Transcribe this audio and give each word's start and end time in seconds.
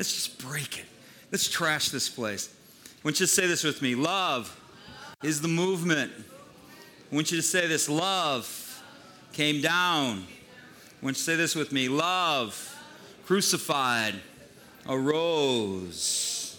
Let's 0.00 0.14
just 0.14 0.38
break 0.38 0.78
it. 0.78 0.86
Let's 1.30 1.46
trash 1.46 1.90
this 1.90 2.08
place. 2.08 2.48
I 2.86 2.88
want 3.04 3.20
you 3.20 3.26
to 3.26 3.30
say 3.30 3.46
this 3.46 3.62
with 3.62 3.82
me 3.82 3.94
love 3.94 4.58
is 5.22 5.42
the 5.42 5.48
movement. 5.48 6.10
I 7.12 7.14
want 7.14 7.30
you 7.30 7.36
to 7.36 7.42
say 7.42 7.66
this 7.66 7.86
love 7.86 8.82
came 9.34 9.60
down. 9.60 10.24
I 10.24 11.04
want 11.04 11.18
you 11.18 11.18
to 11.18 11.20
say 11.20 11.36
this 11.36 11.54
with 11.54 11.70
me 11.70 11.90
love 11.90 12.82
crucified 13.26 14.14
arose. 14.88 16.58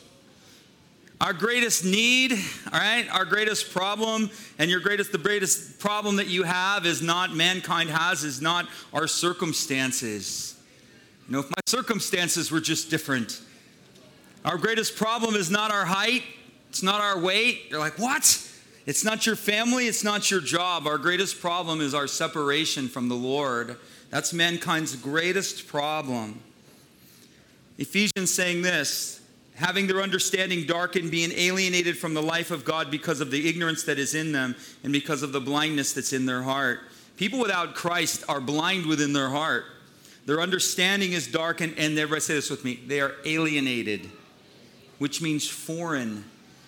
Our 1.19 1.33
greatest 1.33 1.83
need, 1.83 2.33
all 2.71 2.79
right, 2.79 3.07
our 3.11 3.25
greatest 3.25 3.73
problem, 3.73 4.29
and 4.59 4.69
your 4.69 4.81
greatest, 4.81 5.11
the 5.11 5.17
greatest 5.17 5.79
problem 5.79 6.17
that 6.17 6.27
you 6.27 6.43
have 6.43 6.85
is 6.85 7.01
not, 7.01 7.33
mankind 7.33 7.89
has, 7.89 8.23
is 8.23 8.39
not 8.39 8.67
our 8.93 9.07
circumstances. 9.07 10.60
Know, 11.31 11.39
if 11.39 11.49
my 11.49 11.61
circumstances 11.65 12.51
were 12.51 12.59
just 12.59 12.89
different, 12.89 13.39
our 14.43 14.57
greatest 14.57 14.97
problem 14.97 15.33
is 15.35 15.49
not 15.49 15.71
our 15.71 15.85
height, 15.85 16.23
it's 16.69 16.83
not 16.83 16.99
our 16.99 17.17
weight. 17.17 17.67
You're 17.69 17.79
like, 17.79 17.97
what? 17.97 18.49
It's 18.85 19.05
not 19.05 19.25
your 19.25 19.37
family, 19.37 19.87
it's 19.87 20.03
not 20.03 20.29
your 20.29 20.41
job. 20.41 20.85
Our 20.87 20.97
greatest 20.97 21.39
problem 21.39 21.79
is 21.79 21.93
our 21.93 22.07
separation 22.07 22.89
from 22.89 23.07
the 23.07 23.15
Lord. 23.15 23.77
That's 24.09 24.33
mankind's 24.33 24.97
greatest 24.97 25.67
problem. 25.67 26.41
Ephesians 27.77 28.33
saying 28.33 28.61
this 28.61 29.21
having 29.55 29.87
their 29.87 30.01
understanding 30.01 30.65
darkened, 30.65 31.11
being 31.11 31.31
alienated 31.31 31.97
from 31.97 32.13
the 32.13 32.21
life 32.21 32.51
of 32.51 32.65
God 32.65 32.91
because 32.91 33.21
of 33.21 33.31
the 33.31 33.47
ignorance 33.47 33.83
that 33.83 33.99
is 33.99 34.15
in 34.15 34.33
them 34.33 34.53
and 34.83 34.91
because 34.91 35.23
of 35.23 35.31
the 35.31 35.39
blindness 35.39 35.93
that's 35.93 36.11
in 36.11 36.25
their 36.25 36.41
heart. 36.41 36.81
People 37.15 37.39
without 37.39 37.73
Christ 37.73 38.25
are 38.27 38.41
blind 38.41 38.85
within 38.85 39.13
their 39.13 39.29
heart. 39.29 39.63
Their 40.31 40.39
understanding 40.39 41.11
is 41.11 41.27
darkened, 41.27 41.73
and 41.77 41.99
everybody 41.99 42.21
say 42.21 42.35
this 42.35 42.49
with 42.49 42.63
me 42.63 42.79
they 42.87 43.01
are 43.01 43.15
alienated, 43.25 44.09
which 44.97 45.21
means 45.21 45.45
foreign. 45.45 46.23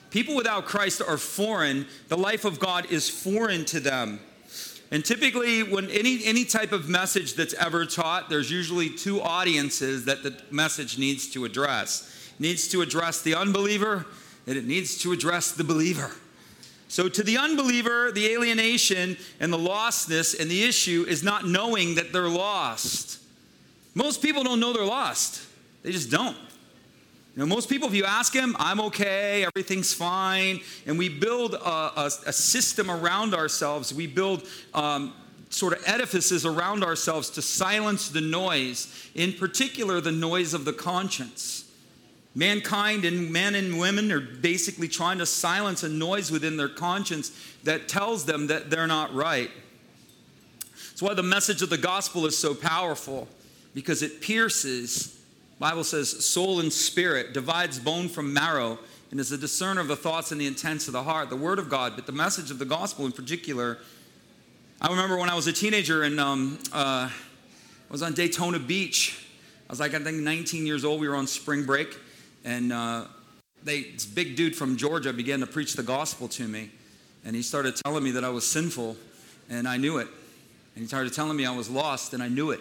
People 0.09 0.35
without 0.35 0.65
Christ 0.65 1.01
are 1.01 1.17
foreign. 1.17 1.87
The 2.09 2.17
life 2.17 2.43
of 2.43 2.59
God 2.59 2.91
is 2.91 3.09
foreign 3.09 3.63
to 3.67 3.79
them. 3.79 4.19
And 4.91 5.05
typically, 5.05 5.63
when 5.63 5.89
any, 5.91 6.25
any 6.25 6.43
type 6.43 6.73
of 6.73 6.89
message 6.89 7.35
that's 7.35 7.53
ever 7.53 7.85
taught, 7.85 8.29
there's 8.29 8.51
usually 8.51 8.89
two 8.89 9.21
audiences 9.21 10.03
that 10.03 10.23
the 10.23 10.35
message 10.51 10.97
needs 10.97 11.29
to 11.29 11.45
address 11.45 12.33
needs 12.39 12.67
to 12.67 12.81
address 12.81 13.21
the 13.21 13.33
unbeliever 13.33 14.05
and 14.45 14.57
it 14.57 14.65
needs 14.65 14.97
to 15.03 15.13
address 15.13 15.53
the 15.53 15.63
believer. 15.63 16.11
So, 16.89 17.07
to 17.07 17.23
the 17.23 17.37
unbeliever, 17.37 18.11
the 18.11 18.29
alienation 18.33 19.15
and 19.39 19.53
the 19.53 19.57
lostness 19.57 20.37
and 20.37 20.51
the 20.51 20.65
issue 20.65 21.05
is 21.07 21.23
not 21.23 21.47
knowing 21.47 21.95
that 21.95 22.11
they're 22.11 22.27
lost. 22.27 23.21
Most 23.95 24.21
people 24.21 24.43
don't 24.43 24.59
know 24.59 24.73
they're 24.73 24.85
lost, 24.85 25.45
they 25.83 25.91
just 25.91 26.09
don't. 26.09 26.37
You 27.35 27.39
know, 27.39 27.45
most 27.47 27.67
people, 27.67 27.87
if 27.87 27.95
you 27.95 28.05
ask 28.05 28.33
them, 28.33 28.55
I'm 28.59 28.79
okay, 28.79 29.43
everything's 29.43 29.91
fine, 29.91 30.59
and 30.85 30.99
we 30.99 31.09
build 31.09 31.55
a, 31.55 32.01
a, 32.01 32.11
a 32.27 32.33
system 32.33 32.91
around 32.91 33.33
ourselves, 33.33 33.91
we 33.91 34.05
build 34.05 34.47
um, 34.75 35.13
sort 35.49 35.73
of 35.73 35.83
edifices 35.87 36.45
around 36.45 36.83
ourselves 36.83 37.31
to 37.31 37.41
silence 37.41 38.09
the 38.09 38.21
noise, 38.21 39.09
in 39.15 39.33
particular, 39.33 39.99
the 39.99 40.11
noise 40.11 40.53
of 40.53 40.63
the 40.63 40.73
conscience. 40.73 41.71
Mankind 42.35 43.03
and 43.03 43.31
men 43.31 43.55
and 43.55 43.79
women 43.79 44.11
are 44.11 44.19
basically 44.19 44.87
trying 44.87 45.19
to 45.19 45.25
silence 45.25 45.83
a 45.83 45.89
noise 45.89 46.31
within 46.31 46.57
their 46.57 46.69
conscience 46.69 47.31
that 47.63 47.87
tells 47.87 48.25
them 48.25 48.47
that 48.47 48.69
they're 48.69 48.87
not 48.87 49.13
right. 49.13 49.51
That's 50.89 51.01
why 51.01 51.13
the 51.15 51.23
message 51.23 51.63
of 51.63 51.69
the 51.69 51.77
gospel 51.77 52.25
is 52.27 52.37
so 52.37 52.53
powerful 52.53 53.27
because 53.73 54.01
it 54.01 54.21
pierces, 54.21 55.19
Bible 55.59 55.83
says, 55.83 56.25
soul 56.25 56.59
and 56.59 56.71
spirit, 56.71 57.33
divides 57.33 57.79
bone 57.79 58.09
from 58.09 58.33
marrow, 58.33 58.79
and 59.11 59.19
is 59.19 59.31
a 59.31 59.37
discerner 59.37 59.81
of 59.81 59.87
the 59.87 59.95
thoughts 59.95 60.31
and 60.31 60.41
the 60.41 60.47
intents 60.47 60.87
of 60.87 60.93
the 60.93 61.03
heart, 61.03 61.29
the 61.29 61.35
word 61.35 61.59
of 61.59 61.69
God. 61.69 61.93
But 61.95 62.05
the 62.05 62.11
message 62.11 62.49
of 62.49 62.59
the 62.59 62.65
gospel 62.65 63.05
in 63.05 63.11
particular, 63.11 63.77
I 64.81 64.89
remember 64.89 65.17
when 65.17 65.29
I 65.29 65.35
was 65.35 65.47
a 65.47 65.53
teenager 65.53 66.03
and 66.03 66.19
um, 66.19 66.57
uh, 66.73 67.09
I 67.09 67.91
was 67.91 68.01
on 68.01 68.13
Daytona 68.13 68.57
Beach. 68.57 69.23
I 69.69 69.71
was 69.71 69.79
like, 69.79 69.93
I 69.93 69.99
think 69.99 70.17
19 70.17 70.65
years 70.65 70.83
old. 70.83 70.99
We 70.99 71.07
were 71.07 71.15
on 71.15 71.27
spring 71.27 71.63
break 71.63 71.95
and 72.43 72.73
uh, 72.73 73.05
they, 73.63 73.83
this 73.83 74.05
big 74.05 74.35
dude 74.35 74.55
from 74.55 74.77
Georgia 74.77 75.13
began 75.13 75.39
to 75.39 75.47
preach 75.47 75.73
the 75.73 75.83
gospel 75.83 76.27
to 76.29 76.47
me. 76.47 76.71
And 77.25 77.35
he 77.35 77.41
started 77.41 77.75
telling 77.77 78.03
me 78.03 78.11
that 78.11 78.23
I 78.23 78.29
was 78.29 78.45
sinful, 78.45 78.97
and 79.49 79.67
I 79.67 79.77
knew 79.77 79.97
it. 79.97 80.07
And 80.75 80.81
he 80.81 80.87
started 80.87 81.13
telling 81.13 81.37
me 81.37 81.45
I 81.45 81.55
was 81.55 81.69
lost, 81.69 82.13
and 82.13 82.21
I 82.21 82.27
knew 82.27 82.51
it. 82.51 82.59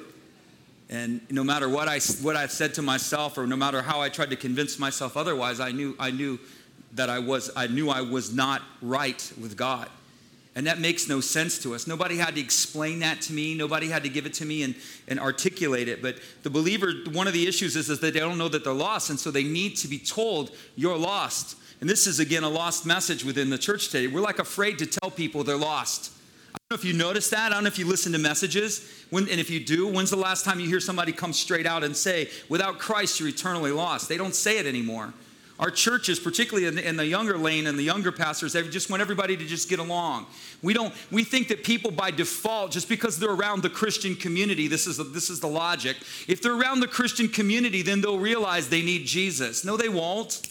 And 0.92 1.22
no 1.30 1.42
matter 1.42 1.70
what 1.70 1.88
I, 1.88 2.00
what 2.20 2.36
I 2.36 2.46
said 2.48 2.74
to 2.74 2.82
myself, 2.82 3.38
or 3.38 3.46
no 3.46 3.56
matter 3.56 3.80
how 3.80 4.02
I 4.02 4.10
tried 4.10 4.28
to 4.28 4.36
convince 4.36 4.78
myself 4.78 5.16
otherwise, 5.16 5.58
I 5.58 5.72
knew, 5.72 5.96
I 5.98 6.10
knew 6.10 6.38
that 6.92 7.08
I 7.08 7.18
was, 7.18 7.50
I 7.56 7.66
knew 7.66 7.88
I 7.88 8.02
was 8.02 8.34
not 8.34 8.60
right 8.82 9.32
with 9.40 9.56
God. 9.56 9.88
And 10.54 10.66
that 10.66 10.80
makes 10.80 11.08
no 11.08 11.22
sense 11.22 11.58
to 11.62 11.74
us. 11.74 11.86
Nobody 11.86 12.18
had 12.18 12.34
to 12.34 12.42
explain 12.42 12.98
that 12.98 13.22
to 13.22 13.32
me. 13.32 13.54
Nobody 13.54 13.88
had 13.88 14.02
to 14.02 14.10
give 14.10 14.26
it 14.26 14.34
to 14.34 14.44
me 14.44 14.64
and, 14.64 14.74
and 15.08 15.18
articulate 15.18 15.88
it. 15.88 16.02
But 16.02 16.16
the 16.42 16.50
believer, 16.50 16.92
one 17.10 17.26
of 17.26 17.32
the 17.32 17.46
issues 17.46 17.74
is, 17.74 17.88
is 17.88 18.00
that 18.00 18.12
they 18.12 18.20
don't 18.20 18.36
know 18.36 18.50
that 18.50 18.62
they're 18.62 18.74
lost. 18.74 19.08
And 19.08 19.18
so 19.18 19.30
they 19.30 19.44
need 19.44 19.78
to 19.78 19.88
be 19.88 19.98
told, 19.98 20.50
you're 20.76 20.98
lost. 20.98 21.56
And 21.80 21.88
this 21.88 22.06
is, 22.06 22.20
again, 22.20 22.44
a 22.44 22.50
lost 22.50 22.84
message 22.84 23.24
within 23.24 23.48
the 23.48 23.56
church 23.56 23.88
today. 23.88 24.08
We're 24.08 24.20
like 24.20 24.38
afraid 24.38 24.78
to 24.80 24.86
tell 24.86 25.10
people 25.10 25.42
they're 25.42 25.56
lost. 25.56 26.11
I 26.54 26.58
don't 26.68 26.78
know 26.78 26.82
if 26.82 26.84
you 26.84 26.92
notice 26.92 27.30
that. 27.30 27.50
I 27.50 27.54
don't 27.54 27.64
know 27.64 27.68
if 27.68 27.78
you 27.78 27.86
listen 27.86 28.12
to 28.12 28.18
messages. 28.18 29.04
When, 29.10 29.28
and 29.28 29.40
if 29.40 29.50
you 29.50 29.60
do, 29.60 29.88
when's 29.88 30.10
the 30.10 30.16
last 30.16 30.44
time 30.44 30.60
you 30.60 30.68
hear 30.68 30.80
somebody 30.80 31.12
come 31.12 31.32
straight 31.32 31.66
out 31.66 31.82
and 31.82 31.96
say, 31.96 32.28
without 32.48 32.78
Christ, 32.78 33.20
you're 33.20 33.28
eternally 33.28 33.70
lost? 33.70 34.08
They 34.08 34.16
don't 34.16 34.34
say 34.34 34.58
it 34.58 34.66
anymore. 34.66 35.14
Our 35.58 35.70
churches, 35.70 36.18
particularly 36.18 36.66
in 36.66 36.74
the, 36.74 36.88
in 36.88 36.96
the, 36.96 37.06
younger 37.06 37.38
lane 37.38 37.68
and 37.68 37.78
the 37.78 37.84
younger 37.84 38.10
pastors, 38.10 38.52
they 38.52 38.62
just 38.68 38.90
want 38.90 39.00
everybody 39.00 39.36
to 39.36 39.44
just 39.44 39.68
get 39.68 39.78
along. 39.78 40.26
We 40.60 40.74
don't. 40.74 40.92
We 41.12 41.22
think 41.22 41.48
that 41.48 41.62
people 41.62 41.92
by 41.92 42.10
default, 42.10 42.72
just 42.72 42.88
because 42.88 43.18
they're 43.18 43.30
around 43.30 43.62
the 43.62 43.70
Christian 43.70 44.16
community, 44.16 44.66
this 44.66 44.88
is 44.88 44.96
this 45.12 45.30
is 45.30 45.38
the 45.38 45.46
logic. 45.46 45.98
If 46.26 46.42
they're 46.42 46.58
around 46.58 46.80
the 46.80 46.88
Christian 46.88 47.28
community, 47.28 47.82
then 47.82 48.00
they'll 48.00 48.18
realize 48.18 48.70
they 48.70 48.82
need 48.82 49.06
Jesus. 49.06 49.64
No, 49.64 49.76
they 49.76 49.88
won't. 49.88 50.42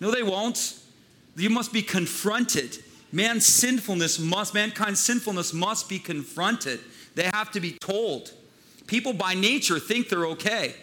No, 0.00 0.10
they 0.10 0.24
won't. 0.24 0.76
You 1.36 1.50
must 1.50 1.72
be 1.72 1.82
confronted. 1.82 2.82
Man's 3.12 3.44
sinfulness 3.44 4.18
must, 4.18 4.54
mankind's 4.54 5.00
sinfulness 5.00 5.52
must 5.52 5.88
be 5.88 5.98
confronted. 5.98 6.80
They 7.14 7.30
have 7.34 7.52
to 7.52 7.60
be 7.60 7.72
told. 7.72 8.32
People 8.86 9.12
by 9.12 9.34
nature 9.34 9.78
think 9.78 10.08
they're 10.08 10.26
okay. 10.28 10.74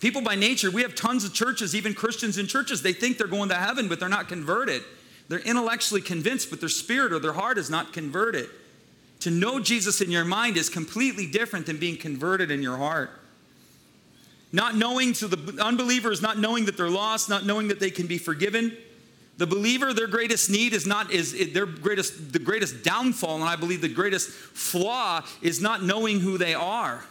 People 0.00 0.20
by 0.20 0.34
nature, 0.34 0.70
we 0.70 0.82
have 0.82 0.94
tons 0.94 1.24
of 1.24 1.32
churches, 1.32 1.74
even 1.74 1.94
Christians 1.94 2.38
in 2.38 2.46
churches, 2.46 2.82
they 2.82 2.92
think 2.92 3.16
they're 3.16 3.26
going 3.26 3.48
to 3.48 3.54
heaven, 3.54 3.88
but 3.88 3.98
they're 3.98 4.08
not 4.08 4.28
converted. 4.28 4.82
They're 5.28 5.38
intellectually 5.38 6.00
convinced, 6.00 6.50
but 6.50 6.60
their 6.60 6.68
spirit 6.68 7.12
or 7.12 7.18
their 7.18 7.32
heart 7.32 7.56
is 7.56 7.70
not 7.70 7.92
converted. 7.92 8.48
To 9.20 9.30
know 9.30 9.58
Jesus 9.58 10.00
in 10.00 10.10
your 10.10 10.24
mind 10.24 10.56
is 10.56 10.68
completely 10.68 11.26
different 11.26 11.66
than 11.66 11.78
being 11.78 11.96
converted 11.96 12.50
in 12.50 12.62
your 12.62 12.76
heart. 12.76 13.10
Not 14.52 14.76
knowing 14.76 15.12
to 15.14 15.28
the 15.28 15.62
unbeliever 15.62 16.12
is 16.12 16.22
not 16.22 16.38
knowing 16.38 16.66
that 16.66 16.76
they're 16.76 16.90
lost, 16.90 17.28
not 17.28 17.44
knowing 17.44 17.68
that 17.68 17.80
they 17.80 17.90
can 17.90 18.06
be 18.06 18.18
forgiven. 18.18 18.76
The 19.38 19.46
believer, 19.46 19.92
their 19.92 20.06
greatest 20.06 20.48
need 20.48 20.72
is 20.72 20.86
not 20.86 21.10
is 21.10 21.52
their 21.52 21.66
greatest 21.66 22.32
the 22.32 22.38
greatest 22.38 22.82
downfall, 22.82 23.36
and 23.36 23.44
I 23.44 23.56
believe 23.56 23.80
the 23.82 23.88
greatest 23.88 24.30
flaw 24.30 25.22
is 25.42 25.60
not 25.60 25.82
knowing 25.82 26.20
who 26.20 26.38
they 26.38 26.54
are 26.54 27.04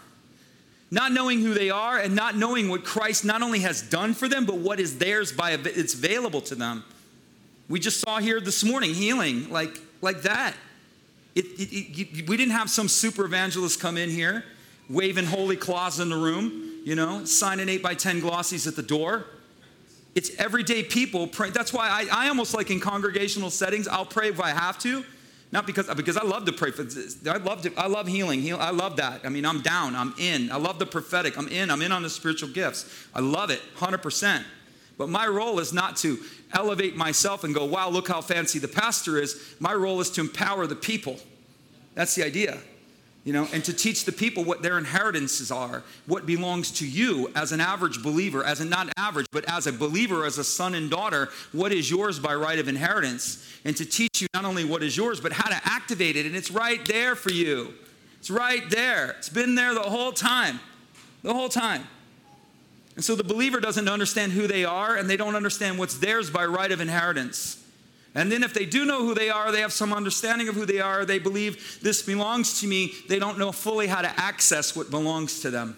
not 0.92 1.12
knowing 1.12 1.42
who 1.42 1.54
they 1.54 1.70
are 1.70 1.98
and 1.98 2.16
not 2.16 2.38
knowing 2.38 2.70
what 2.70 2.84
Christ 2.84 3.26
not 3.26 3.42
only 3.42 3.60
has 3.60 3.82
done 3.82 4.14
for 4.14 4.28
them, 4.28 4.46
but 4.46 4.58
what 4.58 4.80
is 4.80 4.98
theirs 4.98 5.32
by 5.32 5.52
it's 5.52 5.94
available 5.94 6.42
to 6.42 6.56
them. 6.56 6.84
We 7.68 7.80
just 7.80 8.00
saw 8.00 8.20
here 8.20 8.40
this 8.40 8.64
morning 8.64 8.94
healing 8.94 9.50
like, 9.50 9.80
like 10.02 10.22
that. 10.22 10.54
It, 11.34 11.46
it, 11.46 12.00
it, 12.00 12.30
we 12.30 12.38
didn't 12.38 12.54
have 12.54 12.70
some 12.70 12.88
super 12.88 13.26
evangelist 13.26 13.80
come 13.80 13.98
in 13.98 14.10
here 14.10 14.46
waving 14.88 15.26
holy 15.26 15.56
claws 15.56 16.00
in 16.00 16.10
the 16.10 16.16
room, 16.16 16.82
you 16.86 16.94
know, 16.96 17.26
signing 17.26 17.68
8 17.68 17.82
by 17.82 17.96
10 17.96 18.22
glossies 18.22 18.68
at 18.68 18.76
the 18.76 18.84
door. 18.84 19.26
It's 20.16 20.32
everyday 20.38 20.82
people. 20.82 21.28
That's 21.28 21.74
why 21.74 21.90
I, 21.90 22.26
I 22.26 22.30
almost 22.30 22.54
like 22.54 22.72
in 22.72 22.80
congregational 22.80 23.50
settings, 23.50 23.88
I'll 23.88 24.06
pray 24.06 24.30
if 24.30 24.40
I 24.40 24.50
have 24.52 24.80
to, 24.80 25.04
not 25.52 25.68
because, 25.68 25.94
because 25.94 26.16
I 26.16 26.24
love 26.24 26.46
to 26.46 26.54
pray 26.54 26.72
for 26.72 26.84
I 27.30 27.38
love 27.38 27.62
to, 27.64 27.74
I 27.78 27.88
love 27.88 28.08
healing. 28.08 28.42
Heal, 28.42 28.58
I 28.60 28.72
love 28.72 28.96
that. 28.96 29.22
I 29.26 29.30
mean, 29.30 29.46
I'm 29.46 29.62
down. 29.62 29.96
I'm 29.96 30.14
in. 30.18 30.52
I 30.52 30.56
love 30.56 30.80
the 30.80 30.86
prophetic. 30.86 31.38
I'm 31.38 31.50
in. 31.50 31.70
I'm 31.70 31.82
in 31.82 31.92
on 31.92 32.02
the 32.02 32.10
spiritual 32.10 32.50
gifts. 32.50 33.08
I 33.14 33.20
love 33.20 33.50
it 33.50 33.62
100%. 33.78 34.44
But 34.98 35.10
my 35.10 35.28
role 35.28 35.60
is 35.60 35.74
not 35.74 35.98
to 35.98 36.18
elevate 36.54 36.96
myself 36.96 37.44
and 37.44 37.54
go, 37.54 37.66
wow, 37.66 37.90
look 37.90 38.08
how 38.08 38.22
fancy 38.22 38.60
the 38.60 38.70
pastor 38.70 39.18
is. 39.18 39.56
My 39.60 39.74
role 39.74 40.00
is 40.00 40.10
to 40.12 40.22
empower 40.22 40.66
the 40.66 40.76
people. 40.76 41.20
That's 41.94 42.16
the 42.16 42.24
idea 42.24 42.60
you 43.26 43.34
know, 43.34 43.48
and 43.52 43.66
to 43.66 43.74
teach 43.74 44.06
the 44.06 44.12
people 44.12 44.44
what 44.44 44.62
their 44.62 44.78
inheritances 44.78 45.52
are, 45.52 45.84
what 46.06 46.28
belongs 46.28 46.70
to 46.70 46.88
you 46.88 47.32
as 47.36 47.52
an 47.52 47.60
average 47.60 48.04
believer, 48.04 48.44
as 48.46 48.62
a 48.62 48.66
not 48.66 48.88
average, 48.98 49.26
but 49.32 49.44
as 49.50 49.66
a 49.66 49.74
believer, 49.74 50.26
as 50.26 50.38
a 50.38 50.44
son 50.44 50.76
and 50.76 50.92
daughter, 50.92 51.30
what 51.52 51.72
is 51.72 51.90
yours 51.90 52.20
by 52.20 52.36
right 52.36 52.60
of 52.60 52.68
inheritance, 52.68 53.44
and 53.66 53.76
to 53.76 53.84
teach 53.84 54.22
you 54.22 54.28
not 54.36 54.46
only 54.46 54.64
what 54.64 54.84
is 54.84 54.96
yours, 54.96 55.20
but 55.20 55.34
how 55.34 55.50
to 55.50 55.60
activate 55.66 56.16
it. 56.16 56.28
And 56.28 56.36
it's 56.36 56.52
right 56.52 56.86
there 56.86 57.16
for 57.16 57.32
you. 57.32 57.74
It's 58.20 58.30
right 58.30 58.64
there. 58.70 59.16
It's 59.18 59.30
been 59.30 59.56
there 59.56 59.74
the 59.74 59.82
whole 59.82 60.12
time. 60.12 60.60
The 61.24 61.34
whole 61.34 61.50
time. 61.50 61.88
And 62.96 63.04
so 63.04 63.16
the 63.16 63.24
believer 63.24 63.60
doesn't 63.60 63.90
understand 63.90 64.34
who 64.34 64.46
they 64.46 64.66
are 64.66 64.96
and 64.96 65.10
they 65.10 65.18
don't 65.18 65.36
understand 65.36 65.80
what's 65.80 65.98
theirs 65.98 66.30
by 66.30 66.46
right 66.46 66.72
of 66.72 66.80
inheritance. 66.80 67.65
And 68.16 68.32
then 68.32 68.44
if 68.44 68.54
they 68.54 68.66
do 68.66 68.86
know 68.86 69.00
who 69.06 69.14
they 69.14 69.30
are, 69.30 69.52
they 69.52 69.60
have 69.60 69.74
some 69.74 69.92
understanding 69.92 70.48
of 70.48 70.56
who 70.56 70.66
they 70.66 70.80
are, 70.80 71.04
they 71.04 71.20
believe 71.20 71.80
this 71.82 72.02
belongs 72.02 72.62
to 72.62 72.68
me, 72.68 72.94
they 73.10 73.20
don't 73.20 73.38
know 73.38 73.52
fully 73.52 73.88
how 73.88 74.02
to 74.02 74.20
access 74.20 74.74
what 74.76 74.90
belongs 74.90 75.42
to 75.42 75.52
them. 75.52 75.78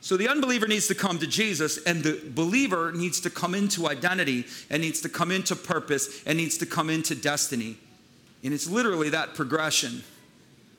So 0.00 0.16
the 0.16 0.28
unbeliever 0.28 0.66
needs 0.66 0.88
to 0.88 0.94
come 0.94 1.18
to 1.20 1.26
Jesus, 1.26 1.78
and 1.84 2.02
the 2.02 2.20
believer 2.34 2.90
needs 2.90 3.20
to 3.20 3.30
come 3.30 3.54
into 3.54 3.88
identity, 3.88 4.46
and 4.68 4.82
needs 4.82 5.00
to 5.02 5.08
come 5.08 5.30
into 5.30 5.54
purpose, 5.54 6.24
and 6.24 6.36
needs 6.36 6.58
to 6.58 6.66
come 6.66 6.90
into 6.90 7.14
destiny. 7.14 7.76
And 8.42 8.52
it's 8.52 8.68
literally 8.68 9.10
that 9.10 9.34
progression 9.34 10.02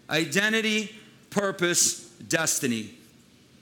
identity, 0.09 0.93
purpose, 1.29 2.09
destiny. 2.27 2.89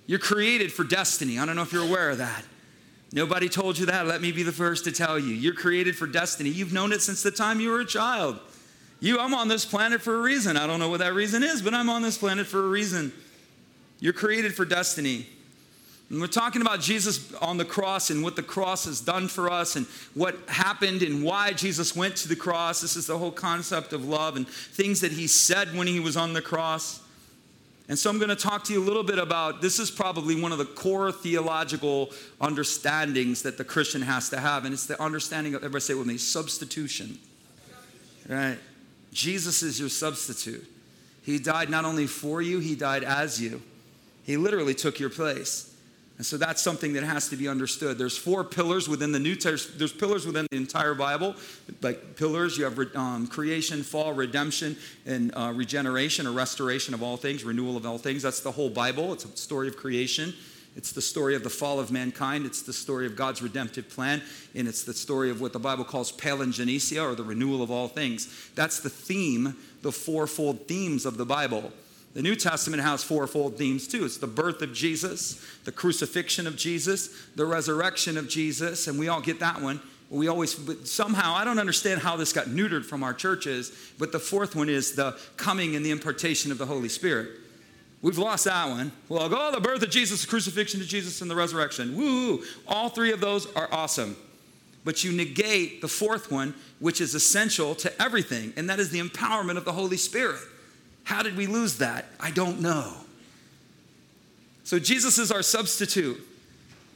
You're 0.07 0.17
created 0.17 0.73
for 0.73 0.83
destiny. 0.83 1.37
I 1.37 1.45
don't 1.45 1.55
know 1.55 1.61
if 1.61 1.71
you're 1.71 1.85
aware 1.85 2.09
of 2.09 2.17
that. 2.17 2.43
Nobody 3.11 3.49
told 3.49 3.77
you 3.77 3.87
that. 3.87 4.05
Let 4.05 4.21
me 4.21 4.31
be 4.31 4.43
the 4.43 4.51
first 4.51 4.83
to 4.85 4.91
tell 4.91 5.17
you. 5.17 5.33
You're 5.33 5.55
created 5.55 5.95
for 5.95 6.05
destiny. 6.05 6.49
You've 6.49 6.73
known 6.73 6.91
it 6.91 7.01
since 7.01 7.23
the 7.23 7.31
time 7.31 7.59
you 7.59 7.69
were 7.71 7.79
a 7.79 7.85
child. 7.85 8.39
You, 8.99 9.19
I'm 9.19 9.33
on 9.33 9.47
this 9.47 9.65
planet 9.65 10.01
for 10.01 10.15
a 10.15 10.21
reason. 10.21 10.57
I 10.57 10.67
don't 10.67 10.79
know 10.79 10.89
what 10.89 10.99
that 10.99 11.13
reason 11.13 11.41
is, 11.41 11.61
but 11.61 11.73
I'm 11.73 11.89
on 11.89 12.01
this 12.01 12.17
planet 12.17 12.45
for 12.45 12.63
a 12.63 12.67
reason. 12.67 13.11
You're 13.99 14.13
created 14.13 14.53
for 14.53 14.65
destiny. 14.65 15.25
And 16.09 16.19
we're 16.19 16.27
talking 16.27 16.61
about 16.61 16.81
Jesus 16.81 17.33
on 17.35 17.57
the 17.57 17.65
cross 17.65 18.09
and 18.09 18.23
what 18.23 18.35
the 18.35 18.43
cross 18.43 18.85
has 18.85 18.99
done 18.99 19.27
for 19.27 19.51
us 19.51 19.75
and 19.75 19.85
what 20.15 20.35
happened 20.47 21.01
and 21.01 21.23
why 21.23 21.53
Jesus 21.53 21.95
went 21.95 22.15
to 22.17 22.27
the 22.27 22.35
cross. 22.35 22.81
This 22.81 22.95
is 22.95 23.07
the 23.07 23.17
whole 23.17 23.31
concept 23.31 23.93
of 23.93 24.05
love 24.05 24.35
and 24.35 24.47
things 24.47 25.01
that 25.01 25.11
he 25.11 25.27
said 25.27 25.75
when 25.75 25.87
he 25.87 25.99
was 25.99 26.17
on 26.17 26.33
the 26.33 26.41
cross. 26.41 27.01
And 27.89 27.97
so 27.97 28.09
I'm 28.09 28.19
going 28.19 28.29
to 28.29 28.35
talk 28.35 28.63
to 28.65 28.73
you 28.73 28.81
a 28.81 28.85
little 28.85 29.03
bit 29.03 29.17
about 29.17 29.61
this 29.61 29.79
is 29.79 29.89
probably 29.89 30.39
one 30.39 30.51
of 30.51 30.59
the 30.59 30.65
core 30.65 31.11
theological 31.11 32.11
understandings 32.39 33.41
that 33.41 33.57
the 33.57 33.63
Christian 33.63 34.03
has 34.03 34.29
to 34.29 34.39
have. 34.39 34.63
And 34.63 34.73
it's 34.75 34.85
the 34.85 35.01
understanding 35.01 35.55
of, 35.55 35.63
everybody 35.63 35.81
say 35.81 35.93
it 35.93 35.97
with 35.97 36.05
me, 36.05 36.17
substitution. 36.17 37.17
Right? 38.27 38.59
Jesus 39.11 39.63
is 39.63 39.79
your 39.79 39.89
substitute. 39.89 40.65
He 41.23 41.39
died 41.39 41.71
not 41.71 41.83
only 41.83 42.05
for 42.05 42.43
you, 42.43 42.59
he 42.59 42.75
died 42.75 43.03
as 43.03 43.41
you. 43.41 43.61
He 44.23 44.37
literally 44.37 44.75
took 44.75 44.99
your 44.99 45.09
place. 45.09 45.75
And 46.19 46.25
so 46.25 46.35
that's 46.35 46.61
something 46.61 46.91
that 46.93 47.03
has 47.05 47.29
to 47.29 47.37
be 47.37 47.47
understood. 47.47 47.97
There's 47.97 48.17
four 48.17 48.43
pillars 48.43 48.89
within 48.89 49.13
the 49.13 49.19
New 49.19 49.35
Testament. 49.35 49.79
There's 49.79 49.93
pillars 49.93 50.25
within 50.25 50.47
the 50.51 50.57
entire 50.57 50.93
Bible. 50.93 51.33
Like 51.81 52.17
pillars, 52.17 52.57
you 52.57 52.65
have 52.65 52.77
um, 52.93 53.25
creation, 53.25 53.83
fall, 53.83 54.11
redemption, 54.11 54.75
and 55.05 55.31
uh, 55.33 55.53
regeneration 55.55 56.27
or 56.27 56.33
restoration 56.33 56.93
of 56.93 57.01
all 57.01 57.15
things, 57.15 57.45
renewal 57.45 57.77
of 57.77 57.85
all 57.85 57.97
things. 57.97 58.21
That's 58.21 58.41
the 58.41 58.51
whole 58.51 58.69
Bible. 58.69 59.13
It's 59.13 59.23
a 59.23 59.37
story 59.37 59.69
of 59.69 59.77
creation. 59.77 60.33
It's 60.75 60.91
the 60.91 61.01
story 61.01 61.35
of 61.35 61.43
the 61.43 61.49
fall 61.49 61.79
of 61.79 61.89
mankind. 61.89 62.45
It's 62.45 62.63
the 62.63 62.73
story 62.73 63.05
of 63.05 63.15
God's 63.15 63.41
redemptive 63.41 63.89
plan. 63.89 64.21
And 64.53 64.67
it's 64.67 64.83
the 64.83 64.93
story 64.93 65.29
of 65.29 65.39
what 65.39 65.53
the 65.53 65.59
Bible 65.59 65.85
calls 65.85 66.11
palingenesia 66.11 67.01
or 67.01 67.15
the 67.15 67.23
renewal 67.23 67.63
of 67.63 67.71
all 67.71 67.87
things. 67.87 68.51
That's 68.55 68.81
the 68.81 68.89
theme, 68.89 69.55
the 69.83 69.93
fourfold 69.93 70.67
themes 70.67 71.05
of 71.05 71.15
the 71.15 71.25
Bible. 71.25 71.71
The 72.19 72.23
New 72.23 72.35
Testament 72.35 72.83
has 72.83 73.01
fourfold 73.01 73.57
themes 73.57 73.87
too. 73.87 74.03
It's 74.03 74.17
the 74.17 74.27
birth 74.27 74.61
of 74.61 74.73
Jesus, 74.73 75.41
the 75.63 75.71
crucifixion 75.71 76.47
of 76.47 76.57
Jesus, 76.57 77.15
the 77.37 77.45
resurrection 77.45 78.17
of 78.17 78.27
Jesus, 78.27 78.89
and 78.89 78.99
we 78.99 79.07
all 79.07 79.21
get 79.21 79.39
that 79.39 79.61
one. 79.61 79.79
We 80.09 80.27
always, 80.27 80.53
but 80.53 80.85
somehow, 80.85 81.33
I 81.33 81.45
don't 81.45 81.59
understand 81.59 82.01
how 82.01 82.17
this 82.17 82.33
got 82.33 82.47
neutered 82.47 82.83
from 82.83 83.03
our 83.03 83.13
churches, 83.13 83.71
but 83.97 84.11
the 84.11 84.19
fourth 84.19 84.53
one 84.53 84.67
is 84.67 84.95
the 84.95 85.17
coming 85.37 85.77
and 85.77 85.85
the 85.85 85.91
impartation 85.91 86.51
of 86.51 86.57
the 86.57 86.65
Holy 86.65 86.89
Spirit. 86.89 87.29
We've 88.01 88.17
lost 88.17 88.43
that 88.43 88.67
one. 88.67 88.91
Well, 89.07 89.29
go, 89.29 89.37
oh, 89.39 89.51
the 89.53 89.61
birth 89.61 89.81
of 89.81 89.89
Jesus, 89.89 90.21
the 90.23 90.27
crucifixion 90.27 90.81
of 90.81 90.87
Jesus, 90.87 91.21
and 91.21 91.31
the 91.31 91.35
resurrection. 91.37 91.95
Woo! 91.95 92.43
All 92.67 92.89
three 92.89 93.13
of 93.13 93.21
those 93.21 93.49
are 93.53 93.69
awesome. 93.71 94.17
But 94.83 95.05
you 95.05 95.13
negate 95.13 95.79
the 95.79 95.87
fourth 95.87 96.29
one, 96.29 96.53
which 96.79 96.99
is 96.99 97.15
essential 97.15 97.75
to 97.75 98.01
everything, 98.01 98.51
and 98.57 98.69
that 98.69 98.81
is 98.81 98.89
the 98.89 98.99
empowerment 98.99 99.55
of 99.55 99.63
the 99.63 99.71
Holy 99.71 99.95
Spirit. 99.95 100.41
How 101.09 101.23
did 101.23 101.35
we 101.35 101.47
lose 101.47 101.79
that? 101.79 102.05
I 102.19 102.29
don't 102.29 102.61
know. 102.61 102.93
So 104.63 104.77
Jesus 104.77 105.17
is 105.17 105.31
our 105.31 105.41
substitute. 105.41 106.23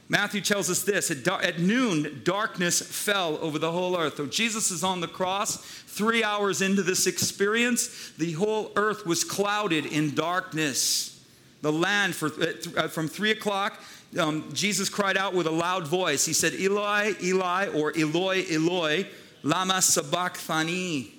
Matthew 0.08 0.40
tells 0.40 0.70
us 0.70 0.84
this 0.84 1.10
at, 1.10 1.58
noon, 1.58 2.20
darkness 2.22 2.80
fell 2.80 3.38
over 3.38 3.58
the 3.58 3.72
whole 3.72 3.98
earth. 3.98 4.16
So 4.16 4.26
Jesus 4.26 4.70
is 4.70 4.84
on 4.84 5.00
the 5.00 5.08
cross. 5.08 5.56
Three 5.56 6.22
hours 6.22 6.62
into 6.62 6.84
this 6.84 7.08
experience, 7.08 8.12
the 8.16 8.30
whole 8.34 8.70
earth 8.76 9.04
was 9.04 9.24
clouded 9.24 9.84
in 9.84 10.14
darkness. 10.14 11.20
The 11.62 11.72
land, 11.72 12.14
for, 12.14 12.30
uh, 12.76 12.86
from 12.86 13.08
three 13.08 13.32
o'clock, 13.32 13.82
um, 14.16 14.48
Jesus 14.52 14.88
cried 14.88 15.16
out 15.16 15.34
with 15.34 15.48
a 15.48 15.50
loud 15.50 15.88
voice. 15.88 16.24
He 16.24 16.34
said, 16.34 16.54
Eli, 16.54 17.14
Eli, 17.20 17.66
or 17.70 17.92
Eloi, 17.98 18.44
Eloi, 18.48 19.08
lama 19.42 19.82
sabachthani 19.82 21.13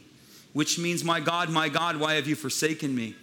which 0.56 0.80
means, 0.80 1.04
My 1.04 1.20
God, 1.20 1.50
my 1.50 1.68
God, 1.68 1.98
why 1.98 2.14
have 2.14 2.28
you 2.28 2.36
forsaken 2.36 2.96
me? 2.96 3.14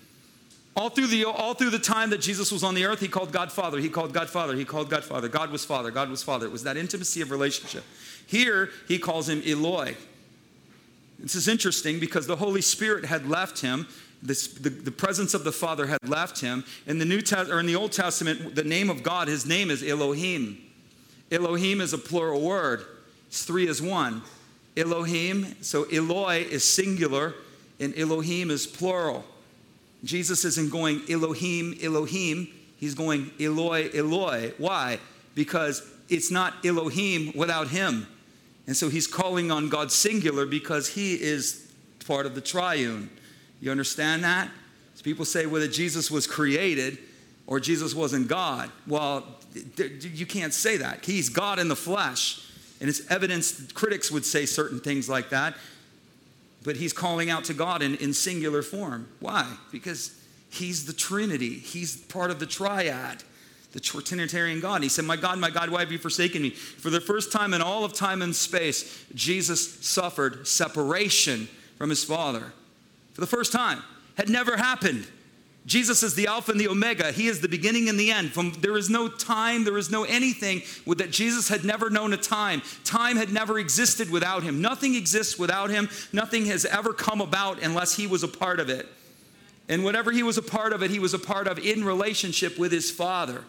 All 0.76 0.90
through, 0.90 1.06
the, 1.06 1.24
all 1.24 1.54
through 1.54 1.70
the 1.70 1.78
time 1.78 2.10
that 2.10 2.20
Jesus 2.20 2.52
was 2.52 2.62
on 2.62 2.74
the 2.74 2.84
earth, 2.84 3.00
he 3.00 3.08
called 3.08 3.32
God 3.32 3.50
Father. 3.50 3.78
He 3.78 3.88
called 3.88 4.12
God 4.12 4.28
Father. 4.28 4.54
He 4.54 4.66
called 4.66 4.90
God 4.90 5.02
Father. 5.02 5.30
God 5.30 5.50
was 5.50 5.64
Father. 5.64 5.90
God 5.90 6.10
was 6.10 6.22
Father. 6.22 6.44
It 6.44 6.52
was 6.52 6.62
that 6.64 6.76
intimacy 6.76 7.22
of 7.22 7.30
relationship. 7.30 7.84
Here, 8.26 8.68
he 8.86 8.98
calls 8.98 9.30
him 9.30 9.42
Eloi. 9.46 9.96
This 11.18 11.34
is 11.34 11.48
interesting 11.48 11.98
because 11.98 12.26
the 12.26 12.36
Holy 12.36 12.60
Spirit 12.60 13.06
had 13.06 13.26
left 13.26 13.62
him. 13.62 13.88
This, 14.22 14.48
the, 14.48 14.68
the, 14.68 14.90
presence 14.90 15.32
of 15.32 15.42
the 15.42 15.52
Father 15.52 15.86
had 15.86 16.06
left 16.06 16.42
him. 16.42 16.64
In 16.86 16.98
the 16.98 17.06
New 17.06 17.22
Test, 17.22 17.50
or 17.50 17.60
in 17.60 17.66
the 17.66 17.76
Old 17.76 17.92
Testament, 17.92 18.54
the 18.54 18.64
name 18.64 18.90
of 18.90 19.02
God, 19.02 19.28
his 19.28 19.46
name 19.46 19.70
is 19.70 19.82
Elohim. 19.82 20.58
Elohim 21.30 21.80
is 21.80 21.94
a 21.94 21.98
plural 21.98 22.42
word. 22.42 22.84
It's 23.28 23.42
three 23.42 23.68
as 23.68 23.80
one. 23.80 24.20
Elohim. 24.76 25.56
So 25.62 25.84
Eloi 25.84 26.46
is 26.48 26.64
singular 26.64 27.34
and 27.78 27.96
Elohim 27.98 28.50
is 28.50 28.66
plural. 28.66 29.24
Jesus 30.04 30.44
isn't 30.44 30.70
going 30.70 31.02
Elohim, 31.08 31.78
Elohim. 31.82 32.48
He's 32.78 32.94
going 32.94 33.30
Eloi, 33.38 33.90
Eloi. 33.94 34.52
Why? 34.58 34.98
Because 35.34 35.88
it's 36.08 36.30
not 36.30 36.54
Elohim 36.64 37.32
without 37.36 37.68
him. 37.68 38.06
And 38.66 38.76
so 38.76 38.88
he's 38.88 39.06
calling 39.06 39.50
on 39.50 39.68
God 39.68 39.90
singular 39.90 40.46
because 40.46 40.88
he 40.88 41.14
is 41.14 41.72
part 42.06 42.26
of 42.26 42.34
the 42.34 42.40
triune. 42.40 43.10
You 43.60 43.70
understand 43.70 44.24
that? 44.24 44.48
So 44.94 45.02
people 45.02 45.24
say 45.24 45.46
whether 45.46 45.68
Jesus 45.68 46.10
was 46.10 46.26
created 46.26 46.98
or 47.46 47.60
Jesus 47.60 47.94
wasn't 47.94 48.28
God. 48.28 48.70
Well, 48.86 49.26
you 50.00 50.26
can't 50.26 50.54
say 50.54 50.76
that. 50.78 51.04
He's 51.04 51.28
God 51.28 51.58
in 51.58 51.68
the 51.68 51.76
flesh. 51.76 52.46
And 52.82 52.90
it's 52.90 53.10
evidence, 53.10 53.72
critics 53.72 54.10
would 54.10 54.26
say 54.26 54.44
certain 54.44 54.80
things 54.80 55.08
like 55.08 55.30
that, 55.30 55.56
but 56.62 56.76
he's 56.76 56.92
calling 56.92 57.30
out 57.30 57.44
to 57.44 57.54
God 57.54 57.80
in, 57.80 57.94
in 57.96 58.12
singular 58.12 58.60
form. 58.60 59.08
Why? 59.20 59.50
Because 59.70 60.14
he's 60.50 60.84
the 60.84 60.92
Trinity, 60.92 61.54
he's 61.54 61.96
part 61.96 62.30
of 62.30 62.38
the 62.38 62.46
triad 62.46 63.22
the 63.72 63.80
Trinitarian 63.80 64.60
God. 64.60 64.82
He 64.82 64.88
said, 64.88 65.04
My 65.04 65.16
God, 65.16 65.38
my 65.38 65.50
God, 65.50 65.70
why 65.70 65.80
have 65.80 65.90
you 65.90 65.98
forsaken 65.98 66.42
me? 66.42 66.50
For 66.50 66.90
the 66.90 67.00
first 67.00 67.32
time 67.32 67.54
in 67.54 67.62
all 67.62 67.84
of 67.84 67.94
time 67.94 68.22
and 68.22 68.36
space, 68.36 69.04
Jesus 69.14 69.80
suffered 69.80 70.46
separation 70.46 71.48
from 71.78 71.90
his 71.90 72.04
Father. 72.04 72.52
For 73.14 73.22
the 73.22 73.26
first 73.26 73.52
time. 73.52 73.82
Had 74.16 74.28
never 74.28 74.58
happened. 74.58 75.06
Jesus 75.64 76.02
is 76.02 76.14
the 76.14 76.26
Alpha 76.26 76.50
and 76.50 76.60
the 76.60 76.68
Omega. 76.68 77.12
He 77.12 77.28
is 77.28 77.40
the 77.40 77.48
beginning 77.48 77.88
and 77.88 77.98
the 77.98 78.10
end. 78.10 78.32
From 78.32 78.52
there 78.60 78.76
is 78.76 78.90
no 78.90 79.08
time, 79.08 79.64
there 79.64 79.78
is 79.78 79.90
no 79.90 80.02
anything 80.02 80.62
with 80.84 80.98
that 80.98 81.12
Jesus 81.12 81.48
had 81.48 81.64
never 81.64 81.88
known 81.88 82.12
a 82.12 82.16
time. 82.16 82.62
Time 82.82 83.16
had 83.16 83.32
never 83.32 83.58
existed 83.60 84.10
without 84.10 84.42
him. 84.42 84.60
Nothing 84.60 84.96
exists 84.96 85.38
without 85.38 85.70
him. 85.70 85.88
Nothing 86.12 86.46
has 86.46 86.64
ever 86.64 86.92
come 86.92 87.20
about 87.20 87.62
unless 87.62 87.94
he 87.94 88.08
was 88.08 88.24
a 88.24 88.28
part 88.28 88.58
of 88.58 88.70
it. 88.70 88.88
And 89.68 89.84
whatever 89.84 90.10
he 90.10 90.24
was 90.24 90.36
a 90.36 90.42
part 90.42 90.72
of 90.72 90.82
it, 90.82 90.90
he 90.90 90.98
was 90.98 91.14
a 91.14 91.18
part 91.18 91.46
of 91.46 91.60
in 91.60 91.84
relationship 91.84 92.58
with 92.58 92.72
his 92.72 92.90
Father 92.90 93.44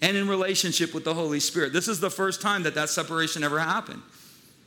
and 0.00 0.16
in 0.16 0.28
relationship 0.28 0.94
with 0.94 1.02
the 1.02 1.14
Holy 1.14 1.40
Spirit. 1.40 1.72
This 1.72 1.88
is 1.88 1.98
the 1.98 2.10
first 2.10 2.40
time 2.40 2.62
that 2.62 2.76
that 2.76 2.90
separation 2.90 3.42
ever 3.42 3.58
happened. 3.58 4.02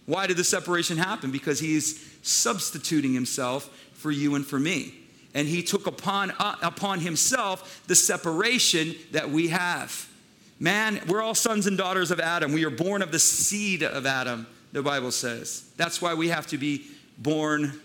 Why 0.06 0.28
did 0.28 0.36
the 0.36 0.44
separation 0.44 0.98
happen? 0.98 1.32
Because 1.32 1.62
he's 1.62 2.06
substituting 2.24 3.14
himself 3.14 3.70
for 3.94 4.12
you 4.12 4.36
and 4.36 4.46
for 4.46 4.60
me 4.60 5.03
and 5.34 5.48
he 5.48 5.64
took 5.64 5.88
upon, 5.88 6.32
uh, 6.32 6.56
upon 6.62 7.00
himself 7.00 7.84
the 7.88 7.96
separation 7.96 8.96
that 9.12 9.30
we 9.30 9.48
have. 9.50 10.10
Man, 10.60 11.02
we're 11.08 11.22
all 11.22 11.36
sons 11.36 11.68
and 11.68 11.78
daughters 11.78 12.12
of 12.12 12.20
Adam. 12.20 12.54
We 12.54 12.66
are 12.66 12.70
born 12.70 13.02
of 13.02 13.12
the 13.12 13.20
seed 13.20 13.84
of 13.84 14.06
Adam, 14.06 14.48
the 14.72 14.82
Bible 14.82 15.12
says. 15.12 15.70
That's 15.78 16.02
why 16.02 16.14
we 16.14 16.30
have 16.30 16.48
to 16.48 16.58
be 16.58 16.86
born 17.18 17.80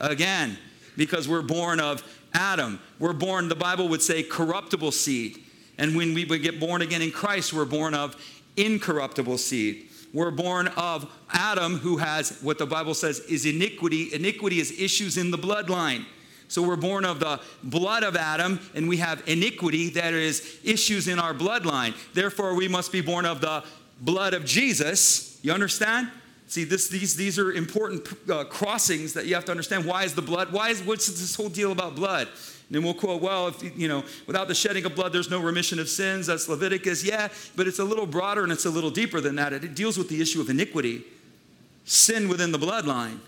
again, 0.00 0.58
because 0.96 1.28
we're 1.28 1.42
born 1.42 1.80
of 1.80 2.02
Adam. 2.34 2.80
We're 2.98 3.12
born, 3.12 3.48
the 3.48 3.54
Bible 3.54 3.88
would 3.88 4.02
say, 4.02 4.22
corruptible 4.22 4.92
seed. 4.92 5.38
And 5.78 5.96
when 5.96 6.14
we 6.14 6.24
would 6.24 6.42
get 6.42 6.60
born 6.60 6.82
again 6.82 7.02
in 7.02 7.10
Christ, 7.10 7.52
we're 7.52 7.64
born 7.64 7.94
of 7.94 8.16
incorruptible 8.56 9.38
seed. 9.38 9.88
We're 10.12 10.30
born 10.30 10.68
of 10.76 11.10
Adam, 11.32 11.78
who 11.78 11.96
has 11.96 12.38
what 12.40 12.58
the 12.58 12.66
Bible 12.66 12.94
says 12.94 13.20
is 13.20 13.46
iniquity. 13.46 14.12
Iniquity 14.12 14.60
is 14.60 14.70
issues 14.78 15.16
in 15.16 15.30
the 15.30 15.38
bloodline. 15.38 16.04
So 16.48 16.62
we're 16.62 16.76
born 16.76 17.04
of 17.04 17.20
the 17.20 17.40
blood 17.62 18.02
of 18.02 18.16
Adam, 18.16 18.60
and 18.74 18.88
we 18.88 18.98
have 18.98 19.22
iniquity 19.26 19.90
that 19.90 20.12
is 20.12 20.58
issues 20.62 21.08
in 21.08 21.18
our 21.18 21.34
bloodline. 21.34 21.94
Therefore, 22.12 22.54
we 22.54 22.68
must 22.68 22.92
be 22.92 23.00
born 23.00 23.26
of 23.26 23.40
the 23.40 23.64
blood 24.00 24.34
of 24.34 24.44
Jesus. 24.44 25.38
You 25.42 25.52
understand? 25.52 26.10
See, 26.46 26.64
this, 26.64 26.88
these, 26.88 27.16
these 27.16 27.38
are 27.38 27.52
important 27.52 28.06
uh, 28.30 28.44
crossings 28.44 29.14
that 29.14 29.26
you 29.26 29.34
have 29.34 29.44
to 29.46 29.50
understand. 29.50 29.86
Why 29.86 30.04
is 30.04 30.14
the 30.14 30.22
blood? 30.22 30.52
Why 30.52 30.68
is 30.68 30.82
what's 30.82 31.06
this 31.08 31.34
whole 31.34 31.48
deal 31.48 31.72
about 31.72 31.96
blood? 31.96 32.28
And 32.28 32.76
then 32.76 32.82
we'll 32.82 32.94
quote, 32.94 33.20
well, 33.20 33.48
if 33.48 33.78
you 33.78 33.88
know, 33.88 34.04
without 34.26 34.48
the 34.48 34.54
shedding 34.54 34.84
of 34.84 34.94
blood, 34.94 35.12
there's 35.12 35.30
no 35.30 35.40
remission 35.40 35.78
of 35.78 35.88
sins. 35.88 36.26
That's 36.26 36.48
Leviticus. 36.48 37.04
Yeah, 37.04 37.28
but 37.56 37.66
it's 37.66 37.78
a 37.78 37.84
little 37.84 38.06
broader 38.06 38.42
and 38.42 38.52
it's 38.52 38.66
a 38.66 38.70
little 38.70 38.90
deeper 38.90 39.20
than 39.20 39.36
that. 39.36 39.52
It 39.52 39.74
deals 39.74 39.98
with 39.98 40.08
the 40.08 40.20
issue 40.20 40.40
of 40.40 40.48
iniquity, 40.48 41.02
sin 41.84 42.28
within 42.28 42.52
the 42.52 42.58
bloodline. 42.58 43.18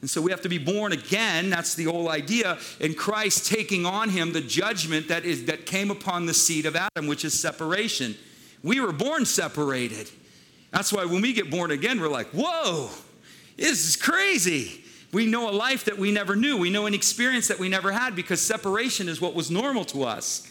And 0.00 0.08
so 0.08 0.22
we 0.22 0.30
have 0.30 0.40
to 0.42 0.48
be 0.48 0.58
born 0.58 0.92
again. 0.92 1.50
That's 1.50 1.74
the 1.74 1.84
whole 1.84 2.08
idea. 2.08 2.58
And 2.80 2.96
Christ 2.96 3.46
taking 3.46 3.84
on 3.84 4.08
him 4.08 4.32
the 4.32 4.40
judgment 4.40 5.08
that 5.08 5.24
is 5.24 5.44
that 5.44 5.66
came 5.66 5.90
upon 5.90 6.26
the 6.26 6.34
seed 6.34 6.64
of 6.64 6.74
Adam, 6.74 7.06
which 7.06 7.24
is 7.24 7.38
separation. 7.38 8.16
We 8.62 8.80
were 8.80 8.92
born 8.92 9.26
separated. 9.26 10.10
That's 10.70 10.92
why 10.92 11.04
when 11.04 11.20
we 11.20 11.32
get 11.32 11.50
born 11.50 11.70
again, 11.70 12.00
we're 12.00 12.08
like, 12.08 12.28
whoa, 12.28 12.90
this 13.56 13.86
is 13.86 13.96
crazy. 13.96 14.84
We 15.12 15.26
know 15.26 15.50
a 15.50 15.52
life 15.52 15.84
that 15.86 15.98
we 15.98 16.12
never 16.12 16.36
knew. 16.36 16.56
We 16.56 16.70
know 16.70 16.86
an 16.86 16.94
experience 16.94 17.48
that 17.48 17.58
we 17.58 17.68
never 17.68 17.90
had 17.90 18.14
because 18.14 18.40
separation 18.40 19.08
is 19.08 19.20
what 19.20 19.34
was 19.34 19.50
normal 19.50 19.84
to 19.86 20.04
us. 20.04 20.46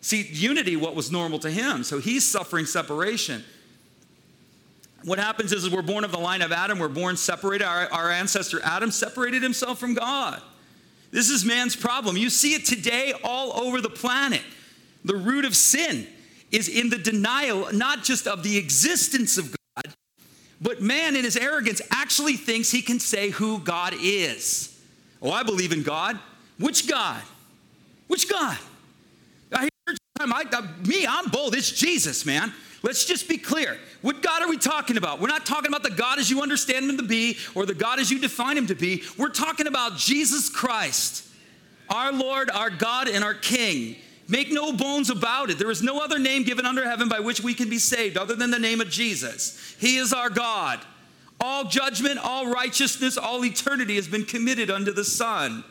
See, 0.00 0.22
unity, 0.22 0.76
what 0.76 0.94
was 0.94 1.10
normal 1.12 1.38
to 1.40 1.50
him. 1.50 1.84
So 1.84 1.98
he's 1.98 2.24
suffering 2.24 2.66
separation. 2.66 3.44
What 5.04 5.18
happens 5.18 5.52
is, 5.52 5.64
is 5.64 5.70
we're 5.70 5.82
born 5.82 6.04
of 6.04 6.12
the 6.12 6.18
line 6.18 6.42
of 6.42 6.52
Adam, 6.52 6.78
we're 6.78 6.88
born 6.88 7.16
separated. 7.16 7.64
Our, 7.64 7.92
our 7.92 8.10
ancestor 8.10 8.60
Adam 8.62 8.90
separated 8.90 9.42
himself 9.42 9.78
from 9.78 9.94
God. 9.94 10.40
This 11.10 11.30
is 11.30 11.44
man's 11.44 11.76
problem. 11.76 12.16
You 12.16 12.30
see 12.30 12.54
it 12.54 12.64
today 12.64 13.12
all 13.22 13.52
over 13.60 13.80
the 13.80 13.90
planet. 13.90 14.42
The 15.04 15.16
root 15.16 15.44
of 15.44 15.54
sin 15.54 16.06
is 16.50 16.68
in 16.68 16.90
the 16.90 16.98
denial, 16.98 17.68
not 17.72 18.02
just 18.02 18.26
of 18.26 18.42
the 18.42 18.56
existence 18.56 19.38
of 19.38 19.54
God, 19.54 19.94
but 20.60 20.80
man 20.80 21.14
in 21.14 21.24
his 21.24 21.36
arrogance 21.36 21.80
actually 21.90 22.34
thinks 22.34 22.70
he 22.70 22.82
can 22.82 22.98
say 22.98 23.30
who 23.30 23.60
God 23.60 23.94
is. 24.00 24.78
Oh, 25.22 25.30
I 25.30 25.42
believe 25.42 25.72
in 25.72 25.82
God. 25.82 26.18
Which 26.58 26.88
God? 26.88 27.22
Which 28.08 28.28
God? 28.28 28.58
I 29.52 29.62
hear 29.62 29.96
I, 30.18 30.44
I, 30.52 30.86
me, 30.86 31.06
I'm 31.06 31.28
bold. 31.30 31.54
It's 31.54 31.70
Jesus, 31.70 32.24
man. 32.24 32.52
Let's 32.86 33.04
just 33.04 33.28
be 33.28 33.36
clear. 33.36 33.76
What 34.00 34.22
God 34.22 34.42
are 34.42 34.48
we 34.48 34.58
talking 34.58 34.96
about? 34.96 35.20
We're 35.20 35.26
not 35.26 35.44
talking 35.44 35.66
about 35.66 35.82
the 35.82 35.90
God 35.90 36.20
as 36.20 36.30
you 36.30 36.40
understand 36.40 36.88
him 36.88 36.96
to 36.98 37.02
be 37.02 37.36
or 37.56 37.66
the 37.66 37.74
God 37.74 37.98
as 37.98 38.12
you 38.12 38.20
define 38.20 38.56
him 38.56 38.68
to 38.68 38.76
be. 38.76 39.02
We're 39.18 39.28
talking 39.28 39.66
about 39.66 39.96
Jesus 39.96 40.48
Christ, 40.48 41.26
our 41.90 42.12
Lord, 42.12 42.48
our 42.48 42.70
God, 42.70 43.08
and 43.08 43.24
our 43.24 43.34
King. 43.34 43.96
Make 44.28 44.52
no 44.52 44.72
bones 44.72 45.10
about 45.10 45.50
it. 45.50 45.58
There 45.58 45.72
is 45.72 45.82
no 45.82 45.98
other 45.98 46.20
name 46.20 46.44
given 46.44 46.64
under 46.64 46.88
heaven 46.88 47.08
by 47.08 47.18
which 47.18 47.40
we 47.40 47.54
can 47.54 47.68
be 47.68 47.78
saved 47.78 48.16
other 48.16 48.36
than 48.36 48.52
the 48.52 48.58
name 48.58 48.80
of 48.80 48.88
Jesus. 48.88 49.74
He 49.80 49.96
is 49.96 50.12
our 50.12 50.30
God. 50.30 50.78
All 51.40 51.64
judgment, 51.64 52.20
all 52.22 52.46
righteousness, 52.46 53.18
all 53.18 53.44
eternity 53.44 53.96
has 53.96 54.06
been 54.06 54.24
committed 54.24 54.70
unto 54.70 54.92
the 54.92 55.04
Son. 55.04 55.64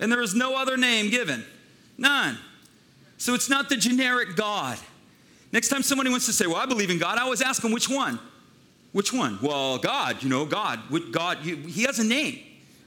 And 0.00 0.10
there 0.10 0.20
is 0.20 0.34
no 0.34 0.56
other 0.56 0.76
name 0.76 1.10
given. 1.10 1.44
None. 1.96 2.38
So 3.18 3.34
it's 3.34 3.48
not 3.48 3.68
the 3.68 3.76
generic 3.76 4.34
God. 4.34 4.78
Next 5.52 5.68
time 5.68 5.82
somebody 5.82 6.10
wants 6.10 6.26
to 6.26 6.32
say, 6.32 6.46
Well, 6.46 6.56
I 6.56 6.66
believe 6.66 6.90
in 6.90 6.98
God, 6.98 7.18
I 7.18 7.22
always 7.22 7.42
ask 7.42 7.62
them, 7.62 7.72
Which 7.72 7.88
one? 7.88 8.18
Which 8.92 9.12
one? 9.12 9.38
Well, 9.42 9.78
God, 9.78 10.22
you 10.22 10.28
know, 10.28 10.46
God. 10.46 10.80
God, 11.12 11.38
He 11.38 11.82
has 11.82 11.98
a 11.98 12.04
name, 12.04 12.38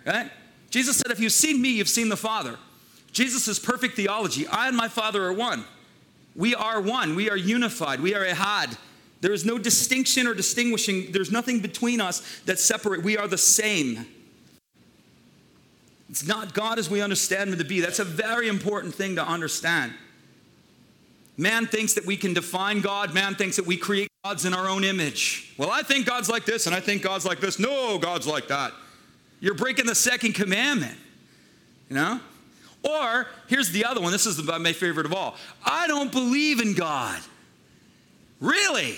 right? 0.06 0.32
Jesus 0.70 0.98
said, 0.98 1.12
If 1.12 1.20
you've 1.20 1.32
seen 1.32 1.62
me, 1.62 1.70
you've 1.70 1.90
seen 1.90 2.10
the 2.10 2.18
Father. 2.18 2.58
Jesus' 3.12 3.48
is 3.48 3.60
perfect 3.60 3.96
theology 3.96 4.48
I 4.48 4.68
and 4.68 4.78
my 4.78 4.88
Father 4.88 5.26
are 5.26 5.34
one. 5.34 5.66
We 6.36 6.56
are 6.56 6.80
one. 6.80 7.16
We 7.16 7.30
are 7.30 7.38
unified. 7.38 8.00
We 8.02 8.16
are 8.16 8.24
ehad. 8.24 8.78
There 9.22 9.34
is 9.34 9.46
no 9.46 9.58
distinction 9.58 10.28
or 10.28 10.34
distinguishing. 10.34 11.12
There's 11.12 11.32
nothing 11.32 11.60
between 11.60 12.00
us 12.00 12.42
that 12.46 12.60
separate. 12.60 13.04
We 13.04 13.18
are 13.18 13.28
the 13.28 13.38
same. 13.38 14.06
It's 16.10 16.26
not 16.26 16.54
God 16.54 16.80
as 16.80 16.90
we 16.90 17.02
understand 17.02 17.52
him 17.52 17.58
to 17.58 17.66
be. 17.66 17.82
That's 17.82 18.00
a 18.00 18.06
very 18.06 18.48
important 18.48 18.96
thing 18.96 19.16
to 19.16 19.26
understand. 19.26 19.94
Man 21.40 21.68
thinks 21.68 21.94
that 21.94 22.06
we 22.06 22.18
can 22.18 22.34
define 22.34 22.82
God. 22.82 23.14
Man 23.14 23.34
thinks 23.34 23.56
that 23.56 23.66
we 23.66 23.78
create 23.78 24.10
gods 24.26 24.44
in 24.44 24.54
our 24.54 24.68
own 24.68 24.84
image. 24.84 25.54
Well, 25.58 25.72
I 25.72 25.84
think 25.84 26.06
God's 26.06 26.28
like 26.28 26.44
this 26.44 26.68
and 26.68 26.76
I 26.76 26.82
think 26.82 27.02
God's 27.02 27.26
like 27.26 27.40
this. 27.40 27.58
No, 27.58 27.98
God's 27.98 28.28
like 28.28 28.50
that. 28.50 28.74
You're 29.40 29.56
breaking 29.56 29.86
the 29.86 29.96
second 29.96 30.34
commandment. 30.34 30.98
You 31.88 31.96
know? 31.96 32.20
Or 32.84 33.26
here's 33.48 33.72
the 33.72 33.86
other 33.86 34.02
one. 34.02 34.12
This 34.12 34.26
is 34.26 34.44
my 34.44 34.74
favorite 34.74 35.06
of 35.06 35.14
all. 35.14 35.38
I 35.66 35.88
don't 35.88 36.12
believe 36.12 36.60
in 36.60 36.74
God. 36.74 37.22
Really? 38.42 38.98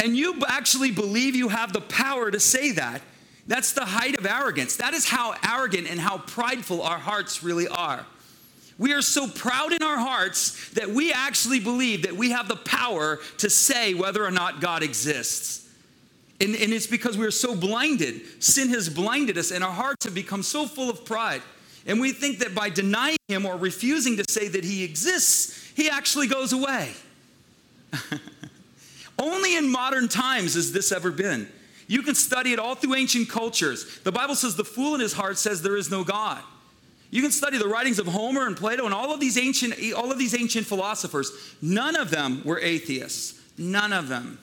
And 0.00 0.16
you 0.16 0.42
actually 0.48 0.90
believe 0.90 1.36
you 1.36 1.50
have 1.50 1.72
the 1.72 1.82
power 1.82 2.32
to 2.32 2.40
say 2.40 2.72
that. 2.72 3.00
That's 3.46 3.74
the 3.74 3.84
height 3.84 4.18
of 4.18 4.26
arrogance. 4.26 4.74
That 4.78 4.92
is 4.92 5.08
how 5.08 5.36
arrogant 5.48 5.88
and 5.88 6.00
how 6.00 6.18
prideful 6.18 6.82
our 6.82 6.98
hearts 6.98 7.44
really 7.44 7.68
are. 7.68 8.04
We 8.78 8.92
are 8.92 9.02
so 9.02 9.28
proud 9.28 9.72
in 9.72 9.82
our 9.82 9.98
hearts 9.98 10.70
that 10.70 10.90
we 10.90 11.12
actually 11.12 11.60
believe 11.60 12.02
that 12.02 12.16
we 12.16 12.30
have 12.30 12.48
the 12.48 12.56
power 12.56 13.20
to 13.38 13.48
say 13.48 13.94
whether 13.94 14.24
or 14.24 14.30
not 14.30 14.60
God 14.60 14.82
exists. 14.82 15.68
And, 16.40 16.56
and 16.56 16.72
it's 16.72 16.88
because 16.88 17.16
we 17.16 17.24
are 17.24 17.30
so 17.30 17.54
blinded. 17.54 18.42
Sin 18.42 18.70
has 18.70 18.88
blinded 18.88 19.38
us, 19.38 19.52
and 19.52 19.62
our 19.62 19.72
hearts 19.72 20.04
have 20.04 20.14
become 20.14 20.42
so 20.42 20.66
full 20.66 20.90
of 20.90 21.04
pride 21.04 21.42
and 21.86 22.00
we 22.00 22.12
think 22.12 22.38
that 22.38 22.54
by 22.54 22.70
denying 22.70 23.16
him 23.28 23.44
or 23.44 23.56
refusing 23.56 24.16
to 24.16 24.24
say 24.28 24.48
that 24.48 24.64
he 24.64 24.84
exists, 24.84 25.70
he 25.76 25.90
actually 25.90 26.26
goes 26.26 26.52
away. 26.52 26.92
Only 29.18 29.56
in 29.56 29.70
modern 29.70 30.08
times 30.08 30.54
has 30.54 30.72
this 30.72 30.92
ever 30.92 31.10
been. 31.10 31.48
You 31.86 32.02
can 32.02 32.14
study 32.14 32.52
it 32.52 32.58
all 32.58 32.74
through 32.74 32.94
ancient 32.94 33.28
cultures. 33.28 34.00
The 34.00 34.12
Bible 34.12 34.34
says 34.34 34.56
the 34.56 34.64
fool 34.64 34.94
in 34.94 35.00
his 35.00 35.12
heart 35.12 35.36
says 35.36 35.62
there 35.62 35.76
is 35.76 35.90
no 35.90 36.02
God. 36.04 36.42
You 37.14 37.22
can 37.22 37.30
study 37.30 37.58
the 37.58 37.68
writings 37.68 38.00
of 38.00 38.08
Homer 38.08 38.44
and 38.44 38.56
Plato 38.56 38.86
and 38.86 38.92
all 38.92 39.14
of 39.14 39.20
these 39.20 39.38
ancient, 39.38 39.74
all 39.94 40.10
of 40.10 40.18
these 40.18 40.34
ancient 40.34 40.66
philosophers. 40.66 41.30
None 41.62 41.94
of 41.94 42.10
them 42.10 42.42
were 42.44 42.58
atheists. 42.58 43.40
None 43.56 43.92
of 43.92 44.08
them. 44.08 44.40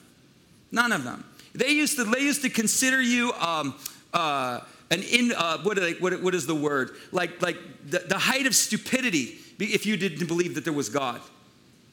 None 0.70 0.90
of 0.90 1.04
them. 1.04 1.22
They 1.54 1.68
used 1.68 1.96
to, 1.96 2.04
they 2.04 2.20
used 2.20 2.40
to 2.40 2.48
consider 2.48 3.02
you 3.02 3.34
um, 3.34 3.74
uh, 4.14 4.60
an 4.90 5.02
in 5.02 5.32
uh, 5.32 5.58
what, 5.58 5.76
they, 5.76 5.92
what, 5.92 6.22
what 6.22 6.34
is 6.34 6.46
the 6.46 6.54
word 6.54 6.92
like 7.12 7.42
like 7.42 7.58
the, 7.90 7.98
the 8.08 8.16
height 8.18 8.46
of 8.46 8.54
stupidity 8.54 9.36
if 9.58 9.84
you 9.84 9.98
didn't 9.98 10.26
believe 10.26 10.54
that 10.54 10.64
there 10.64 10.72
was 10.72 10.88
god 10.88 11.20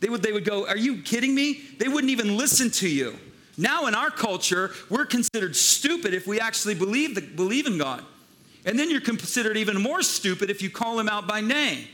they 0.01 0.09
would 0.09 0.21
they 0.21 0.33
would 0.33 0.43
go 0.43 0.67
are 0.67 0.77
you 0.77 1.01
kidding 1.01 1.33
me 1.33 1.61
they 1.77 1.87
wouldn't 1.87 2.11
even 2.11 2.35
listen 2.35 2.69
to 2.69 2.89
you 2.89 3.17
now 3.57 3.87
in 3.87 3.95
our 3.95 4.09
culture 4.09 4.71
we're 4.89 5.05
considered 5.05 5.55
stupid 5.55 6.13
if 6.13 6.27
we 6.27 6.39
actually 6.41 6.75
believe 6.75 7.15
the, 7.15 7.21
believe 7.21 7.65
in 7.67 7.77
god 7.77 8.03
and 8.65 8.77
then 8.77 8.89
you're 8.89 9.01
considered 9.01 9.57
even 9.57 9.81
more 9.81 10.01
stupid 10.01 10.49
if 10.49 10.61
you 10.61 10.69
call 10.69 10.99
him 10.99 11.09
out 11.09 11.27
by 11.27 11.41
name 11.41 11.87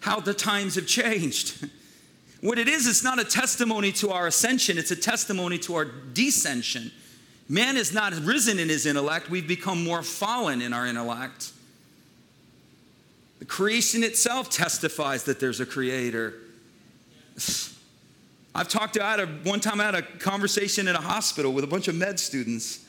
how 0.00 0.20
the 0.20 0.34
times 0.34 0.74
have 0.76 0.86
changed 0.86 1.68
what 2.40 2.58
it 2.58 2.68
is 2.68 2.86
it's 2.86 3.02
not 3.02 3.18
a 3.18 3.24
testimony 3.24 3.92
to 3.92 4.10
our 4.10 4.26
ascension 4.26 4.78
it's 4.78 4.90
a 4.90 4.96
testimony 4.96 5.58
to 5.58 5.74
our 5.74 5.84
descension 5.84 6.90
Man 7.48 7.76
has 7.76 7.94
not 7.94 8.12
risen 8.20 8.58
in 8.58 8.68
his 8.68 8.84
intellect, 8.84 9.30
we've 9.30 9.48
become 9.48 9.82
more 9.82 10.02
fallen 10.02 10.60
in 10.60 10.74
our 10.74 10.86
intellect. 10.86 11.52
The 13.38 13.46
creation 13.46 14.02
itself 14.04 14.50
testifies 14.50 15.24
that 15.24 15.40
there's 15.40 15.60
a 15.60 15.66
creator. 15.66 16.34
I've 18.54 18.68
talked 18.68 18.94
to, 18.94 19.04
I 19.04 19.12
had 19.12 19.20
a, 19.20 19.26
one 19.26 19.60
time 19.60 19.80
I 19.80 19.84
had 19.84 19.94
a 19.94 20.02
conversation 20.02 20.88
in 20.88 20.96
a 20.96 21.00
hospital 21.00 21.52
with 21.52 21.64
a 21.64 21.66
bunch 21.66 21.88
of 21.88 21.94
med 21.94 22.20
students. 22.20 22.84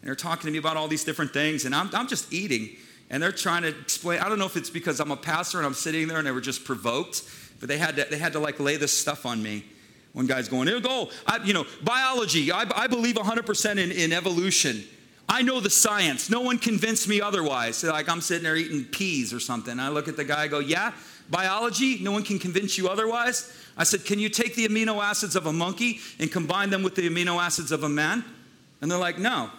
And 0.00 0.08
they're 0.08 0.14
talking 0.14 0.46
to 0.46 0.50
me 0.50 0.58
about 0.58 0.76
all 0.76 0.88
these 0.88 1.04
different 1.04 1.32
things, 1.32 1.64
and 1.64 1.74
I'm, 1.74 1.90
I'm 1.94 2.06
just 2.06 2.32
eating. 2.32 2.70
And 3.10 3.22
they're 3.22 3.32
trying 3.32 3.62
to 3.62 3.68
explain. 3.68 4.20
I 4.20 4.28
don't 4.28 4.38
know 4.38 4.46
if 4.46 4.56
it's 4.56 4.70
because 4.70 5.00
I'm 5.00 5.10
a 5.10 5.16
pastor 5.16 5.58
and 5.58 5.66
I'm 5.66 5.74
sitting 5.74 6.06
there 6.06 6.18
and 6.18 6.26
they 6.26 6.30
were 6.30 6.40
just 6.40 6.64
provoked, 6.64 7.22
but 7.58 7.68
they 7.68 7.76
had 7.76 7.96
to, 7.96 8.06
they 8.08 8.18
had 8.18 8.32
to 8.34 8.38
like 8.38 8.60
lay 8.60 8.76
this 8.76 8.96
stuff 8.96 9.26
on 9.26 9.42
me. 9.42 9.64
One 10.12 10.26
guy's 10.26 10.48
going, 10.48 10.68
it'll 10.68 10.80
go, 10.80 11.10
I, 11.26 11.38
you 11.44 11.52
know, 11.52 11.66
biology, 11.82 12.50
I, 12.50 12.64
I 12.74 12.86
believe 12.86 13.14
100% 13.16 13.70
in, 13.78 13.92
in 13.92 14.12
evolution. 14.12 14.84
I 15.28 15.42
know 15.42 15.60
the 15.60 15.70
science. 15.70 16.28
No 16.28 16.40
one 16.40 16.58
convinced 16.58 17.06
me 17.06 17.20
otherwise. 17.20 17.84
Like 17.84 18.08
I'm 18.08 18.20
sitting 18.20 18.42
there 18.42 18.56
eating 18.56 18.84
peas 18.84 19.32
or 19.32 19.38
something. 19.38 19.78
I 19.78 19.88
look 19.88 20.08
at 20.08 20.16
the 20.16 20.24
guy, 20.24 20.42
I 20.42 20.48
go, 20.48 20.58
yeah, 20.58 20.92
biology, 21.30 21.98
no 22.00 22.10
one 22.10 22.24
can 22.24 22.40
convince 22.40 22.76
you 22.76 22.88
otherwise. 22.88 23.56
I 23.76 23.84
said, 23.84 24.04
can 24.04 24.18
you 24.18 24.28
take 24.28 24.56
the 24.56 24.66
amino 24.66 25.02
acids 25.02 25.36
of 25.36 25.46
a 25.46 25.52
monkey 25.52 26.00
and 26.18 26.30
combine 26.30 26.70
them 26.70 26.82
with 26.82 26.96
the 26.96 27.08
amino 27.08 27.40
acids 27.40 27.70
of 27.70 27.84
a 27.84 27.88
man? 27.88 28.24
And 28.80 28.90
they're 28.90 28.98
like, 28.98 29.18
no. 29.18 29.50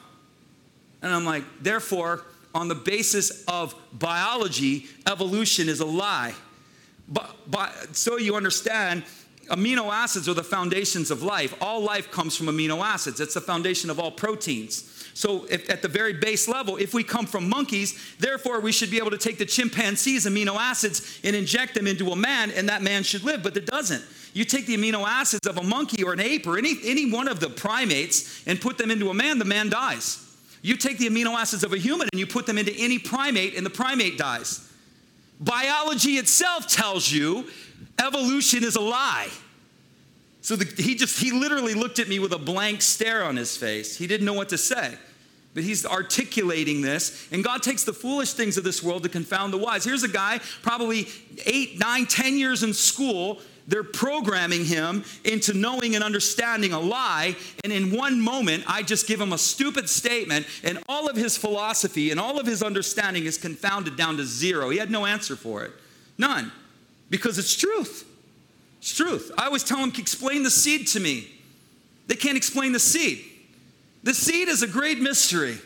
And 1.01 1.13
I'm 1.13 1.25
like, 1.25 1.43
therefore, 1.61 2.23
on 2.53 2.67
the 2.67 2.75
basis 2.75 3.43
of 3.47 3.75
biology, 3.93 4.87
evolution 5.07 5.69
is 5.69 5.79
a 5.79 5.85
lie. 5.85 6.33
But, 7.07 7.35
but 7.49 7.95
so 7.95 8.17
you 8.17 8.35
understand 8.35 9.03
amino 9.49 9.91
acids 9.91 10.29
are 10.29 10.33
the 10.33 10.43
foundations 10.43 11.11
of 11.11 11.23
life. 11.23 11.53
All 11.61 11.81
life 11.81 12.11
comes 12.11 12.35
from 12.35 12.47
amino 12.47 12.83
acids, 12.83 13.19
it's 13.19 13.33
the 13.33 13.41
foundation 13.41 13.89
of 13.89 13.99
all 13.99 14.11
proteins. 14.11 14.87
So, 15.13 15.45
if, 15.49 15.69
at 15.69 15.81
the 15.81 15.89
very 15.89 16.13
base 16.13 16.47
level, 16.47 16.77
if 16.77 16.93
we 16.93 17.03
come 17.03 17.25
from 17.25 17.49
monkeys, 17.49 18.15
therefore 18.19 18.61
we 18.61 18.71
should 18.71 18.89
be 18.89 18.97
able 18.97 19.11
to 19.11 19.17
take 19.17 19.37
the 19.37 19.45
chimpanzee's 19.45 20.25
amino 20.25 20.55
acids 20.55 21.19
and 21.25 21.35
inject 21.35 21.73
them 21.75 21.85
into 21.85 22.11
a 22.11 22.15
man, 22.15 22.49
and 22.51 22.69
that 22.69 22.81
man 22.81 23.03
should 23.03 23.23
live, 23.23 23.43
but 23.43 23.57
it 23.57 23.65
doesn't. 23.65 24.03
You 24.33 24.45
take 24.45 24.67
the 24.67 24.77
amino 24.77 25.05
acids 25.05 25.45
of 25.47 25.57
a 25.57 25.63
monkey 25.63 26.01
or 26.03 26.13
an 26.13 26.21
ape 26.21 26.47
or 26.47 26.57
any, 26.57 26.77
any 26.85 27.11
one 27.11 27.27
of 27.27 27.41
the 27.41 27.49
primates 27.49 28.41
and 28.47 28.61
put 28.61 28.77
them 28.77 28.89
into 28.89 29.09
a 29.09 29.13
man, 29.13 29.37
the 29.37 29.45
man 29.45 29.69
dies. 29.69 30.30
You 30.61 30.77
take 30.77 30.97
the 30.97 31.07
amino 31.07 31.33
acids 31.33 31.63
of 31.63 31.73
a 31.73 31.77
human 31.77 32.07
and 32.11 32.19
you 32.19 32.27
put 32.27 32.45
them 32.45 32.57
into 32.57 32.73
any 32.77 32.99
primate, 32.99 33.55
and 33.55 33.65
the 33.65 33.69
primate 33.71 34.17
dies. 34.17 34.67
Biology 35.39 36.13
itself 36.13 36.67
tells 36.67 37.11
you 37.11 37.47
evolution 37.99 38.63
is 38.63 38.75
a 38.75 38.81
lie. 38.81 39.29
So 40.41 40.55
the, 40.55 40.81
he 40.81 40.95
just, 40.95 41.19
he 41.19 41.31
literally 41.31 41.73
looked 41.73 41.99
at 41.99 42.07
me 42.07 42.19
with 42.19 42.33
a 42.33 42.37
blank 42.37 42.81
stare 42.81 43.23
on 43.23 43.35
his 43.35 43.57
face. 43.57 43.97
He 43.97 44.07
didn't 44.07 44.25
know 44.25 44.33
what 44.33 44.49
to 44.49 44.57
say. 44.57 44.95
But 45.53 45.63
he's 45.63 45.85
articulating 45.85 46.81
this, 46.81 47.27
and 47.31 47.43
God 47.43 47.61
takes 47.61 47.83
the 47.83 47.91
foolish 47.91 48.33
things 48.33 48.55
of 48.55 48.63
this 48.63 48.81
world 48.81 49.03
to 49.03 49.09
confound 49.09 49.51
the 49.51 49.57
wise. 49.57 49.83
Here's 49.83 50.03
a 50.03 50.07
guy, 50.07 50.39
probably 50.61 51.07
eight, 51.45 51.77
nine, 51.77 52.05
ten 52.05 52.37
years 52.37 52.63
in 52.63 52.73
school. 52.73 53.41
They're 53.71 53.83
programming 53.83 54.65
him 54.65 55.05
into 55.23 55.53
knowing 55.53 55.95
and 55.95 56.03
understanding 56.03 56.73
a 56.73 56.79
lie. 56.79 57.37
And 57.63 57.71
in 57.71 57.95
one 57.95 58.19
moment, 58.19 58.65
I 58.67 58.83
just 58.83 59.07
give 59.07 59.21
him 59.21 59.31
a 59.31 59.37
stupid 59.37 59.89
statement, 59.89 60.45
and 60.61 60.83
all 60.89 61.07
of 61.09 61.15
his 61.15 61.37
philosophy 61.37 62.11
and 62.11 62.19
all 62.19 62.37
of 62.37 62.45
his 62.45 62.61
understanding 62.61 63.23
is 63.23 63.37
confounded 63.37 63.95
down 63.95 64.17
to 64.17 64.25
zero. 64.25 64.71
He 64.71 64.77
had 64.77 64.91
no 64.91 65.05
answer 65.05 65.37
for 65.37 65.63
it. 65.63 65.71
None. 66.17 66.51
Because 67.09 67.39
it's 67.39 67.55
truth. 67.55 68.05
It's 68.79 68.93
truth. 68.93 69.31
I 69.37 69.45
always 69.45 69.63
tell 69.63 69.77
them, 69.77 69.93
explain 69.97 70.43
the 70.43 70.51
seed 70.51 70.87
to 70.87 70.99
me. 70.99 71.29
They 72.07 72.15
can't 72.15 72.35
explain 72.35 72.73
the 72.73 72.79
seed. 72.79 73.23
The 74.03 74.13
seed 74.13 74.49
is 74.49 74.63
a 74.63 74.67
great 74.67 74.99
mystery. 74.99 75.57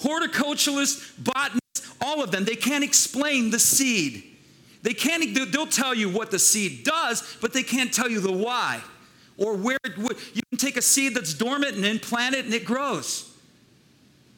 Horticulturalists, 0.00 1.12
botanists, 1.22 1.96
all 2.00 2.24
of 2.24 2.32
them, 2.32 2.44
they 2.44 2.56
can't 2.56 2.82
explain 2.82 3.50
the 3.50 3.60
seed. 3.60 4.35
They 4.86 4.94
can't, 4.94 5.34
they'll 5.50 5.66
tell 5.66 5.96
you 5.96 6.08
what 6.08 6.30
the 6.30 6.38
seed 6.38 6.84
does, 6.84 7.36
but 7.40 7.52
they 7.52 7.64
can't 7.64 7.92
tell 7.92 8.08
you 8.08 8.20
the 8.20 8.30
why. 8.30 8.80
Or 9.36 9.56
where, 9.56 9.78
it 9.82 9.98
would. 9.98 10.16
you 10.32 10.42
can 10.48 10.58
take 10.58 10.76
a 10.76 10.82
seed 10.82 11.12
that's 11.12 11.34
dormant 11.34 11.74
and 11.74 11.82
then 11.82 11.98
plant 11.98 12.36
it 12.36 12.44
and 12.44 12.54
it 12.54 12.64
grows. 12.64 13.28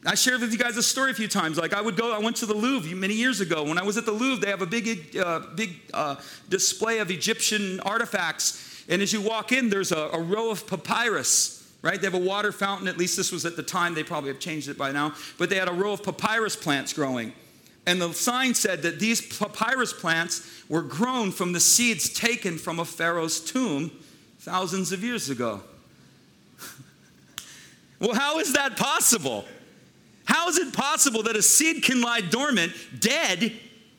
I 0.07 0.15
shared 0.15 0.41
with 0.41 0.51
you 0.51 0.57
guys 0.57 0.79
a 0.79 0.83
story 0.83 1.11
a 1.11 1.15
few 1.15 1.29
times. 1.29 1.59
Like 1.59 1.75
I 1.75 1.83
would 1.83 1.97
go, 1.97 2.15
I 2.15 2.19
went 2.19 2.37
to 2.37 2.47
the 2.47 2.55
Louvre 2.55 2.97
many 2.97 3.13
years 3.13 3.43
ago. 3.43 3.63
When 3.63 3.77
I 3.77 3.83
was 3.83 3.99
at 3.99 4.07
the 4.07 4.13
Louvre, 4.13 4.43
they 4.43 4.51
have 4.51 4.63
a 4.63 4.67
big, 4.67 5.19
uh, 5.19 5.41
big 5.55 5.81
uh, 5.93 6.17
display 6.49 7.01
of 7.01 7.11
Egyptian 7.11 7.79
artifacts. 7.81 8.87
And 8.89 9.03
as 9.03 9.13
you 9.13 9.21
walk 9.21 9.53
in, 9.53 9.69
there's 9.69 9.93
a, 9.93 10.09
a 10.15 10.19
row 10.19 10.51
of 10.51 10.67
papyrus, 10.67 11.71
right? 11.83 12.01
They 12.01 12.07
have 12.07 12.15
a 12.15 12.19
water 12.19 12.53
fountain. 12.53 12.89
At 12.89 12.97
least 12.97 13.19
this 13.19 13.31
was 13.31 13.45
at 13.45 13.57
the 13.57 13.63
time. 13.63 13.93
They 13.93 14.03
probably 14.03 14.31
have 14.31 14.41
changed 14.41 14.71
it 14.71 14.79
by 14.79 14.93
now. 14.93 15.13
But 15.37 15.51
they 15.51 15.57
had 15.57 15.69
a 15.69 15.75
row 15.75 15.93
of 15.93 16.03
papyrus 16.03 16.57
plants 16.57 16.95
growing. 16.95 17.35
And 17.89 18.03
the 18.03 18.13
sign 18.13 18.53
said 18.53 18.83
that 18.83 19.01
these 19.01 19.39
papyrus 19.39 19.95
plants 19.95 20.47
were 20.69 20.83
grown 20.83 21.33
from 21.33 21.55
the 21.55 21.59
seeds 21.59 22.11
taken 22.11 22.59
from 22.59 22.79
a 22.79 22.85
pharaoh's 22.85 23.41
tomb 23.41 23.91
thousands 24.41 24.93
of 24.93 25.03
years 25.03 25.31
ago. 25.31 25.63
well, 27.99 28.13
how 28.13 28.41
is 28.41 28.53
that 28.53 28.77
possible? 28.77 29.47
How 30.27 30.49
is 30.49 30.59
it 30.59 30.75
possible 30.75 31.23
that 31.23 31.35
a 31.35 31.41
seed 31.41 31.83
can 31.83 32.03
lie 32.03 32.21
dormant, 32.21 32.75
dead, 33.01 33.55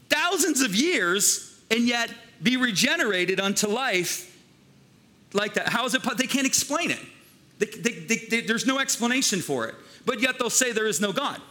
thousands 0.08 0.62
of 0.62 0.76
years, 0.76 1.60
and 1.72 1.88
yet 1.88 2.14
be 2.44 2.58
regenerated 2.58 3.40
unto 3.40 3.66
life 3.66 4.40
like 5.34 5.56
that? 5.56 5.70
How 5.70 5.88
is 5.88 5.96
it? 5.96 6.04
possible? 6.04 6.22
They 6.22 6.28
can't 6.28 6.46
explain 6.46 6.92
it. 6.92 7.00
They, 7.58 7.66
they, 7.66 8.18
they, 8.18 8.42
there's 8.42 8.68
no 8.68 8.78
explanation 8.78 9.42
for 9.42 9.66
it. 9.66 9.74
But 10.06 10.22
yet 10.22 10.38
they'll 10.38 10.52
say 10.52 10.74
there 10.74 10.86
is 10.86 11.02
no 11.02 11.12
God. 11.12 11.42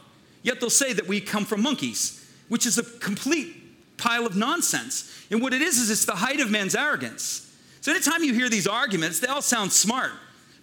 Yet 0.45 0.61
they'll 0.61 0.71
say 0.71 0.93
that 0.93 1.09
we 1.09 1.21
come 1.21 1.45
from 1.45 1.63
monkeys, 1.63 2.18
which 2.49 2.67
is 2.67 2.79
a 2.79 2.83
complete 2.83 3.55
pile 3.97 4.27
of 4.27 4.37
nonsense. 4.37 5.27
And 5.31 5.43
what 5.43 5.53
it 5.53 5.63
is, 5.63 5.79
is 5.79 5.91
it's 5.91 6.05
the 6.05 6.13
height 6.13 6.41
of 6.41 6.51
man's 6.51 6.75
arrogance. 6.75 7.45
So 7.81 7.93
anytime 7.93 8.25
you 8.25 8.35
hear 8.35 8.49
these 8.49 8.67
arguments, 8.67 9.21
they 9.21 9.29
all 9.29 9.43
sound 9.43 9.73
smart. 9.73 10.13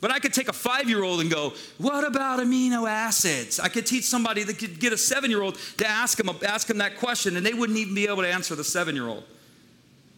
But 0.01 0.11
I 0.11 0.19
could 0.19 0.33
take 0.33 0.49
a 0.49 0.53
five 0.53 0.89
year 0.89 1.03
old 1.03 1.21
and 1.21 1.31
go, 1.31 1.53
What 1.77 2.05
about 2.05 2.39
amino 2.39 2.87
acids? 2.87 3.59
I 3.59 3.69
could 3.69 3.85
teach 3.85 4.03
somebody 4.03 4.43
that 4.43 4.59
could 4.59 4.79
get 4.79 4.93
a 4.93 4.97
seven 4.97 5.31
year 5.31 5.41
old 5.41 5.57
to 5.77 5.87
ask 5.87 6.19
him, 6.19 6.29
ask 6.45 6.69
him 6.69 6.77
that 6.79 6.97
question, 6.97 7.37
and 7.37 7.45
they 7.45 7.53
wouldn't 7.53 7.79
even 7.79 7.95
be 7.95 8.07
able 8.07 8.21
to 8.21 8.31
answer 8.31 8.55
the 8.55 8.63
seven 8.63 8.95
year 8.95 9.07
old. 9.07 9.23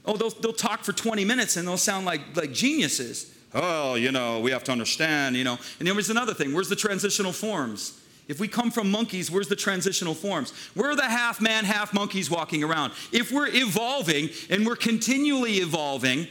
Oh, 0.05 0.17
they'll, 0.17 0.29
they'll 0.29 0.53
talk 0.53 0.83
for 0.83 0.93
20 0.93 1.25
minutes 1.25 1.57
and 1.57 1.67
they'll 1.67 1.77
sound 1.77 2.05
like, 2.05 2.21
like 2.35 2.53
geniuses. 2.53 3.33
Oh, 3.53 3.95
you 3.95 4.11
know, 4.11 4.39
we 4.39 4.51
have 4.51 4.63
to 4.65 4.71
understand, 4.71 5.35
you 5.35 5.43
know. 5.43 5.57
And 5.79 5.87
then 5.87 5.95
there's 5.95 6.09
another 6.09 6.33
thing 6.33 6.53
where's 6.53 6.69
the 6.69 6.75
transitional 6.75 7.31
forms? 7.31 7.99
If 8.27 8.39
we 8.39 8.47
come 8.47 8.71
from 8.71 8.91
monkeys, 8.91 9.31
where's 9.31 9.47
the 9.47 9.55
transitional 9.55 10.13
forms? 10.13 10.53
We're 10.75 10.95
the 10.95 11.05
half 11.05 11.39
man, 11.39 11.63
half 11.63 11.93
monkeys 11.93 12.29
walking 12.29 12.63
around. 12.63 12.93
If 13.11 13.31
we're 13.31 13.47
evolving 13.47 14.29
and 14.49 14.65
we're 14.65 14.75
continually 14.75 15.55
evolving, 15.55 16.27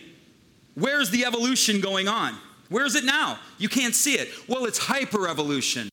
where's 0.75 1.11
the 1.11 1.25
evolution 1.25 1.81
going 1.81 2.07
on? 2.07 2.35
Where 2.69 2.85
is 2.85 2.97
it 2.97 3.05
now? 3.05 3.39
You 3.59 3.69
can't 3.69 3.95
see 3.95 4.15
it. 4.15 4.29
Well, 4.49 4.67
it's 4.67 4.79
hyper 4.79 5.29
evolution. 5.29 5.89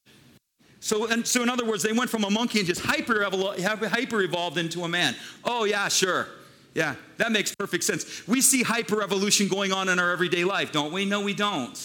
So, 0.80 1.08
and, 1.08 1.26
so 1.26 1.42
in 1.42 1.50
other 1.50 1.63
words, 1.63 1.84
they 1.84 1.94
went 1.94 2.10
from 2.10 2.26
a 2.26 2.30
monkey 2.30 2.60
and 2.60 2.68
just 2.68 2.82
hyper, 2.82 3.24
evolved 3.24 4.58
into 4.58 4.84
a 4.84 4.89
man. 4.89 5.16
Oh, 5.46 5.63
yeah, 5.63 5.88
sure. 5.88 6.28
Yeah, 6.76 6.96
that 7.18 7.32
makes 7.32 7.56
perfect 7.56 7.86
sense. 7.86 8.28
We 8.28 8.42
see 8.42 8.63
hyper 8.63 9.02
evolution 9.02 9.48
going 9.48 9.72
on 9.72 9.88
in 9.88 10.00
our 10.00 10.12
everyday 10.12 10.44
life, 10.44 10.74
don't 10.74 10.92
we? 10.92 11.06
No, 11.06 11.22
we 11.22 11.34
don't. 11.34 11.78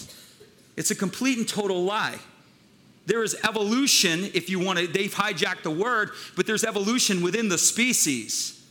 It's 0.77 0.91
a 0.91 0.95
complete 0.97 1.39
and 1.39 1.47
total 1.47 1.85
lie. 1.85 2.19
There 3.09 3.23
is 3.23 3.35
evolution, 3.43 4.31
if 4.35 4.51
you 4.51 4.59
want 4.59 4.79
to, 4.79 4.87
they've 4.87 5.13
hijacked 5.13 5.63
the 5.63 5.71
word, 5.71 6.11
but 6.37 6.47
there's 6.47 6.63
evolution 6.63 7.23
within 7.23 7.49
the 7.49 7.57
species. 7.57 8.63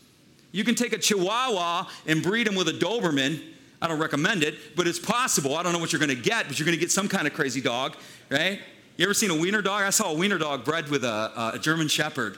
You 0.51 0.63
can 0.63 0.75
take 0.75 0.93
a 0.93 0.99
Chihuahua 0.99 1.87
and 2.05 2.21
breed 2.21 2.47
him 2.47 2.53
with 2.53 2.67
a 2.67 2.73
Doberman, 2.73 3.41
I 3.81 3.87
don't 3.87 3.97
recommend 3.99 4.43
it, 4.43 4.75
but 4.75 4.87
it's 4.87 4.99
possible. 4.99 5.55
I 5.55 5.63
don't 5.63 5.73
know 5.73 5.79
what 5.79 5.91
you're 5.91 5.99
going 5.99 6.15
to 6.15 6.21
get, 6.21 6.47
but 6.47 6.59
you're 6.59 6.67
going 6.67 6.77
to 6.77 6.79
get 6.79 6.91
some 6.91 7.07
kind 7.07 7.25
of 7.25 7.33
crazy 7.33 7.61
dog, 7.61 7.95
right? 8.29 8.59
You 8.95 9.05
ever 9.05 9.15
seen 9.15 9.31
a 9.31 9.35
wiener 9.35 9.63
dog? 9.63 9.81
I 9.81 9.89
saw 9.89 10.11
a 10.11 10.15
wiener 10.15 10.37
dog 10.37 10.63
bred 10.63 10.87
with 10.89 11.03
a, 11.03 11.51
a 11.55 11.59
German 11.59 11.87
Shepherd. 11.87 12.37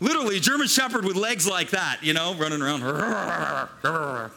Literally, 0.00 0.38
German 0.38 0.68
Shepherd 0.68 1.06
with 1.06 1.16
legs 1.16 1.48
like 1.48 1.70
that, 1.70 2.00
you 2.02 2.12
know, 2.12 2.34
running 2.34 2.60
around. 2.60 2.82
and 3.82 4.30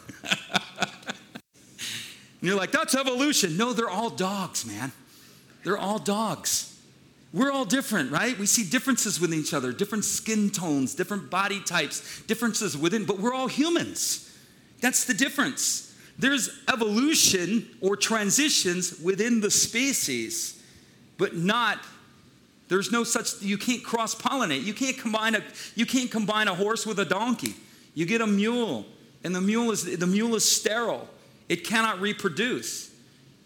you're 2.40 2.56
like, 2.56 2.72
that's 2.72 2.96
evolution. 2.96 3.58
No, 3.58 3.74
they're 3.74 3.90
all 3.90 4.10
dogs, 4.10 4.66
man. 4.66 4.94
They're 5.66 5.78
all 5.78 6.00
dogs. 6.00 6.72
We're 7.36 7.52
all 7.52 7.66
different, 7.66 8.14
right? 8.14 8.40
We 8.40 8.46
see 8.46 8.64
differences 8.64 9.20
within 9.20 9.38
each 9.38 9.54
other, 9.54 9.74
different 9.74 10.06
skin 10.06 10.50
tones, 10.50 10.96
different 10.96 11.30
body 11.30 11.60
types, 11.60 12.22
differences 12.22 12.78
within, 12.78 13.04
but 13.04 13.20
we're 13.20 13.34
all 13.34 13.48
humans. 13.48 14.34
That's 14.80 15.04
the 15.04 15.14
difference. 15.14 15.94
There's 16.18 16.50
evolution 16.72 17.68
or 17.82 17.98
transitions 17.98 19.02
within 19.02 19.42
the 19.42 19.52
species, 19.52 20.64
but 21.18 21.36
not 21.36 21.80
there's 22.70 22.90
no 22.90 23.04
such 23.04 23.42
you 23.42 23.58
can't 23.58 23.84
cross 23.84 24.16
pollinate. 24.16 24.64
You 24.64 24.74
can't 24.74 24.98
combine 24.98 25.36
a 25.36 25.44
you 25.76 25.86
can't 25.86 26.10
combine 26.10 26.48
a 26.48 26.56
horse 26.56 26.86
with 26.86 27.00
a 27.00 27.06
donkey. 27.06 27.54
You 27.96 28.06
get 28.06 28.22
a 28.22 28.28
mule, 28.28 28.86
and 29.26 29.36
the 29.36 29.42
mule 29.42 29.72
is 29.72 29.98
the 29.98 30.08
mule 30.08 30.36
is 30.36 30.50
sterile. 30.50 31.10
It 31.50 31.66
cannot 31.66 32.00
reproduce. 32.00 32.95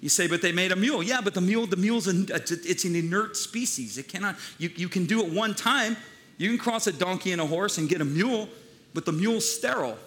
You 0.02 0.10
say, 0.10 0.28
but 0.28 0.42
they 0.42 0.52
made 0.52 0.72
a 0.72 0.76
mule. 0.76 1.04
Yeah, 1.04 1.20
but 1.22 1.34
the 1.34 1.42
mule, 1.42 1.66
the 1.66 1.76
mule's 1.76 2.08
an, 2.08 2.28
it's 2.30 2.86
an 2.86 2.96
inert 2.96 3.36
species. 3.36 3.98
It 3.98 4.08
cannot, 4.08 4.38
you, 4.58 4.70
you 4.76 4.88
can 4.88 5.06
do 5.06 5.22
it 5.26 5.32
one 5.32 5.54
time. 5.54 5.98
You 6.38 6.50
can 6.50 6.58
cross 6.58 6.88
a 6.88 6.94
donkey 6.94 7.34
and 7.34 7.42
a 7.42 7.46
horse 7.46 7.78
and 7.78 7.90
get 7.90 8.00
a 8.00 8.06
mule, 8.06 8.48
but 8.94 9.06
the 9.06 9.12
mule's 9.12 9.50
sterile. 9.54 9.98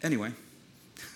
Anyway, 0.00 0.32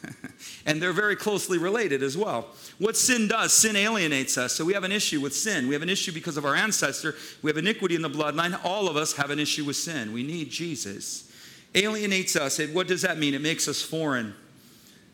and 0.67 0.83
they're 0.83 0.93
very 0.93 1.15
closely 1.15 1.57
related 1.57 2.03
as 2.03 2.17
well. 2.17 2.49
What 2.79 2.97
sin 2.97 3.29
does, 3.29 3.53
sin 3.53 3.77
alienates 3.77 4.37
us. 4.37 4.53
So 4.53 4.65
we 4.65 4.75
have 4.75 4.85
an 4.85 4.93
issue 4.93 5.21
with 5.21 5.35
sin. 5.35 5.69
We 5.69 5.75
have 5.75 5.83
an 5.83 5.89
issue 5.89 6.13
because 6.13 6.37
of 6.37 6.45
our 6.45 6.55
ancestor. 6.55 7.15
We 7.43 7.51
have 7.51 7.57
iniquity 7.57 7.95
in 7.95 8.03
the 8.03 8.11
bloodline. 8.11 8.59
All 8.65 8.89
of 8.89 8.97
us 8.97 9.15
have 9.15 9.31
an 9.31 9.39
issue 9.39 9.65
with 9.65 9.77
sin. 9.77 10.13
We 10.13 10.25
need 10.25 10.51
Jesus. 10.51 11.33
Alienates 11.75 12.37
us. 12.37 12.61
what 12.73 12.89
does 12.89 13.03
that 13.03 13.19
mean? 13.19 13.35
It 13.35 13.41
makes 13.41 13.69
us 13.69 13.83
foreign. 13.83 14.35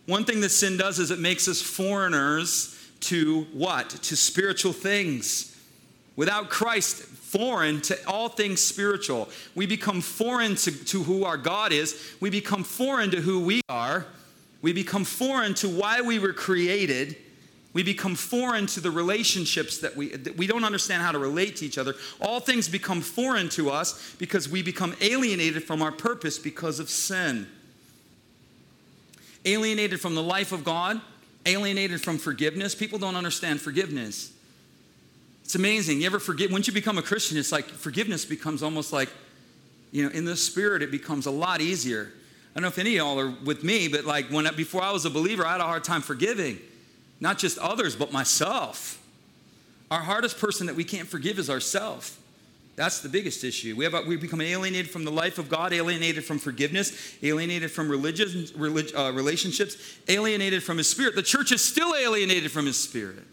One 0.07 0.25
thing 0.25 0.41
that 0.41 0.51
sin 0.51 0.77
does 0.77 0.99
is 0.99 1.11
it 1.11 1.19
makes 1.19 1.49
us 1.49 1.63
foreigners 1.63 2.79
to 3.01 3.43
what? 3.53 3.91
To 3.91 4.17
spiritual 4.17 4.73
things. 4.73 5.57
Without 6.17 6.51
Christ, 6.51 7.03
foreign 7.03 7.81
to 7.83 7.99
all 8.07 8.29
things 8.29 8.61
spiritual. 8.61 9.29
We 9.55 9.67
become 9.67 10.01
foreign 10.01 10.57
to, 10.57 10.85
to 10.87 11.03
who 11.03 11.25
our 11.25 11.37
God 11.39 11.73
is. 11.73 12.15
We 12.21 12.31
become 12.31 12.65
foreign 12.65 13.11
to 13.13 13.21
who 13.21 13.41
we 13.41 13.63
are 13.69 14.07
we 14.63 14.73
become 14.73 15.05
foreign 15.05 15.55
to 15.55 15.69
why 15.69 16.01
we 16.01 16.21
were 16.21 16.33
created. 16.33 17.17
We 17.73 17.83
become 17.83 18.15
foreign 18.15 18.67
to 18.69 18.81
the 18.81 18.91
relationships 18.91 19.79
that 19.79 19.97
we, 19.97 20.11
that 20.11 20.37
we 20.37 20.47
don't 20.47 20.65
understand 20.65 21.03
how 21.03 21.11
to 21.11 21.19
relate 21.19 21.57
to 21.57 21.67
each 21.67 21.79
other. 21.79 21.95
All 22.21 22.39
things 22.39 22.69
become 22.69 23.01
foreign 23.01 23.49
to 23.51 23.71
us 23.71 24.15
because 24.19 24.49
we 24.49 24.63
become 24.63 24.95
alienated 25.01 25.65
from 25.65 25.83
our 25.83 25.91
purpose 25.91 26.39
because 26.39 26.79
of 26.79 26.89
sin. 26.89 27.49
Alienated 29.45 30.01
from 30.01 30.15
the 30.15 30.23
life 30.23 30.53
of 30.53 30.65
God, 30.65 31.01
alienated 31.47 32.01
from 32.01 32.19
forgiveness. 32.19 32.75
People 32.75 32.99
don't 32.99 33.17
understand 33.17 33.61
forgiveness. 33.61 34.33
It's 35.45 35.55
amazing. 35.55 36.01
You 36.01 36.07
ever 36.07 36.21
forget, 36.21 36.51
once 36.51 36.67
you 36.67 36.73
become 36.73 36.99
a 36.99 37.03
Christian, 37.03 37.37
it's 37.37 37.53
like 37.53 37.67
forgiveness 37.67 38.25
becomes 38.25 38.63
almost 38.63 38.93
like, 38.93 39.09
you 39.91 40.05
know, 40.05 40.11
in 40.11 40.25
the 40.25 40.37
spirit, 40.37 40.83
it 40.83 40.91
becomes 40.91 41.27
a 41.27 41.31
lot 41.31 41.61
easier. 41.61 42.13
I 42.55 42.61
don't 42.61 42.63
know 42.63 42.69
if 42.69 42.79
any 42.79 42.91
of 42.91 42.97
y'all 42.97 43.19
are 43.19 43.35
with 43.45 43.65
me, 43.65 43.89
but 43.89 44.05
like 44.05 44.27
when 44.27 44.47
before 44.55 44.83
I 44.83 44.93
was 44.93 45.05
a 45.05 45.11
believer, 45.11 45.47
I 45.47 45.53
had 45.53 45.61
a 45.61 45.65
hard 45.65 45.85
time 45.85 46.03
forgiving, 46.03 46.59
not 47.21 47.39
just 47.39 47.59
others, 47.59 47.97
but 47.97 48.13
myself. 48.13 49.03
Our 49.91 50.01
hardest 50.01 50.39
person 50.39 50.67
that 50.69 50.77
we 50.77 50.85
can't 50.85 51.09
forgive 51.09 51.39
is 51.39 51.51
ourselves. 51.51 52.17
That's 52.75 53.01
the 53.01 53.09
biggest 53.09 53.45
issue. 53.45 53.77
We, 53.77 53.85
have, 53.85 54.07
we 54.07 54.17
become 54.17 54.41
alienated 54.41 54.91
from 54.91 55.05
the 55.05 55.11
life 55.11 55.39
of 55.39 55.49
God, 55.51 55.73
alienated 55.73 56.25
from 56.25 56.39
forgiveness, 56.39 57.17
alienated 57.23 57.71
from 57.71 57.89
religion, 57.89 58.47
relig, 58.57 58.95
uh, 58.97 59.13
relationships, 59.13 59.77
alienated 60.09 60.63
from 60.63 60.79
His 60.79 60.89
Spirit. 60.89 61.15
The 61.15 61.23
church 61.23 61.53
is 61.53 61.63
still 61.63 61.95
alienated 61.95 62.51
from 62.51 62.65
His 62.65 62.83
Spirit. 62.83 63.25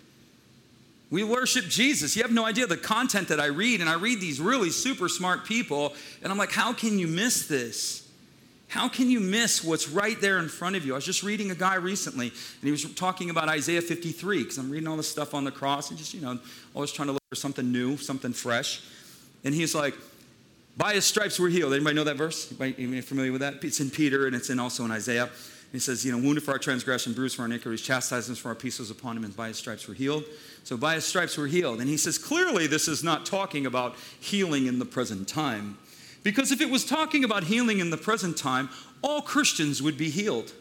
We 1.09 1.23
worship 1.23 1.65
Jesus. 1.65 2.15
You 2.15 2.21
have 2.21 2.33
no 2.33 2.45
idea 2.45 2.67
the 2.67 2.77
content 2.77 3.29
that 3.29 3.39
I 3.39 3.47
read, 3.47 3.79
and 3.79 3.89
I 3.89 3.95
read 3.95 4.19
these 4.19 4.41
really 4.41 4.69
super 4.69 5.07
smart 5.07 5.45
people, 5.45 5.93
and 6.21 6.31
I'm 6.31 6.37
like, 6.37 6.51
how 6.51 6.73
can 6.73 6.99
you 6.99 7.07
miss 7.07 7.47
this? 7.47 8.07
How 8.67 8.87
can 8.87 9.09
you 9.09 9.19
miss 9.19 9.63
what's 9.63 9.89
right 9.89 10.19
there 10.21 10.37
in 10.37 10.49
front 10.49 10.75
of 10.75 10.85
you? 10.85 10.93
I 10.93 10.95
was 10.95 11.05
just 11.05 11.23
reading 11.23 11.49
a 11.49 11.55
guy 11.55 11.75
recently, 11.75 12.27
and 12.27 12.61
he 12.61 12.69
was 12.69 12.83
talking 12.93 13.31
about 13.31 13.49
Isaiah 13.49 13.81
53, 13.81 14.43
because 14.43 14.57
I'm 14.59 14.69
reading 14.69 14.87
all 14.87 14.97
this 14.97 15.09
stuff 15.09 15.33
on 15.33 15.45
the 15.45 15.51
cross 15.51 15.89
and 15.89 15.97
just, 15.97 16.13
you 16.13 16.21
know, 16.21 16.37
always 16.75 16.91
trying 16.91 17.07
to 17.07 17.13
look 17.13 17.23
for 17.29 17.35
something 17.35 17.71
new, 17.71 17.97
something 17.97 18.33
fresh. 18.33 18.81
And 19.43 19.53
he's 19.53 19.73
like, 19.73 19.93
by 20.77 20.93
his 20.93 21.05
stripes 21.05 21.39
we're 21.39 21.49
healed. 21.49 21.73
Anybody 21.73 21.95
know 21.95 22.03
that 22.05 22.15
verse? 22.15 22.53
Anybody 22.59 23.01
familiar 23.01 23.31
with 23.31 23.41
that? 23.41 23.63
It's 23.63 23.79
in 23.79 23.89
Peter 23.89 24.27
and 24.27 24.35
it's 24.35 24.49
in 24.49 24.59
also 24.59 24.85
in 24.85 24.91
Isaiah. 24.91 25.29
He 25.71 25.79
says, 25.79 26.03
you 26.03 26.11
know, 26.11 26.17
wounded 26.17 26.43
for 26.43 26.51
our 26.51 26.57
transgression, 26.57 27.13
bruised 27.13 27.35
for 27.35 27.43
our 27.43 27.47
iniquities, 27.47 27.81
chastisements 27.81 28.41
for 28.41 28.49
our 28.49 28.55
peace 28.55 28.79
was 28.79 28.89
upon 28.89 29.15
him, 29.15 29.23
and 29.23 29.35
by 29.35 29.49
his 29.49 29.57
stripes 29.57 29.87
we're 29.87 29.93
healed. 29.93 30.23
So 30.63 30.77
by 30.77 30.95
his 30.95 31.05
stripes 31.05 31.37
we're 31.37 31.47
healed. 31.47 31.79
And 31.79 31.87
he 31.87 31.97
says, 31.97 32.17
clearly 32.17 32.65
this 32.65 32.87
is 32.87 33.03
not 33.03 33.25
talking 33.25 33.65
about 33.65 33.95
healing 34.19 34.65
in 34.65 34.79
the 34.79 34.85
present 34.85 35.27
time. 35.27 35.77
Because 36.23 36.51
if 36.51 36.59
it 36.59 36.69
was 36.69 36.85
talking 36.85 37.23
about 37.23 37.43
healing 37.43 37.79
in 37.79 37.91
the 37.91 37.97
present 37.97 38.37
time, 38.37 38.69
all 39.01 39.21
Christians 39.21 39.81
would 39.81 39.97
be 39.97 40.09
healed. 40.09 40.51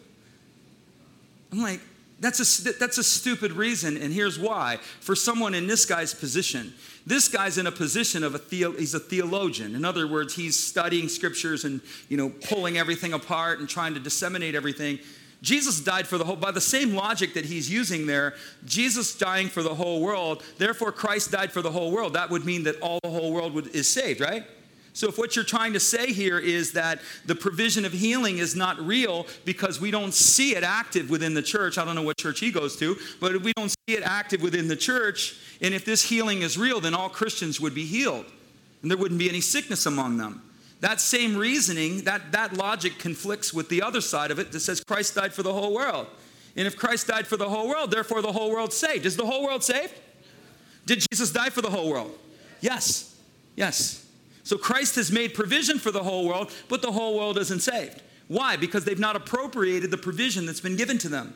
I'm 1.51 1.61
like, 1.61 1.81
that's 2.19 2.65
a, 2.65 2.73
that's 2.73 2.97
a 2.97 3.03
stupid 3.03 3.53
reason, 3.53 3.95
and 3.95 4.13
here's 4.13 4.37
why. 4.37 4.77
For 4.99 5.15
someone 5.15 5.53
in 5.53 5.67
this 5.67 5.85
guy's 5.85 6.13
position, 6.13 6.73
this 7.05 7.29
guy's 7.29 7.57
in 7.57 7.65
a 7.65 7.71
position 7.71 8.23
of 8.23 8.35
a 8.35 8.37
theo, 8.37 8.73
he's 8.73 8.93
a 8.93 8.99
theologian. 8.99 9.73
In 9.73 9.85
other 9.85 10.07
words, 10.07 10.35
he's 10.35 10.59
studying 10.59 11.07
scriptures 11.07 11.63
and 11.63 11.81
you 12.09 12.17
know 12.17 12.29
pulling 12.29 12.77
everything 12.77 13.13
apart 13.13 13.59
and 13.59 13.69
trying 13.69 13.93
to 13.93 13.99
disseminate 13.99 14.53
everything. 14.53 14.99
Jesus 15.41 15.79
died 15.79 16.05
for 16.05 16.17
the 16.17 16.25
whole, 16.25 16.35
by 16.35 16.51
the 16.51 16.59
same 16.59 16.93
logic 16.93 17.33
that 17.35 17.45
he's 17.45 17.71
using 17.71 18.05
there, 18.05 18.33
Jesus 18.65 19.15
dying 19.15 19.47
for 19.47 19.63
the 19.63 19.73
whole 19.73 20.01
world, 20.01 20.43
therefore 20.57 20.91
Christ 20.91 21.31
died 21.31 21.53
for 21.53 21.61
the 21.61 21.71
whole 21.71 21.91
world. 21.91 22.13
That 22.13 22.29
would 22.29 22.45
mean 22.45 22.63
that 22.63 22.79
all 22.81 22.99
the 23.01 23.09
whole 23.09 23.31
world 23.31 23.53
would, 23.53 23.67
is 23.67 23.87
saved, 23.87 24.19
right? 24.19 24.43
So, 24.99 25.07
if 25.07 25.17
what 25.17 25.33
you're 25.33 25.45
trying 25.45 25.71
to 25.71 25.79
say 25.79 26.11
here 26.11 26.37
is 26.37 26.73
that 26.73 26.99
the 27.25 27.33
provision 27.33 27.85
of 27.85 27.93
healing 27.93 28.39
is 28.39 28.53
not 28.53 28.77
real 28.85 29.27
because 29.45 29.79
we 29.79 29.91
don't 29.91 30.13
see 30.13 30.57
it 30.57 30.63
active 30.65 31.09
within 31.09 31.33
the 31.33 31.41
church, 31.41 31.77
I 31.77 31.85
don't 31.85 31.95
know 31.95 32.01
what 32.01 32.17
church 32.17 32.41
he 32.41 32.51
goes 32.51 32.75
to, 32.79 32.97
but 33.21 33.33
if 33.33 33.41
we 33.41 33.53
don't 33.55 33.69
see 33.69 33.95
it 33.95 34.03
active 34.03 34.41
within 34.41 34.67
the 34.67 34.75
church, 34.75 35.37
and 35.61 35.73
if 35.73 35.85
this 35.85 36.03
healing 36.03 36.41
is 36.41 36.57
real, 36.57 36.81
then 36.81 36.93
all 36.93 37.07
Christians 37.07 37.61
would 37.61 37.73
be 37.73 37.85
healed, 37.85 38.25
and 38.81 38.91
there 38.91 38.97
wouldn't 38.97 39.19
be 39.19 39.29
any 39.29 39.39
sickness 39.39 39.85
among 39.85 40.17
them. 40.17 40.41
That 40.81 40.99
same 40.99 41.37
reasoning, 41.37 42.01
that, 42.01 42.33
that 42.33 42.57
logic 42.57 42.99
conflicts 42.99 43.53
with 43.53 43.69
the 43.69 43.81
other 43.81 44.01
side 44.01 44.31
of 44.31 44.39
it 44.39 44.51
that 44.51 44.59
says 44.59 44.83
Christ 44.83 45.15
died 45.15 45.33
for 45.33 45.43
the 45.43 45.53
whole 45.53 45.73
world. 45.73 46.07
And 46.57 46.67
if 46.67 46.75
Christ 46.75 47.07
died 47.07 47.25
for 47.25 47.37
the 47.37 47.47
whole 47.47 47.69
world, 47.69 47.91
therefore 47.91 48.21
the 48.21 48.33
whole 48.33 48.51
world's 48.51 48.75
saved. 48.75 49.05
Is 49.05 49.15
the 49.15 49.25
whole 49.25 49.45
world 49.45 49.63
saved? 49.63 49.93
Did 50.85 51.05
Jesus 51.09 51.31
die 51.31 51.51
for 51.51 51.61
the 51.61 51.69
whole 51.69 51.89
world? 51.89 52.19
Yes. 52.59 53.15
Yes. 53.55 54.05
So 54.49 54.57
Christ 54.57 54.95
has 54.95 55.11
made 55.11 55.35
provision 55.35 55.77
for 55.77 55.91
the 55.91 56.01
whole 56.01 56.27
world, 56.27 56.51
but 56.69 56.81
the 56.81 56.91
whole 56.91 57.15
world 57.15 57.37
isn't 57.37 57.59
saved. 57.59 58.01
Why? 58.29 58.57
Because 58.57 58.83
they've 58.83 58.97
not 58.97 59.15
appropriated 59.15 59.91
the 59.91 59.97
provision 59.97 60.47
that's 60.47 60.59
been 60.59 60.75
given 60.75 60.97
to 60.99 61.07
them. 61.07 61.35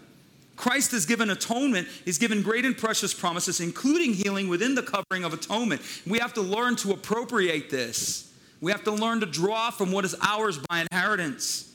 Christ 0.56 0.94
has 0.94 1.06
given 1.06 1.30
atonement. 1.30 1.88
He's 2.06 2.18
given 2.18 2.42
great 2.42 2.66
and 2.66 2.76
precious 2.76 3.14
promises, 3.14 3.60
including 3.60 4.16
healing 4.16 4.48
within 4.48 4.74
the 4.74 4.82
covering 4.82 5.24
of 5.24 5.32
atonement. 5.32 5.84
We 6.08 6.18
have 6.18 6.34
to 6.34 6.42
learn 6.42 6.76
to 6.78 6.92
appropriate 6.92 7.70
this. 7.70 8.34
We 8.62 8.72
have 8.72 8.84
to 8.86 8.92
learn 8.92 9.20
to 9.20 9.28
draw 9.28 9.70
from 9.70 9.92
what 9.92 10.06
is 10.06 10.16
ours 10.20 10.58
by 10.68 10.84
inheritance. 10.92 11.72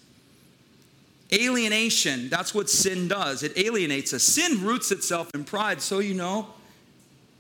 Alienation, 1.33 2.31
that's 2.31 2.53
what 2.53 2.69
sin 2.69 3.07
does. 3.07 3.45
It 3.45 3.57
alienates 3.57 4.13
us. 4.13 4.25
Sin 4.25 4.65
roots 4.65 4.91
itself 4.91 5.31
in 5.35 5.45
pride, 5.45 5.83
so 5.83 6.01
you 6.01 6.15
know. 6.15 6.49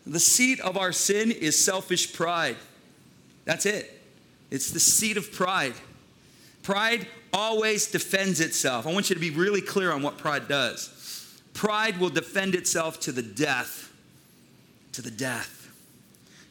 The 0.07 0.21
seat 0.21 0.61
of 0.61 0.77
our 0.77 0.93
sin 0.93 1.33
is 1.33 1.59
selfish 1.59 2.13
pride. 2.13 2.55
That's 3.49 3.65
it. 3.65 3.99
It's 4.51 4.73
the 4.73 4.79
seed 4.79 5.17
of 5.17 5.33
pride. 5.33 5.73
Pride 6.63 7.07
always 7.33 7.91
defends 7.91 8.43
itself. 8.43 8.87
I 8.87 8.93
want 8.93 9.09
you 9.09 9.15
to 9.15 9.21
be 9.21 9.31
really 9.31 9.63
clear 9.63 9.91
on 9.91 10.03
what 10.03 10.19
pride 10.19 10.49
does. 10.49 11.41
Pride 11.55 11.97
will 11.97 12.11
defend 12.11 12.55
itself 12.55 13.01
to 13.01 13.11
the 13.11 13.23
death. 13.23 13.91
To 14.93 15.01
the 15.01 15.11
death. 15.11 15.71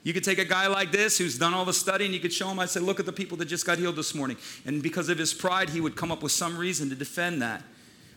You 0.01 0.11
could 0.11 0.23
take 0.23 0.39
a 0.39 0.45
guy 0.45 0.65
like 0.65 0.91
this 0.91 1.19
who's 1.19 1.37
done 1.37 1.53
all 1.53 1.65
the 1.65 1.73
study 1.73 2.05
and 2.05 2.15
you 2.15 2.19
could 2.19 2.33
show 2.33 2.49
him, 2.49 2.57
I 2.57 2.65
said, 2.65 2.81
look 2.81 2.99
at 2.99 3.05
the 3.05 3.13
people 3.13 3.37
that 3.37 3.45
just 3.45 3.67
got 3.67 3.77
healed 3.77 3.95
this 3.95 4.15
morning. 4.15 4.37
And 4.65 4.81
because 4.81 5.07
of 5.09 5.19
his 5.19 5.35
pride, 5.35 5.69
he 5.69 5.79
would 5.79 5.95
come 5.95 6.11
up 6.11 6.23
with 6.23 6.31
some 6.31 6.57
reason 6.57 6.89
to 6.89 6.95
defend 6.95 7.43
that. 7.43 7.61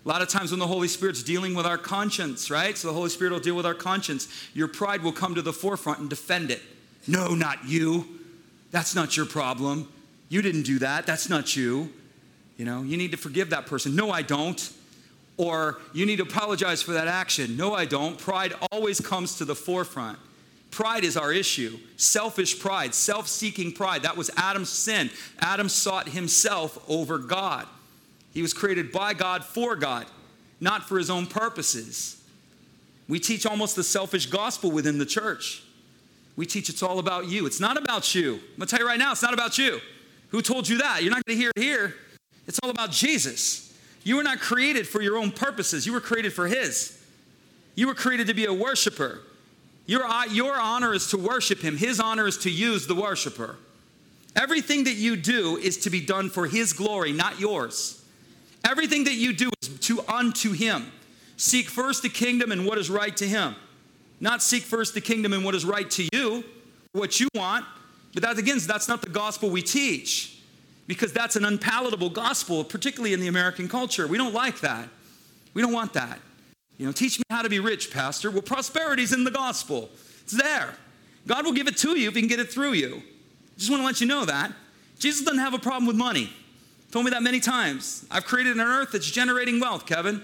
A 0.07 0.09
lot 0.09 0.23
of 0.23 0.29
times 0.29 0.53
when 0.53 0.61
the 0.61 0.67
Holy 0.67 0.89
Spirit's 0.89 1.23
dealing 1.23 1.55
with 1.55 1.67
our 1.67 1.77
conscience, 1.77 2.51
right? 2.51 2.79
So 2.79 2.89
the 2.89 2.95
Holy 2.95 3.11
Spirit 3.11 3.35
will 3.35 3.41
deal 3.41 3.57
with 3.57 3.67
our 3.67 3.75
conscience. 3.75 4.27
Your 4.55 4.69
pride 4.69 5.03
will 5.03 5.13
come 5.13 5.35
to 5.35 5.43
the 5.43 5.53
forefront 5.53 5.99
and 5.99 6.09
defend 6.09 6.51
it. 6.51 6.63
No, 7.07 7.35
not 7.35 7.69
you. 7.69 8.20
That's 8.71 8.95
not 8.95 9.17
your 9.17 9.27
problem. 9.27 9.89
You 10.29 10.43
didn't 10.43 10.63
do 10.63 10.79
that. 10.79 11.07
That's 11.07 11.29
not 11.29 11.57
you. 11.57 11.93
You 12.57 12.65
know, 12.65 12.83
you 12.83 12.97
need 12.97 13.11
to 13.13 13.17
forgive 13.17 13.51
that 13.51 13.67
person. 13.67 13.97
No, 13.97 14.11
I 14.11 14.23
don't. 14.23 14.71
Or 15.37 15.79
you 15.93 16.05
need 16.05 16.17
to 16.17 16.23
apologize 16.25 16.83
for 16.83 16.93
that 16.93 17.09
action. 17.09 17.57
No, 17.57 17.75
I 17.75 17.87
don't. 17.87 18.19
Pride 18.19 18.53
always 18.71 19.01
comes 19.01 19.39
to 19.39 19.45
the 19.45 19.55
forefront. 19.55 20.19
Pride 20.71 21.03
is 21.03 21.17
our 21.17 21.33
issue. 21.33 21.79
Selfish 21.97 22.61
pride, 22.61 22.95
self 22.95 23.27
seeking 23.27 23.73
pride. 23.73 24.03
That 24.03 24.17
was 24.17 24.31
Adam's 24.37 24.69
sin. 24.69 25.11
Adam 25.41 25.69
sought 25.69 26.11
himself 26.11 26.79
over 26.89 27.19
God. 27.19 27.67
He 28.33 28.43
was 28.43 28.53
created 28.53 28.93
by 28.93 29.15
God 29.15 29.45
for 29.45 29.75
God, 29.75 30.07
not 30.61 30.89
for 30.89 30.99
his 30.99 31.11
own 31.11 31.27
purposes. 31.27 32.23
We 33.09 33.19
teach 33.19 33.45
almost 33.45 33.75
the 33.75 33.83
selfish 33.83 34.27
gospel 34.27 34.71
within 34.71 34.99
the 34.99 35.07
church. 35.07 35.65
We 36.41 36.47
teach 36.47 36.71
it's 36.71 36.83
all 36.83 36.99
about 37.01 37.29
you. 37.29 37.45
It's 37.45 37.61
not 37.61 37.77
about 37.77 38.15
you. 38.15 38.37
I'm 38.37 38.41
going 38.41 38.61
to 38.61 38.67
tell 38.67 38.79
you 38.81 38.87
right 38.87 38.99
now, 38.99 39.13
it's 39.13 39.21
not 39.21 39.35
about 39.35 39.59
you. 39.59 39.79
Who 40.31 40.41
told 40.41 40.67
you 40.67 40.79
that? 40.79 41.03
You're 41.03 41.11
not 41.11 41.23
going 41.27 41.37
to 41.37 41.43
hear 41.43 41.53
it 41.55 41.63
here. 41.63 41.95
It's 42.47 42.59
all 42.63 42.71
about 42.71 42.93
Jesus. 42.93 43.79
You 44.05 44.17
were 44.17 44.23
not 44.23 44.41
created 44.41 44.89
for 44.89 45.03
your 45.03 45.19
own 45.19 45.33
purposes, 45.33 45.85
you 45.85 45.93
were 45.93 46.01
created 46.01 46.33
for 46.33 46.49
His. 46.49 46.99
You 47.75 47.89
were 47.89 47.95
created 47.95 48.27
to 48.29 48.33
be 48.33 48.47
a 48.47 48.55
worshiper. 48.55 49.21
Your, 49.85 50.03
uh, 50.03 50.25
your 50.31 50.59
honor 50.59 50.95
is 50.95 51.11
to 51.11 51.19
worship 51.19 51.61
Him, 51.61 51.77
His 51.77 52.01
honor 52.01 52.27
is 52.27 52.39
to 52.39 52.51
use 52.51 52.87
the 52.87 52.95
worshiper. 52.95 53.57
Everything 54.35 54.85
that 54.85 54.95
you 54.95 55.17
do 55.17 55.59
is 55.59 55.77
to 55.81 55.91
be 55.91 56.01
done 56.01 56.31
for 56.31 56.47
His 56.47 56.73
glory, 56.73 57.13
not 57.13 57.39
yours. 57.39 58.03
Everything 58.65 59.05
that 59.05 59.17
you 59.17 59.35
do 59.35 59.51
is 59.61 59.69
to 59.81 60.01
unto 60.09 60.53
Him. 60.53 60.91
Seek 61.37 61.69
first 61.69 62.03
the 62.03 62.09
kingdom 62.09 62.51
and 62.51 62.65
what 62.65 62.79
is 62.79 62.89
right 62.89 63.15
to 63.19 63.29
Him. 63.29 63.57
Not 64.21 64.43
seek 64.43 64.63
first 64.63 64.95
the 64.95 65.01
kingdom 65.01 65.33
and 65.33 65.45
what 65.45 65.55
is 65.55 65.65
right 65.65 65.91
to 65.93 66.09
you, 66.13 66.45
what 66.93 67.19
you 67.19 67.29
want. 67.35 67.65
But 68.13 68.23
that 68.23 68.39
again, 68.39 68.59
that's 68.67 68.89
not 68.89 69.03
the 69.03 69.09
gospel 69.09 69.51
we 69.51 69.63
teach 69.63 70.39
because 70.87 71.13
that's 71.13 71.37
an 71.37 71.45
unpalatable 71.45 72.11
gospel, 72.11 72.65
particularly 72.65 73.13
in 73.13 73.21
the 73.21 73.29
American 73.29 73.69
culture. 73.69 74.07
We 74.07 74.19
don't 74.19 74.35
like 74.35 74.61
that. 74.61 74.89
We 75.55 75.63
don't 75.63 75.73
want 75.73 75.93
that. 75.95 76.19
You 76.77 76.87
know, 76.87 76.93
teach 76.93 77.19
me 77.19 77.25
how 77.31 77.43
to 77.43 77.49
be 77.49 77.61
rich, 77.61 77.93
Pastor. 77.93 78.31
Well, 78.31 78.43
prosperity's 78.43 79.13
in 79.13 79.25
the 79.25 79.31
gospel. 79.31 79.91
It's 80.23 80.33
there. 80.33 80.75
God 81.27 81.45
will 81.45 81.53
give 81.53 81.69
it 81.69 81.77
to 81.79 81.99
you 81.99 82.09
if 82.09 82.15
he 82.15 82.21
can 82.23 82.29
get 82.29 82.41
it 82.41 82.51
through 82.51 82.73
you. 82.73 83.03
Just 83.57 83.71
want 83.71 83.83
to 83.83 83.87
let 83.87 84.01
you 84.01 84.07
know 84.07 84.25
that. 84.25 84.53
Jesus 84.99 85.25
doesn't 85.25 85.41
have 85.41 85.55
a 85.55 85.59
problem 85.59 85.87
with 85.87 85.97
money. 85.97 86.33
Told 86.91 87.05
me 87.05 87.11
that 87.11 87.23
many 87.23 87.39
times. 87.39 88.05
I've 88.11 88.25
created 88.25 88.55
an 88.55 88.61
earth 88.61 88.93
that's 88.93 89.11
generating 89.11 89.61
wealth, 89.61 89.87
Kevin. 89.87 90.23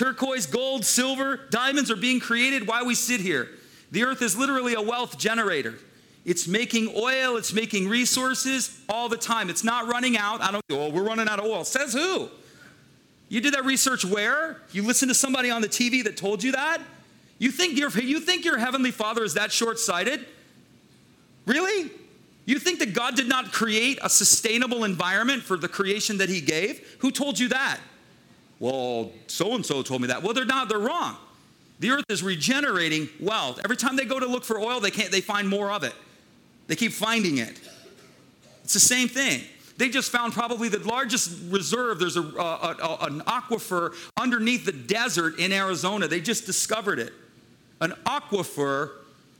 Turquoise, 0.00 0.46
gold, 0.46 0.86
silver, 0.86 1.36
diamonds 1.50 1.90
are 1.90 1.96
being 1.96 2.20
created 2.20 2.66
while 2.66 2.86
we 2.86 2.94
sit 2.94 3.20
here. 3.20 3.50
The 3.90 4.04
earth 4.04 4.22
is 4.22 4.34
literally 4.34 4.72
a 4.72 4.80
wealth 4.80 5.18
generator. 5.18 5.74
It's 6.24 6.48
making 6.48 6.94
oil, 6.96 7.36
it's 7.36 7.52
making 7.52 7.86
resources 7.86 8.80
all 8.88 9.10
the 9.10 9.18
time. 9.18 9.50
It's 9.50 9.62
not 9.62 9.88
running 9.88 10.16
out. 10.16 10.40
I 10.40 10.52
don't 10.52 10.64
oh, 10.70 10.88
we're 10.88 11.02
running 11.02 11.28
out 11.28 11.38
of 11.38 11.44
oil. 11.44 11.64
Says 11.64 11.92
who? 11.92 12.30
You 13.28 13.42
did 13.42 13.52
that 13.52 13.66
research 13.66 14.02
where? 14.02 14.62
You 14.72 14.84
listened 14.86 15.10
to 15.10 15.14
somebody 15.14 15.50
on 15.50 15.60
the 15.60 15.68
TV 15.68 16.02
that 16.04 16.16
told 16.16 16.42
you 16.42 16.52
that? 16.52 16.80
You 17.38 17.50
think 17.50 17.76
your, 17.76 17.90
you 17.90 18.20
think 18.20 18.46
your 18.46 18.56
heavenly 18.56 18.92
father 18.92 19.22
is 19.22 19.34
that 19.34 19.52
short 19.52 19.78
sighted? 19.78 20.24
Really? 21.44 21.90
You 22.46 22.58
think 22.58 22.78
that 22.78 22.94
God 22.94 23.16
did 23.16 23.28
not 23.28 23.52
create 23.52 23.98
a 24.00 24.08
sustainable 24.08 24.84
environment 24.84 25.42
for 25.42 25.58
the 25.58 25.68
creation 25.68 26.16
that 26.18 26.30
he 26.30 26.40
gave? 26.40 26.96
Who 27.00 27.10
told 27.10 27.38
you 27.38 27.48
that? 27.48 27.80
Well, 28.60 29.10
so 29.26 29.54
and 29.54 29.66
so 29.66 29.82
told 29.82 30.02
me 30.02 30.08
that. 30.08 30.22
Well, 30.22 30.34
they're 30.34 30.44
not, 30.44 30.68
they're 30.68 30.78
wrong. 30.78 31.16
The 31.80 31.90
earth 31.90 32.04
is 32.10 32.22
regenerating 32.22 33.08
wealth. 33.18 33.58
Every 33.64 33.76
time 33.76 33.96
they 33.96 34.04
go 34.04 34.20
to 34.20 34.26
look 34.26 34.44
for 34.44 34.60
oil, 34.60 34.80
they 34.80 34.90
can't 34.90 35.10
they 35.10 35.22
find 35.22 35.48
more 35.48 35.72
of 35.72 35.82
it. 35.82 35.94
They 36.68 36.76
keep 36.76 36.92
finding 36.92 37.38
it. 37.38 37.58
It's 38.62 38.74
the 38.74 38.80
same 38.80 39.08
thing. 39.08 39.40
They 39.78 39.88
just 39.88 40.12
found 40.12 40.34
probably 40.34 40.68
the 40.68 40.78
largest 40.80 41.32
reserve. 41.48 41.98
There's 41.98 42.18
a, 42.18 42.22
a, 42.22 42.76
a, 42.82 42.98
an 43.06 43.22
aquifer 43.22 43.94
underneath 44.18 44.66
the 44.66 44.72
desert 44.72 45.38
in 45.38 45.52
Arizona. 45.52 46.06
They 46.06 46.20
just 46.20 46.44
discovered 46.44 46.98
it. 46.98 47.14
An 47.80 47.94
aquifer 48.04 48.90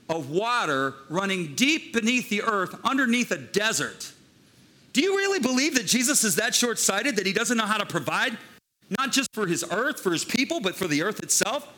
of 0.09 0.31
water 0.31 0.95
running 1.11 1.55
deep 1.55 1.93
beneath 1.93 2.31
the 2.31 2.43
earth 2.43 2.75
underneath 2.85 3.31
a 3.31 3.37
desert. 3.37 4.13
Do 4.95 5.03
you 5.03 5.17
really 5.17 5.41
believe 5.41 5.75
that 5.75 5.87
Jesus 5.87 6.25
is 6.25 6.37
that 6.37 6.55
short 6.55 6.79
sighted 6.79 7.17
that 7.17 7.27
he 7.27 7.35
doesn't 7.35 7.59
know 7.59 7.67
how 7.67 7.79
to 7.79 7.87
provide, 7.87 8.37
not 8.98 9.12
just 9.12 9.33
for 9.33 9.46
his 9.46 9.64
earth, 9.70 10.00
for 10.00 10.12
his 10.12 10.24
people, 10.24 10.61
but 10.61 10.74
for 10.74 10.88
the 10.88 11.03
earth 11.03 11.22
itself? 11.22 11.72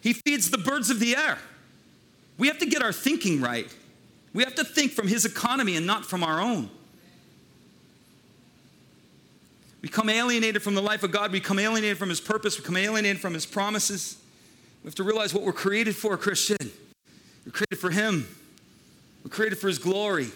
He 0.00 0.12
feeds 0.12 0.50
the 0.50 0.58
birds 0.58 0.90
of 0.90 1.00
the 1.00 1.16
air. 1.16 1.38
We 2.38 2.48
have 2.48 2.58
to 2.58 2.66
get 2.66 2.82
our 2.82 2.92
thinking 2.92 3.40
right. 3.40 3.72
We 4.32 4.44
have 4.44 4.54
to 4.56 4.64
think 4.64 4.92
from 4.92 5.08
his 5.08 5.24
economy 5.24 5.76
and 5.76 5.86
not 5.86 6.04
from 6.04 6.22
our 6.22 6.40
own. 6.40 6.70
We 9.80 9.88
become 9.88 10.08
alienated 10.08 10.62
from 10.62 10.74
the 10.74 10.82
life 10.82 11.02
of 11.02 11.12
God. 11.12 11.32
We 11.32 11.40
become 11.40 11.58
alienated 11.58 11.98
from 11.98 12.08
his 12.08 12.20
purpose. 12.20 12.56
We 12.56 12.62
become 12.62 12.76
alienated 12.76 13.20
from 13.20 13.34
his 13.34 13.46
promises. 13.46 14.18
We 14.82 14.88
have 14.88 14.94
to 14.96 15.04
realize 15.04 15.32
what 15.32 15.42
we're 15.42 15.52
created 15.52 15.96
for, 15.96 16.16
Christian. 16.16 16.56
We're 17.44 17.52
created 17.52 17.78
for 17.78 17.90
him. 17.90 18.26
We're 19.24 19.30
created 19.30 19.58
for 19.58 19.68
his 19.68 19.78
glory. 19.78 20.28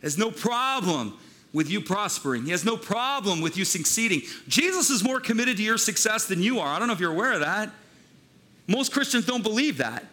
There's 0.00 0.18
no 0.18 0.30
problem 0.30 1.18
with 1.54 1.70
you 1.70 1.80
prospering. 1.80 2.44
He 2.44 2.50
has 2.50 2.64
no 2.64 2.76
problem 2.76 3.40
with 3.40 3.56
you 3.56 3.64
succeeding. 3.64 4.22
Jesus 4.48 4.90
is 4.90 5.02
more 5.02 5.20
committed 5.20 5.56
to 5.56 5.62
your 5.62 5.78
success 5.78 6.26
than 6.26 6.42
you 6.42 6.58
are. 6.58 6.66
I 6.66 6.78
don't 6.78 6.88
know 6.88 6.94
if 6.94 7.00
you're 7.00 7.12
aware 7.12 7.32
of 7.32 7.40
that. 7.40 7.70
Most 8.66 8.92
Christians 8.92 9.24
don't 9.24 9.42
believe 9.42 9.78
that. 9.78 10.04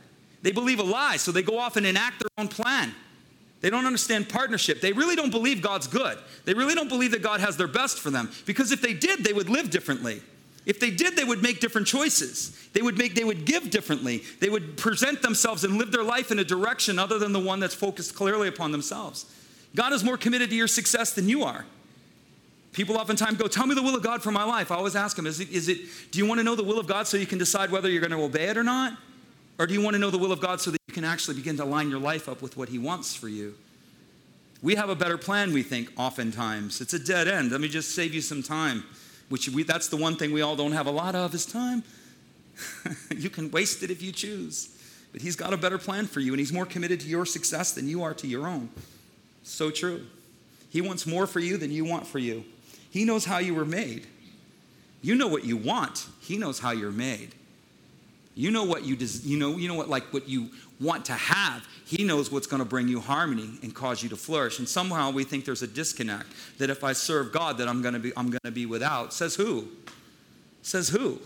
They 0.43 0.51
believe 0.51 0.79
a 0.79 0.83
lie, 0.83 1.17
so 1.17 1.31
they 1.31 1.41
go 1.41 1.57
off 1.57 1.75
and 1.75 1.85
enact 1.85 2.19
their 2.19 2.29
own 2.37 2.47
plan. 2.47 2.93
They 3.59 3.69
don't 3.69 3.85
understand 3.85 4.29
partnership. 4.29 4.81
They 4.81 4.93
really 4.93 5.15
don't 5.15 5.29
believe 5.29 5.61
God's 5.61 5.87
good. 5.87 6.17
They 6.45 6.53
really 6.53 6.75
don't 6.75 6.89
believe 6.89 7.11
that 7.11 7.21
God 7.21 7.39
has 7.41 7.57
their 7.57 7.67
best 7.67 7.99
for 7.99 8.09
them. 8.09 8.31
Because 8.45 8.71
if 8.71 8.81
they 8.81 8.93
did, 8.93 9.23
they 9.23 9.33
would 9.33 9.49
live 9.49 9.69
differently. 9.69 10.21
If 10.65 10.79
they 10.79 10.91
did, 10.91 11.15
they 11.15 11.23
would 11.23 11.41
make 11.41 11.59
different 11.59 11.87
choices. 11.87 12.55
They 12.73 12.81
would 12.81 12.97
make 12.97 13.15
they 13.15 13.23
would 13.23 13.45
give 13.45 13.71
differently. 13.71 14.23
They 14.39 14.49
would 14.49 14.77
present 14.77 15.21
themselves 15.21 15.63
and 15.63 15.77
live 15.77 15.91
their 15.91 16.03
life 16.03 16.31
in 16.31 16.39
a 16.39 16.43
direction 16.43 16.99
other 16.99 17.17
than 17.17 17.33
the 17.33 17.39
one 17.39 17.59
that's 17.59 17.73
focused 17.73 18.13
clearly 18.15 18.47
upon 18.47 18.71
themselves. 18.71 19.25
God 19.75 19.93
is 19.93 20.03
more 20.03 20.17
committed 20.17 20.49
to 20.49 20.55
your 20.55 20.67
success 20.67 21.13
than 21.13 21.29
you 21.29 21.43
are. 21.43 21.65
People 22.73 22.97
oftentimes 22.97 23.37
go, 23.37 23.47
Tell 23.47 23.67
me 23.67 23.75
the 23.75 23.81
will 23.81 23.95
of 23.95 24.03
God 24.03 24.21
for 24.21 24.31
my 24.31 24.43
life. 24.43 24.71
I 24.71 24.75
always 24.75 24.95
ask 24.95 25.15
them, 25.15 25.27
is 25.27 25.39
it, 25.39 25.49
is 25.49 25.67
it, 25.67 25.79
Do 26.11 26.19
you 26.19 26.25
want 26.25 26.39
to 26.39 26.43
know 26.43 26.55
the 26.55 26.63
will 26.63 26.79
of 26.79 26.87
God 26.87 27.07
so 27.07 27.17
you 27.17 27.25
can 27.25 27.37
decide 27.37 27.71
whether 27.71 27.89
you're 27.89 28.01
going 28.01 28.11
to 28.11 28.23
obey 28.23 28.45
it 28.45 28.57
or 28.57 28.63
not? 28.63 28.97
Or 29.59 29.67
do 29.67 29.73
you 29.73 29.81
want 29.81 29.93
to 29.93 29.99
know 29.99 30.09
the 30.09 30.17
will 30.17 30.31
of 30.31 30.39
God 30.39 30.61
so 30.61 30.71
that 30.71 30.79
you 30.87 30.93
can 30.93 31.03
actually 31.03 31.35
begin 31.35 31.57
to 31.57 31.65
line 31.65 31.89
your 31.89 31.99
life 31.99 32.27
up 32.29 32.41
with 32.41 32.57
what 32.57 32.69
He 32.69 32.77
wants 32.77 33.15
for 33.15 33.27
you? 33.27 33.55
We 34.61 34.75
have 34.75 34.89
a 34.89 34.95
better 34.95 35.17
plan, 35.17 35.53
we 35.53 35.63
think, 35.63 35.91
oftentimes. 35.97 36.81
It's 36.81 36.93
a 36.93 36.99
dead 36.99 37.27
end. 37.27 37.51
Let 37.51 37.61
me 37.61 37.67
just 37.67 37.95
save 37.95 38.13
you 38.13 38.21
some 38.21 38.43
time, 38.43 38.83
which 39.29 39.49
we, 39.49 39.63
that's 39.63 39.87
the 39.87 39.97
one 39.97 40.15
thing 40.15 40.31
we 40.31 40.41
all 40.41 40.55
don't 40.55 40.71
have 40.71 40.87
a 40.87 40.91
lot 40.91 41.15
of 41.15 41.33
is 41.33 41.45
time. 41.45 41.83
you 43.15 43.29
can 43.29 43.51
waste 43.51 43.83
it 43.83 43.91
if 43.91 44.01
you 44.01 44.11
choose. 44.11 44.69
But 45.11 45.21
He's 45.21 45.35
got 45.35 45.51
a 45.51 45.57
better 45.57 45.77
plan 45.77 46.05
for 46.05 46.19
you, 46.21 46.31
and 46.31 46.39
He's 46.39 46.53
more 46.53 46.65
committed 46.65 46.99
to 47.01 47.07
your 47.07 47.25
success 47.25 47.71
than 47.73 47.87
you 47.87 48.03
are 48.03 48.13
to 48.13 48.27
your 48.27 48.47
own. 48.47 48.69
So 49.43 49.71
true. 49.71 50.05
He 50.69 50.81
wants 50.81 51.05
more 51.05 51.27
for 51.27 51.39
you 51.39 51.57
than 51.57 51.71
you 51.71 51.83
want 51.83 52.07
for 52.07 52.19
you. 52.19 52.45
He 52.89 53.05
knows 53.05 53.25
how 53.25 53.39
you 53.39 53.53
were 53.53 53.65
made. 53.65 54.07
You 55.01 55.15
know 55.15 55.27
what 55.27 55.45
you 55.45 55.57
want. 55.57 56.07
He 56.21 56.37
knows 56.37 56.59
how 56.59 56.71
you're 56.71 56.91
made. 56.91 57.33
You 58.35 58.51
know 58.51 58.63
what 58.63 58.85
you 58.85 58.95
des- 58.95 59.23
you 59.23 59.37
know 59.37 59.57
you 59.57 59.67
know 59.67 59.73
what 59.73 59.89
like 59.89 60.13
what 60.13 60.29
you 60.29 60.49
want 60.79 61.05
to 61.05 61.13
have. 61.13 61.67
He 61.85 62.03
knows 62.03 62.31
what's 62.31 62.47
going 62.47 62.61
to 62.61 62.67
bring 62.67 62.87
you 62.87 63.01
harmony 63.01 63.59
and 63.61 63.75
cause 63.75 64.01
you 64.01 64.09
to 64.09 64.15
flourish. 64.15 64.59
And 64.59 64.67
somehow 64.69 65.11
we 65.11 65.23
think 65.23 65.43
there's 65.43 65.61
a 65.61 65.67
disconnect 65.67 66.27
that 66.57 66.69
if 66.69 66.83
I 66.83 66.93
serve 66.93 67.33
God 67.33 67.57
that 67.57 67.67
I'm 67.67 67.81
going 67.81 67.93
to 67.93 67.99
be 67.99 68.13
I'm 68.15 68.29
going 68.29 68.39
to 68.45 68.51
be 68.51 68.65
without. 68.65 69.13
Says 69.13 69.35
who? 69.35 69.67
Says 70.61 70.89
who? 70.89 71.19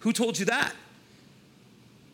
Who 0.00 0.12
told 0.12 0.38
you 0.38 0.46
that? 0.46 0.72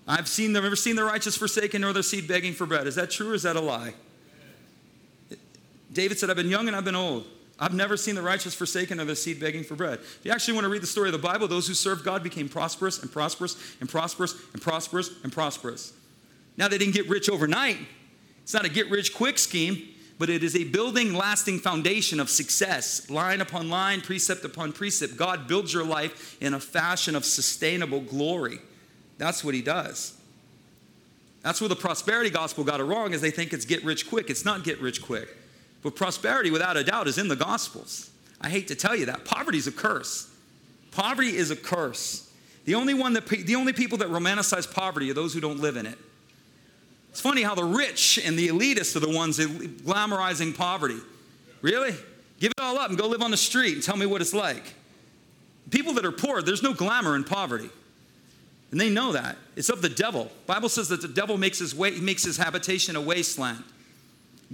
I've 0.06 0.28
seen 0.28 0.52
them 0.52 0.64
ever 0.64 0.76
seen 0.76 0.96
the 0.96 1.04
righteous 1.04 1.36
forsaken 1.36 1.82
nor 1.82 1.92
their 1.92 2.02
seed 2.02 2.26
begging 2.26 2.52
for 2.52 2.66
bread. 2.66 2.86
Is 2.86 2.96
that 2.96 3.10
true 3.10 3.30
or 3.30 3.34
is 3.34 3.44
that 3.44 3.56
a 3.56 3.60
lie? 3.60 3.94
David 5.94 6.18
said, 6.18 6.28
I've 6.28 6.36
been 6.36 6.50
young 6.50 6.66
and 6.66 6.76
I've 6.76 6.84
been 6.84 6.96
old. 6.96 7.26
I've 7.58 7.72
never 7.72 7.96
seen 7.96 8.16
the 8.16 8.22
righteous 8.22 8.52
forsaken 8.52 9.00
or 9.00 9.04
the 9.04 9.14
seed 9.14 9.38
begging 9.38 9.62
for 9.62 9.76
bread. 9.76 10.00
If 10.00 10.20
you 10.24 10.32
actually 10.32 10.54
want 10.54 10.64
to 10.64 10.68
read 10.68 10.82
the 10.82 10.88
story 10.88 11.08
of 11.08 11.12
the 11.12 11.18
Bible, 11.18 11.46
those 11.46 11.68
who 11.68 11.74
served 11.74 12.04
God 12.04 12.22
became 12.22 12.48
prosperous 12.48 13.00
and 13.00 13.10
prosperous 13.10 13.56
and 13.80 13.88
prosperous 13.88 14.34
and 14.52 14.60
prosperous 14.60 15.10
and 15.22 15.32
prosperous. 15.32 15.92
Now, 16.56 16.68
they 16.68 16.78
didn't 16.78 16.94
get 16.94 17.08
rich 17.08 17.30
overnight. 17.30 17.78
It's 18.42 18.54
not 18.54 18.64
a 18.64 18.68
get 18.68 18.90
rich 18.90 19.14
quick 19.14 19.38
scheme, 19.38 19.88
but 20.18 20.28
it 20.28 20.42
is 20.42 20.56
a 20.56 20.64
building, 20.64 21.14
lasting 21.14 21.60
foundation 21.60 22.18
of 22.18 22.28
success, 22.28 23.08
line 23.08 23.40
upon 23.40 23.70
line, 23.70 24.00
precept 24.00 24.44
upon 24.44 24.72
precept. 24.72 25.16
God 25.16 25.46
builds 25.46 25.72
your 25.72 25.84
life 25.84 26.36
in 26.40 26.54
a 26.54 26.60
fashion 26.60 27.14
of 27.14 27.24
sustainable 27.24 28.00
glory. 28.00 28.58
That's 29.16 29.44
what 29.44 29.54
He 29.54 29.62
does. 29.62 30.16
That's 31.42 31.60
where 31.60 31.68
the 31.68 31.76
prosperity 31.76 32.30
gospel 32.30 32.64
got 32.64 32.80
it 32.80 32.84
wrong, 32.84 33.12
is 33.12 33.20
they 33.20 33.30
think 33.30 33.52
it's 33.52 33.64
get 33.64 33.84
rich 33.84 34.08
quick. 34.08 34.30
It's 34.30 34.44
not 34.44 34.64
get 34.64 34.80
rich 34.80 35.02
quick. 35.02 35.28
But 35.84 35.94
prosperity, 35.94 36.50
without 36.50 36.76
a 36.76 36.82
doubt, 36.82 37.06
is 37.06 37.18
in 37.18 37.28
the 37.28 37.36
Gospels. 37.36 38.10
I 38.40 38.48
hate 38.48 38.68
to 38.68 38.74
tell 38.74 38.96
you 38.96 39.06
that. 39.06 39.24
Poverty 39.24 39.58
is 39.58 39.66
a 39.66 39.72
curse. 39.72 40.28
Poverty 40.90 41.36
is 41.36 41.50
a 41.50 41.56
curse. 41.56 42.32
The 42.64 42.74
only, 42.74 42.94
one 42.94 43.12
that, 43.12 43.26
the 43.26 43.54
only 43.54 43.74
people 43.74 43.98
that 43.98 44.08
romanticize 44.08 44.72
poverty 44.72 45.10
are 45.10 45.14
those 45.14 45.34
who 45.34 45.40
don't 45.40 45.60
live 45.60 45.76
in 45.76 45.84
it. 45.84 45.98
It's 47.10 47.20
funny 47.20 47.42
how 47.42 47.54
the 47.54 47.64
rich 47.64 48.18
and 48.24 48.38
the 48.38 48.48
elitists 48.48 48.96
are 48.96 49.00
the 49.00 49.14
ones 49.14 49.38
glamorizing 49.38 50.56
poverty. 50.56 50.98
Really? 51.60 51.94
Give 52.40 52.50
it 52.50 52.60
all 52.60 52.78
up 52.78 52.88
and 52.88 52.98
go 52.98 53.06
live 53.06 53.22
on 53.22 53.30
the 53.30 53.36
street 53.36 53.74
and 53.74 53.82
tell 53.82 53.96
me 53.96 54.06
what 54.06 54.22
it's 54.22 54.34
like. 54.34 54.74
People 55.70 55.92
that 55.94 56.04
are 56.06 56.12
poor, 56.12 56.40
there's 56.40 56.62
no 56.62 56.72
glamour 56.72 57.14
in 57.14 57.24
poverty. 57.24 57.70
And 58.70 58.80
they 58.80 58.88
know 58.88 59.12
that. 59.12 59.36
It's 59.54 59.68
of 59.68 59.82
the 59.82 59.88
devil. 59.90 60.30
Bible 60.46 60.70
says 60.70 60.88
that 60.88 61.02
the 61.02 61.08
devil 61.08 61.36
makes 61.36 61.58
his 61.58 61.74
way, 61.74 61.92
makes 62.00 62.24
his 62.24 62.38
habitation 62.38 62.96
a 62.96 63.00
wasteland. 63.00 63.62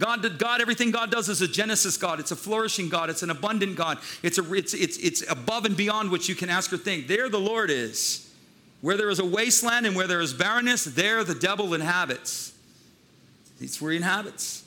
God 0.01 0.23
did 0.23 0.39
God, 0.39 0.63
everything 0.63 0.91
God 0.91 1.11
does 1.11 1.29
is 1.29 1.43
a 1.43 1.47
Genesis 1.47 1.99
God. 1.99 2.21
It's 2.21 2.31
a 2.31 2.37
flourishing 2.37 2.89
God. 2.89 3.11
It's 3.11 3.23
an 3.23 3.29
abundant 3.29 3.77
God. 3.77 3.99
It's, 4.23 4.39
a, 4.39 4.55
it's, 4.55 4.73
it's, 4.73 4.97
it's 4.97 5.31
above 5.31 5.67
and 5.67 5.77
beyond 5.77 6.11
what 6.11 6.27
you 6.27 6.35
can 6.35 6.49
ask 6.49 6.73
or 6.73 6.79
think. 6.79 7.07
There 7.07 7.29
the 7.29 7.39
Lord 7.39 7.71
is. 7.71 8.27
Where 8.81 8.97
there 8.97 9.11
is 9.11 9.19
a 9.19 9.27
wasteland 9.27 9.85
and 9.85 9.95
where 9.95 10.07
there 10.07 10.23
is 10.23 10.33
barrenness, 10.33 10.85
there 10.85 11.23
the 11.23 11.35
devil 11.35 11.75
inhabits. 11.75 12.55
It's 13.61 13.81
where 13.81 13.91
he 13.91 13.99
inhabits. 13.99 14.65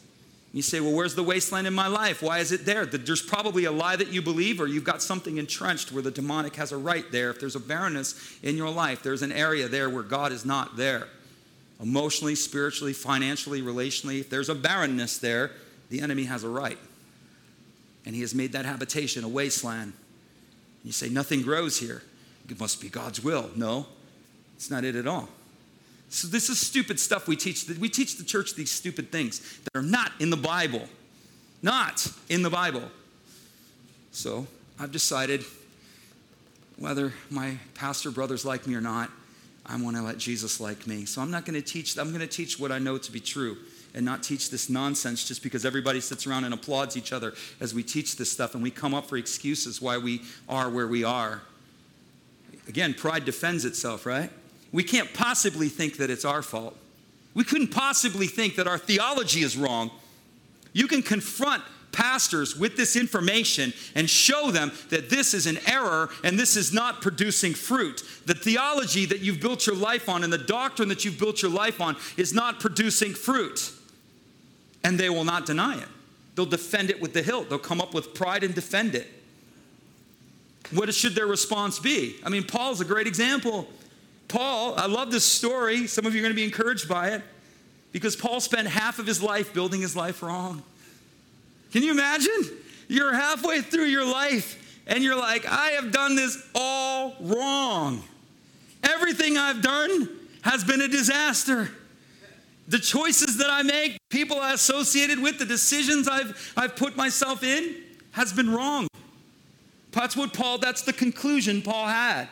You 0.54 0.62
say, 0.62 0.80
well, 0.80 0.94
where's 0.94 1.16
the 1.16 1.24
wasteland 1.24 1.66
in 1.66 1.74
my 1.74 1.88
life? 1.88 2.22
Why 2.22 2.38
is 2.38 2.52
it 2.52 2.64
there? 2.64 2.86
There's 2.86 3.24
probably 3.24 3.66
a 3.66 3.72
lie 3.72 3.96
that 3.96 4.10
you 4.10 4.22
believe, 4.22 4.62
or 4.62 4.68
you've 4.68 4.84
got 4.84 5.02
something 5.02 5.38
entrenched 5.38 5.92
where 5.92 6.04
the 6.04 6.12
demonic 6.12 6.58
has 6.58 6.72
a 6.72 6.78
right 6.78 7.12
there. 7.12 7.32
If 7.32 7.40
there's 7.40 7.56
a 7.56 7.60
barrenness 7.60 8.38
in 8.44 8.56
your 8.56 8.70
life, 8.70 9.02
there's 9.02 9.24
an 9.24 9.32
area 9.32 9.68
there 9.68 9.90
where 9.90 10.04
God 10.04 10.32
is 10.32 10.46
not 10.46 10.78
there 10.78 11.08
emotionally, 11.84 12.34
spiritually, 12.34 12.94
financially, 12.94 13.62
relationally, 13.62 14.22
if 14.22 14.30
there's 14.30 14.50
a 14.50 14.56
barrenness 14.56 15.18
there, 15.18 15.52
the 15.90 16.00
enemy 16.00 16.24
has 16.24 16.44
a 16.44 16.50
right. 16.50 16.80
And 18.06 18.16
he 18.16 18.22
has 18.22 18.34
made 18.34 18.54
that 18.54 18.66
habitation 18.66 19.24
a 19.24 19.28
wasteland. 19.28 19.94
You 20.84 20.94
say, 20.94 21.10
nothing 21.10 21.42
grows 21.42 21.78
here. 21.78 22.02
It 22.50 22.60
must 22.60 22.82
be 22.82 22.90
God's 22.90 23.24
will. 23.24 23.50
No, 23.56 23.86
it's 24.56 24.72
not 24.72 24.84
it 24.84 24.96
at 24.96 25.08
all. 25.08 25.30
So 26.10 26.28
this 26.28 26.50
is 26.50 26.60
stupid 26.60 27.00
stuff 27.00 27.28
we 27.28 27.36
teach. 27.36 27.68
We 27.80 27.90
teach 27.90 28.18
the 28.18 28.24
church 28.24 28.56
these 28.56 28.72
stupid 28.72 29.12
things 29.12 29.60
that 29.60 29.78
are 29.78 29.84
not 29.84 30.12
in 30.20 30.30
the 30.30 30.38
Bible. 30.38 30.88
Not 31.62 32.08
in 32.30 32.44
the 32.44 32.50
Bible. 32.50 32.84
So 34.12 34.48
I've 34.80 34.92
decided, 34.92 35.44
whether 36.78 37.14
my 37.30 37.58
pastor 37.74 38.12
brothers 38.12 38.46
like 38.46 38.68
me 38.68 38.76
or 38.76 38.82
not, 38.82 39.10
I 39.66 39.82
want 39.82 39.96
to 39.96 40.02
let 40.02 40.18
Jesus 40.18 40.60
like 40.60 40.88
me. 40.88 41.06
So 41.06 41.22
I'm 41.22 41.32
not 41.32 41.46
going 41.46 41.56
to 41.56 41.62
teach, 41.62 41.98
I'm 41.98 42.10
going 42.10 42.20
to 42.22 42.28
teach 42.28 42.60
what 42.60 42.72
I 42.72 42.80
know 42.80 42.98
to 42.98 43.12
be 43.12 43.20
true 43.20 43.58
and 43.94 44.06
not 44.06 44.24
teach 44.24 44.50
this 44.50 44.70
nonsense 44.70 45.24
just 45.28 45.44
because 45.44 45.66
everybody 45.66 46.02
sits 46.02 46.26
around 46.26 46.44
and 46.44 46.54
applauds 46.54 46.98
each 46.98 47.14
other 47.14 47.34
as 47.60 47.74
we 47.74 47.84
teach 47.84 48.18
this 48.18 48.32
stuff 48.32 48.56
and 48.56 48.64
we 48.64 48.72
come 48.72 48.94
up 48.94 49.06
for 49.06 49.18
excuses 49.18 49.82
why 49.82 49.98
we 49.98 50.22
are 50.50 50.70
where 50.70 50.88
we 50.88 51.04
are. 51.04 51.42
Again, 52.68 52.94
pride 52.94 53.26
defends 53.26 53.66
itself, 53.66 54.06
right? 54.06 54.32
We 54.72 54.84
can't 54.84 55.14
possibly 55.14 55.70
think 55.70 55.98
that 55.98 56.10
it's 56.10 56.26
our 56.26 56.42
fault. 56.42 56.76
We 57.34 57.44
couldn't 57.44 57.70
possibly 57.70 58.28
think 58.28 58.56
that 58.56 58.68
our 58.68 58.78
theology 58.78 59.42
is 59.42 59.58
wrong. 59.58 59.92
You 60.72 60.88
can 60.88 61.02
confront 61.02 61.64
pastors 61.94 62.58
with 62.58 62.76
this 62.76 62.96
information 62.96 63.72
and 63.96 64.10
show 64.10 64.52
them 64.52 64.72
that 64.90 65.10
this 65.10 65.34
is 65.34 65.46
an 65.46 65.60
error 65.68 66.10
and 66.24 66.38
this 66.38 66.58
is 66.58 66.74
not 66.74 67.02
producing 67.02 67.54
fruit. 67.54 68.04
The 68.26 68.34
theology 68.34 69.06
that 69.06 69.22
you've 69.22 69.40
built 69.40 69.66
your 69.66 69.76
life 69.76 70.10
on 70.10 70.24
and 70.24 70.34
the 70.34 70.38
doctrine 70.38 70.90
that 70.90 71.06
you've 71.06 71.20
built 71.20 71.42
your 71.42 71.52
life 71.52 71.80
on 71.80 71.96
is 72.18 72.34
not 72.34 72.60
producing 72.60 73.14
fruit. 73.14 73.72
And 74.84 75.00
they 75.00 75.10
will 75.10 75.24
not 75.24 75.46
deny 75.46 75.78
it. 75.78 75.88
They'll 76.36 76.46
defend 76.46 76.90
it 76.90 77.00
with 77.00 77.14
the 77.14 77.22
hilt. 77.22 77.50
They'll 77.50 77.60
come 77.60 77.80
up 77.80 77.94
with 77.94 78.14
pride 78.14 78.44
and 78.44 78.54
defend 78.54 78.96
it. 78.96 79.08
What 80.72 80.94
should 80.94 81.14
their 81.14 81.28
response 81.28 81.80
be? 81.80 82.16
I 82.24 82.30
mean, 82.30 82.44
Paul's 82.44 82.82
a 82.82 82.86
great 82.86 83.08
example. 83.08 83.68
Paul, 84.28 84.74
I 84.78 84.88
love 84.88 85.12
this 85.12 85.26
story. 85.26 85.88
Some 85.88 86.06
of 86.06 86.16
you 86.16 86.22
are 86.22 86.24
going 86.24 86.34
to 86.34 86.36
be 86.36 86.44
encouraged 86.44 86.90
by 86.90 87.10
it 87.10 87.22
because 87.92 88.16
Paul 88.16 88.40
spent 88.40 88.68
half 88.68 88.98
of 88.98 89.06
his 89.06 89.22
life 89.22 89.54
building 89.54 89.82
his 89.82 89.96
life 89.96 90.24
wrong. 90.24 90.64
Can 91.74 91.82
you 91.82 91.90
imagine? 91.90 92.32
You're 92.88 93.14
halfway 93.14 93.62
through 93.62 93.86
your 93.86 94.06
life 94.06 94.84
and 94.86 95.04
you're 95.04 95.16
like, 95.16 95.48
I 95.48 95.70
have 95.70 95.92
done 95.92 96.16
this 96.16 96.38
all 96.54 97.16
wrong. 97.20 98.04
Everything 98.84 99.38
I've 99.40 99.64
done 99.64 100.08
has 100.44 100.64
been 100.64 100.82
a 100.82 100.88
disaster. 100.88 101.72
The 102.68 102.78
choices 102.78 103.38
that 103.40 103.50
I 103.50 103.64
make, 103.64 103.98
people 104.10 104.40
I 104.40 104.54
associated 104.54 105.20
with, 105.20 105.40
the 105.40 105.46
decisions 105.46 106.08
I've, 106.08 106.54
I've 106.56 106.76
put 106.76 106.96
myself 106.96 107.44
in, 107.44 107.76
has 108.12 108.32
been 108.32 108.52
wrong. 108.52 108.88
That's 109.92 110.16
what 110.16 110.32
Paul, 110.32 110.60
that's 110.60 110.84
the 110.84 110.94
conclusion 110.94 111.64
Paul 111.64 111.88
had, 111.88 112.28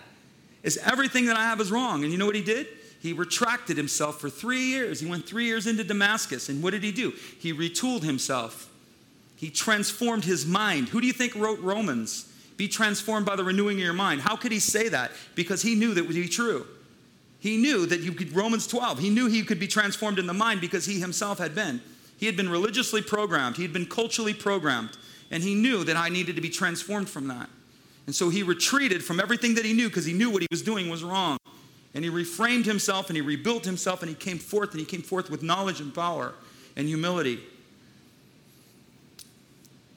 is 0.61 0.77
everything 0.77 1.25
that 1.25 1.35
I 1.35 1.45
have 1.45 1.59
is 1.59 1.71
wrong. 1.71 2.03
And 2.03 2.11
you 2.11 2.19
know 2.19 2.27
what 2.27 2.35
he 2.35 2.43
did? 2.43 2.67
He 2.99 3.11
retracted 3.13 3.75
himself 3.75 4.21
for 4.21 4.29
three 4.29 4.65
years. 4.65 4.99
He 4.99 5.09
went 5.09 5.25
three 5.25 5.45
years 5.45 5.65
into 5.65 5.83
Damascus. 5.83 6.47
And 6.47 6.61
what 6.61 6.71
did 6.71 6.83
he 6.83 6.91
do? 6.91 7.13
He 7.39 7.51
retooled 7.51 8.03
himself. 8.03 8.70
He 9.41 9.49
transformed 9.49 10.23
his 10.23 10.45
mind. 10.45 10.89
Who 10.89 11.01
do 11.01 11.07
you 11.07 11.13
think 11.13 11.35
wrote 11.35 11.59
Romans? 11.61 12.31
Be 12.57 12.67
transformed 12.67 13.25
by 13.25 13.35
the 13.35 13.43
renewing 13.43 13.77
of 13.77 13.83
your 13.83 13.91
mind. 13.91 14.21
How 14.21 14.35
could 14.35 14.51
he 14.51 14.59
say 14.59 14.87
that? 14.89 15.09
Because 15.33 15.63
he 15.63 15.73
knew 15.73 15.95
that 15.95 16.05
would 16.05 16.13
be 16.13 16.27
true. 16.27 16.67
He 17.39 17.57
knew 17.57 17.87
that 17.87 18.01
you 18.01 18.11
could, 18.11 18.35
Romans 18.35 18.67
12, 18.67 18.99
he 18.99 19.09
knew 19.09 19.25
he 19.25 19.41
could 19.41 19.59
be 19.59 19.67
transformed 19.67 20.19
in 20.19 20.27
the 20.27 20.33
mind 20.33 20.61
because 20.61 20.85
he 20.85 20.99
himself 20.99 21.39
had 21.39 21.55
been. 21.55 21.81
He 22.19 22.27
had 22.27 22.37
been 22.37 22.49
religiously 22.49 23.01
programmed, 23.01 23.55
he 23.55 23.63
had 23.63 23.73
been 23.73 23.87
culturally 23.87 24.35
programmed, 24.35 24.91
and 25.31 25.41
he 25.41 25.55
knew 25.55 25.83
that 25.85 25.97
I 25.97 26.09
needed 26.09 26.35
to 26.35 26.41
be 26.43 26.51
transformed 26.51 27.09
from 27.09 27.27
that. 27.29 27.49
And 28.05 28.13
so 28.13 28.29
he 28.29 28.43
retreated 28.43 29.03
from 29.03 29.19
everything 29.19 29.55
that 29.55 29.65
he 29.65 29.73
knew 29.73 29.87
because 29.87 30.05
he 30.05 30.13
knew 30.13 30.29
what 30.29 30.43
he 30.43 30.47
was 30.51 30.61
doing 30.61 30.87
was 30.87 31.03
wrong. 31.03 31.39
And 31.95 32.05
he 32.05 32.11
reframed 32.11 32.65
himself 32.65 33.09
and 33.09 33.15
he 33.15 33.21
rebuilt 33.21 33.65
himself 33.65 34.03
and 34.03 34.09
he 34.09 34.15
came 34.15 34.37
forth 34.37 34.69
and 34.69 34.79
he 34.79 34.85
came 34.85 35.01
forth 35.01 35.31
with 35.31 35.41
knowledge 35.41 35.81
and 35.81 35.91
power 35.95 36.35
and 36.75 36.87
humility. 36.87 37.39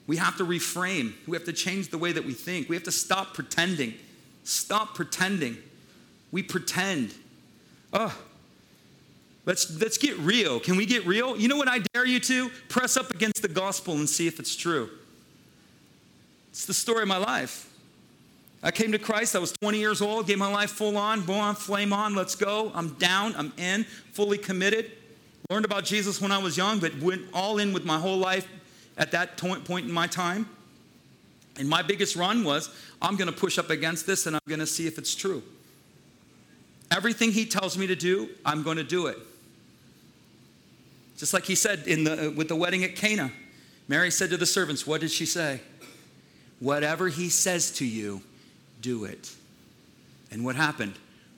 We 0.06 0.16
have 0.16 0.36
to 0.36 0.44
reframe. 0.44 1.14
We 1.26 1.36
have 1.36 1.46
to 1.46 1.52
change 1.52 1.88
the 1.88 1.98
way 1.98 2.12
that 2.12 2.24
we 2.24 2.32
think. 2.32 2.68
We 2.68 2.76
have 2.76 2.82
to 2.84 2.92
stop 2.92 3.34
pretending. 3.34 3.94
Stop 4.44 4.94
pretending. 4.94 5.56
We 6.30 6.42
pretend. 6.42 7.14
Oh, 7.92 8.16
let's, 9.46 9.80
let's 9.80 9.96
get 9.96 10.18
real. 10.18 10.60
Can 10.60 10.76
we 10.76 10.84
get 10.84 11.06
real? 11.06 11.36
You 11.36 11.48
know 11.48 11.56
what 11.56 11.68
I 11.68 11.78
dare 11.94 12.04
you 12.04 12.20
to? 12.20 12.50
Press 12.68 12.96
up 12.96 13.10
against 13.10 13.40
the 13.40 13.48
gospel 13.48 13.94
and 13.94 14.08
see 14.08 14.26
if 14.26 14.38
it's 14.38 14.54
true. 14.54 14.90
It's 16.50 16.66
the 16.66 16.74
story 16.74 17.02
of 17.02 17.08
my 17.08 17.16
life. 17.16 17.70
I 18.62 18.70
came 18.70 18.92
to 18.92 18.98
Christ. 18.98 19.36
I 19.36 19.38
was 19.38 19.52
20 19.52 19.78
years 19.78 20.00
old, 20.00 20.26
gave 20.26 20.38
my 20.38 20.50
life 20.50 20.70
full 20.70 20.96
on, 20.96 21.28
on, 21.28 21.54
flame 21.54 21.92
on, 21.92 22.14
let's 22.14 22.34
go. 22.34 22.72
I'm 22.74 22.94
down, 22.94 23.34
I'm 23.36 23.52
in, 23.58 23.84
fully 24.12 24.38
committed. 24.38 24.90
Learned 25.50 25.66
about 25.66 25.84
Jesus 25.84 26.20
when 26.20 26.32
I 26.32 26.38
was 26.38 26.56
young, 26.56 26.78
but 26.78 26.96
went 26.98 27.22
all 27.34 27.58
in 27.58 27.72
with 27.72 27.84
my 27.84 27.98
whole 27.98 28.16
life 28.16 28.48
at 28.96 29.10
that 29.12 29.36
point 29.36 29.86
in 29.86 29.92
my 29.92 30.06
time. 30.06 30.48
And 31.56 31.68
my 31.68 31.82
biggest 31.82 32.16
run 32.16 32.44
was 32.44 32.68
I'm 33.00 33.16
going 33.16 33.30
to 33.30 33.36
push 33.36 33.58
up 33.58 33.70
against 33.70 34.06
this 34.06 34.26
and 34.26 34.34
I'm 34.34 34.42
going 34.48 34.60
to 34.60 34.66
see 34.66 34.86
if 34.86 34.98
it's 34.98 35.14
true. 35.14 35.42
Everything 36.90 37.32
he 37.32 37.46
tells 37.46 37.78
me 37.78 37.86
to 37.86 37.96
do, 37.96 38.28
I'm 38.44 38.62
going 38.62 38.76
to 38.76 38.84
do 38.84 39.06
it. 39.06 39.18
Just 41.16 41.32
like 41.32 41.44
he 41.44 41.54
said 41.54 41.86
in 41.86 42.04
the, 42.04 42.28
uh, 42.28 42.30
with 42.32 42.48
the 42.48 42.56
wedding 42.56 42.84
at 42.84 42.96
Cana. 42.96 43.30
Mary 43.86 44.10
said 44.10 44.30
to 44.30 44.36
the 44.36 44.46
servants, 44.46 44.86
What 44.86 45.00
did 45.00 45.10
she 45.10 45.26
say? 45.26 45.60
Whatever 46.60 47.08
he 47.08 47.28
says 47.28 47.70
to 47.72 47.86
you, 47.86 48.22
do 48.80 49.04
it. 49.04 49.32
And 50.30 50.44
what 50.44 50.56
happened? 50.56 50.94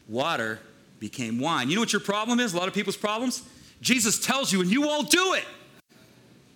Water 0.09 0.61
became 0.99 1.39
wine. 1.39 1.69
You 1.69 1.75
know 1.75 1.83
what 1.83 1.93
your 1.93 2.01
problem 2.01 2.41
is? 2.41 2.55
A 2.55 2.57
lot 2.57 2.69
of 2.69 2.75
people's 2.75 2.97
problems? 2.97 3.43
Jesus 3.81 4.19
tells 4.19 4.53
you 4.53 4.61
and 4.61 4.71
you 4.71 4.83
won't 4.83 5.11
do 5.11 5.35
it. 5.35 5.45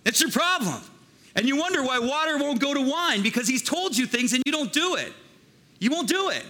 It's 0.05 0.21
your 0.21 0.31
problem. 0.31 0.81
And 1.35 1.47
you 1.47 1.57
wonder 1.57 1.83
why 1.83 1.99
water 1.99 2.37
won't 2.37 2.59
go 2.59 2.73
to 2.73 2.81
wine 2.81 3.23
because 3.23 3.47
he's 3.47 3.63
told 3.63 3.97
you 3.97 4.05
things 4.05 4.33
and 4.33 4.43
you 4.45 4.51
don't 4.51 4.73
do 4.73 4.95
it. 4.95 5.13
You 5.79 5.89
won't 5.89 6.07
do 6.07 6.29
it 6.29 6.45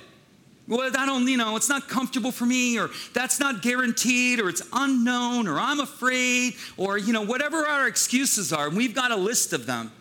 well, 0.71 0.89
I 0.97 1.05
don't, 1.05 1.27
you 1.27 1.35
know, 1.35 1.57
it's 1.57 1.67
not 1.67 1.89
comfortable 1.89 2.31
for 2.31 2.45
me, 2.45 2.79
or 2.79 2.89
that's 3.13 3.41
not 3.41 3.61
guaranteed, 3.61 4.39
or 4.39 4.47
it's 4.47 4.61
unknown, 4.71 5.49
or 5.49 5.59
I'm 5.59 5.81
afraid, 5.81 6.55
or, 6.77 6.97
you 6.97 7.11
know, 7.11 7.23
whatever 7.23 7.67
our 7.67 7.87
excuses 7.87 8.53
are. 8.53 8.67
and 8.67 8.77
We've 8.77 8.95
got 8.95 9.11
a 9.11 9.15
list 9.17 9.51
of 9.51 9.65
them. 9.65 9.91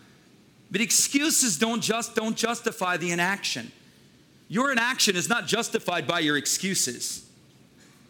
But 0.71 0.79
excuses 0.79 1.57
don't 1.57 1.81
just 1.81 2.15
don't 2.15 2.37
justify 2.37 2.95
the 2.95 3.11
inaction. 3.11 3.73
Your 4.47 4.71
inaction 4.71 5.17
is 5.17 5.27
not 5.27 5.45
justified 5.45 6.07
by 6.07 6.19
your 6.19 6.37
excuses. 6.37 7.29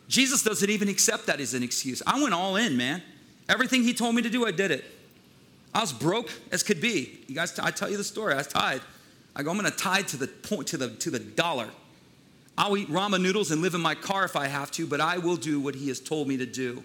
Jesus 0.08 0.44
doesn't 0.44 0.70
even 0.70 0.88
accept 0.88 1.26
that 1.26 1.40
as 1.40 1.56
an 1.56 1.64
excuse. 1.64 2.04
I 2.06 2.22
went 2.22 2.36
all 2.36 2.58
in, 2.58 2.78
man. 2.78 3.02
Everything 3.50 3.82
he 3.82 3.96
told 3.96 4.14
me 4.14 4.22
to 4.22 4.30
do, 4.30 4.46
I 4.46 4.52
did 4.52 4.70
it. 4.70 4.86
I 5.74 5.82
was 5.82 5.94
broke 5.94 6.30
as 6.52 6.64
could 6.64 6.82
be. 6.82 7.20
You 7.28 7.36
guys, 7.36 7.58
I 7.60 7.72
tell 7.72 7.90
you 7.90 7.98
the 7.98 8.04
story. 8.04 8.34
I 8.34 8.38
was 8.38 8.48
tied. 8.48 8.82
I 9.36 9.44
go, 9.44 9.52
I'm 9.52 9.58
going 9.58 9.72
to 9.72 9.78
tie 9.78 10.02
to 10.02 10.18
the 10.18 10.28
point, 10.28 10.68
to 10.68 10.78
the 10.78 10.90
to 10.90 11.10
the 11.10 11.20
dollar. 11.20 11.70
I'll 12.58 12.76
eat 12.76 12.90
ramen 12.90 13.22
noodles 13.22 13.52
and 13.52 13.62
live 13.62 13.74
in 13.74 13.82
my 13.82 13.96
car 13.96 14.26
if 14.26 14.36
I 14.36 14.48
have 14.48 14.72
to, 14.72 14.86
but 14.86 15.00
I 15.00 15.18
will 15.18 15.38
do 15.38 15.60
what 15.60 15.76
he 15.76 15.88
has 15.88 16.00
told 16.00 16.28
me 16.28 16.38
to 16.38 16.46
do. 16.46 16.84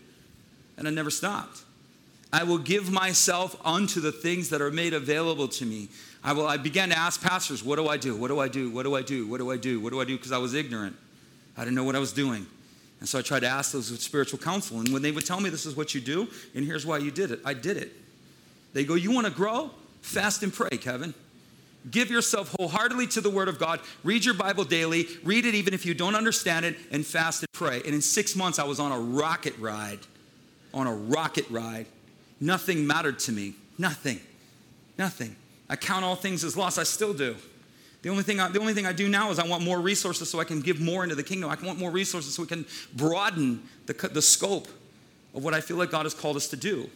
And 0.78 0.86
I 0.86 0.90
never 0.90 1.10
stopped. 1.10 1.62
I 2.32 2.44
will 2.44 2.58
give 2.58 2.90
myself 2.90 3.56
unto 3.64 4.00
the 4.00 4.12
things 4.12 4.50
that 4.50 4.60
are 4.60 4.70
made 4.70 4.94
available 4.94 5.48
to 5.48 5.64
me. 5.64 5.88
I, 6.22 6.32
will, 6.32 6.46
I 6.46 6.56
began 6.56 6.88
to 6.90 6.98
ask 6.98 7.22
pastors, 7.22 7.64
what 7.64 7.76
do 7.76 7.88
I 7.88 7.96
do? 7.96 8.16
What 8.16 8.28
do 8.28 8.40
I 8.40 8.48
do? 8.48 8.70
What 8.70 8.82
do 8.82 8.94
I 8.94 9.02
do? 9.02 9.26
What 9.26 9.38
do 9.38 9.50
I 9.50 9.56
do? 9.56 9.80
What 9.80 9.92
do 9.92 10.00
I 10.00 10.04
do? 10.04 10.16
Because 10.16 10.32
I 10.32 10.38
was 10.38 10.54
ignorant. 10.54 10.96
I 11.56 11.64
didn't 11.64 11.76
know 11.76 11.84
what 11.84 11.96
I 11.96 11.98
was 12.00 12.12
doing. 12.12 12.46
And 13.00 13.08
so 13.08 13.18
I 13.18 13.22
tried 13.22 13.40
to 13.40 13.48
ask 13.48 13.72
those 13.72 13.90
with 13.90 14.00
spiritual 14.00 14.38
counsel. 14.38 14.80
And 14.80 14.92
when 14.92 15.02
they 15.02 15.12
would 15.12 15.26
tell 15.26 15.40
me 15.40 15.50
this 15.50 15.66
is 15.66 15.76
what 15.76 15.94
you 15.94 16.00
do, 16.00 16.28
and 16.54 16.64
here's 16.64 16.84
why 16.84 16.98
you 16.98 17.10
did 17.10 17.30
it, 17.30 17.40
I 17.44 17.54
did 17.54 17.76
it. 17.76 17.92
They 18.76 18.84
go, 18.84 18.92
You 18.92 19.10
want 19.10 19.26
to 19.26 19.32
grow? 19.32 19.70
Fast 20.02 20.42
and 20.42 20.52
pray, 20.52 20.76
Kevin. 20.76 21.14
Give 21.90 22.10
yourself 22.10 22.54
wholeheartedly 22.58 23.06
to 23.08 23.22
the 23.22 23.30
Word 23.30 23.48
of 23.48 23.58
God. 23.58 23.80
Read 24.04 24.22
your 24.22 24.34
Bible 24.34 24.64
daily. 24.64 25.06
Read 25.24 25.46
it 25.46 25.54
even 25.54 25.72
if 25.72 25.86
you 25.86 25.94
don't 25.94 26.14
understand 26.14 26.66
it, 26.66 26.76
and 26.92 27.04
fast 27.04 27.40
and 27.40 27.50
pray. 27.52 27.76
And 27.86 27.94
in 27.94 28.02
six 28.02 28.36
months, 28.36 28.58
I 28.58 28.64
was 28.64 28.78
on 28.78 28.92
a 28.92 28.98
rocket 29.00 29.56
ride. 29.58 30.00
On 30.74 30.86
a 30.86 30.94
rocket 30.94 31.48
ride. 31.48 31.86
Nothing 32.38 32.86
mattered 32.86 33.18
to 33.20 33.32
me. 33.32 33.54
Nothing. 33.78 34.20
Nothing. 34.98 35.36
I 35.70 35.76
count 35.76 36.04
all 36.04 36.14
things 36.14 36.44
as 36.44 36.54
loss. 36.54 36.76
I 36.76 36.82
still 36.82 37.14
do. 37.14 37.34
The 38.02 38.10
only, 38.10 38.24
thing 38.24 38.40
I, 38.40 38.48
the 38.50 38.60
only 38.60 38.74
thing 38.74 38.84
I 38.84 38.92
do 38.92 39.08
now 39.08 39.30
is 39.30 39.38
I 39.38 39.46
want 39.46 39.64
more 39.64 39.80
resources 39.80 40.28
so 40.28 40.38
I 40.38 40.44
can 40.44 40.60
give 40.60 40.82
more 40.82 41.02
into 41.02 41.14
the 41.14 41.22
kingdom. 41.22 41.48
I 41.48 41.56
want 41.64 41.78
more 41.78 41.90
resources 41.90 42.34
so 42.34 42.42
we 42.42 42.48
can 42.48 42.66
broaden 42.94 43.62
the, 43.86 43.94
the 43.94 44.22
scope 44.22 44.68
of 45.34 45.42
what 45.42 45.54
I 45.54 45.62
feel 45.62 45.78
like 45.78 45.90
God 45.90 46.04
has 46.04 46.12
called 46.12 46.36
us 46.36 46.48
to 46.48 46.56
do. 46.56 46.90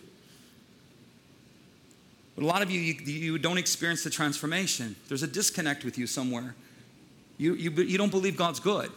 A 2.41 2.45
lot 2.45 2.63
of 2.63 2.71
you, 2.71 2.81
you, 2.81 2.95
you 3.05 3.39
don't 3.39 3.59
experience 3.59 4.03
the 4.03 4.11
transformation. 4.11 4.97
There's 5.09 5.23
a 5.23 5.27
disconnect 5.27 5.85
with 5.85 5.99
you 5.99 6.07
somewhere. 6.07 6.55
You, 7.37 7.55
you, 7.55 7.71
you 7.71 7.99
don't 7.99 8.11
believe 8.11 8.37
God's 8.37 8.61
good, 8.61 8.91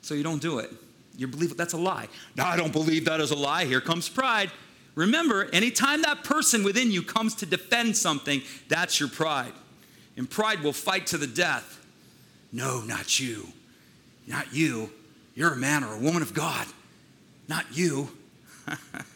so 0.00 0.14
you 0.14 0.22
don't 0.22 0.40
do 0.40 0.58
it. 0.58 0.70
You 1.16 1.28
believe 1.28 1.56
that's 1.56 1.74
a 1.74 1.78
lie. 1.78 2.08
No, 2.36 2.44
I 2.44 2.56
don't 2.56 2.72
believe 2.72 3.04
that 3.04 3.20
is 3.20 3.30
a 3.30 3.36
lie. 3.36 3.66
Here 3.66 3.80
comes 3.80 4.08
pride. 4.08 4.50
Remember, 4.94 5.48
anytime 5.52 6.02
that 6.02 6.24
person 6.24 6.64
within 6.64 6.90
you 6.90 7.02
comes 7.02 7.34
to 7.36 7.46
defend 7.46 7.96
something, 7.96 8.42
that's 8.68 8.98
your 8.98 9.08
pride. 9.08 9.52
And 10.16 10.28
pride 10.28 10.62
will 10.62 10.72
fight 10.72 11.06
to 11.08 11.18
the 11.18 11.26
death. 11.26 11.84
No, 12.52 12.80
not 12.80 13.20
you. 13.20 13.48
Not 14.26 14.52
you. 14.54 14.90
You're 15.34 15.52
a 15.52 15.56
man 15.56 15.84
or 15.84 15.94
a 15.94 15.98
woman 15.98 16.22
of 16.22 16.32
God. 16.32 16.66
Not 17.48 17.66
you. 17.76 18.08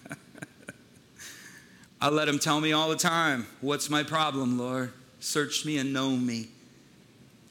I 2.01 2.11
let 2.11 2.29
him 2.29 2.39
tell 2.39 2.61
me 2.61 2.73
all 2.73 2.89
the 2.89 2.97
time, 2.97 3.47
What's 3.61 3.91
my 3.91 4.03
problem, 4.03 4.59
Lord? 4.59 4.93
Search 5.21 5.65
me 5.65 5.79
and 5.79 5.93
know 5.93 6.11
me. 6.11 6.49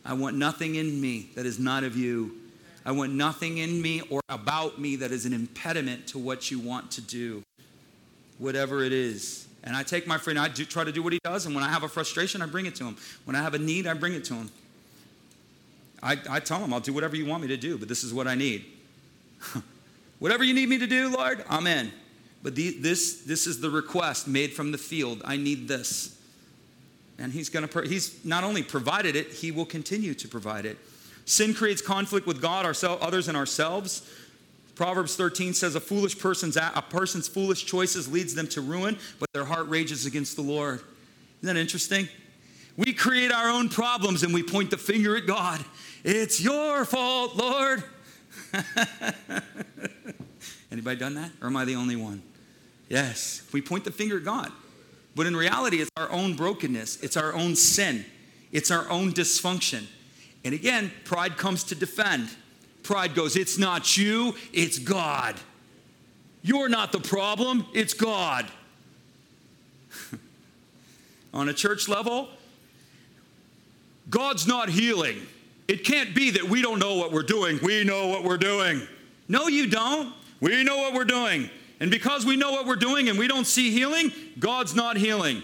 I 0.06 0.14
want 0.14 0.38
nothing 0.38 0.76
in 0.76 1.02
me 1.02 1.30
that 1.36 1.46
is 1.46 1.60
not 1.60 1.84
of 1.84 1.98
you. 1.98 2.38
I 2.86 2.92
want 2.92 3.12
nothing 3.12 3.58
in 3.58 3.82
me 3.82 4.02
or 4.10 4.22
about 4.30 4.80
me 4.80 4.96
that 4.98 5.12
is 5.12 5.26
an 5.26 5.34
impediment 5.34 6.08
to 6.08 6.18
what 6.18 6.50
you 6.50 6.60
want 6.60 6.92
to 6.92 7.02
do, 7.02 7.44
whatever 8.38 8.82
it 8.84 8.94
is. 8.94 9.46
And 9.66 9.76
I 9.76 9.84
take 9.84 10.08
my 10.08 10.18
friend, 10.18 10.40
I 10.40 10.48
do, 10.48 10.64
try 10.64 10.86
to 10.86 10.94
do 10.94 11.04
what 11.04 11.12
he 11.12 11.20
does, 11.26 11.46
and 11.46 11.54
when 11.54 11.66
I 11.66 11.68
have 11.68 11.84
a 11.84 11.90
frustration, 11.90 12.42
I 12.42 12.46
bring 12.46 12.66
it 12.66 12.76
to 12.76 12.86
him. 12.86 12.96
When 13.26 13.36
I 13.36 13.42
have 13.42 13.54
a 13.54 13.60
need, 13.60 13.86
I 13.86 13.94
bring 13.94 14.14
it 14.14 14.24
to 14.26 14.36
him. 14.36 14.50
I, 16.02 16.18
I 16.30 16.40
tell 16.40 16.60
him, 16.60 16.74
I'll 16.74 16.80
do 16.80 16.94
whatever 16.94 17.18
you 17.18 17.26
want 17.26 17.42
me 17.42 17.50
to 17.50 17.58
do, 17.58 17.78
but 17.78 17.90
this 17.90 18.06
is 18.06 18.14
what 18.14 18.28
I 18.28 18.36
need. 18.36 18.64
whatever 20.20 20.46
you 20.46 20.54
need 20.54 20.70
me 20.70 20.78
to 20.78 20.88
do, 20.88 21.10
Lord, 21.10 21.44
I'm 21.50 21.68
in. 21.68 21.92
But 22.44 22.56
the, 22.56 22.78
this, 22.80 23.22
this 23.22 23.48
is 23.48 23.60
the 23.60 23.70
request 23.70 24.28
made 24.28 24.54
from 24.54 24.72
the 24.72 24.78
field. 24.78 25.22
I 25.26 25.38
need 25.38 25.68
this. 25.68 26.18
And 27.20 27.32
he's 27.32 27.50
going 27.50 27.68
to, 27.68 27.82
he's 27.82 28.24
not 28.24 28.44
only 28.44 28.62
provided 28.62 29.16
it, 29.16 29.34
he 29.34 29.52
will 29.52 29.66
continue 29.66 30.14
to 30.14 30.28
provide 30.28 30.66
it. 30.66 30.78
Sin 31.26 31.54
creates 31.54 31.82
conflict 31.82 32.28
with 32.28 32.42
God, 32.42 32.66
ourselves, 32.66 33.04
others, 33.04 33.28
and 33.28 33.36
ourselves. 33.36 34.10
Proverbs 34.76 35.16
13 35.16 35.54
says, 35.54 35.74
a 35.76 35.80
foolish 35.80 36.18
person's, 36.20 36.56
a 36.56 36.84
person's 36.88 37.28
foolish 37.28 37.66
choices 37.66 38.10
leads 38.10 38.36
them 38.36 38.48
to 38.50 38.62
ruin, 38.62 38.98
but 39.20 39.28
their 39.34 39.46
heart 39.46 39.68
rages 39.68 40.06
against 40.06 40.36
the 40.36 40.44
Lord. 40.44 40.82
Isn't 41.42 41.56
that 41.56 41.60
interesting? 41.60 42.08
We 42.78 42.94
create 42.94 43.32
our 43.32 43.50
own 43.50 43.70
problems 43.70 44.22
and 44.22 44.34
we 44.34 44.44
point 44.44 44.70
the 44.70 44.78
finger 44.78 45.18
at 45.18 45.26
God. 45.26 45.66
It's 46.04 46.40
your 46.40 46.86
fault, 46.86 47.36
Lord. 47.36 47.84
Anybody 50.72 51.00
done 51.00 51.16
that? 51.16 51.32
Or 51.42 51.48
am 51.48 51.58
I 51.58 51.66
the 51.66 51.76
only 51.76 51.96
one? 51.96 52.22
Yes. 52.90 53.48
We 53.54 53.62
point 53.62 53.84
the 53.86 53.92
finger 53.92 54.18
at 54.18 54.24
God. 54.24 54.52
But 55.16 55.26
in 55.26 55.36
reality, 55.36 55.82
it's 55.82 55.90
our 55.98 56.12
own 56.12 56.36
brokenness, 56.36 57.02
it's 57.02 57.18
our 57.18 57.34
own 57.34 57.56
sin, 57.56 58.06
it's 58.52 58.70
our 58.70 58.88
own 58.88 59.14
dysfunction. 59.14 59.88
And 60.46 60.54
again, 60.54 60.92
pride 61.06 61.38
comes 61.38 61.64
to 61.66 61.76
defend. 61.76 62.30
Pride 62.84 63.16
goes, 63.16 63.36
It's 63.36 63.58
not 63.58 63.98
you, 63.98 64.36
it's 64.54 64.78
God. 64.78 65.36
You're 66.44 66.70
not 66.70 66.92
the 66.92 67.00
problem, 67.00 67.66
it's 67.74 67.96
God. 67.96 68.46
On 71.34 71.50
a 71.50 71.54
church 71.54 71.90
level, 71.90 72.30
God's 74.10 74.48
not 74.48 74.70
healing. 74.70 75.18
It 75.68 75.84
can't 75.84 76.16
be 76.16 76.30
that 76.32 76.44
we 76.44 76.62
don't 76.62 76.80
know 76.80 76.96
what 76.96 77.12
we're 77.12 77.24
doing. 77.24 77.60
We 77.62 77.84
know 77.84 78.08
what 78.08 78.24
we're 78.24 78.38
doing. 78.38 78.88
No, 79.28 79.48
you 79.48 79.68
don't. 79.68 80.14
We 80.40 80.64
know 80.64 80.78
what 80.78 80.94
we're 80.94 81.06
doing. 81.06 81.50
And 81.80 81.92
because 81.92 82.26
we 82.26 82.36
know 82.36 82.52
what 82.52 82.66
we're 82.66 82.76
doing 82.76 83.10
and 83.10 83.20
we 83.20 83.28
don't 83.28 83.46
see 83.46 83.72
healing, 83.72 84.12
God's 84.40 84.76
not 84.76 84.98
healing. 84.98 85.44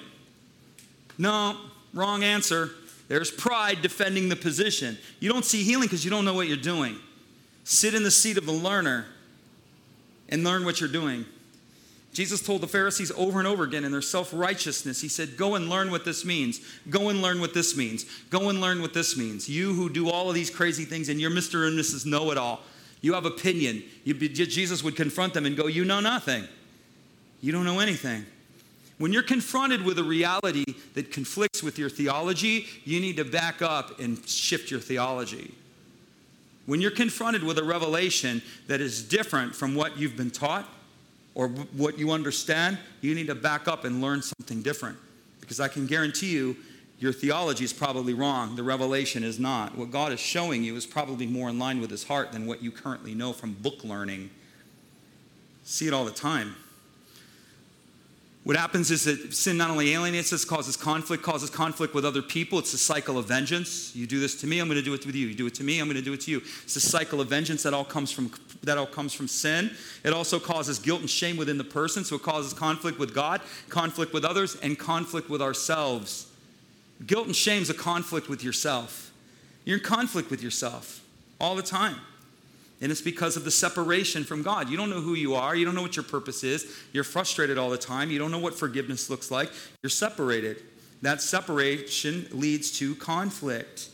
No, 1.17 1.57
wrong 1.93 2.23
answer. 2.23 2.71
There's 3.07 3.29
pride 3.29 3.81
defending 3.81 4.29
the 4.29 4.35
position. 4.35 4.97
You 5.19 5.29
don't 5.29 5.45
see 5.45 5.63
healing 5.63 5.87
because 5.87 6.03
you 6.03 6.11
don't 6.11 6.25
know 6.25 6.33
what 6.33 6.47
you're 6.47 6.57
doing. 6.57 6.95
Sit 7.63 7.93
in 7.93 8.03
the 8.03 8.11
seat 8.11 8.37
of 8.37 8.45
the 8.45 8.51
learner 8.51 9.05
and 10.29 10.43
learn 10.43 10.65
what 10.65 10.79
you're 10.79 10.89
doing. 10.89 11.25
Jesus 12.13 12.41
told 12.41 12.61
the 12.61 12.67
Pharisees 12.67 13.11
over 13.17 13.39
and 13.39 13.47
over 13.47 13.63
again 13.63 13.83
in 13.83 13.91
their 13.91 14.01
self 14.01 14.31
righteousness, 14.33 15.01
He 15.01 15.07
said, 15.07 15.35
Go 15.35 15.55
and 15.55 15.69
learn 15.69 15.89
what 15.89 16.05
this 16.05 16.23
means. 16.23 16.61
Go 16.89 17.09
and 17.09 17.21
learn 17.21 17.41
what 17.41 17.53
this 17.53 17.75
means. 17.75 18.05
Go 18.29 18.49
and 18.49 18.61
learn 18.61 18.81
what 18.81 18.93
this 18.93 19.17
means. 19.17 19.49
You 19.49 19.73
who 19.73 19.89
do 19.89 20.09
all 20.09 20.29
of 20.29 20.35
these 20.35 20.51
crazy 20.51 20.85
things 20.85 21.09
and 21.09 21.19
you're 21.19 21.31
Mr. 21.31 21.67
and 21.67 21.77
Mrs. 21.77 22.05
Know 22.05 22.31
It 22.31 22.37
All, 22.37 22.61
you 23.03 23.13
have 23.13 23.25
opinion. 23.25 23.83
You, 24.05 24.13
Jesus 24.15 24.81
would 24.81 24.95
confront 24.95 25.35
them 25.35 25.45
and 25.45 25.55
go, 25.55 25.67
You 25.67 25.85
know 25.85 25.99
nothing. 25.99 26.47
You 27.41 27.51
don't 27.51 27.65
know 27.65 27.79
anything. 27.79 28.25
When 28.97 29.11
you're 29.11 29.23
confronted 29.23 29.83
with 29.83 29.99
a 29.99 30.03
reality 30.03 30.63
that 30.93 31.11
conflicts 31.11 31.61
with 31.61 31.77
your 31.77 31.89
theology, 31.89 32.65
you 32.85 33.01
need 33.01 33.17
to 33.17 33.25
back 33.25 33.61
up 33.61 33.99
and 33.99 34.25
shift 34.27 34.71
your 34.71 34.79
theology. 34.79 35.53
When 36.65 36.79
you're 36.79 36.91
confronted 36.91 37.43
with 37.43 37.57
a 37.57 37.63
revelation 37.63 38.41
that 38.67 38.79
is 38.79 39.03
different 39.03 39.53
from 39.53 39.75
what 39.75 39.97
you've 39.97 40.15
been 40.15 40.31
taught 40.31 40.65
or 41.35 41.49
what 41.49 41.99
you 41.99 42.11
understand, 42.11 42.77
you 43.01 43.13
need 43.13 43.27
to 43.27 43.35
back 43.35 43.67
up 43.67 43.83
and 43.83 44.01
learn 44.01 44.21
something 44.21 44.61
different. 44.61 44.97
Because 45.41 45.59
I 45.59 45.67
can 45.67 45.87
guarantee 45.87 46.31
you, 46.31 46.55
your 47.03 47.11
theology 47.11 47.65
is 47.65 47.73
probably 47.73 48.13
wrong. 48.13 48.55
The 48.55 48.63
revelation 48.63 49.25
is 49.25 49.37
not. 49.37 49.77
What 49.77 49.91
God 49.91 50.13
is 50.13 50.21
showing 50.21 50.63
you 50.63 50.77
is 50.77 50.85
probably 50.85 51.27
more 51.27 51.49
in 51.49 51.59
line 51.59 51.81
with 51.81 51.91
his 51.91 52.05
heart 52.05 52.31
than 52.31 52.45
what 52.45 52.63
you 52.63 52.71
currently 52.71 53.13
know 53.13 53.33
from 53.33 53.51
book 53.55 53.83
learning. 53.83 54.29
See 55.65 55.85
it 55.85 55.93
all 55.93 56.05
the 56.05 56.11
time. 56.11 56.55
What 58.45 58.55
happens 58.55 58.89
is 58.89 59.03
that 59.03 59.33
sin 59.33 59.57
not 59.57 59.69
only 59.69 59.91
alienates 59.91 60.31
us, 60.31 60.45
causes 60.45 60.77
conflict, 60.77 61.23
causes 61.23 61.49
conflict 61.49 61.93
with 61.93 62.05
other 62.05 62.21
people. 62.21 62.57
It's 62.57 62.73
a 62.73 62.77
cycle 62.77 63.17
of 63.17 63.25
vengeance. 63.25 63.93
You 63.93 64.07
do 64.07 64.21
this 64.21 64.39
to 64.39 64.47
me, 64.47 64.59
I'm 64.59 64.67
going 64.67 64.79
to 64.79 64.81
do 64.81 64.93
it 64.93 65.05
with 65.05 65.15
you. 65.15 65.27
You 65.27 65.35
do 65.35 65.47
it 65.47 65.55
to 65.55 65.63
me, 65.65 65.79
I'm 65.79 65.87
going 65.87 65.97
to 65.97 66.01
do 66.01 66.13
it 66.13 66.21
to 66.21 66.31
you. 66.31 66.37
It's 66.63 66.77
a 66.77 66.81
cycle 66.81 67.19
of 67.19 67.27
vengeance 67.27 67.63
that 67.63 67.73
all 67.73 67.83
comes 67.83 68.11
from 68.11 68.31
that 68.63 68.77
all 68.77 68.87
comes 68.87 69.13
from 69.13 69.27
sin. 69.27 69.71
It 70.05 70.13
also 70.13 70.39
causes 70.39 70.79
guilt 70.79 71.01
and 71.01 71.09
shame 71.09 71.35
within 71.35 71.57
the 71.57 71.65
person, 71.65 72.05
so 72.05 72.15
it 72.15 72.23
causes 72.23 72.53
conflict 72.53 72.97
with 72.97 73.13
God, 73.13 73.41
conflict 73.67 74.13
with 74.13 74.23
others, 74.23 74.55
and 74.61 74.79
conflict 74.79 75.29
with 75.29 75.41
ourselves. 75.41 76.27
Guilt 77.05 77.27
and 77.27 77.35
shame 77.35 77.61
is 77.61 77.69
a 77.69 77.73
conflict 77.73 78.29
with 78.29 78.43
yourself. 78.43 79.11
You're 79.65 79.77
in 79.77 79.83
conflict 79.83 80.29
with 80.29 80.41
yourself 80.41 81.01
all 81.39 81.55
the 81.55 81.63
time. 81.63 81.97
And 82.81 82.91
it's 82.91 83.01
because 83.01 83.37
of 83.37 83.45
the 83.45 83.51
separation 83.51 84.23
from 84.23 84.43
God. 84.43 84.69
You 84.69 84.75
don't 84.75 84.89
know 84.89 84.99
who 84.99 85.13
you 85.13 85.35
are. 85.35 85.55
You 85.55 85.63
don't 85.63 85.75
know 85.75 85.81
what 85.81 85.95
your 85.95 86.03
purpose 86.03 86.43
is. 86.43 86.65
You're 86.91 87.05
frustrated 87.05 87.57
all 87.57 87.69
the 87.69 87.77
time. 87.77 88.11
You 88.11 88.19
don't 88.19 88.31
know 88.31 88.39
what 88.39 88.55
forgiveness 88.55 89.09
looks 89.09 89.31
like. 89.31 89.49
You're 89.81 89.89
separated. 89.89 90.61
That 91.01 91.21
separation 91.21 92.27
leads 92.31 92.77
to 92.79 92.95
conflict. 92.95 93.89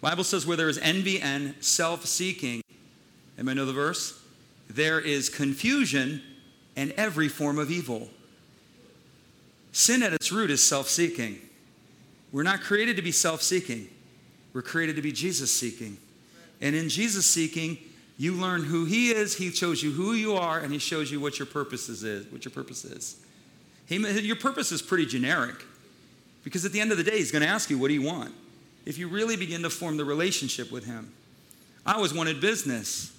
Bible 0.00 0.24
says 0.24 0.46
where 0.46 0.56
there 0.56 0.68
is 0.68 0.78
envy 0.78 1.20
and 1.20 1.54
self-seeking, 1.60 2.62
anybody 3.36 3.56
know 3.56 3.66
the 3.66 3.72
verse? 3.72 4.18
There 4.68 5.00
is 5.00 5.28
confusion 5.28 6.22
and 6.76 6.92
every 6.92 7.28
form 7.28 7.58
of 7.58 7.70
evil. 7.70 8.08
Sin 9.72 10.02
at 10.02 10.12
its 10.12 10.32
root 10.32 10.50
is 10.50 10.62
self-seeking. 10.62 11.38
We're 12.32 12.42
not 12.42 12.60
created 12.60 12.96
to 12.96 13.02
be 13.02 13.12
self 13.12 13.42
seeking, 13.42 13.88
we're 14.52 14.62
created 14.62 14.96
to 14.96 15.02
be 15.02 15.12
Jesus 15.12 15.52
seeking. 15.52 15.98
And 16.62 16.76
in 16.76 16.90
Jesus 16.90 17.24
seeking, 17.24 17.78
you 18.18 18.34
learn 18.34 18.64
who 18.64 18.84
He 18.84 19.10
is, 19.10 19.36
He 19.36 19.50
shows 19.50 19.82
you 19.82 19.92
who 19.92 20.12
you 20.12 20.34
are, 20.34 20.58
and 20.58 20.72
He 20.72 20.78
shows 20.78 21.10
you 21.10 21.20
what 21.20 21.38
your 21.38 21.46
purpose 21.46 21.88
is. 21.88 22.30
What 22.30 22.44
your 22.44 22.52
purpose 22.52 22.84
is. 22.84 23.16
He, 23.86 23.96
your 24.20 24.36
purpose 24.36 24.70
is 24.72 24.82
pretty 24.82 25.06
generic 25.06 25.56
because 26.44 26.64
at 26.64 26.72
the 26.72 26.80
end 26.80 26.92
of 26.92 26.98
the 26.98 27.04
day, 27.04 27.18
He's 27.18 27.32
going 27.32 27.42
to 27.42 27.48
ask 27.48 27.70
you, 27.70 27.78
What 27.78 27.88
do 27.88 27.94
you 27.94 28.02
want? 28.02 28.34
If 28.86 28.98
you 28.98 29.08
really 29.08 29.36
begin 29.36 29.62
to 29.62 29.70
form 29.70 29.96
the 29.96 30.04
relationship 30.04 30.70
with 30.70 30.84
Him. 30.84 31.12
I 31.84 31.94
always 31.94 32.12
wanted 32.12 32.40
business. 32.40 33.16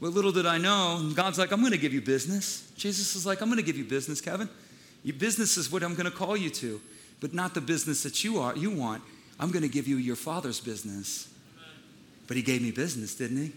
But 0.00 0.12
little 0.12 0.32
did 0.32 0.46
I 0.46 0.56
know, 0.56 1.10
God's 1.14 1.38
like, 1.38 1.52
I'm 1.52 1.60
going 1.60 1.72
to 1.72 1.78
give 1.78 1.92
you 1.92 2.00
business. 2.00 2.70
Jesus 2.74 3.14
is 3.14 3.26
like, 3.26 3.42
I'm 3.42 3.48
going 3.48 3.58
to 3.58 3.64
give 3.64 3.76
you 3.76 3.84
business, 3.84 4.22
Kevin. 4.22 4.48
Your 5.04 5.16
business 5.16 5.58
is 5.58 5.70
what 5.70 5.82
I'm 5.82 5.94
going 5.94 6.10
to 6.10 6.16
call 6.16 6.36
you 6.36 6.48
to 6.50 6.80
but 7.20 7.34
not 7.34 7.54
the 7.54 7.60
business 7.60 8.02
that 8.02 8.24
you 8.24 8.38
are 8.38 8.56
you 8.56 8.70
want. 8.70 9.02
I'm 9.38 9.50
going 9.50 9.62
to 9.62 9.68
give 9.68 9.86
you 9.86 9.96
your 9.96 10.16
father's 10.16 10.60
business. 10.60 11.28
But 12.26 12.36
he 12.36 12.42
gave 12.42 12.62
me 12.62 12.70
business, 12.70 13.14
didn't 13.14 13.42
he? 13.42 13.52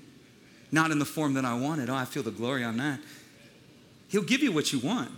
Not 0.72 0.92
in 0.92 1.00
the 1.00 1.06
form 1.06 1.36
that 1.36 1.46
I 1.46 1.54
wanted. 1.54 1.90
Oh, 1.90 1.96
I 1.96 2.06
feel 2.06 2.24
the 2.24 2.32
glory 2.32 2.64
on 2.64 2.78
that. 2.78 3.00
He'll 4.10 4.24
give 4.24 4.42
you 4.42 4.52
what 4.52 4.74
you 4.74 4.80
want. 4.80 5.12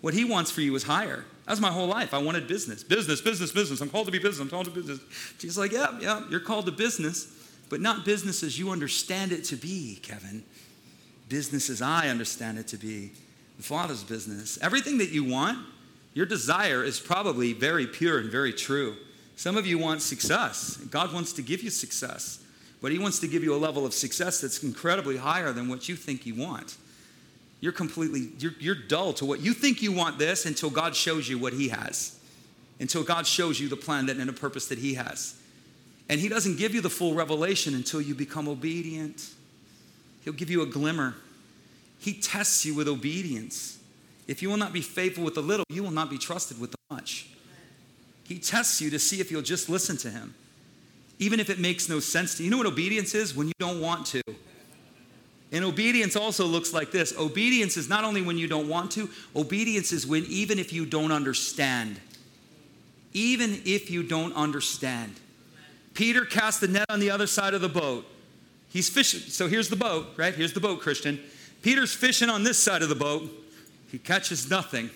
What 0.00 0.14
he 0.14 0.24
wants 0.24 0.50
for 0.50 0.60
you 0.60 0.74
is 0.74 0.82
higher. 0.82 1.24
That's 1.46 1.60
my 1.60 1.70
whole 1.70 1.86
life. 1.86 2.14
I 2.14 2.18
wanted 2.18 2.46
business. 2.46 2.82
Business, 2.82 3.20
business, 3.20 3.52
business. 3.52 3.80
I'm 3.80 3.90
called 3.90 4.06
to 4.06 4.12
be 4.12 4.18
business. 4.18 4.40
I'm 4.40 4.48
called 4.48 4.66
to 4.66 4.70
business. 4.70 5.00
She's 5.38 5.58
like, 5.58 5.72
yeah, 5.72 5.98
yeah, 6.00 6.22
you're 6.30 6.40
called 6.40 6.66
to 6.66 6.72
business, 6.72 7.26
but 7.68 7.80
not 7.80 8.04
business 8.04 8.42
as 8.42 8.58
you 8.58 8.70
understand 8.70 9.32
it 9.32 9.44
to 9.44 9.56
be, 9.56 9.98
Kevin. 10.02 10.42
Business 11.28 11.68
as 11.68 11.82
I 11.82 12.08
understand 12.08 12.58
it 12.58 12.68
to 12.68 12.76
be. 12.76 13.12
The 13.56 13.62
Father's 13.62 14.02
business. 14.02 14.58
Everything 14.62 14.98
that 14.98 15.10
you 15.10 15.24
want, 15.24 15.58
your 16.14 16.26
desire 16.26 16.82
is 16.84 17.00
probably 17.00 17.52
very 17.52 17.86
pure 17.86 18.18
and 18.18 18.30
very 18.30 18.52
true. 18.52 18.96
Some 19.36 19.56
of 19.56 19.66
you 19.66 19.78
want 19.78 20.00
success. 20.00 20.76
God 20.76 21.12
wants 21.12 21.32
to 21.34 21.42
give 21.42 21.62
you 21.62 21.70
success, 21.70 22.38
but 22.80 22.92
He 22.92 22.98
wants 22.98 23.18
to 23.18 23.28
give 23.28 23.42
you 23.42 23.54
a 23.54 23.58
level 23.58 23.84
of 23.84 23.92
success 23.92 24.40
that's 24.40 24.62
incredibly 24.62 25.16
higher 25.16 25.52
than 25.52 25.68
what 25.68 25.88
you 25.88 25.96
think 25.96 26.24
you 26.24 26.36
want. 26.36 26.76
You're 27.60 27.72
completely, 27.72 28.28
you're, 28.38 28.54
you're 28.60 28.74
dull 28.74 29.12
to 29.14 29.24
what 29.24 29.40
you 29.40 29.52
think 29.54 29.82
you 29.82 29.90
want 29.90 30.18
this 30.18 30.46
until 30.46 30.70
God 30.70 30.94
shows 30.94 31.28
you 31.28 31.38
what 31.38 31.52
He 31.52 31.68
has, 31.68 32.18
until 32.78 33.02
God 33.02 33.26
shows 33.26 33.58
you 33.58 33.68
the 33.68 33.76
plan 33.76 34.06
that, 34.06 34.16
and 34.16 34.28
the 34.28 34.32
purpose 34.32 34.68
that 34.68 34.78
He 34.78 34.94
has. 34.94 35.34
And 36.08 36.20
He 36.20 36.28
doesn't 36.28 36.58
give 36.58 36.74
you 36.74 36.80
the 36.80 36.90
full 36.90 37.14
revelation 37.14 37.74
until 37.74 38.00
you 38.00 38.14
become 38.14 38.48
obedient. 38.48 39.30
He'll 40.24 40.32
give 40.32 40.50
you 40.50 40.62
a 40.62 40.66
glimmer. 40.66 41.16
He 41.98 42.12
tests 42.12 42.64
you 42.64 42.74
with 42.74 42.86
obedience. 42.86 43.78
If 44.26 44.42
you 44.42 44.48
will 44.48 44.56
not 44.56 44.72
be 44.72 44.80
faithful 44.80 45.24
with 45.24 45.34
the 45.34 45.42
little, 45.42 45.64
you 45.68 45.82
will 45.82 45.90
not 45.90 46.10
be 46.10 46.18
trusted 46.18 46.60
with 46.60 46.70
the 46.70 46.76
much. 46.90 47.28
He 48.24 48.38
tests 48.38 48.80
you 48.80 48.90
to 48.90 48.98
see 48.98 49.20
if 49.20 49.30
you'll 49.30 49.42
just 49.42 49.68
listen 49.68 49.96
to 49.98 50.10
him, 50.10 50.34
even 51.18 51.40
if 51.40 51.50
it 51.50 51.58
makes 51.58 51.88
no 51.88 52.00
sense 52.00 52.36
to 52.36 52.42
you. 52.42 52.46
You 52.46 52.50
know 52.50 52.58
what 52.58 52.66
obedience 52.66 53.14
is? 53.14 53.36
When 53.36 53.48
you 53.48 53.52
don't 53.58 53.80
want 53.80 54.06
to. 54.06 54.22
And 55.52 55.64
obedience 55.64 56.16
also 56.16 56.46
looks 56.46 56.72
like 56.72 56.90
this 56.90 57.16
obedience 57.16 57.76
is 57.76 57.88
not 57.88 58.02
only 58.02 58.22
when 58.22 58.38
you 58.38 58.48
don't 58.48 58.68
want 58.68 58.90
to, 58.92 59.08
obedience 59.36 59.92
is 59.92 60.06
when 60.06 60.24
even 60.24 60.58
if 60.58 60.72
you 60.72 60.86
don't 60.86 61.12
understand. 61.12 62.00
Even 63.12 63.60
if 63.64 63.90
you 63.90 64.02
don't 64.02 64.34
understand. 64.34 65.14
Peter 65.92 66.24
cast 66.24 66.60
the 66.60 66.66
net 66.66 66.86
on 66.88 66.98
the 66.98 67.10
other 67.10 67.28
side 67.28 67.54
of 67.54 67.60
the 67.60 67.68
boat. 67.68 68.04
He's 68.68 68.88
fishing. 68.88 69.20
So 69.20 69.46
here's 69.46 69.68
the 69.68 69.76
boat, 69.76 70.08
right? 70.16 70.34
Here's 70.34 70.52
the 70.52 70.60
boat, 70.60 70.80
Christian. 70.80 71.20
Peter's 71.62 71.94
fishing 71.94 72.28
on 72.28 72.42
this 72.42 72.58
side 72.58 72.82
of 72.82 72.88
the 72.88 72.96
boat. 72.96 73.30
He 73.94 73.98
catches 73.98 74.50
nothing. 74.50 74.90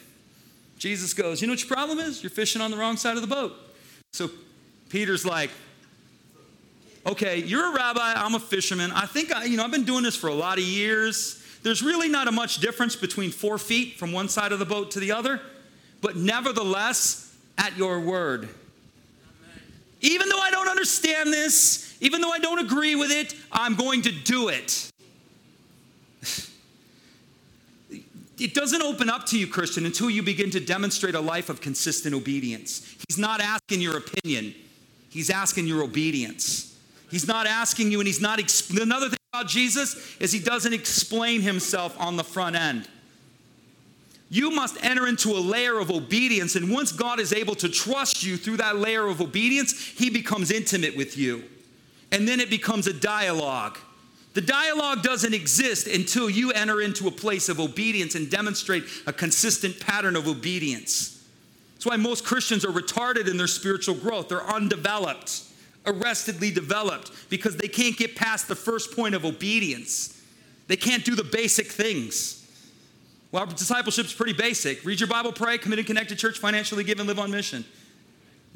Jesus 0.77 1.15
goes, 1.15 1.41
You 1.41 1.47
know 1.47 1.53
what 1.53 1.61
your 1.61 1.69
problem 1.69 2.01
is? 2.01 2.21
You're 2.21 2.31
fishing 2.31 2.61
on 2.61 2.73
the 2.73 2.77
wrong 2.77 2.97
side 2.97 3.15
of 3.15 3.21
the 3.21 3.29
boat. 3.29 3.55
So 4.13 4.29
Peter's 4.89 5.25
like, 5.25 5.51
Okay, 7.07 7.39
you're 7.39 7.71
a 7.71 7.77
rabbi, 7.77 8.15
I'm 8.17 8.35
a 8.35 8.41
fisherman. 8.41 8.91
I 8.91 9.07
think 9.07 9.33
I, 9.33 9.45
you 9.45 9.57
know, 9.57 9.63
I've 9.63 9.71
been 9.71 9.85
doing 9.85 10.03
this 10.03 10.17
for 10.17 10.27
a 10.27 10.35
lot 10.35 10.59
of 10.59 10.65
years. 10.65 11.41
There's 11.63 11.81
really 11.81 12.09
not 12.09 12.27
a 12.27 12.33
much 12.33 12.59
difference 12.59 12.97
between 12.97 13.31
four 13.31 13.57
feet 13.57 14.01
from 14.01 14.11
one 14.11 14.29
side 14.29 14.51
of 14.51 14.59
the 14.59 14.67
boat 14.67 14.91
to 14.91 14.99
the 14.99 15.13
other, 15.13 15.41
but 16.01 16.17
nevertheless, 16.17 17.33
at 17.57 17.77
your 17.77 18.01
word. 18.01 18.49
Even 20.01 20.29
though 20.29 20.41
I 20.41 20.51
don't 20.51 20.69
understand 20.69 21.33
this, 21.33 21.97
even 22.01 22.21
though 22.21 22.33
I 22.33 22.41
don't 22.41 22.59
agree 22.59 22.97
with 22.97 23.13
it, 23.13 23.33
I'm 23.53 23.77
going 23.77 24.03
to 24.03 24.11
do 24.11 24.49
it. 24.49 24.91
it 28.39 28.55
doesn't 28.55 28.83
open 28.83 29.11
up 29.11 29.27
to 29.27 29.39
you, 29.39 29.47
Christian, 29.47 29.87
until 29.87 30.09
you 30.09 30.23
begin 30.23 30.51
to 30.51 30.61
demonstrate 30.61 31.15
a 31.15 31.21
life 31.21 31.49
of 31.49 31.61
consistent 31.61 32.15
obedience. 32.15 32.97
He's 33.09 33.19
not 33.19 33.41
asking 33.41 33.81
your 33.81 33.97
opinion, 33.99 34.55
He's 35.11 35.31
asking 35.31 35.67
your 35.67 35.83
obedience. 35.83 36.65
He's 37.11 37.27
not 37.27 37.47
asking 37.47 37.91
you, 37.91 38.01
and 38.01 38.07
He's 38.07 38.21
not. 38.21 38.39
Exp- 38.39 38.81
Another 38.81 39.09
thing 39.09 39.19
about 39.33 39.49
Jesus 39.49 40.17
is 40.21 40.33
he 40.33 40.41
doesn't 40.41 40.73
explain 40.73 41.41
himself 41.41 41.99
on 41.99 42.17
the 42.17 42.25
front 42.25 42.57
end. 42.57 42.89
You 44.31 44.51
must 44.51 44.83
enter 44.85 45.07
into 45.07 45.31
a 45.31 45.41
layer 45.41 45.79
of 45.79 45.91
obedience, 45.91 46.55
and 46.55 46.71
once 46.71 46.93
God 46.93 47.19
is 47.19 47.33
able 47.33 47.55
to 47.57 47.69
trust 47.69 48.23
you 48.23 48.37
through 48.37 48.59
that 48.59 48.77
layer 48.77 49.07
of 49.07 49.21
obedience, 49.23 49.73
he 49.87 50.11
becomes 50.11 50.51
intimate 50.51 50.97
with 50.97 51.17
you. 51.17 51.45
And 52.13 52.29
then 52.29 52.41
it 52.41 52.51
becomes 52.51 52.87
a 52.87 52.93
dialogue. 52.93 53.79
The 54.39 54.47
dialogue 54.47 55.03
doesn't 55.03 55.35
exist 55.35 55.89
until 55.89 56.31
you 56.31 56.53
enter 56.53 56.81
into 56.81 57.09
a 57.09 57.11
place 57.11 57.49
of 57.49 57.59
obedience 57.59 58.15
and 58.15 58.31
demonstrate 58.31 58.85
a 59.05 59.13
consistent 59.13 59.81
pattern 59.81 60.15
of 60.15 60.29
obedience. 60.29 61.27
That's 61.75 61.87
why 61.87 61.97
most 61.97 62.25
Christians 62.25 62.65
are 62.65 62.71
retarded 62.71 63.29
in 63.29 63.37
their 63.37 63.49
spiritual 63.49 63.97
growth. 63.97 64.29
They're 64.29 64.49
undeveloped, 64.49 65.43
arrestedly 65.87 66.53
developed, 66.53 67.11
because 67.29 67.57
they 67.57 67.67
can't 67.67 67.97
get 67.97 68.15
past 68.15 68.47
the 68.47 68.55
first 68.55 68.95
point 68.95 69.17
of 69.17 69.25
obedience. 69.25 70.23
They 70.69 70.77
can't 70.77 71.05
do 71.05 71.17
the 71.17 71.25
basic 71.25 71.67
things. 71.67 72.49
Well, 73.33 73.45
discipleship 73.45 74.07
is 74.07 74.15
pretty 74.15 74.35
basic. 74.35 74.85
Read 74.85 75.01
your 75.01 75.09
Bible, 75.09 75.33
pray, 75.33 75.59
commit 75.59 75.81
and 75.81 75.89
connect 75.89 76.11
to 76.11 76.15
church, 76.15 76.39
financially 76.39 76.85
give, 76.85 77.01
and 77.01 77.09
live 77.09 77.19
on 77.19 77.33
mission. 77.33 77.65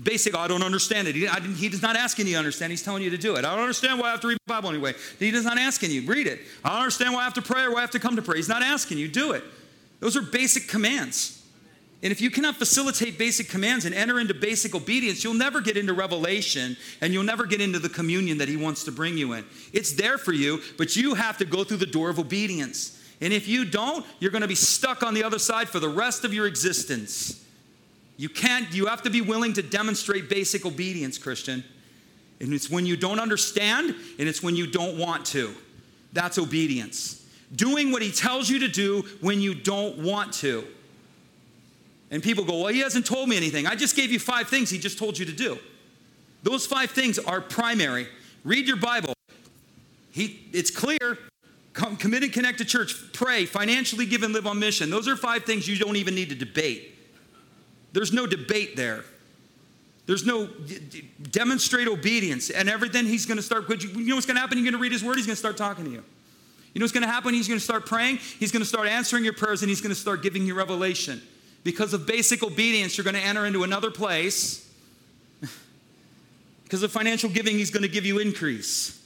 Basic, 0.03 0.35
oh, 0.35 0.41
I 0.41 0.49
don't 0.49 0.63
understand 0.63 1.07
it. 1.07 1.15
He, 1.15 1.29
I, 1.29 1.41
he 1.41 1.69
does 1.69 1.83
not 1.83 1.97
asking 1.97 2.27
you 2.27 2.33
to 2.33 2.39
understand, 2.39 2.73
he's 2.73 2.83
telling 2.83 3.03
you 3.03 3.11
to 3.11 3.19
do 3.19 3.37
it. 3.37 3.45
I 3.45 3.51
don't 3.51 3.61
understand 3.61 4.01
why 4.01 4.09
I 4.09 4.11
have 4.13 4.21
to 4.21 4.29
read 4.29 4.39
the 4.45 4.53
Bible 4.53 4.71
anyway. 4.71 4.95
He 5.19 5.31
does 5.31 5.45
not 5.45 5.59
asking 5.59 5.91
you, 5.91 6.03
read 6.07 6.27
it. 6.27 6.41
I 6.65 6.71
don't 6.71 6.79
understand 6.79 7.15
why 7.15 7.21
I 7.21 7.25
have 7.25 7.35
to 7.35 7.43
pray 7.43 7.63
or 7.63 7.73
why 7.73 7.79
I 7.79 7.81
have 7.83 7.91
to 7.93 8.01
come 8.01 8.17
to 8.17 8.23
pray. 8.23 8.37
He's 8.37 8.49
not 8.49 8.63
asking 8.63 8.99
you, 8.99 9.09
do 9.09 9.33
it. 9.33 9.45
Those 10.01 10.17
are 10.17 10.23
basic 10.23 10.67
commands. 10.67 11.43
And 12.03 12.11
if 12.11 12.21
you 12.21 12.31
cannot 12.31 12.57
facilitate 12.57 13.17
basic 13.17 13.49
commands 13.49 13.85
and 13.85 13.95
enter 13.95 14.19
into 14.19 14.35
basic 14.35 14.75
obedience, 14.75 15.23
you'll 15.23 15.35
never 15.35 15.61
get 15.61 15.77
into 15.77 15.93
revelation 15.93 16.77
and 17.01 17.13
you'll 17.13 17.23
never 17.23 17.47
get 17.47 17.61
into 17.61 17.79
the 17.79 17.89
communion 17.89 18.39
that 18.39 18.49
He 18.49 18.57
wants 18.57 18.83
to 18.85 18.93
bring 18.93 19.17
you 19.17 19.35
in. 19.35 19.45
It's 19.73 19.93
there 19.93 20.19
for 20.19 20.33
you, 20.33 20.61
but 20.79 20.97
you 20.97 21.15
have 21.15 21.39
to 21.39 21.45
go 21.45 21.63
through 21.63 21.77
the 21.77 21.87
door 21.87 22.11
of 22.11 22.19
obedience. 22.19 22.99
And 23.21 23.33
if 23.33 23.47
you 23.47 23.65
don't, 23.65 24.05
you're 24.19 24.33
going 24.33 24.43
to 24.43 24.49
be 24.49 24.57
stuck 24.57 25.05
on 25.05 25.15
the 25.15 25.23
other 25.23 25.39
side 25.39 25.69
for 25.69 25.79
the 25.79 25.89
rest 25.89 26.25
of 26.25 26.35
your 26.35 26.49
existence. 26.49 27.42
You 28.17 28.29
can't, 28.29 28.73
you 28.73 28.87
have 28.87 29.03
to 29.03 29.11
be 29.11 29.21
willing 29.21 29.53
to 29.55 29.63
demonstrate 29.63 30.29
basic 30.29 30.65
obedience, 30.67 31.19
Christian. 31.19 31.65
And 32.41 32.53
it's 32.53 32.69
when 32.69 32.87
you 32.87 32.97
don't 32.97 33.21
understand 33.21 33.95
and 34.19 34.29
it's 34.29 34.43
when 34.43 34.57
you 34.57 34.67
don't 34.67 34.99
want 34.99 35.25
to. 35.27 35.55
That's 36.13 36.39
obedience. 36.39 37.25
Doing 37.55 37.93
what 37.93 38.03
he 38.03 38.11
tells 38.11 38.51
you 38.51 38.61
to 38.61 38.69
do 38.69 39.03
when 39.21 39.41
you 39.41 39.55
don't 39.55 39.99
want 39.99 40.33
to. 40.35 40.67
And 42.11 42.23
people 42.23 42.45
go, 42.45 42.63
Well, 42.63 42.73
he 42.73 42.81
hasn't 42.81 43.07
told 43.07 43.29
me 43.29 43.37
anything. 43.37 43.67
I 43.67 43.75
just 43.75 43.97
gave 43.97 44.11
you 44.11 44.19
five 44.19 44.49
things 44.49 44.71
he 44.71 44.79
just 44.79 44.99
told 44.99 45.19
you 45.19 45.25
to 45.27 45.33
do. 45.33 45.59
Those 46.43 46.67
five 46.67 46.91
things 46.91 47.19
are 47.19 47.41
primary. 47.41 48.09
Read 48.45 48.67
your 48.67 48.77
Bible. 48.77 49.15
He, 50.11 50.47
it's 50.53 50.71
clear. 50.71 51.19
Come, 51.73 51.97
commit 51.97 52.23
and 52.23 52.33
connect 52.33 52.59
to 52.59 52.65
church. 52.65 52.95
Pray, 53.13 53.47
financially 53.47 54.05
give 54.05 54.23
and 54.23 54.35
live 54.35 54.47
on 54.47 54.59
mission. 54.59 54.91
Those 54.91 55.09
are 55.09 55.17
five 55.17 55.45
things 55.45 55.67
you 55.67 55.79
don't 55.79 55.97
even 55.97 56.15
need 56.15 56.29
to 56.29 56.35
debate. 56.35 56.92
There's 57.93 58.13
no 58.13 58.27
debate 58.27 58.77
there. 58.77 59.05
There's 60.07 60.27
no 60.27 60.49
demonstrate 61.31 61.87
obedience 61.87 62.51
and 62.51 62.69
everything. 62.69 63.07
He's 63.07 63.25
going 63.25 63.37
to 63.37 63.43
start. 63.43 63.69
You 63.69 64.05
know 64.05 64.17
what's 64.17 64.27
going 64.27 64.35
to 64.35 64.41
happen? 64.41 64.59
You're 64.59 64.65
going 64.65 64.73
to 64.73 64.83
read 64.83 64.93
his 64.93 65.05
word. 65.05 65.17
He's 65.17 65.27
going 65.27 65.35
to 65.35 65.41
start 65.41 65.57
talking 65.57 65.85
to 65.85 65.91
you. 65.91 66.03
You 66.75 66.81
know 66.81 66.85
what's 66.85 66.93
going 66.93 67.03
to 67.03 67.09
happen? 67.09 67.35
He's 67.35 67.49
going 67.49 67.61
to 67.61 67.65
start 67.65 67.87
praying. 67.87 68.17
He's 68.17 68.51
going 68.51 68.63
to 68.63 68.69
start 68.69 68.89
answering 68.89 69.25
your 69.25 69.35
prayers 69.35 69.63
and 69.63 69.69
he's 69.69 69.81
going 69.81 69.95
to 69.95 70.01
start 70.01 70.23
giving 70.23 70.47
you 70.47 70.55
revelation. 70.55 71.21
Because 71.65 71.95
of 71.95 72.07
basic 72.07 72.43
obedience, 72.43 72.97
you're 72.97 73.05
going 73.05 73.15
to 73.15 73.21
enter 73.21 73.47
into 73.47 73.63
another 73.63 73.91
place. 73.91 74.69
because 76.65 76.83
of 76.83 76.91
financial 76.91 77.31
giving, 77.31 77.57
He's 77.57 77.71
going 77.71 77.83
to 77.83 77.89
give 77.89 78.05
you 78.05 78.19
increase. 78.19 78.99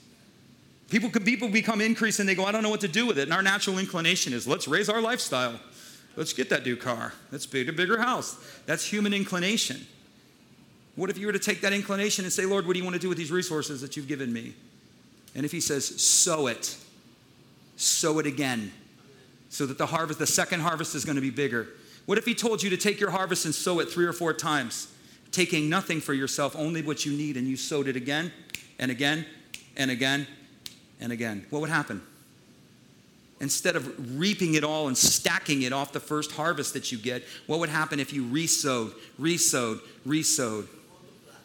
People, 0.88 1.10
people 1.10 1.48
become 1.48 1.80
increase 1.80 2.20
and 2.20 2.28
they 2.28 2.34
go, 2.34 2.44
I 2.44 2.52
don't 2.52 2.62
know 2.62 2.70
what 2.70 2.80
to 2.82 2.88
do 2.88 3.06
with 3.06 3.18
it. 3.18 3.22
And 3.22 3.32
our 3.32 3.42
natural 3.42 3.78
inclination 3.78 4.32
is 4.32 4.46
let's 4.46 4.68
raise 4.68 4.88
our 4.88 5.00
lifestyle. 5.00 5.58
Let's 6.16 6.32
get 6.32 6.48
that 6.50 6.64
new 6.64 6.76
car. 6.76 7.12
Let's 7.30 7.46
build 7.46 7.68
a 7.68 7.72
bigger 7.72 7.98
house. 7.98 8.36
That's 8.64 8.84
human 8.84 9.12
inclination. 9.12 9.86
What 10.96 11.10
if 11.10 11.18
you 11.18 11.26
were 11.26 11.32
to 11.32 11.38
take 11.38 11.60
that 11.60 11.74
inclination 11.74 12.24
and 12.24 12.32
say, 12.32 12.46
Lord, 12.46 12.66
what 12.66 12.72
do 12.72 12.78
you 12.78 12.84
want 12.84 12.94
to 12.94 13.00
do 13.00 13.08
with 13.08 13.18
these 13.18 13.30
resources 13.30 13.82
that 13.82 13.96
you've 13.96 14.08
given 14.08 14.32
me? 14.32 14.54
And 15.34 15.44
if 15.44 15.52
He 15.52 15.60
says, 15.60 16.00
sow 16.00 16.46
it, 16.46 16.76
sow 17.76 18.18
it 18.18 18.26
again, 18.26 18.72
so 19.50 19.66
that 19.66 19.76
the 19.76 19.86
harvest, 19.86 20.18
the 20.18 20.26
second 20.26 20.60
harvest 20.60 20.94
is 20.94 21.04
going 21.04 21.16
to 21.16 21.22
be 21.22 21.30
bigger. 21.30 21.68
What 22.06 22.18
if 22.18 22.24
he 22.24 22.34
told 22.34 22.62
you 22.62 22.70
to 22.70 22.76
take 22.76 23.00
your 23.00 23.10
harvest 23.10 23.44
and 23.44 23.54
sow 23.54 23.80
it 23.80 23.90
three 23.90 24.06
or 24.06 24.12
four 24.12 24.32
times, 24.32 24.92
taking 25.32 25.68
nothing 25.68 26.00
for 26.00 26.14
yourself, 26.14 26.54
only 26.56 26.80
what 26.80 27.04
you 27.04 27.12
need, 27.12 27.36
and 27.36 27.46
you 27.48 27.56
sowed 27.56 27.88
it 27.88 27.96
again 27.96 28.32
and 28.78 28.90
again 28.90 29.26
and 29.76 29.90
again 29.90 30.26
and 31.00 31.12
again? 31.12 31.46
What 31.50 31.60
would 31.60 31.70
happen? 31.70 32.02
Instead 33.40 33.76
of 33.76 34.18
reaping 34.18 34.54
it 34.54 34.64
all 34.64 34.88
and 34.88 34.96
stacking 34.96 35.62
it 35.62 35.72
off 35.72 35.92
the 35.92 36.00
first 36.00 36.32
harvest 36.32 36.72
that 36.72 36.90
you 36.90 36.96
get, 36.96 37.22
what 37.46 37.58
would 37.58 37.68
happen 37.68 38.00
if 38.00 38.12
you 38.12 38.24
resowed, 38.24 38.92
resowed, 39.20 39.80
resowed? 40.06 40.66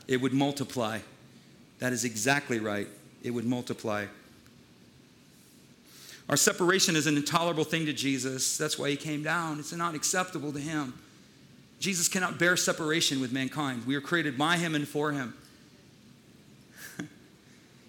It 0.08 0.22
would 0.22 0.34
multiply. 0.34 1.00
That 1.80 1.92
is 1.92 2.06
exactly 2.06 2.60
right. 2.60 2.88
It 3.24 3.32
would 3.32 3.46
multiply. 3.46 4.06
Our 6.30 6.38
separation 6.38 6.96
is 6.96 7.08
an 7.08 7.18
intolerable 7.18 7.66
thing 7.66 7.86
to 7.88 7.94
Jesus. 7.94 8.58
That's 8.58 8.80
why 8.80 8.90
he 8.90 8.96
came 8.96 9.22
down. 9.22 9.60
It's 9.60 9.74
not 9.74 9.96
acceptable 9.96 10.54
to 10.54 10.60
him. 10.60 10.94
Jesus 11.80 12.08
cannot 12.08 12.40
bear 12.40 12.56
separation 12.56 13.20
with 13.20 13.34
mankind. 13.34 13.86
We 13.86 13.96
are 13.96 14.02
created 14.02 14.38
by 14.38 14.58
him 14.58 14.76
and 14.76 14.88
for 14.88 15.12
him. 15.12 15.34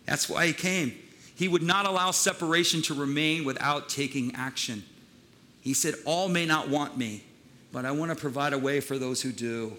That's 0.07 0.29
why 0.29 0.49
he 0.49 0.53
came. 0.53 0.95
He 1.43 1.49
would 1.49 1.65
not 1.65 1.87
allow 1.87 2.13
separation 2.13 2.83
to 2.83 2.95
remain 2.95 3.45
without 3.45 3.89
taking 3.89 4.33
action. 4.37 4.85
He 5.61 5.75
said, 5.75 5.97
All 6.07 6.29
may 6.29 6.47
not 6.47 6.69
want 6.69 6.97
me, 6.97 7.25
but 7.73 7.85
I 7.85 7.91
want 7.91 8.13
to 8.13 8.15
provide 8.15 8.53
a 8.53 8.59
way 8.59 8.79
for 8.79 8.97
those 8.97 9.23
who 9.23 9.33
do. 9.33 9.77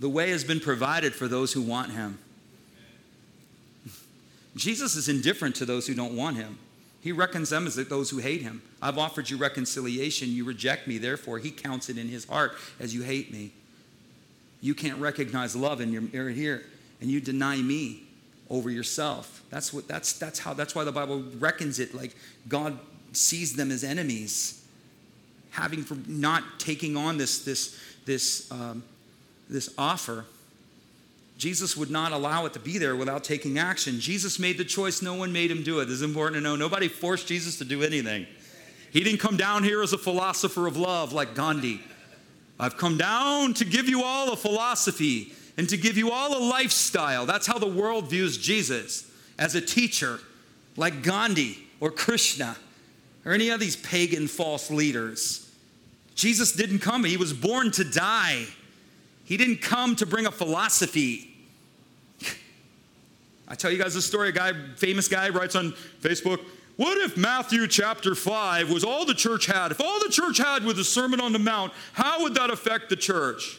The 0.00 0.08
way 0.10 0.28
has 0.28 0.44
been 0.44 0.60
provided 0.60 1.14
for 1.14 1.28
those 1.28 1.54
who 1.54 1.62
want 1.62 1.92
him. 1.92 2.18
Jesus 4.54 4.96
is 4.96 5.08
indifferent 5.08 5.54
to 5.56 5.64
those 5.64 5.86
who 5.86 5.94
don't 5.94 6.14
want 6.14 6.36
him. 6.36 6.58
He 7.00 7.10
reckons 7.10 7.48
them 7.48 7.66
as 7.66 7.76
those 7.76 8.10
who 8.10 8.18
hate 8.18 8.42
him. 8.42 8.60
I've 8.82 8.98
offered 8.98 9.30
you 9.30 9.38
reconciliation. 9.38 10.28
You 10.28 10.44
reject 10.44 10.86
me. 10.86 10.98
Therefore, 10.98 11.38
he 11.38 11.50
counts 11.50 11.88
it 11.88 11.96
in 11.96 12.08
his 12.08 12.26
heart 12.26 12.52
as 12.78 12.94
you 12.94 13.00
hate 13.00 13.32
me. 13.32 13.52
You 14.60 14.74
can't 14.74 14.98
recognize 14.98 15.56
love 15.56 15.80
in 15.80 15.90
your 15.90 16.28
here, 16.28 16.66
and 17.00 17.10
you 17.10 17.18
deny 17.18 17.56
me 17.56 18.03
over 18.54 18.70
yourself. 18.70 19.42
That's 19.50 19.72
what 19.72 19.88
that's 19.88 20.14
that's 20.14 20.38
how 20.38 20.54
that's 20.54 20.74
why 20.74 20.84
the 20.84 20.92
Bible 20.92 21.24
reckons 21.38 21.78
it 21.78 21.94
like 21.94 22.14
God 22.48 22.78
sees 23.12 23.54
them 23.54 23.70
as 23.70 23.84
enemies, 23.84 24.64
having 25.50 25.82
for 25.82 25.96
not 26.06 26.42
taking 26.58 26.96
on 26.96 27.18
this 27.18 27.44
this 27.44 27.78
this 28.06 28.50
um, 28.50 28.82
this 29.48 29.72
offer 29.78 30.24
Jesus 31.36 31.76
would 31.76 31.90
not 31.90 32.12
allow 32.12 32.46
it 32.46 32.52
to 32.52 32.60
be 32.60 32.78
there 32.78 32.94
without 32.94 33.24
taking 33.24 33.58
action. 33.58 33.98
Jesus 33.98 34.38
made 34.38 34.56
the 34.56 34.64
choice, 34.64 35.02
no 35.02 35.14
one 35.14 35.32
made 35.32 35.50
him 35.50 35.62
do 35.62 35.80
it. 35.80 35.86
This 35.86 35.96
is 35.96 36.02
important 36.02 36.36
to 36.36 36.40
know. 36.40 36.56
Nobody 36.56 36.88
forced 36.88 37.26
Jesus 37.26 37.58
to 37.58 37.64
do 37.64 37.82
anything. 37.82 38.26
He 38.92 39.02
didn't 39.02 39.18
come 39.20 39.36
down 39.36 39.64
here 39.64 39.82
as 39.82 39.92
a 39.92 39.98
philosopher 39.98 40.66
of 40.66 40.76
love 40.76 41.12
like 41.12 41.34
Gandhi. 41.34 41.82
I've 42.58 42.76
come 42.76 42.96
down 42.96 43.54
to 43.54 43.64
give 43.64 43.88
you 43.88 44.04
all 44.04 44.32
a 44.32 44.36
philosophy 44.36 45.32
and 45.56 45.68
to 45.68 45.76
give 45.76 45.96
you 45.96 46.10
all 46.10 46.36
a 46.36 46.42
lifestyle. 46.44 47.26
That's 47.26 47.46
how 47.46 47.58
the 47.58 47.66
world 47.66 48.10
views 48.10 48.38
Jesus 48.38 49.10
as 49.38 49.54
a 49.54 49.60
teacher 49.60 50.20
like 50.76 51.02
Gandhi 51.02 51.58
or 51.80 51.90
Krishna 51.90 52.56
or 53.24 53.32
any 53.32 53.50
of 53.50 53.60
these 53.60 53.76
pagan 53.76 54.28
false 54.28 54.70
leaders. 54.70 55.50
Jesus 56.14 56.52
didn't 56.52 56.80
come, 56.80 57.04
he 57.04 57.16
was 57.16 57.32
born 57.32 57.70
to 57.72 57.84
die. 57.84 58.46
He 59.24 59.36
didn't 59.36 59.62
come 59.62 59.96
to 59.96 60.06
bring 60.06 60.26
a 60.26 60.30
philosophy. 60.30 61.34
I 63.48 63.54
tell 63.54 63.70
you 63.70 63.78
guys 63.78 63.94
this 63.94 64.06
story. 64.06 64.28
A 64.28 64.32
guy, 64.32 64.52
famous 64.76 65.08
guy, 65.08 65.30
writes 65.30 65.56
on 65.56 65.72
Facebook, 66.02 66.40
what 66.76 66.98
if 66.98 67.16
Matthew 67.16 67.66
chapter 67.68 68.14
5 68.14 68.70
was 68.70 68.84
all 68.84 69.06
the 69.06 69.14
church 69.14 69.46
had? 69.46 69.70
If 69.70 69.80
all 69.80 70.00
the 70.00 70.10
church 70.10 70.38
had 70.38 70.64
was 70.64 70.76
the 70.76 70.84
Sermon 70.84 71.20
on 71.20 71.32
the 71.32 71.38
Mount, 71.38 71.72
how 71.92 72.22
would 72.22 72.34
that 72.34 72.50
affect 72.50 72.90
the 72.90 72.96
church? 72.96 73.58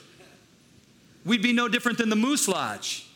We'd 1.26 1.42
be 1.42 1.54
no 1.54 1.68
different 1.68 1.98
than 1.98 2.10
the 2.10 2.16
Moose 2.16 2.48
Lodge 2.48 3.08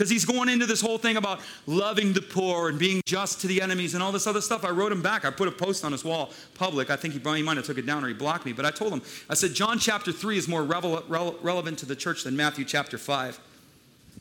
because 0.00 0.08
he's 0.08 0.24
going 0.24 0.48
into 0.48 0.64
this 0.64 0.80
whole 0.80 0.96
thing 0.96 1.18
about 1.18 1.40
loving 1.66 2.14
the 2.14 2.22
poor 2.22 2.70
and 2.70 2.78
being 2.78 3.02
just 3.04 3.42
to 3.42 3.46
the 3.46 3.60
enemies 3.60 3.92
and 3.92 4.02
all 4.02 4.12
this 4.12 4.26
other 4.26 4.40
stuff. 4.40 4.64
I 4.64 4.70
wrote 4.70 4.92
him 4.92 5.02
back. 5.02 5.26
I 5.26 5.30
put 5.30 5.46
a 5.46 5.52
post 5.52 5.84
on 5.84 5.92
his 5.92 6.02
wall, 6.02 6.30
public. 6.54 6.88
I 6.88 6.96
think 6.96 7.12
he, 7.12 7.20
probably 7.20 7.42
might 7.42 7.58
have 7.58 7.66
took 7.66 7.76
it 7.76 7.84
down 7.84 8.02
or 8.02 8.08
he 8.08 8.14
blocked 8.14 8.46
me. 8.46 8.54
But 8.54 8.64
I 8.64 8.70
told 8.70 8.94
him, 8.94 9.02
I 9.28 9.34
said, 9.34 9.52
John 9.52 9.78
chapter 9.78 10.10
3 10.10 10.38
is 10.38 10.48
more 10.48 10.64
revel- 10.64 11.04
relevant 11.42 11.78
to 11.80 11.86
the 11.86 11.94
church 11.94 12.24
than 12.24 12.34
Matthew 12.34 12.64
chapter 12.64 12.96
5. 12.96 13.38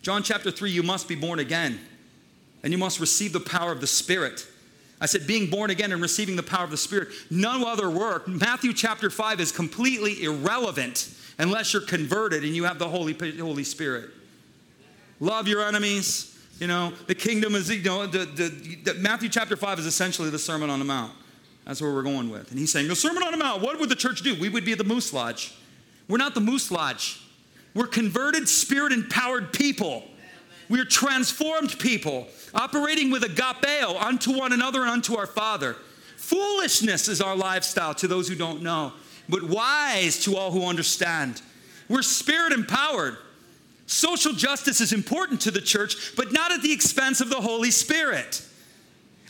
John 0.01 0.21
chapter 0.21 0.51
3, 0.51 0.69
you 0.69 0.83
must 0.83 1.07
be 1.07 1.15
born 1.15 1.39
again 1.39 1.79
and 2.61 2.73
you 2.73 2.77
must 2.77 2.99
receive 2.99 3.31
the 3.31 3.39
power 3.39 3.71
of 3.71 3.79
the 3.79 3.87
Spirit. 3.87 4.45
I 4.99 5.05
said, 5.05 5.27
being 5.27 5.49
born 5.49 5.69
again 5.69 5.93
and 5.93 6.01
receiving 6.01 6.35
the 6.35 6.43
power 6.43 6.65
of 6.65 6.71
the 6.71 6.77
Spirit. 6.77 7.07
No 7.29 7.65
other 7.65 7.89
work. 7.89 8.27
Matthew 8.27 8.73
chapter 8.73 9.09
5 9.09 9.39
is 9.39 9.53
completely 9.53 10.23
irrelevant 10.23 11.09
unless 11.39 11.73
you're 11.73 11.81
converted 11.81 12.43
and 12.43 12.55
you 12.55 12.65
have 12.65 12.77
the 12.77 12.87
Holy, 12.87 13.13
Holy 13.39 13.63
Spirit. 13.63 14.11
Love 15.19 15.47
your 15.47 15.65
enemies, 15.65 16.37
You 16.59 16.67
know, 16.67 16.93
the 17.07 17.15
kingdom 17.15 17.55
is, 17.55 17.69
you 17.69 17.81
know, 17.81 18.05
the, 18.05 18.25
the, 18.25 18.49
the, 18.83 18.93
Matthew 18.95 19.29
chapter 19.29 19.55
5 19.55 19.79
is 19.79 19.85
essentially 19.85 20.29
the 20.29 20.39
Sermon 20.39 20.69
on 20.69 20.79
the 20.79 20.85
Mount. 20.85 21.13
That's 21.65 21.81
where 21.81 21.93
we're 21.93 22.03
going 22.03 22.29
with. 22.29 22.51
And 22.51 22.59
he's 22.59 22.71
saying, 22.71 22.87
the 22.87 22.95
Sermon 22.95 23.23
on 23.23 23.31
the 23.31 23.37
Mount, 23.37 23.61
what 23.61 23.79
would 23.79 23.89
the 23.89 23.95
church 23.95 24.21
do? 24.21 24.39
We 24.39 24.49
would 24.49 24.65
be 24.65 24.73
the 24.73 24.83
Moose 24.83 25.13
Lodge. 25.13 25.53
We're 26.07 26.17
not 26.17 26.33
the 26.35 26.41
Moose 26.41 26.71
Lodge. 26.71 27.21
We're 27.73 27.87
converted, 27.87 28.49
spirit 28.49 28.91
empowered 28.91 29.53
people. 29.53 30.03
We 30.69 30.79
are 30.79 30.85
transformed 30.85 31.77
people, 31.79 32.27
operating 32.53 33.09
with 33.09 33.23
agapeo 33.23 33.99
unto 34.01 34.37
one 34.37 34.53
another 34.53 34.81
and 34.81 34.89
unto 34.89 35.15
our 35.17 35.27
Father. 35.27 35.75
Foolishness 36.17 37.07
is 37.07 37.21
our 37.21 37.35
lifestyle 37.35 37.93
to 37.95 38.07
those 38.07 38.27
who 38.27 38.35
don't 38.35 38.61
know, 38.61 38.93
but 39.29 39.43
wise 39.43 40.23
to 40.25 40.35
all 40.35 40.51
who 40.51 40.65
understand. 40.65 41.41
We're 41.87 42.01
spirit 42.01 42.51
empowered. 42.51 43.17
Social 43.85 44.33
justice 44.33 44.81
is 44.81 44.93
important 44.93 45.41
to 45.41 45.51
the 45.51 45.61
church, 45.61 46.15
but 46.15 46.31
not 46.31 46.51
at 46.51 46.61
the 46.61 46.71
expense 46.71 47.21
of 47.21 47.29
the 47.29 47.41
Holy 47.41 47.71
Spirit. 47.71 48.45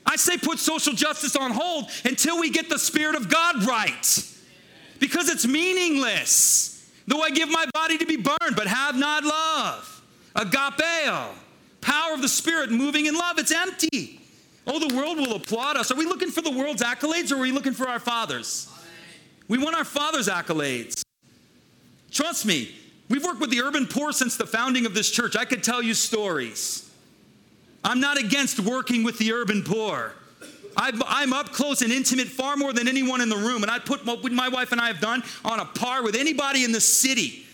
I 0.06 0.16
say 0.16 0.38
put 0.38 0.60
social 0.60 0.94
justice 0.94 1.36
on 1.36 1.52
hold 1.52 1.90
until 2.04 2.40
we 2.40 2.50
get 2.50 2.70
the 2.70 2.80
Spirit 2.80 3.16
of 3.16 3.30
God 3.30 3.66
right, 3.66 4.26
because 5.00 5.30
it's 5.30 5.46
meaningless. 5.46 6.92
Though 7.08 7.22
I 7.22 7.32
give 7.32 7.50
my 7.50 7.66
body 7.74 7.98
to 7.98 8.06
be 8.06 8.18
burned, 8.18 8.56
but 8.56 8.68
have 8.68 8.96
not 8.96 9.24
love. 9.24 10.04
Agapeo, 10.36 11.30
power 11.82 12.14
of 12.14 12.22
the 12.22 12.30
Spirit 12.30 12.72
moving 12.72 13.08
in 13.08 13.16
love, 13.16 13.40
it's 13.40 13.52
empty. 13.52 14.20
Oh, 14.68 14.80
the 14.80 14.96
world 14.96 15.18
will 15.18 15.36
applaud 15.36 15.78
us. 15.78 15.92
Are 15.92 15.96
we 15.96 16.06
looking 16.06 16.30
for 16.30 16.42
the 16.42 16.52
world's 16.52 16.84
accolades 16.84 17.32
or 17.32 17.36
are 17.36 17.42
we 17.42 17.52
looking 17.52 17.74
for 17.74 17.88
our 17.90 18.00
Father's? 18.00 18.69
We 19.50 19.58
want 19.58 19.76
our 19.76 19.84
Father's 19.84 20.30
accolades. 20.30 21.04
Trust 22.12 22.46
me, 22.46 22.74
We've 23.10 23.26
worked 23.26 23.42
with 23.42 23.50
the 23.50 23.62
urban 23.62 23.88
poor 23.88 24.12
since 24.12 24.38
the 24.38 24.46
founding 24.46 24.86
of 24.86 24.94
this 24.94 25.10
church. 25.10 25.36
I 25.36 25.44
could 25.44 25.64
tell 25.64 25.82
you 25.82 25.96
stories. 25.96 26.90
I'm 27.84 28.00
not 28.00 28.20
against 28.20 28.60
working 28.60 29.04
with 29.04 29.18
the 29.18 29.34
urban 29.34 29.64
poor. 29.64 30.14
I'm 30.78 31.34
up 31.34 31.52
close 31.52 31.82
and 31.82 31.92
intimate 31.92 32.28
far 32.28 32.56
more 32.56 32.72
than 32.72 32.88
anyone 32.88 33.20
in 33.20 33.28
the 33.28 33.36
room. 33.36 33.64
And 33.64 33.72
I 33.72 33.80
put 33.80 34.06
what 34.06 34.32
my 34.32 34.48
wife 34.48 34.72
and 34.72 34.80
I 34.80 34.88
have 34.88 35.02
done 35.02 35.24
on 35.44 35.60
a 35.60 35.66
par 35.66 36.04
with 36.04 36.16
anybody 36.16 36.64
in 36.64 36.72
the 36.72 36.80
city 36.80 37.46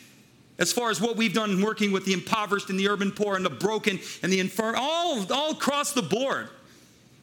as 0.60 0.72
far 0.72 0.90
as 0.90 1.02
what 1.02 1.16
we've 1.16 1.34
done 1.34 1.62
working 1.62 1.92
with 1.92 2.06
the 2.06 2.14
impoverished 2.14 2.70
and 2.70 2.80
the 2.80 2.88
urban 2.90 3.12
poor 3.12 3.36
and 3.36 3.44
the 3.44 3.50
broken 3.50 4.00
and 4.22 4.32
the 4.32 4.40
infirm, 4.40 4.76
all, 4.78 5.26
all 5.34 5.52
across 5.52 5.94
the 5.94 6.02
board. 6.02 6.50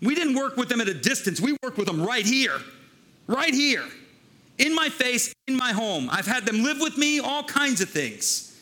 We 0.01 0.15
didn't 0.15 0.35
work 0.35 0.57
with 0.57 0.69
them 0.69 0.81
at 0.81 0.89
a 0.89 0.95
distance, 0.95 1.41
we 1.41 1.57
worked 1.63 1.79
with 1.79 1.87
them 1.87 2.03
right 2.03 2.27
here, 2.27 2.59
right 3.29 3.55
here 3.55 3.85
in 4.59 4.75
my 4.75 4.89
face, 4.89 5.35
in 5.47 5.57
my 5.57 5.73
home. 5.73 6.09
I've 6.11 6.27
had 6.27 6.47
them 6.47 6.63
live 6.63 6.81
with 6.81 6.97
me, 6.97 7.19
all 7.21 7.45
kinds 7.45 7.81
of 7.81 7.89
things. 7.89 8.61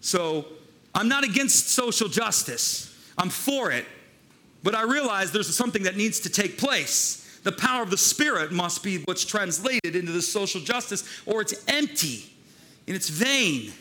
So 0.00 0.46
I'm 0.94 1.08
not 1.08 1.24
against 1.24 1.70
social 1.70 2.08
justice, 2.08 2.94
I'm 3.16 3.30
for 3.30 3.70
it. 3.70 3.86
But 4.64 4.76
I 4.76 4.82
realize 4.82 5.32
there's 5.32 5.54
something 5.54 5.82
that 5.84 5.96
needs 5.96 6.20
to 6.20 6.30
take 6.30 6.56
place. 6.56 7.40
The 7.42 7.50
power 7.50 7.82
of 7.82 7.90
the 7.90 7.96
Spirit 7.96 8.52
must 8.52 8.84
be 8.84 8.98
what's 8.98 9.24
translated 9.24 9.96
into 9.96 10.12
the 10.12 10.22
social 10.22 10.60
justice, 10.60 11.04
or 11.26 11.40
it's 11.40 11.64
empty 11.66 12.30
and 12.86 12.94
it's 12.94 13.08
vain. 13.08 13.72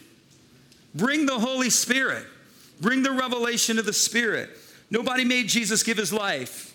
Bring 0.96 1.28
the 1.28 1.38
Holy 1.38 1.70
Spirit, 1.70 2.26
bring 2.80 3.04
the 3.04 3.12
revelation 3.12 3.78
of 3.78 3.86
the 3.86 3.94
Spirit. 3.94 4.50
Nobody 4.90 5.24
made 5.24 5.48
Jesus 5.48 5.84
give 5.84 5.98
his 5.98 6.12
life 6.12 6.71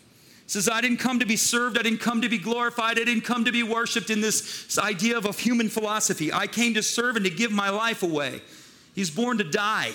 says, 0.47 0.68
I 0.68 0.80
didn't 0.80 0.99
come 0.99 1.18
to 1.18 1.26
be 1.26 1.36
served, 1.36 1.76
I 1.76 1.82
didn't 1.82 2.01
come 2.01 2.22
to 2.22 2.28
be 2.28 2.38
glorified, 2.38 2.99
I 2.99 3.05
didn't 3.05 3.24
come 3.24 3.44
to 3.44 3.53
be 3.53 3.62
worshiped 3.62 4.11
in 4.11 4.20
this 4.20 4.78
idea 4.78 5.18
of 5.18 5.24
a 5.24 5.32
human 5.32 5.68
philosophy. 5.68 6.32
I 6.32 6.47
came 6.47 6.74
to 6.74 6.82
serve 6.82 7.16
and 7.16 7.24
to 7.24 7.30
give 7.30 7.51
my 7.51 7.68
life 7.68 8.03
away. 8.03 8.42
He's 8.94 9.11
born 9.11 9.38
to 9.38 9.44
die, 9.44 9.92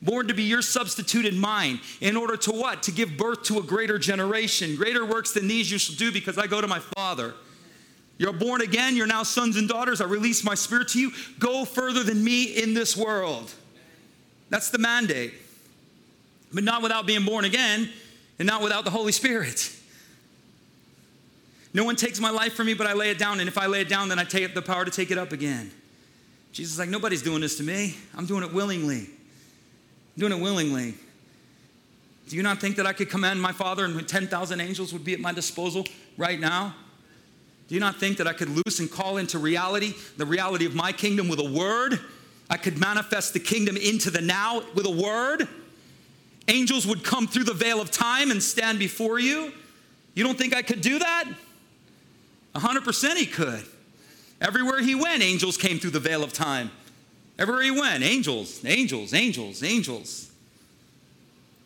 born 0.00 0.26
to 0.28 0.34
be 0.34 0.44
your 0.44 0.62
substitute 0.62 1.26
and 1.26 1.38
mine. 1.38 1.80
In 2.00 2.16
order 2.16 2.36
to 2.38 2.50
what? 2.50 2.82
To 2.84 2.92
give 2.92 3.16
birth 3.16 3.42
to 3.44 3.58
a 3.58 3.62
greater 3.62 3.98
generation. 3.98 4.74
Greater 4.74 5.04
works 5.04 5.32
than 5.32 5.48
these 5.48 5.70
you 5.70 5.78
shall 5.78 5.96
do 5.96 6.10
because 6.10 6.38
I 6.38 6.46
go 6.46 6.60
to 6.60 6.66
my 6.66 6.80
Father. 6.96 7.34
You're 8.16 8.32
born 8.32 8.62
again, 8.62 8.96
you're 8.96 9.06
now 9.06 9.22
sons 9.22 9.56
and 9.56 9.68
daughters. 9.68 10.00
I 10.00 10.06
release 10.06 10.42
my 10.42 10.54
spirit 10.54 10.88
to 10.88 11.00
you. 11.00 11.12
Go 11.38 11.64
further 11.64 12.02
than 12.02 12.24
me 12.24 12.44
in 12.44 12.74
this 12.74 12.96
world. 12.96 13.52
That's 14.48 14.70
the 14.70 14.78
mandate. 14.78 15.34
But 16.52 16.64
not 16.64 16.82
without 16.82 17.06
being 17.06 17.24
born 17.24 17.44
again 17.44 17.90
and 18.38 18.46
not 18.46 18.62
without 18.62 18.84
the 18.84 18.90
Holy 18.90 19.12
Spirit. 19.12 19.74
No 21.74 21.84
one 21.84 21.96
takes 21.96 22.20
my 22.20 22.30
life 22.30 22.54
from 22.54 22.66
me, 22.66 22.74
but 22.74 22.86
I 22.86 22.94
lay 22.94 23.10
it 23.10 23.18
down. 23.18 23.40
And 23.40 23.48
if 23.48 23.58
I 23.58 23.66
lay 23.66 23.80
it 23.80 23.88
down, 23.88 24.08
then 24.08 24.18
I 24.18 24.24
take 24.24 24.44
up 24.44 24.54
the 24.54 24.62
power 24.62 24.84
to 24.84 24.90
take 24.90 25.10
it 25.10 25.18
up 25.18 25.32
again. 25.32 25.70
Jesus 26.52 26.72
is 26.74 26.78
like, 26.78 26.88
nobody's 26.88 27.22
doing 27.22 27.40
this 27.40 27.56
to 27.58 27.62
me. 27.62 27.94
I'm 28.16 28.26
doing 28.26 28.42
it 28.42 28.52
willingly. 28.52 29.00
I'm 29.00 30.18
doing 30.18 30.32
it 30.32 30.40
willingly. 30.40 30.94
Do 32.28 32.36
you 32.36 32.42
not 32.42 32.58
think 32.58 32.76
that 32.76 32.86
I 32.86 32.92
could 32.92 33.08
command 33.08 33.40
my 33.40 33.52
Father 33.52 33.84
and 33.84 34.06
10,000 34.06 34.60
angels 34.60 34.92
would 34.92 35.04
be 35.04 35.14
at 35.14 35.20
my 35.20 35.32
disposal 35.32 35.86
right 36.16 36.38
now? 36.38 36.74
Do 37.68 37.74
you 37.74 37.80
not 37.80 37.96
think 37.96 38.16
that 38.16 38.26
I 38.26 38.32
could 38.32 38.48
loose 38.48 38.80
and 38.80 38.90
call 38.90 39.18
into 39.18 39.38
reality 39.38 39.94
the 40.16 40.26
reality 40.26 40.64
of 40.64 40.74
my 40.74 40.90
kingdom 40.90 41.28
with 41.28 41.38
a 41.38 41.50
word? 41.50 42.00
I 42.50 42.56
could 42.56 42.78
manifest 42.78 43.34
the 43.34 43.40
kingdom 43.40 43.76
into 43.76 44.10
the 44.10 44.22
now 44.22 44.62
with 44.74 44.86
a 44.86 44.90
word? 44.90 45.48
Angels 46.48 46.86
would 46.86 47.04
come 47.04 47.26
through 47.26 47.44
the 47.44 47.54
veil 47.54 47.80
of 47.80 47.90
time 47.90 48.30
and 48.30 48.42
stand 48.42 48.78
before 48.78 49.18
you. 49.18 49.52
You 50.14 50.24
don't 50.24 50.36
think 50.36 50.54
I 50.54 50.62
could 50.62 50.80
do 50.80 50.98
that? 50.98 51.26
100% 52.54 53.16
he 53.16 53.26
could. 53.26 53.64
Everywhere 54.40 54.80
he 54.80 54.94
went, 54.94 55.22
angels 55.22 55.56
came 55.56 55.78
through 55.78 55.90
the 55.90 56.00
veil 56.00 56.24
of 56.24 56.32
time. 56.32 56.70
Everywhere 57.38 57.62
he 57.62 57.70
went, 57.70 58.02
angels, 58.02 58.64
angels, 58.64 59.14
angels, 59.14 59.62
angels. 59.62 60.30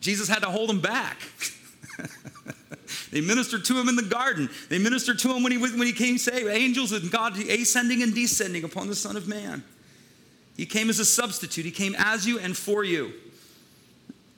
Jesus 0.01 0.27
had 0.27 0.43
to 0.43 0.49
hold 0.49 0.69
them 0.69 0.81
back. 0.81 1.17
they 3.11 3.21
ministered 3.21 3.65
to 3.65 3.79
him 3.79 3.87
in 3.89 3.95
the 3.95 4.03
garden. 4.03 4.49
They 4.69 4.77
ministered 4.77 5.17
to 5.19 5.33
him 5.33 5.43
when 5.43 5.51
he, 5.51 5.57
when 5.57 5.87
he 5.87 5.93
came, 5.93 6.17
say, 6.17 6.47
angels 6.53 6.91
and 6.91 7.09
God 7.09 7.37
ascending 7.37 8.03
and 8.03 8.13
descending 8.13 8.63
upon 8.63 8.87
the 8.87 8.95
Son 8.95 9.15
of 9.15 9.27
Man. 9.27 9.63
He 10.57 10.65
came 10.65 10.89
as 10.89 10.99
a 10.99 11.05
substitute. 11.05 11.65
He 11.65 11.71
came 11.71 11.95
as 11.97 12.27
you 12.27 12.37
and 12.37 12.55
for 12.55 12.83
you. 12.83 13.13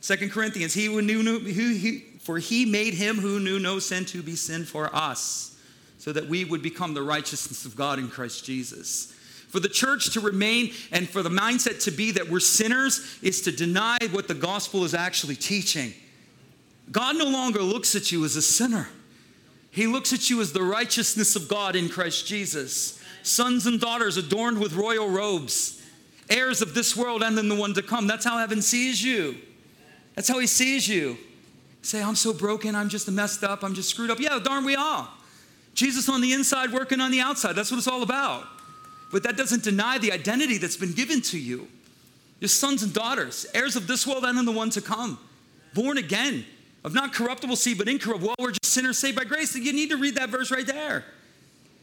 Second 0.05 0.31
Corinthians, 0.31 0.75
he 0.75 0.85
who 0.85 1.01
knew, 1.01 1.23
who 1.23 1.73
he, 1.73 2.03
for 2.19 2.37
he 2.37 2.63
made 2.63 2.93
him 2.93 3.15
who 3.15 3.39
knew 3.39 3.57
no 3.57 3.79
sin 3.79 4.05
to 4.05 4.21
be 4.21 4.35
sin 4.35 4.63
for 4.63 4.95
us, 4.95 5.57
so 5.97 6.13
that 6.13 6.29
we 6.29 6.45
would 6.45 6.61
become 6.61 6.93
the 6.93 7.01
righteousness 7.01 7.65
of 7.65 7.75
God 7.75 7.97
in 7.97 8.07
Christ 8.07 8.45
Jesus. 8.45 9.11
For 9.49 9.59
the 9.59 9.67
church 9.67 10.13
to 10.13 10.19
remain 10.19 10.73
and 10.91 11.09
for 11.09 11.23
the 11.23 11.31
mindset 11.31 11.83
to 11.85 11.91
be 11.91 12.11
that 12.11 12.29
we're 12.29 12.39
sinners 12.39 13.17
is 13.23 13.41
to 13.41 13.51
deny 13.51 13.97
what 14.11 14.27
the 14.27 14.35
gospel 14.35 14.83
is 14.83 14.93
actually 14.93 15.37
teaching. 15.37 15.91
God 16.91 17.17
no 17.17 17.25
longer 17.25 17.63
looks 17.63 17.95
at 17.95 18.11
you 18.11 18.23
as 18.25 18.35
a 18.35 18.43
sinner. 18.43 18.87
He 19.71 19.87
looks 19.87 20.13
at 20.13 20.29
you 20.29 20.39
as 20.39 20.53
the 20.53 20.61
righteousness 20.61 21.35
of 21.35 21.47
God 21.47 21.75
in 21.75 21.89
Christ 21.89 22.27
Jesus. 22.27 23.01
Sons 23.23 23.65
and 23.65 23.81
daughters 23.81 24.17
adorned 24.17 24.59
with 24.59 24.75
royal 24.75 25.09
robes, 25.09 25.81
heirs 26.29 26.61
of 26.61 26.75
this 26.75 26.95
world 26.95 27.23
and 27.23 27.35
then 27.35 27.49
the 27.49 27.55
one 27.55 27.73
to 27.73 27.81
come. 27.81 28.05
That's 28.05 28.25
how 28.25 28.37
heaven 28.37 28.61
sees 28.61 29.03
you. 29.03 29.37
That's 30.15 30.27
how 30.27 30.39
he 30.39 30.47
sees 30.47 30.87
you. 30.87 31.17
Say, 31.81 32.01
I'm 32.01 32.15
so 32.15 32.33
broken, 32.33 32.75
I'm 32.75 32.89
just 32.89 33.09
messed 33.11 33.43
up, 33.43 33.63
I'm 33.63 33.75
just 33.75 33.89
screwed 33.89 34.09
up. 34.09 34.19
Yeah, 34.19 34.39
darn 34.43 34.65
we 34.65 34.75
all. 34.75 35.07
Jesus 35.75 36.09
on 36.09 36.21
the 36.21 36.33
inside, 36.33 36.71
working 36.71 36.99
on 37.01 37.11
the 37.11 37.19
outside. 37.19 37.53
That's 37.53 37.69
what 37.69 37.77
it's 37.77 37.87
all 37.87 38.01
about. 38.01 38.45
But 39.11 39.23
that 39.23 39.37
doesn't 39.37 39.63
deny 39.63 39.97
the 39.97 40.11
identity 40.11 40.57
that's 40.57 40.77
been 40.77 40.93
given 40.93 41.21
to 41.21 41.37
you. 41.37 41.67
Your 42.39 42.49
sons 42.49 42.81
and 42.81 42.93
daughters, 42.93 43.45
heirs 43.53 43.75
of 43.75 43.87
this 43.87 44.07
world 44.07 44.25
and 44.25 44.39
in 44.39 44.45
the 44.45 44.51
one 44.51 44.69
to 44.71 44.81
come. 44.81 45.19
Born 45.73 45.97
again, 45.97 46.45
of 46.83 46.93
not 46.93 47.13
corruptible 47.13 47.55
seed, 47.55 47.77
but 47.77 47.87
incorruptible. 47.87 48.27
Well, 48.27 48.35
we're 48.39 48.51
just 48.51 48.73
sinners 48.73 48.97
saved 48.97 49.17
by 49.17 49.25
grace. 49.25 49.55
You 49.55 49.73
need 49.73 49.89
to 49.89 49.97
read 49.97 50.15
that 50.15 50.29
verse 50.29 50.51
right 50.51 50.65
there. 50.65 51.05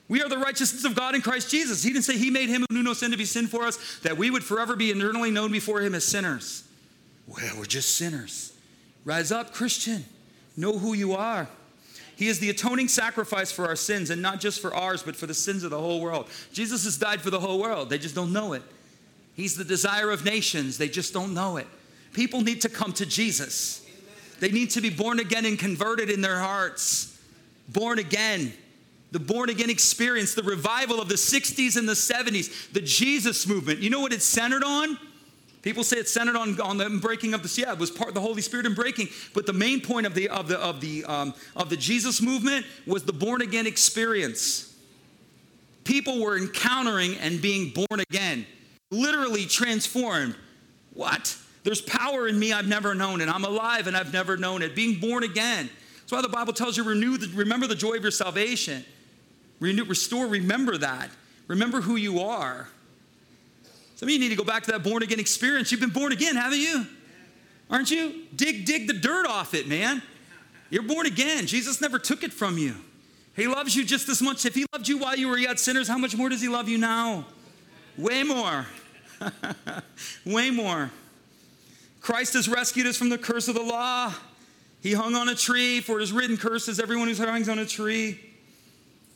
We 0.08 0.22
are 0.22 0.28
the 0.28 0.38
righteousness 0.38 0.84
of 0.84 0.94
God 0.94 1.14
in 1.14 1.22
Christ 1.22 1.50
Jesus. 1.50 1.82
He 1.82 1.90
didn't 1.92 2.04
say 2.04 2.18
he 2.18 2.30
made 2.30 2.48
him 2.48 2.64
who 2.68 2.76
knew 2.76 2.82
no 2.82 2.92
sin 2.92 3.12
to 3.12 3.16
be 3.16 3.24
sin 3.24 3.46
for 3.46 3.64
us, 3.64 3.98
that 4.00 4.16
we 4.16 4.30
would 4.30 4.44
forever 4.44 4.76
be 4.76 4.90
eternally 4.90 5.30
known 5.30 5.52
before 5.52 5.80
him 5.80 5.94
as 5.94 6.04
sinners. 6.04 6.64
Well, 7.26 7.58
we're 7.58 7.64
just 7.64 7.96
sinners. 7.96 8.52
Rise 9.04 9.32
up, 9.32 9.52
Christian. 9.52 10.04
Know 10.56 10.78
who 10.78 10.94
you 10.94 11.12
are. 11.12 11.48
He 12.16 12.28
is 12.28 12.38
the 12.38 12.50
atoning 12.50 12.88
sacrifice 12.88 13.50
for 13.50 13.66
our 13.66 13.76
sins, 13.76 14.10
and 14.10 14.20
not 14.20 14.40
just 14.40 14.60
for 14.60 14.74
ours, 14.74 15.02
but 15.02 15.16
for 15.16 15.26
the 15.26 15.34
sins 15.34 15.64
of 15.64 15.70
the 15.70 15.80
whole 15.80 16.00
world. 16.00 16.28
Jesus 16.52 16.84
has 16.84 16.96
died 16.96 17.20
for 17.20 17.30
the 17.30 17.40
whole 17.40 17.58
world. 17.60 17.90
They 17.90 17.98
just 17.98 18.14
don't 18.14 18.32
know 18.32 18.52
it. 18.52 18.62
He's 19.34 19.56
the 19.56 19.64
desire 19.64 20.10
of 20.10 20.24
nations. 20.24 20.78
They 20.78 20.88
just 20.88 21.12
don't 21.12 21.34
know 21.34 21.56
it. 21.56 21.66
People 22.12 22.42
need 22.42 22.60
to 22.60 22.68
come 22.68 22.92
to 22.94 23.06
Jesus. 23.06 23.84
They 24.40 24.50
need 24.50 24.70
to 24.70 24.80
be 24.80 24.90
born 24.90 25.20
again 25.20 25.46
and 25.46 25.58
converted 25.58 26.10
in 26.10 26.20
their 26.20 26.38
hearts. 26.38 27.18
Born 27.68 27.98
again. 27.98 28.52
The 29.12 29.20
born 29.20 29.50
again 29.50 29.70
experience, 29.70 30.34
the 30.34 30.42
revival 30.42 31.00
of 31.00 31.08
the 31.08 31.16
60s 31.16 31.76
and 31.76 31.88
the 31.88 31.92
70s, 31.92 32.72
the 32.72 32.80
Jesus 32.80 33.46
movement. 33.46 33.80
You 33.80 33.90
know 33.90 34.00
what 34.00 34.12
it's 34.12 34.24
centered 34.24 34.64
on? 34.64 34.98
People 35.62 35.84
say 35.84 35.96
it's 35.96 36.12
centered 36.12 36.34
on, 36.34 36.60
on 36.60 36.76
the 36.76 36.90
breaking 37.00 37.34
of 37.34 37.42
the 37.42 37.60
yeah, 37.60 37.72
it 37.72 37.78
was 37.78 37.90
part 37.90 38.08
of 38.08 38.14
the 38.14 38.20
Holy 38.20 38.42
Spirit 38.42 38.66
in 38.66 38.74
breaking. 38.74 39.08
But 39.32 39.46
the 39.46 39.52
main 39.52 39.80
point 39.80 40.06
of 40.06 40.14
the 40.14 40.28
of 40.28 40.48
the 40.48 40.58
of 40.58 40.80
the 40.80 41.04
um, 41.04 41.34
of 41.56 41.70
the 41.70 41.76
Jesus 41.76 42.20
movement 42.20 42.66
was 42.86 43.04
the 43.04 43.12
born 43.12 43.42
again 43.42 43.66
experience. 43.66 44.74
People 45.84 46.20
were 46.20 46.36
encountering 46.36 47.16
and 47.16 47.40
being 47.40 47.70
born 47.70 48.00
again, 48.00 48.44
literally 48.90 49.46
transformed. 49.46 50.36
What? 50.94 51.36
There's 51.64 51.80
power 51.80 52.26
in 52.26 52.38
me 52.38 52.52
I've 52.52 52.66
never 52.66 52.94
known, 52.94 53.20
and 53.20 53.30
I'm 53.30 53.44
alive 53.44 53.86
and 53.86 53.96
I've 53.96 54.12
never 54.12 54.36
known 54.36 54.62
it. 54.62 54.74
Being 54.74 55.00
born 55.00 55.22
again. 55.22 55.70
That's 56.00 56.12
why 56.12 56.22
the 56.22 56.28
Bible 56.28 56.52
tells 56.52 56.76
you 56.76 56.82
renew 56.82 57.16
the, 57.16 57.28
remember 57.36 57.68
the 57.68 57.76
joy 57.76 57.94
of 57.94 58.02
your 58.02 58.10
salvation. 58.10 58.84
Renew, 59.60 59.84
restore, 59.84 60.26
remember 60.26 60.76
that. 60.78 61.10
Remember 61.46 61.80
who 61.80 61.94
you 61.94 62.20
are. 62.20 62.68
Some 64.02 64.08
of 64.08 64.14
you 64.14 64.18
need 64.18 64.30
to 64.30 64.34
go 64.34 64.42
back 64.42 64.64
to 64.64 64.72
that 64.72 64.82
born 64.82 65.04
again 65.04 65.20
experience. 65.20 65.70
You've 65.70 65.80
been 65.80 65.90
born 65.90 66.10
again, 66.10 66.34
haven't 66.34 66.58
you? 66.58 66.88
Aren't 67.70 67.88
you? 67.92 68.24
Dig, 68.34 68.64
dig 68.64 68.88
the 68.88 68.94
dirt 68.94 69.28
off 69.28 69.54
it, 69.54 69.68
man. 69.68 70.02
You're 70.70 70.82
born 70.82 71.06
again. 71.06 71.46
Jesus 71.46 71.80
never 71.80 72.00
took 72.00 72.24
it 72.24 72.32
from 72.32 72.58
you. 72.58 72.74
He 73.36 73.46
loves 73.46 73.76
you 73.76 73.84
just 73.84 74.08
as 74.08 74.20
much. 74.20 74.44
If 74.44 74.56
he 74.56 74.66
loved 74.72 74.88
you 74.88 74.98
while 74.98 75.14
you 75.16 75.28
were 75.28 75.38
yet 75.38 75.60
sinners, 75.60 75.86
how 75.86 75.98
much 75.98 76.16
more 76.16 76.28
does 76.28 76.42
he 76.42 76.48
love 76.48 76.68
you 76.68 76.78
now? 76.78 77.26
Way 77.96 78.24
more. 78.24 78.66
Way 80.26 80.50
more. 80.50 80.90
Christ 82.00 82.32
has 82.32 82.48
rescued 82.48 82.88
us 82.88 82.96
from 82.96 83.08
the 83.08 83.18
curse 83.18 83.46
of 83.46 83.54
the 83.54 83.62
law. 83.62 84.12
He 84.80 84.94
hung 84.94 85.14
on 85.14 85.28
a 85.28 85.36
tree, 85.36 85.80
for 85.80 86.00
it 86.00 86.02
is 86.02 86.10
written, 86.10 86.36
curses 86.36 86.80
everyone 86.80 87.06
who 87.06 87.14
hangs 87.24 87.48
on 87.48 87.60
a 87.60 87.66
tree. 87.66 88.18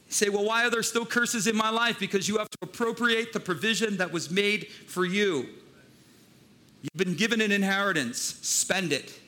You 0.07 0.13
say, 0.13 0.29
well, 0.29 0.45
why 0.45 0.65
are 0.65 0.71
there 0.71 0.83
still 0.83 1.07
curses 1.07 1.47
in 1.47 1.57
my 1.57 1.71
life? 1.71 1.99
Because 1.99 2.29
you 2.29 2.39
have 2.39 2.49
to 2.51 2.59
appropriate 2.63 3.33
the 3.33 3.41
provision 3.41 3.97
that 3.97 4.13
was 4.13 4.31
made 4.31 4.69
for 4.87 5.05
you. 5.05 5.49
You've 6.83 6.97
been 6.97 7.15
given 7.15 7.41
an 7.41 7.51
inheritance, 7.51 8.19
spend 8.43 8.93
it. 8.93 9.19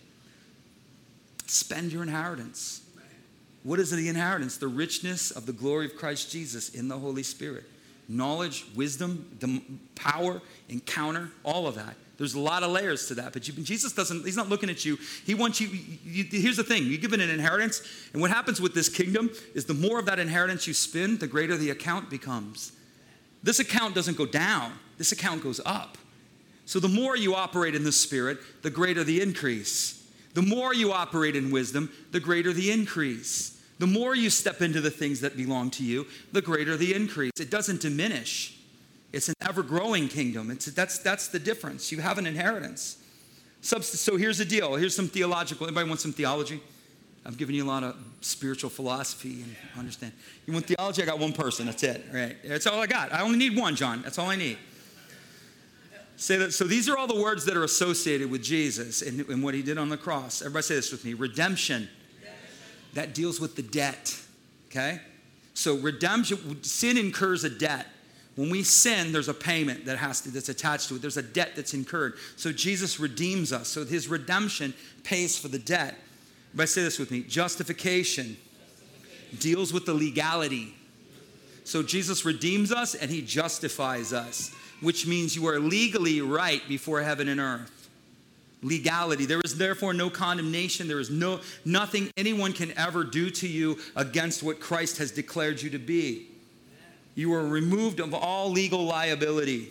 Spend 1.47 1.93
your 1.93 2.03
inheritance. 2.03 2.83
What 3.65 3.81
is 3.81 3.91
the 3.91 4.09
inheritance? 4.09 4.59
The 4.59 4.69
richness 4.69 5.31
of 5.31 5.47
the 5.47 5.53
glory 5.53 5.87
of 5.87 5.97
Christ 5.97 6.31
Jesus 6.31 6.71
in 6.71 6.89
the 6.89 6.99
Holy 6.99 7.23
Spirit. 7.23 7.65
Knowledge, 8.09 8.67
wisdom, 8.75 9.37
the 9.41 9.61
power, 9.95 10.41
encounter, 10.69 11.31
all 11.43 11.67
of 11.67 11.75
that. 11.75 11.97
There's 12.19 12.35
a 12.35 12.41
lot 12.41 12.65
of 12.65 12.73
layers 12.73 13.07
to 13.09 13.15
that, 13.15 13.33
but 13.33 13.47
you, 13.47 13.55
Jesus 13.55 13.93
doesn't, 13.93 14.25
he's 14.25 14.37
not 14.37 14.49
looking 14.49 14.69
at 14.69 14.85
you. 14.85 14.99
He 15.25 15.35
wants 15.35 15.61
you, 15.61 15.69
you, 16.05 16.25
here's 16.25 16.57
the 16.57 16.65
thing, 16.65 16.85
you're 16.85 16.99
given 16.99 17.21
an 17.21 17.31
inheritance, 17.31 17.81
and 18.13 18.21
what 18.21 18.33
happens 18.33 18.61
with 18.61 18.75
this 18.75 18.89
kingdom 18.89 19.31
is 19.55 19.67
the 19.67 19.75
more 19.75 20.01
of 20.01 20.07
that 20.07 20.19
inheritance 20.19 20.67
you 20.67 20.75
spend, 20.75 21.21
the 21.21 21.29
greater 21.29 21.57
the 21.57 21.71
account 21.71 22.11
becomes. 22.11 22.73
This 23.45 23.61
account 23.61 23.95
doesn't 23.95 24.17
go 24.17 24.27
down, 24.27 24.73
this 24.99 25.13
account 25.13 25.45
goes 25.45 25.61
up. 25.65 25.97
So 26.67 26.81
the 26.81 26.89
more 26.89 27.17
you 27.17 27.37
operate 27.37 27.77
in 27.77 27.85
the 27.85 27.93
Spirit, 27.93 28.39
the 28.63 28.71
greater 28.71 29.05
the 29.05 29.23
increase. 29.23 30.05
The 30.35 30.43
more 30.43 30.75
you 30.75 30.93
operate 30.93 31.37
in 31.37 31.53
wisdom, 31.53 31.91
the 32.11 32.21
greater 32.21 32.53
the 32.53 32.71
increase. 32.73 33.63
The 33.79 33.87
more 33.87 34.15
you 34.15 34.29
step 34.29 34.61
into 34.61 34.81
the 34.81 34.91
things 34.91 35.21
that 35.21 35.37
belong 35.37 35.71
to 35.71 35.85
you, 35.85 36.07
the 36.33 36.43
greater 36.43 36.77
the 36.77 36.95
increase. 36.95 37.33
It 37.41 37.51
doesn't 37.51 37.81
diminish. 37.81 38.58
It's 39.13 39.29
an 39.29 39.35
ever 39.41 39.63
growing 39.63 40.09
kingdom. 40.09 40.51
It's, 40.51 40.67
that's, 40.67 40.99
that's 40.99 41.29
the 41.29 41.39
difference. 41.39 41.91
You 41.91 42.01
have 42.01 42.19
an 42.19 42.27
inheritance. 42.27 42.99
So 43.61 44.17
here's 44.17 44.39
the 44.39 44.45
deal. 44.45 44.77
Here's 44.77 44.95
some 44.95 45.09
theological. 45.09 45.67
Anybody 45.67 45.89
want 45.89 46.01
some 46.01 46.13
theology? 46.13 46.61
I've 47.27 47.37
given 47.37 47.55
you 47.55 47.65
a 47.65 47.67
lot 47.67 47.83
of 47.83 47.97
spiritual 48.21 48.71
philosophy 48.71 49.43
and 49.43 49.57
understand. 49.77 50.13
You 50.47 50.53
want 50.53 50.67
theology? 50.67 51.03
I 51.03 51.07
got 51.07 51.19
one 51.19 51.33
person. 51.33 51.67
That's 51.67 51.83
it. 51.83 52.05
All 52.11 52.17
right. 52.19 52.37
That's 52.45 52.67
all 52.67 52.81
I 52.81 52.87
got. 52.87 53.13
I 53.13 53.23
only 53.23 53.39
need 53.39 53.57
one, 53.57 53.77
John. 53.77 54.03
That's 54.03 54.19
all 54.19 54.29
I 54.29 54.37
need. 54.37 54.57
Say 56.17 56.37
that. 56.37 56.53
So 56.53 56.65
these 56.65 56.89
are 56.89 56.97
all 56.97 57.07
the 57.07 57.21
words 57.21 57.45
that 57.47 57.57
are 57.57 57.65
associated 57.65 58.31
with 58.31 58.43
Jesus 58.43 59.03
and, 59.03 59.21
and 59.29 59.43
what 59.43 59.55
he 59.55 59.63
did 59.63 59.79
on 59.79 59.89
the 59.89 59.97
cross. 59.97 60.41
Everybody 60.43 60.63
say 60.63 60.75
this 60.77 60.93
with 60.93 61.05
me. 61.05 61.15
Redemption. 61.15 61.89
That 62.95 63.15
deals 63.15 63.41
with 63.41 63.57
the 63.57 63.63
debt. 63.63 64.19
Okay? 64.71 65.01
So 65.55 65.77
redemption, 65.77 66.63
sin 66.63 66.97
incurs 66.97 67.45
a 67.45 67.51
debt. 67.51 67.87
When 68.39 68.51
we 68.51 68.63
sin, 68.63 69.11
there's 69.11 69.27
a 69.27 69.35
payment 69.35 69.87
that 69.87 69.99
has 69.99 70.21
to, 70.21 70.31
that's 70.31 70.49
attached 70.49 70.91
to 70.91 70.95
it. 70.95 71.03
There's 71.03 71.17
a 71.17 71.25
debt 71.25 71.55
that's 71.57 71.75
incurred. 71.75 72.15
So 72.37 72.53
Jesus 72.53 73.01
redeems 73.01 73.53
us. 73.53 73.67
So 73.67 73.85
his 73.85 74.07
redemption 74.07 74.75
pays 75.03 75.37
for 75.37 75.49
the 75.49 75.59
debt. 75.59 75.97
But 76.55 76.69
say 76.69 76.83
this 76.83 77.01
with 77.01 77.11
me 77.11 77.23
justification 77.23 78.37
deals 79.41 79.73
with 79.73 79.87
the 79.87 79.93
legality. 79.93 80.73
So 81.65 81.83
Jesus 81.83 82.25
redeems 82.25 82.71
us 82.71 82.95
and 82.95 83.11
he 83.11 83.23
justifies 83.23 84.13
us, 84.13 84.55
which 84.83 85.05
means 85.05 85.35
you 85.35 85.49
are 85.49 85.59
legally 85.59 86.21
right 86.21 86.63
before 86.69 87.03
heaven 87.03 87.27
and 87.27 87.41
earth. 87.41 87.91
Legality. 88.63 89.27
There 89.27 89.41
is 89.45 89.59
therefore 89.59 89.95
no 89.95 90.11
condemnation. 90.11 90.87
There 90.87 91.01
is 91.01 91.11
no 91.11 91.41
nothing 91.65 92.09
anyone 92.17 92.53
can 92.53 92.71
ever 92.79 93.03
do 93.03 93.31
to 93.31 93.49
you 93.49 93.79
against 93.97 94.45
what 94.45 94.61
Christ 94.61 94.99
has 94.99 95.11
declared 95.11 95.61
you 95.61 95.71
to 95.71 95.79
be. 95.81 96.29
You 97.19 97.35
are 97.35 97.45
removed 97.45 97.99
of 97.99 98.15
all 98.15 98.49
legal 98.49 98.85
liability. 98.85 99.71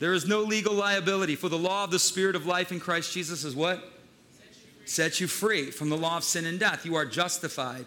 There 0.00 0.12
is 0.12 0.28
no 0.28 0.42
legal 0.42 0.74
liability, 0.74 1.34
for 1.34 1.48
the 1.48 1.56
law 1.56 1.84
of 1.84 1.90
the 1.90 1.98
Spirit 1.98 2.36
of 2.36 2.44
life 2.44 2.72
in 2.72 2.78
Christ 2.78 3.14
Jesus 3.14 3.42
is 3.42 3.56
what? 3.56 3.82
Set 4.84 5.18
you 5.18 5.26
free 5.26 5.70
from 5.70 5.88
the 5.88 5.96
law 5.96 6.18
of 6.18 6.24
sin 6.24 6.44
and 6.44 6.60
death. 6.60 6.84
You 6.84 6.94
are 6.94 7.06
justified. 7.06 7.86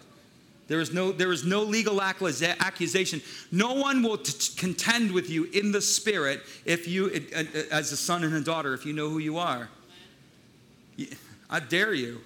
There 0.66 0.80
is 0.80 0.92
no, 0.92 1.12
there 1.12 1.30
is 1.30 1.44
no 1.44 1.62
legal 1.62 2.02
accusation. 2.02 3.22
No 3.52 3.74
one 3.74 4.02
will 4.02 4.18
t- 4.18 4.52
contend 4.56 5.12
with 5.12 5.30
you 5.30 5.44
in 5.52 5.70
the 5.70 5.80
Spirit 5.80 6.42
if 6.64 6.88
you, 6.88 7.06
uh, 7.06 7.38
uh, 7.38 7.44
uh, 7.54 7.62
as 7.70 7.92
a 7.92 7.96
son 7.96 8.24
and 8.24 8.34
a 8.34 8.40
daughter, 8.40 8.74
if 8.74 8.84
you 8.84 8.94
know 8.94 9.10
who 9.10 9.18
you 9.18 9.38
are. 9.38 9.68
I 11.48 11.60
dare 11.60 11.94
you. 11.94 12.20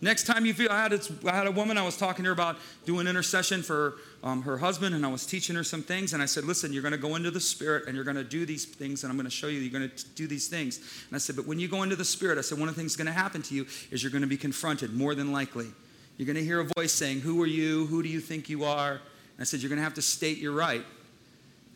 Next 0.00 0.24
time 0.24 0.44
you 0.44 0.54
feel, 0.54 0.72
I 0.72 0.82
had, 0.82 1.08
I 1.24 1.36
had 1.36 1.46
a 1.46 1.52
woman, 1.52 1.78
I 1.78 1.84
was 1.84 1.96
talking 1.96 2.24
to 2.24 2.30
her 2.30 2.32
about 2.32 2.56
doing 2.84 3.06
intercession 3.06 3.62
for 3.62 3.94
um, 4.22 4.42
her 4.42 4.58
husband, 4.58 4.94
and 4.94 5.04
I 5.04 5.08
was 5.08 5.24
teaching 5.24 5.56
her 5.56 5.64
some 5.64 5.82
things. 5.82 6.12
And 6.12 6.22
I 6.22 6.26
said, 6.26 6.44
Listen, 6.44 6.72
you're 6.72 6.82
going 6.82 6.92
to 6.92 6.98
go 6.98 7.16
into 7.16 7.30
the 7.30 7.40
Spirit 7.40 7.86
and 7.86 7.94
you're 7.94 8.04
going 8.04 8.16
to 8.16 8.24
do 8.24 8.44
these 8.44 8.64
things, 8.64 9.02
and 9.02 9.10
I'm 9.10 9.16
going 9.16 9.24
to 9.24 9.30
show 9.30 9.46
you 9.46 9.60
you're 9.60 9.78
going 9.78 9.90
to 9.90 10.06
do 10.14 10.26
these 10.26 10.48
things. 10.48 10.78
And 11.08 11.16
I 11.16 11.18
said, 11.18 11.36
But 11.36 11.46
when 11.46 11.58
you 11.58 11.68
go 11.68 11.82
into 11.82 11.96
the 11.96 12.04
Spirit, 12.04 12.38
I 12.38 12.42
said, 12.42 12.58
One 12.58 12.68
of 12.68 12.74
the 12.74 12.80
things 12.80 12.96
going 12.96 13.06
to 13.06 13.12
happen 13.12 13.42
to 13.42 13.54
you 13.54 13.66
is 13.90 14.02
you're 14.02 14.12
going 14.12 14.22
to 14.22 14.28
be 14.28 14.36
confronted 14.36 14.94
more 14.94 15.14
than 15.14 15.32
likely. 15.32 15.68
You're 16.16 16.26
going 16.26 16.36
to 16.36 16.44
hear 16.44 16.60
a 16.60 16.68
voice 16.76 16.92
saying, 16.92 17.20
Who 17.20 17.40
are 17.42 17.46
you? 17.46 17.86
Who 17.86 18.02
do 18.02 18.08
you 18.08 18.20
think 18.20 18.48
you 18.48 18.64
are? 18.64 18.92
And 18.92 19.40
I 19.40 19.44
said, 19.44 19.60
You're 19.60 19.70
going 19.70 19.78
to 19.78 19.84
have 19.84 19.94
to 19.94 20.02
state 20.02 20.38
your 20.38 20.52
right. 20.52 20.84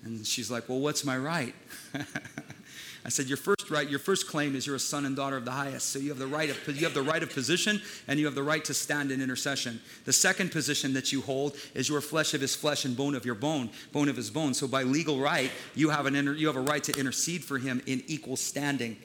And 0.05 0.27
she's 0.27 0.51
like, 0.51 0.69
Well, 0.69 0.81
what's 0.81 1.05
my 1.05 1.17
right? 1.17 1.55
I 3.07 3.11
said, 3.11 3.27
your 3.27 3.37
first 3.37 3.71
right, 3.71 3.89
your 3.89 3.99
first 3.99 4.27
claim 4.27 4.57
is 4.57 4.67
you're 4.67 4.77
a 4.77 4.81
son 4.81 5.05
and 5.05 5.15
daughter 5.15 5.37
of 5.37 5.45
the 5.45 5.51
highest. 5.51 5.91
So 5.91 5.99
you 5.99 6.09
have 6.09 6.19
the 6.19 6.27
right 6.27 6.49
of 6.49 6.57
you 6.69 6.85
have 6.85 6.95
the 6.95 7.03
right 7.03 7.23
of 7.23 7.31
position 7.31 7.83
and 8.09 8.19
you 8.19 8.25
have 8.25 8.35
the 8.35 8.43
right 8.43 8.65
to 8.65 8.73
stand 8.73 9.11
in 9.11 9.21
intercession. 9.21 9.81
The 10.07 10.13
second 10.13 10.53
position 10.53 10.95
that 10.95 11.13
you 11.13 11.21
hold 11.21 11.55
is 11.75 11.89
your 11.89 12.01
flesh 12.01 12.33
of 12.33 12.41
his 12.41 12.57
flesh 12.57 12.87
and 12.87 12.97
bone 12.97 13.15
of 13.15 13.27
your 13.27 13.35
bone, 13.35 13.69
bone 13.93 14.09
of 14.09 14.17
his 14.17 14.31
bone. 14.31 14.55
So 14.55 14.67
by 14.67 14.85
legal 14.85 15.21
right, 15.21 15.51
you 15.75 15.91
have 15.91 16.07
an 16.07 16.17
inter, 16.17 16.33
you 16.33 16.47
have 16.47 16.57
a 16.57 16.61
right 16.61 16.83
to 16.85 16.99
intercede 16.99 17.45
for 17.45 17.59
him 17.59 17.83
in 17.87 18.03
equal 18.07 18.37
standing. 18.37 18.97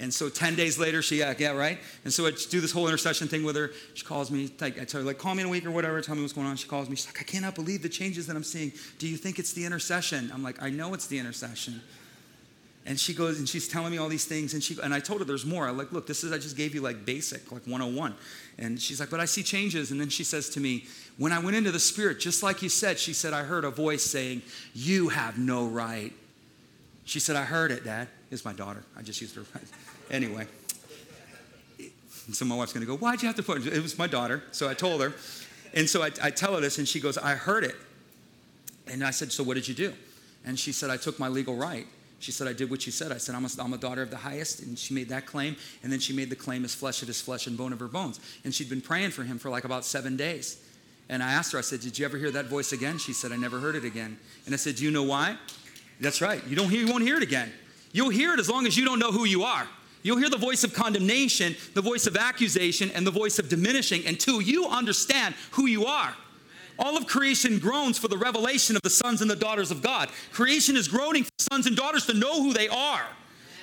And 0.00 0.12
so 0.12 0.28
10 0.28 0.56
days 0.56 0.78
later, 0.78 1.02
she, 1.02 1.20
yeah, 1.20 1.34
yeah, 1.38 1.52
right? 1.52 1.78
And 2.04 2.12
so 2.12 2.26
I 2.26 2.32
do 2.50 2.60
this 2.60 2.72
whole 2.72 2.86
intercession 2.86 3.28
thing 3.28 3.44
with 3.44 3.56
her. 3.56 3.70
She 3.94 4.04
calls 4.04 4.30
me, 4.30 4.50
like, 4.60 4.80
I 4.80 4.84
tell 4.84 5.00
her, 5.00 5.06
like, 5.06 5.18
call 5.18 5.34
me 5.34 5.42
in 5.42 5.48
a 5.48 5.50
week 5.50 5.64
or 5.64 5.70
whatever, 5.70 6.00
tell 6.00 6.16
me 6.16 6.22
what's 6.22 6.32
going 6.32 6.46
on. 6.48 6.56
She 6.56 6.68
calls 6.68 6.88
me, 6.88 6.96
she's 6.96 7.06
like, 7.06 7.20
I 7.20 7.24
cannot 7.24 7.54
believe 7.54 7.82
the 7.82 7.88
changes 7.88 8.26
that 8.26 8.34
I'm 8.34 8.44
seeing. 8.44 8.72
Do 8.98 9.06
you 9.06 9.16
think 9.16 9.38
it's 9.38 9.52
the 9.52 9.64
intercession? 9.64 10.30
I'm 10.34 10.42
like, 10.42 10.60
I 10.60 10.70
know 10.70 10.94
it's 10.94 11.06
the 11.06 11.18
intercession. 11.18 11.80
And 12.86 13.00
she 13.00 13.14
goes 13.14 13.38
and 13.38 13.48
she's 13.48 13.66
telling 13.66 13.90
me 13.90 13.98
all 13.98 14.08
these 14.08 14.26
things. 14.26 14.52
And 14.52 14.62
she 14.62 14.76
and 14.82 14.92
I 14.92 15.00
told 15.00 15.20
her 15.20 15.24
there's 15.24 15.46
more. 15.46 15.66
I 15.66 15.70
like, 15.70 15.90
look, 15.90 16.06
this 16.06 16.22
is 16.22 16.32
I 16.32 16.38
just 16.38 16.56
gave 16.56 16.74
you 16.74 16.82
like 16.82 17.06
basic, 17.06 17.50
like 17.50 17.62
101. 17.62 18.14
And 18.58 18.80
she's 18.80 19.00
like, 19.00 19.10
but 19.10 19.20
I 19.20 19.24
see 19.24 19.42
changes. 19.42 19.90
And 19.90 20.00
then 20.00 20.10
she 20.10 20.22
says 20.22 20.50
to 20.50 20.60
me, 20.60 20.84
when 21.16 21.32
I 21.32 21.38
went 21.38 21.56
into 21.56 21.72
the 21.72 21.80
spirit, 21.80 22.20
just 22.20 22.42
like 22.42 22.60
you 22.62 22.68
said, 22.68 22.98
she 22.98 23.14
said, 23.14 23.32
I 23.32 23.42
heard 23.42 23.64
a 23.64 23.70
voice 23.70 24.04
saying, 24.04 24.42
You 24.74 25.08
have 25.08 25.38
no 25.38 25.66
right. 25.66 26.12
She 27.04 27.20
said, 27.20 27.36
I 27.36 27.44
heard 27.44 27.70
it, 27.70 27.84
Dad. 27.84 28.08
It's 28.30 28.44
my 28.44 28.52
daughter. 28.52 28.84
I 28.96 29.02
just 29.02 29.20
used 29.20 29.36
her. 29.36 29.44
anyway. 30.10 30.46
So 32.32 32.44
my 32.44 32.56
wife's 32.56 32.72
gonna 32.72 32.86
go, 32.86 32.96
Why'd 32.96 33.22
you 33.22 33.28
have 33.28 33.36
to 33.36 33.42
put 33.42 33.66
it? 33.66 33.72
It 33.72 33.82
was 33.82 33.96
my 33.96 34.06
daughter. 34.06 34.42
So 34.50 34.68
I 34.68 34.74
told 34.74 35.00
her. 35.00 35.14
And 35.72 35.88
so 35.88 36.02
I, 36.02 36.10
I 36.22 36.30
tell 36.30 36.54
her 36.54 36.60
this, 36.60 36.78
and 36.78 36.86
she 36.86 37.00
goes, 37.00 37.16
I 37.16 37.34
heard 37.34 37.64
it. 37.64 37.76
And 38.86 39.02
I 39.02 39.10
said, 39.10 39.32
So 39.32 39.42
what 39.42 39.54
did 39.54 39.68
you 39.68 39.74
do? 39.74 39.94
And 40.44 40.58
she 40.58 40.72
said, 40.72 40.90
I 40.90 40.98
took 40.98 41.18
my 41.18 41.28
legal 41.28 41.56
right 41.56 41.86
she 42.24 42.32
said, 42.32 42.48
I 42.48 42.54
did 42.54 42.70
what 42.70 42.86
you 42.86 42.92
said. 42.92 43.12
I 43.12 43.18
said, 43.18 43.34
I'm 43.34 43.44
a, 43.44 43.48
I'm 43.58 43.74
a 43.74 43.76
daughter 43.76 44.00
of 44.00 44.08
the 44.08 44.16
highest. 44.16 44.62
And 44.62 44.78
she 44.78 44.94
made 44.94 45.10
that 45.10 45.26
claim. 45.26 45.56
And 45.82 45.92
then 45.92 46.00
she 46.00 46.14
made 46.14 46.30
the 46.30 46.36
claim 46.36 46.64
as 46.64 46.74
flesh 46.74 47.02
of 47.02 47.08
his 47.08 47.20
flesh 47.20 47.46
and 47.46 47.54
bone 47.54 47.70
of 47.70 47.80
her 47.80 47.86
bones. 47.86 48.18
And 48.44 48.54
she'd 48.54 48.70
been 48.70 48.80
praying 48.80 49.10
for 49.10 49.24
him 49.24 49.38
for 49.38 49.50
like 49.50 49.64
about 49.64 49.84
seven 49.84 50.16
days. 50.16 50.56
And 51.10 51.22
I 51.22 51.32
asked 51.32 51.52
her, 51.52 51.58
I 51.58 51.60
said, 51.60 51.80
Did 51.80 51.98
you 51.98 52.06
ever 52.06 52.16
hear 52.16 52.30
that 52.30 52.46
voice 52.46 52.72
again? 52.72 52.96
She 52.96 53.12
said, 53.12 53.30
I 53.30 53.36
never 53.36 53.60
heard 53.60 53.76
it 53.76 53.84
again. 53.84 54.18
And 54.46 54.54
I 54.54 54.56
said, 54.56 54.76
Do 54.76 54.84
you 54.84 54.90
know 54.90 55.02
why? 55.02 55.36
That's 56.00 56.22
right. 56.22 56.42
You, 56.46 56.56
don't 56.56 56.70
hear, 56.70 56.80
you 56.80 56.90
won't 56.90 57.04
hear 57.04 57.18
it 57.18 57.22
again. 57.22 57.52
You'll 57.92 58.08
hear 58.08 58.32
it 58.32 58.40
as 58.40 58.48
long 58.48 58.66
as 58.66 58.74
you 58.74 58.86
don't 58.86 58.98
know 58.98 59.12
who 59.12 59.26
you 59.26 59.42
are. 59.42 59.68
You'll 60.02 60.16
hear 60.16 60.30
the 60.30 60.38
voice 60.38 60.64
of 60.64 60.72
condemnation, 60.72 61.56
the 61.74 61.82
voice 61.82 62.06
of 62.06 62.16
accusation, 62.16 62.90
and 62.92 63.06
the 63.06 63.10
voice 63.10 63.38
of 63.38 63.50
diminishing 63.50 64.06
until 64.06 64.40
you 64.40 64.66
understand 64.66 65.34
who 65.50 65.66
you 65.66 65.84
are. 65.84 66.16
All 66.78 66.96
of 66.96 67.06
creation 67.06 67.58
groans 67.58 67.98
for 67.98 68.08
the 68.08 68.18
revelation 68.18 68.76
of 68.76 68.82
the 68.82 68.90
sons 68.90 69.22
and 69.22 69.30
the 69.30 69.36
daughters 69.36 69.70
of 69.70 69.82
God. 69.82 70.08
Creation 70.32 70.76
is 70.76 70.88
groaning 70.88 71.24
for 71.24 71.30
sons 71.38 71.66
and 71.66 71.76
daughters 71.76 72.06
to 72.06 72.14
know 72.14 72.42
who 72.42 72.52
they 72.52 72.68
are 72.68 73.06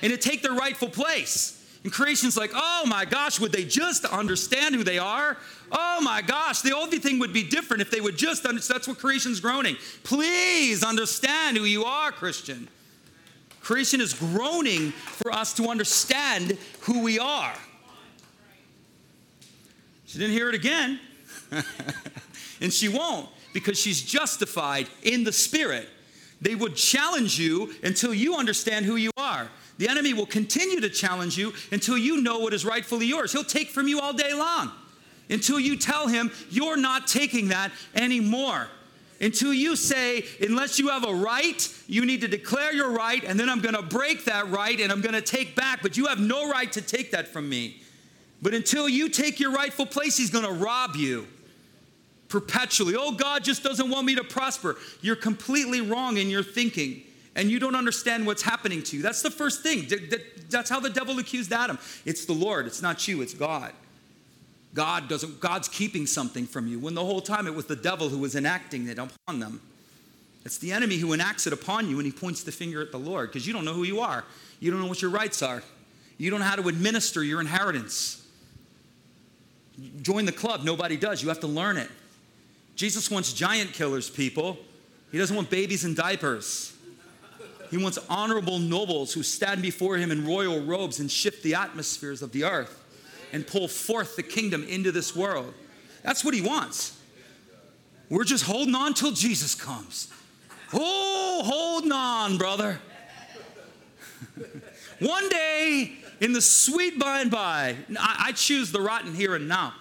and 0.00 0.10
to 0.10 0.16
take 0.16 0.42
their 0.42 0.52
rightful 0.52 0.88
place. 0.88 1.58
And 1.84 1.92
creation's 1.92 2.36
like, 2.36 2.52
oh 2.54 2.84
my 2.86 3.04
gosh, 3.04 3.40
would 3.40 3.52
they 3.52 3.64
just 3.64 4.04
understand 4.04 4.74
who 4.74 4.84
they 4.84 4.98
are? 4.98 5.36
Oh 5.70 6.00
my 6.00 6.22
gosh, 6.22 6.62
the 6.62 6.76
only 6.76 6.98
thing 6.98 7.18
would 7.18 7.32
be 7.32 7.42
different 7.42 7.82
if 7.82 7.90
they 7.90 8.00
would 8.00 8.16
just 8.16 8.46
understand. 8.46 8.76
That's 8.76 8.88
what 8.88 8.98
creation's 8.98 9.40
groaning. 9.40 9.76
Please 10.04 10.84
understand 10.84 11.56
who 11.56 11.64
you 11.64 11.84
are, 11.84 12.12
Christian. 12.12 12.68
Creation 13.62 14.00
is 14.00 14.14
groaning 14.14 14.90
for 14.90 15.32
us 15.32 15.52
to 15.54 15.68
understand 15.68 16.56
who 16.80 17.02
we 17.02 17.18
are. 17.18 17.54
She 20.06 20.18
didn't 20.18 20.34
hear 20.34 20.48
it 20.48 20.54
again. 20.54 21.00
and 22.62 22.72
she 22.72 22.88
won't 22.88 23.28
because 23.52 23.78
she's 23.78 24.00
justified 24.00 24.88
in 25.02 25.24
the 25.24 25.32
Spirit. 25.32 25.88
They 26.40 26.54
would 26.54 26.74
challenge 26.74 27.38
you 27.38 27.74
until 27.82 28.14
you 28.14 28.36
understand 28.36 28.86
who 28.86 28.96
you 28.96 29.10
are. 29.16 29.50
The 29.78 29.88
enemy 29.88 30.14
will 30.14 30.26
continue 30.26 30.80
to 30.80 30.88
challenge 30.88 31.36
you 31.36 31.52
until 31.72 31.98
you 31.98 32.22
know 32.22 32.38
what 32.38 32.54
is 32.54 32.64
rightfully 32.64 33.06
yours. 33.06 33.32
He'll 33.32 33.44
take 33.44 33.68
from 33.68 33.88
you 33.88 34.00
all 34.00 34.12
day 34.12 34.32
long 34.32 34.70
until 35.28 35.58
you 35.58 35.76
tell 35.76 36.06
him 36.06 36.30
you're 36.50 36.76
not 36.76 37.06
taking 37.06 37.48
that 37.48 37.72
anymore. 37.94 38.68
Until 39.20 39.54
you 39.54 39.76
say, 39.76 40.24
unless 40.40 40.78
you 40.78 40.88
have 40.88 41.06
a 41.06 41.14
right, 41.14 41.68
you 41.86 42.04
need 42.04 42.22
to 42.22 42.28
declare 42.28 42.72
your 42.72 42.90
right, 42.90 43.22
and 43.22 43.38
then 43.38 43.48
I'm 43.48 43.60
to 43.74 43.82
break 43.82 44.24
that 44.24 44.50
right 44.50 44.80
and 44.80 44.90
I'm 44.90 45.00
to 45.14 45.20
take 45.20 45.54
back, 45.54 45.80
but 45.80 45.96
you 45.96 46.06
have 46.06 46.18
no 46.18 46.50
right 46.50 46.70
to 46.72 46.82
take 46.82 47.12
that 47.12 47.28
from 47.28 47.48
me. 47.48 47.82
But 48.40 48.52
until 48.52 48.88
you 48.88 49.08
take 49.08 49.38
your 49.38 49.52
rightful 49.52 49.86
place, 49.86 50.16
he's 50.16 50.30
to 50.44 50.52
rob 50.52 50.96
you 50.96 51.28
perpetually. 52.32 52.94
Oh, 52.96 53.12
God 53.12 53.44
just 53.44 53.62
doesn't 53.62 53.90
want 53.90 54.06
me 54.06 54.14
to 54.14 54.24
prosper. 54.24 54.78
You're 55.02 55.16
completely 55.16 55.82
wrong 55.82 56.16
in 56.16 56.30
your 56.30 56.42
thinking 56.42 57.02
and 57.36 57.50
you 57.50 57.58
don't 57.58 57.74
understand 57.74 58.26
what's 58.26 58.40
happening 58.40 58.82
to 58.84 58.96
you. 58.96 59.02
That's 59.02 59.20
the 59.20 59.30
first 59.30 59.62
thing. 59.62 59.86
That's 60.48 60.70
how 60.70 60.80
the 60.80 60.88
devil 60.88 61.18
accused 61.18 61.52
Adam. 61.52 61.78
It's 62.06 62.24
the 62.24 62.32
Lord, 62.32 62.66
it's 62.66 62.80
not 62.80 63.06
you, 63.06 63.20
it's 63.20 63.34
God. 63.34 63.72
God 64.72 65.10
doesn't 65.10 65.40
God's 65.40 65.68
keeping 65.68 66.06
something 66.06 66.46
from 66.46 66.66
you 66.66 66.78
when 66.78 66.94
the 66.94 67.04
whole 67.04 67.20
time 67.20 67.46
it 67.46 67.54
was 67.54 67.66
the 67.66 67.76
devil 67.76 68.08
who 68.08 68.16
was 68.16 68.34
enacting 68.34 68.88
it 68.88 68.98
upon 68.98 69.38
them. 69.38 69.60
It's 70.46 70.56
the 70.56 70.72
enemy 70.72 70.96
who 70.96 71.12
enacts 71.12 71.46
it 71.46 71.52
upon 71.52 71.90
you 71.90 71.98
and 71.98 72.06
he 72.06 72.12
points 72.12 72.42
the 72.42 72.52
finger 72.52 72.80
at 72.80 72.92
the 72.92 72.98
Lord 72.98 73.28
because 73.28 73.46
you 73.46 73.52
don't 73.52 73.66
know 73.66 73.74
who 73.74 73.84
you 73.84 74.00
are. 74.00 74.24
You 74.58 74.70
don't 74.70 74.80
know 74.80 74.88
what 74.88 75.02
your 75.02 75.10
rights 75.10 75.42
are. 75.42 75.62
You 76.16 76.30
don't 76.30 76.40
know 76.40 76.46
how 76.46 76.56
to 76.56 76.68
administer 76.68 77.22
your 77.22 77.42
inheritance. 77.42 78.26
Join 80.00 80.24
the 80.24 80.32
club, 80.32 80.64
nobody 80.64 80.96
does. 80.96 81.22
You 81.22 81.28
have 81.28 81.40
to 81.40 81.46
learn 81.46 81.76
it. 81.76 81.90
Jesus 82.76 83.10
wants 83.10 83.32
giant 83.32 83.72
killers, 83.72 84.10
people. 84.10 84.58
He 85.10 85.18
doesn't 85.18 85.34
want 85.34 85.50
babies 85.50 85.84
in 85.84 85.94
diapers. 85.94 86.74
He 87.70 87.78
wants 87.78 87.98
honorable 88.08 88.58
nobles 88.58 89.14
who 89.14 89.22
stand 89.22 89.62
before 89.62 89.96
him 89.96 90.10
in 90.10 90.26
royal 90.26 90.60
robes 90.60 91.00
and 91.00 91.10
shift 91.10 91.42
the 91.42 91.54
atmospheres 91.54 92.20
of 92.20 92.32
the 92.32 92.44
earth 92.44 92.78
and 93.32 93.46
pull 93.46 93.66
forth 93.66 94.16
the 94.16 94.22
kingdom 94.22 94.62
into 94.64 94.92
this 94.92 95.16
world. 95.16 95.54
That's 96.02 96.24
what 96.24 96.34
he 96.34 96.42
wants. 96.42 96.98
We're 98.10 98.24
just 98.24 98.44
holding 98.44 98.74
on 98.74 98.92
till 98.92 99.12
Jesus 99.12 99.54
comes. 99.54 100.12
Oh, 100.74 101.42
holding 101.44 101.92
on, 101.92 102.36
brother. 102.36 102.78
One 104.98 105.28
day 105.30 105.92
in 106.20 106.34
the 106.34 106.42
sweet 106.42 106.98
by 106.98 107.20
and 107.20 107.30
by, 107.30 107.76
I, 107.98 108.24
I 108.26 108.32
choose 108.32 108.70
the 108.70 108.80
rotten 108.80 109.14
here 109.14 109.34
and 109.34 109.48
now. 109.48 109.72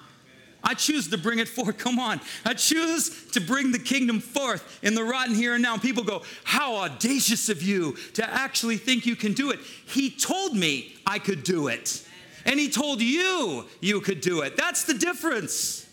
I 0.63 0.73
choose 0.73 1.07
to 1.09 1.17
bring 1.17 1.39
it 1.39 1.47
forth. 1.47 1.77
Come 1.77 1.99
on. 1.99 2.21
I 2.45 2.53
choose 2.53 3.31
to 3.31 3.41
bring 3.41 3.71
the 3.71 3.79
kingdom 3.79 4.19
forth 4.19 4.79
in 4.83 4.93
the 4.93 5.03
rotten 5.03 5.33
here 5.33 5.53
and 5.53 5.63
now. 5.63 5.73
And 5.73 5.81
people 5.81 6.03
go, 6.03 6.21
How 6.43 6.75
audacious 6.75 7.49
of 7.49 7.63
you 7.63 7.95
to 8.13 8.29
actually 8.31 8.77
think 8.77 9.05
you 9.05 9.15
can 9.15 9.33
do 9.33 9.51
it. 9.51 9.59
He 9.85 10.09
told 10.09 10.55
me 10.55 10.95
I 11.05 11.19
could 11.19 11.43
do 11.43 11.67
it. 11.67 12.05
And 12.45 12.59
He 12.59 12.69
told 12.69 13.01
you 13.01 13.65
you 13.79 14.01
could 14.01 14.21
do 14.21 14.41
it. 14.41 14.55
That's 14.55 14.83
the 14.83 14.93
difference. 14.93 15.87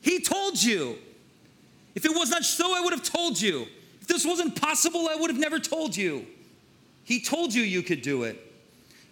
He 0.00 0.20
told 0.20 0.62
you. 0.62 0.98
If 1.94 2.04
it 2.04 2.10
was 2.10 2.30
not 2.30 2.44
so, 2.44 2.76
I 2.76 2.80
would 2.80 2.92
have 2.92 3.04
told 3.04 3.40
you. 3.40 3.66
If 4.00 4.08
this 4.08 4.26
wasn't 4.26 4.60
possible, 4.60 5.08
I 5.08 5.14
would 5.14 5.30
have 5.30 5.38
never 5.38 5.58
told 5.58 5.96
you. 5.96 6.26
He 7.04 7.20
told 7.20 7.54
you 7.54 7.62
you 7.62 7.82
could 7.82 8.02
do 8.02 8.24
it. 8.24 8.40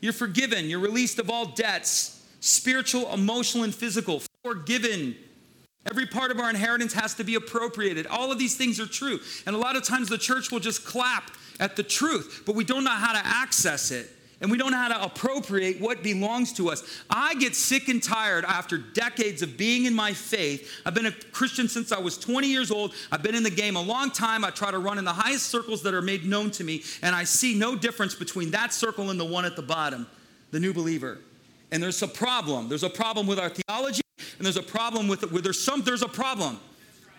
You're 0.01 0.13
forgiven. 0.13 0.69
You're 0.69 0.81
released 0.81 1.19
of 1.19 1.31
all 1.31 1.47
debts 1.47 2.21
spiritual, 2.41 3.13
emotional, 3.13 3.63
and 3.63 3.73
physical 3.73 4.21
forgiven. 4.45 5.17
Every 5.89 6.07
part 6.07 6.31
of 6.31 6.39
our 6.39 6.51
inheritance 6.51 6.93
has 6.95 7.15
to 7.15 7.25
be 7.25 7.35
appropriated. 7.35 8.07
All 8.07 8.31
of 8.31 8.39
these 8.39 8.57
things 8.57 8.79
are 8.81 8.87
true. 8.87 9.21
And 9.47 9.55
a 9.55 9.59
lot 9.59 9.77
of 9.77 9.85
times 9.85 10.09
the 10.09 10.19
church 10.19 10.51
will 10.51 10.61
just 10.61 10.85
clap 10.85 11.31
at 11.61 11.77
the 11.77 11.83
truth, 11.83 12.43
but 12.47 12.55
we 12.55 12.65
don't 12.65 12.85
know 12.85 12.91
how 12.91 13.13
to 13.13 13.21
access 13.25 13.91
it. 13.91 14.11
And 14.41 14.51
we 14.51 14.59
don't 14.59 14.73
know 14.73 14.79
how 14.79 14.89
to 14.89 15.05
appropriate 15.05 15.81
what 15.81 16.03
belongs 16.03 16.53
to 16.55 16.69
us. 16.69 16.83
I 17.09 17.35
get 17.37 17.55
sick 17.55 17.89
and 17.89 18.03
tired 18.03 18.45
after 18.45 18.77
decades 18.77 19.41
of 19.43 19.57
being 19.57 19.85
in 19.85 19.95
my 19.95 20.13
faith. 20.13 20.69
I've 20.85 20.95
been 20.95 21.07
a 21.07 21.13
Christian 21.31 21.69
since 21.69 21.93
I 21.93 22.01
was 22.01 22.19
20 22.19 22.49
years 22.49 22.73
old. 22.73 22.93
I've 23.13 23.23
been 23.23 23.37
in 23.37 23.45
the 23.45 23.51
game 23.51 23.77
a 23.77 23.81
long 23.81 24.11
time. 24.11 24.45
I 24.45 24.51
try 24.51 24.73
to 24.73 24.81
run 24.81 24.99
in 24.99 25.05
the 25.05 25.13
highest 25.13 25.47
circles 25.47 25.85
that 25.85 25.95
are 25.95 26.03
made 26.03 26.25
known 26.25 26.51
to 26.53 26.65
me, 26.65 26.83
and 27.03 27.15
I 27.15 27.23
see 27.23 27.57
no 27.57 27.77
difference 27.77 28.17
between 28.17 28.51
that 28.51 28.73
circle 28.73 29.11
and 29.11 29.21
the 29.21 29.25
one 29.25 29.45
at 29.45 29.55
the 29.55 29.63
bottom, 29.63 30.09
the 30.51 30.59
new 30.59 30.73
believer. 30.73 31.19
And 31.71 31.81
there's 31.81 32.03
a 32.03 32.09
problem. 32.09 32.69
There's 32.69 32.83
a 32.83 32.91
problem 32.91 33.29
with 33.29 33.39
our 33.39 33.49
theology 33.49 34.02
and 34.39 34.45
there's 34.45 34.57
a 34.57 34.63
problem 34.63 35.09
with 35.09 35.23
it. 35.23 35.33
Where 35.33 35.43
there's 35.43 35.63
some, 35.63 35.83
there's 35.83 36.03
a 36.03 36.09
problem. 36.09 36.59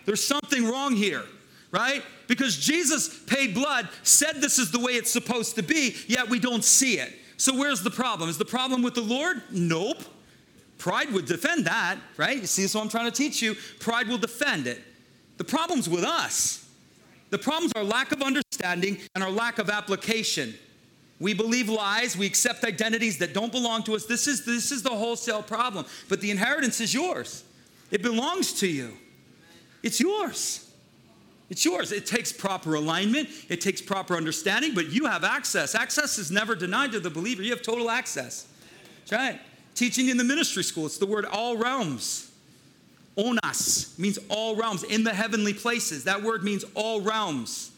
There's 0.04 0.24
something 0.24 0.68
wrong 0.68 0.94
here, 0.94 1.22
right? 1.70 2.02
Because 2.26 2.56
Jesus 2.56 3.20
paid 3.24 3.54
blood, 3.54 3.88
said 4.02 4.36
this 4.36 4.58
is 4.58 4.70
the 4.70 4.80
way 4.80 4.92
it's 4.92 5.10
supposed 5.10 5.56
to 5.56 5.62
be, 5.62 5.96
yet 6.06 6.28
we 6.28 6.38
don't 6.38 6.64
see 6.64 6.98
it. 6.98 7.12
So 7.36 7.56
where's 7.56 7.82
the 7.82 7.90
problem? 7.90 8.28
Is 8.28 8.38
the 8.38 8.44
problem 8.44 8.82
with 8.82 8.94
the 8.94 9.02
Lord? 9.02 9.42
Nope. 9.50 10.02
Pride 10.78 11.12
would 11.12 11.26
defend 11.26 11.66
that, 11.66 11.98
right? 12.16 12.36
You 12.36 12.46
see, 12.46 12.66
so 12.66 12.80
I'm 12.80 12.88
trying 12.88 13.10
to 13.10 13.16
teach 13.16 13.40
you. 13.40 13.56
Pride 13.80 14.08
will 14.08 14.18
defend 14.18 14.66
it. 14.66 14.82
The 15.38 15.44
problem's 15.44 15.88
with 15.88 16.04
us. 16.04 16.68
The 17.30 17.38
problem's 17.38 17.72
our 17.74 17.82
lack 17.82 18.12
of 18.12 18.22
understanding 18.22 18.98
and 19.14 19.24
our 19.24 19.30
lack 19.30 19.58
of 19.58 19.70
application. 19.70 20.54
We 21.24 21.32
believe 21.32 21.70
lies. 21.70 22.18
We 22.18 22.26
accept 22.26 22.64
identities 22.64 23.16
that 23.16 23.32
don't 23.32 23.50
belong 23.50 23.82
to 23.84 23.94
us. 23.94 24.04
This 24.04 24.26
is, 24.26 24.44
this 24.44 24.70
is 24.70 24.82
the 24.82 24.90
wholesale 24.90 25.42
problem. 25.42 25.86
But 26.10 26.20
the 26.20 26.30
inheritance 26.30 26.82
is 26.82 26.92
yours, 26.92 27.44
it 27.90 28.02
belongs 28.02 28.52
to 28.60 28.66
you. 28.68 28.92
It's 29.82 30.00
yours. 30.00 30.70
It's 31.48 31.64
yours. 31.64 31.92
It 31.92 32.04
takes 32.04 32.30
proper 32.30 32.74
alignment, 32.74 33.30
it 33.48 33.62
takes 33.62 33.80
proper 33.80 34.16
understanding, 34.16 34.74
but 34.74 34.90
you 34.90 35.06
have 35.06 35.24
access. 35.24 35.74
Access 35.74 36.18
is 36.18 36.30
never 36.30 36.54
denied 36.54 36.92
to 36.92 37.00
the 37.00 37.08
believer. 37.08 37.42
You 37.42 37.52
have 37.52 37.62
total 37.62 37.90
access. 37.90 38.46
That's 39.00 39.12
right. 39.12 39.40
Teaching 39.74 40.10
in 40.10 40.18
the 40.18 40.24
ministry 40.24 40.62
school, 40.62 40.84
it's 40.84 40.98
the 40.98 41.06
word 41.06 41.24
all 41.24 41.56
realms. 41.56 42.30
Onas 43.16 43.98
means 43.98 44.18
all 44.28 44.56
realms 44.56 44.82
in 44.82 45.04
the 45.04 45.14
heavenly 45.14 45.54
places. 45.54 46.04
That 46.04 46.22
word 46.22 46.44
means 46.44 46.66
all 46.74 47.00
realms. 47.00 47.70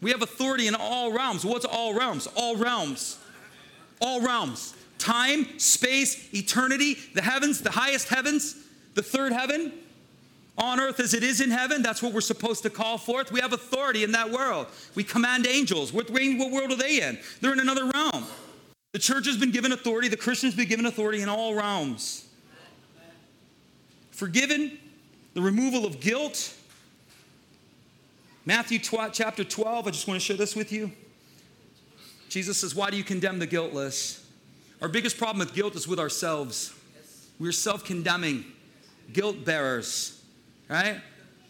We 0.00 0.10
have 0.10 0.22
authority 0.22 0.66
in 0.66 0.74
all 0.74 1.12
realms. 1.12 1.44
What's 1.44 1.64
all 1.64 1.94
realms? 1.94 2.26
All 2.34 2.56
realms. 2.56 3.18
All 4.00 4.20
realms. 4.22 4.74
Time, 4.98 5.58
space, 5.58 6.32
eternity, 6.34 6.96
the 7.14 7.22
heavens, 7.22 7.60
the 7.60 7.70
highest 7.70 8.08
heavens, 8.08 8.56
the 8.94 9.02
third 9.02 9.32
heaven, 9.32 9.72
on 10.58 10.78
earth 10.78 11.00
as 11.00 11.14
it 11.14 11.22
is 11.22 11.40
in 11.40 11.50
heaven. 11.50 11.82
That's 11.82 12.02
what 12.02 12.12
we're 12.12 12.20
supposed 12.20 12.62
to 12.64 12.70
call 12.70 12.98
forth. 12.98 13.32
We 13.32 13.40
have 13.40 13.52
authority 13.52 14.04
in 14.04 14.12
that 14.12 14.30
world. 14.30 14.66
We 14.94 15.04
command 15.04 15.46
angels. 15.46 15.92
What, 15.92 16.10
what 16.10 16.50
world 16.50 16.72
are 16.72 16.76
they 16.76 17.00
in? 17.02 17.18
They're 17.40 17.52
in 17.52 17.60
another 17.60 17.86
realm. 17.86 18.24
The 18.92 18.98
church 18.98 19.26
has 19.26 19.36
been 19.36 19.52
given 19.52 19.72
authority, 19.72 20.08
the 20.08 20.16
Christians 20.16 20.54
been 20.54 20.68
given 20.68 20.86
authority 20.86 21.22
in 21.22 21.28
all 21.28 21.54
realms. 21.54 22.26
Forgiven, 24.10 24.78
the 25.34 25.40
removal 25.40 25.86
of 25.86 26.00
guilt, 26.00 26.54
Matthew 28.46 28.78
chapter 28.78 29.44
12, 29.44 29.86
I 29.86 29.90
just 29.90 30.08
want 30.08 30.18
to 30.18 30.24
share 30.24 30.36
this 30.36 30.56
with 30.56 30.72
you. 30.72 30.90
Jesus 32.30 32.58
says, 32.58 32.74
Why 32.74 32.90
do 32.90 32.96
you 32.96 33.04
condemn 33.04 33.38
the 33.38 33.46
guiltless? 33.46 34.26
Our 34.80 34.88
biggest 34.88 35.18
problem 35.18 35.40
with 35.40 35.54
guilt 35.54 35.74
is 35.74 35.86
with 35.86 35.98
ourselves. 35.98 36.72
We're 37.38 37.52
self 37.52 37.84
condemning, 37.84 38.44
guilt 39.12 39.44
bearers, 39.44 40.22
right? 40.68 41.00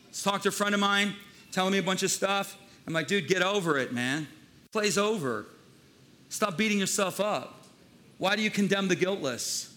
Let's 0.07 0.23
talk 0.23 0.43
to 0.43 0.49
a 0.49 0.53
friend 0.53 0.75
of 0.75 0.81
mine 0.81 1.15
telling 1.53 1.73
me 1.73 1.79
a 1.79 1.83
bunch 1.83 2.03
of 2.03 2.11
stuff. 2.11 2.57
I'm 2.87 2.93
like, 2.93 3.07
dude, 3.07 3.29
get 3.29 3.43
over 3.43 3.79
it, 3.79 3.93
man. 3.93 4.27
Play's 4.73 4.99
over. 4.99 5.47
Stop 6.29 6.57
beating 6.57 6.79
yourself 6.79 7.21
up. 7.21 7.67
Why 8.19 8.35
do 8.35 8.43
you 8.43 8.51
condemn 8.51 8.89
the 8.89 8.97
guiltless? 8.97 9.73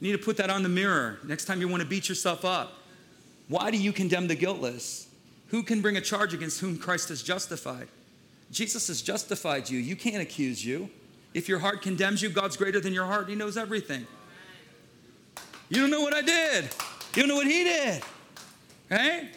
You 0.00 0.12
need 0.12 0.18
to 0.18 0.24
put 0.24 0.36
that 0.36 0.50
on 0.50 0.62
the 0.62 0.68
mirror 0.68 1.18
next 1.24 1.46
time 1.46 1.60
you 1.60 1.68
want 1.68 1.82
to 1.82 1.88
beat 1.88 2.08
yourself 2.08 2.44
up. 2.44 2.74
Why 3.48 3.70
do 3.70 3.78
you 3.78 3.92
condemn 3.92 4.28
the 4.28 4.34
guiltless? 4.34 5.05
Who 5.48 5.62
can 5.62 5.80
bring 5.80 5.96
a 5.96 6.00
charge 6.00 6.34
against 6.34 6.60
whom 6.60 6.78
Christ 6.78 7.08
has 7.08 7.22
justified? 7.22 7.88
Jesus 8.50 8.88
has 8.88 9.02
justified 9.02 9.70
you. 9.70 9.78
You 9.78 9.96
can't 9.96 10.22
accuse 10.22 10.64
you. 10.64 10.90
If 11.34 11.48
your 11.48 11.58
heart 11.58 11.82
condemns 11.82 12.22
you, 12.22 12.28
God's 12.30 12.56
greater 12.56 12.80
than 12.80 12.92
your 12.92 13.04
heart. 13.04 13.28
He 13.28 13.34
knows 13.34 13.56
everything. 13.56 14.06
You 15.68 15.80
don't 15.80 15.90
know 15.90 16.00
what 16.00 16.14
I 16.14 16.22
did. 16.22 16.64
You 17.14 17.22
don't 17.22 17.28
know 17.28 17.36
what 17.36 17.46
He 17.46 17.64
did. 17.64 18.02
Right? 18.90 19.28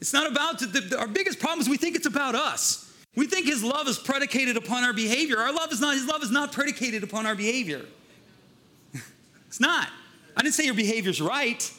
It's 0.00 0.12
not 0.12 0.30
about 0.30 0.58
the, 0.60 0.66
the, 0.66 0.98
our 0.98 1.08
biggest 1.08 1.40
problem 1.40 1.60
is 1.60 1.68
we 1.68 1.76
think 1.76 1.96
it's 1.96 2.06
about 2.06 2.34
us. 2.34 2.92
We 3.16 3.26
think 3.26 3.46
His 3.46 3.62
love 3.62 3.88
is 3.88 3.98
predicated 3.98 4.56
upon 4.56 4.84
our 4.84 4.92
behavior. 4.92 5.38
Our 5.38 5.52
love 5.52 5.72
is 5.72 5.80
not. 5.80 5.94
His 5.94 6.06
love 6.06 6.22
is 6.22 6.30
not 6.30 6.52
predicated 6.52 7.02
upon 7.02 7.26
our 7.26 7.34
behavior. 7.34 7.82
it's 9.46 9.60
not. 9.60 9.88
I 10.36 10.42
didn't 10.42 10.54
say 10.54 10.64
your 10.64 10.74
behavior's 10.74 11.20
right. 11.20 11.70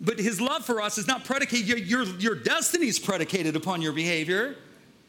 But 0.00 0.18
his 0.18 0.40
love 0.40 0.64
for 0.64 0.80
us 0.80 0.96
is 0.96 1.06
not 1.06 1.24
predicated, 1.24 1.66
your, 1.66 1.78
your, 1.78 2.04
your 2.18 2.34
destiny 2.34 2.86
is 2.86 2.98
predicated 2.98 3.56
upon 3.56 3.82
your 3.82 3.92
behavior. 3.92 4.56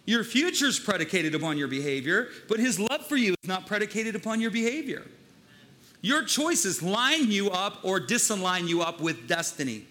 Your 0.06 0.24
future 0.24 0.66
is 0.66 0.80
predicated 0.80 1.36
upon 1.36 1.60
your 1.60 1.68
behavior, 1.68 2.30
but 2.48 2.60
his 2.60 2.80
love 2.80 3.06
for 3.06 3.16
you 3.16 3.36
is 3.44 3.48
not 3.48 3.68
predicated 3.68 4.16
upon 4.16 4.42
your 4.42 4.50
behavior. 4.50 5.06
Your 6.02 6.24
choices 6.24 6.82
line 6.82 7.30
you 7.30 7.52
up 7.52 7.80
or 7.84 8.00
disalign 8.00 8.68
you 8.68 8.82
up 8.82 9.00
with 9.02 9.28
destiny. 9.28 9.86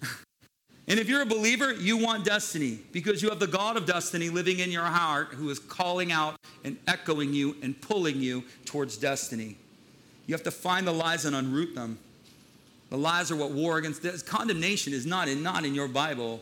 And 0.86 1.00
if 1.00 1.08
you're 1.08 1.22
a 1.22 1.26
believer, 1.26 1.72
you 1.72 1.96
want 1.96 2.26
destiny 2.26 2.78
because 2.92 3.22
you 3.22 3.30
have 3.30 3.38
the 3.40 3.46
God 3.46 3.78
of 3.78 3.86
destiny 3.86 4.28
living 4.28 4.58
in 4.58 4.70
your 4.70 4.84
heart 4.84 5.28
who 5.28 5.48
is 5.48 5.58
calling 5.58 6.12
out 6.12 6.36
and 6.62 6.76
echoing 6.86 7.32
you 7.32 7.56
and 7.62 7.80
pulling 7.80 8.20
you 8.20 8.44
towards 8.66 8.98
destiny. 8.98 9.56
You 10.26 10.34
have 10.34 10.42
to 10.42 10.50
find 10.50 10.86
the 10.86 10.92
lies 10.92 11.24
and 11.24 11.34
unroot 11.34 11.74
them. 11.74 11.98
The 12.90 12.98
lies 12.98 13.30
are 13.30 13.36
what 13.36 13.50
war 13.50 13.78
against 13.78 14.02
this. 14.02 14.22
Condemnation 14.22 14.92
is 14.92 15.06
not 15.06 15.28
in, 15.28 15.42
not 15.42 15.64
in 15.64 15.74
your 15.74 15.88
Bible. 15.88 16.40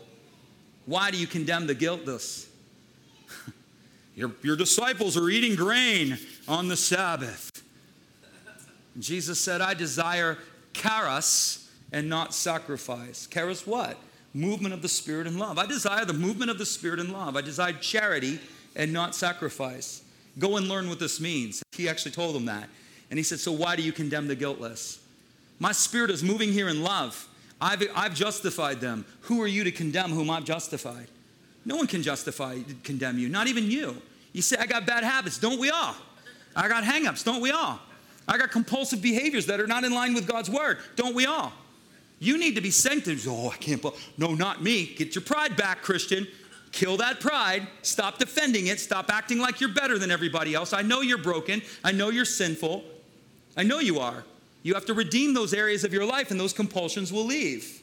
Why 0.85 1.11
do 1.11 1.17
you 1.17 1.27
condemn 1.27 1.67
the 1.67 1.75
guiltless? 1.75 2.47
your, 4.15 4.31
your 4.41 4.55
disciples 4.55 5.17
are 5.17 5.29
eating 5.29 5.55
grain 5.55 6.17
on 6.47 6.67
the 6.67 6.77
Sabbath. 6.77 7.49
Jesus 8.99 9.39
said, 9.39 9.61
I 9.61 9.73
desire 9.73 10.37
charis 10.73 11.71
and 11.91 12.09
not 12.09 12.33
sacrifice. 12.33 13.27
Charis 13.27 13.65
what? 13.65 13.97
movement 14.33 14.73
of 14.73 14.81
the 14.81 14.89
Spirit 14.89 15.27
and 15.27 15.39
love. 15.39 15.57
I 15.57 15.65
desire 15.65 16.05
the 16.05 16.13
movement 16.13 16.49
of 16.49 16.57
the 16.57 16.65
Spirit 16.65 16.99
and 16.99 17.13
love. 17.13 17.37
I 17.37 17.41
desire 17.41 17.73
charity 17.73 18.39
and 18.75 18.91
not 18.91 19.15
sacrifice. 19.15 20.03
Go 20.39 20.57
and 20.57 20.67
learn 20.67 20.89
what 20.89 20.99
this 20.99 21.21
means. 21.21 21.61
He 21.73 21.87
actually 21.87 22.11
told 22.11 22.35
them 22.35 22.45
that. 22.45 22.69
And 23.11 23.19
he 23.19 23.23
said, 23.23 23.39
So 23.39 23.51
why 23.51 23.75
do 23.75 23.83
you 23.83 23.91
condemn 23.91 24.27
the 24.27 24.35
guiltless? 24.35 24.99
My 25.63 25.71
spirit 25.71 26.11
is 26.11 26.21
moving 26.21 26.51
here 26.51 26.67
in 26.67 26.83
love. 26.83 27.25
I've, 27.61 27.81
I've 27.95 28.13
justified 28.13 28.81
them. 28.81 29.05
Who 29.21 29.41
are 29.41 29.47
you 29.47 29.63
to 29.63 29.71
condemn 29.71 30.11
whom 30.11 30.29
I've 30.29 30.43
justified? 30.43 31.07
No 31.63 31.77
one 31.77 31.87
can 31.87 32.03
justify, 32.03 32.57
condemn 32.83 33.17
you, 33.17 33.29
not 33.29 33.47
even 33.47 33.71
you. 33.71 33.95
You 34.33 34.41
say, 34.41 34.57
I 34.59 34.65
got 34.65 34.85
bad 34.85 35.05
habits. 35.05 35.37
Don't 35.37 35.61
we 35.61 35.69
all? 35.69 35.95
I 36.53 36.67
got 36.67 36.83
hangups. 36.83 37.23
Don't 37.23 37.39
we 37.39 37.51
all? 37.51 37.79
I 38.27 38.37
got 38.37 38.51
compulsive 38.51 39.01
behaviors 39.01 39.45
that 39.45 39.61
are 39.61 39.65
not 39.65 39.85
in 39.85 39.93
line 39.93 40.13
with 40.13 40.27
God's 40.27 40.49
word. 40.49 40.79
Don't 40.97 41.15
we 41.15 41.27
all? 41.27 41.53
You 42.19 42.37
need 42.37 42.55
to 42.55 42.61
be 42.61 42.69
sanctified. 42.69 43.33
Oh, 43.33 43.49
I 43.49 43.55
can't. 43.55 43.81
No, 44.17 44.33
not 44.33 44.61
me. 44.61 44.93
Get 44.97 45.15
your 45.15 45.23
pride 45.23 45.55
back, 45.55 45.81
Christian. 45.81 46.27
Kill 46.73 46.97
that 46.97 47.21
pride. 47.21 47.69
Stop 47.83 48.17
defending 48.17 48.67
it. 48.67 48.81
Stop 48.81 49.09
acting 49.09 49.39
like 49.39 49.61
you're 49.61 49.73
better 49.73 49.97
than 49.97 50.11
everybody 50.11 50.55
else. 50.55 50.73
I 50.73 50.81
know 50.81 50.99
you're 50.99 51.17
broken. 51.17 51.61
I 51.85 51.93
know 51.93 52.09
you're 52.09 52.25
sinful. 52.25 52.83
I 53.55 53.63
know 53.63 53.79
you 53.79 53.99
are. 53.99 54.25
You 54.63 54.73
have 54.73 54.85
to 54.85 54.93
redeem 54.93 55.33
those 55.33 55.53
areas 55.53 55.83
of 55.83 55.93
your 55.93 56.05
life, 56.05 56.31
and 56.31 56.39
those 56.39 56.53
compulsions 56.53 57.11
will 57.13 57.25
leave. 57.25 57.81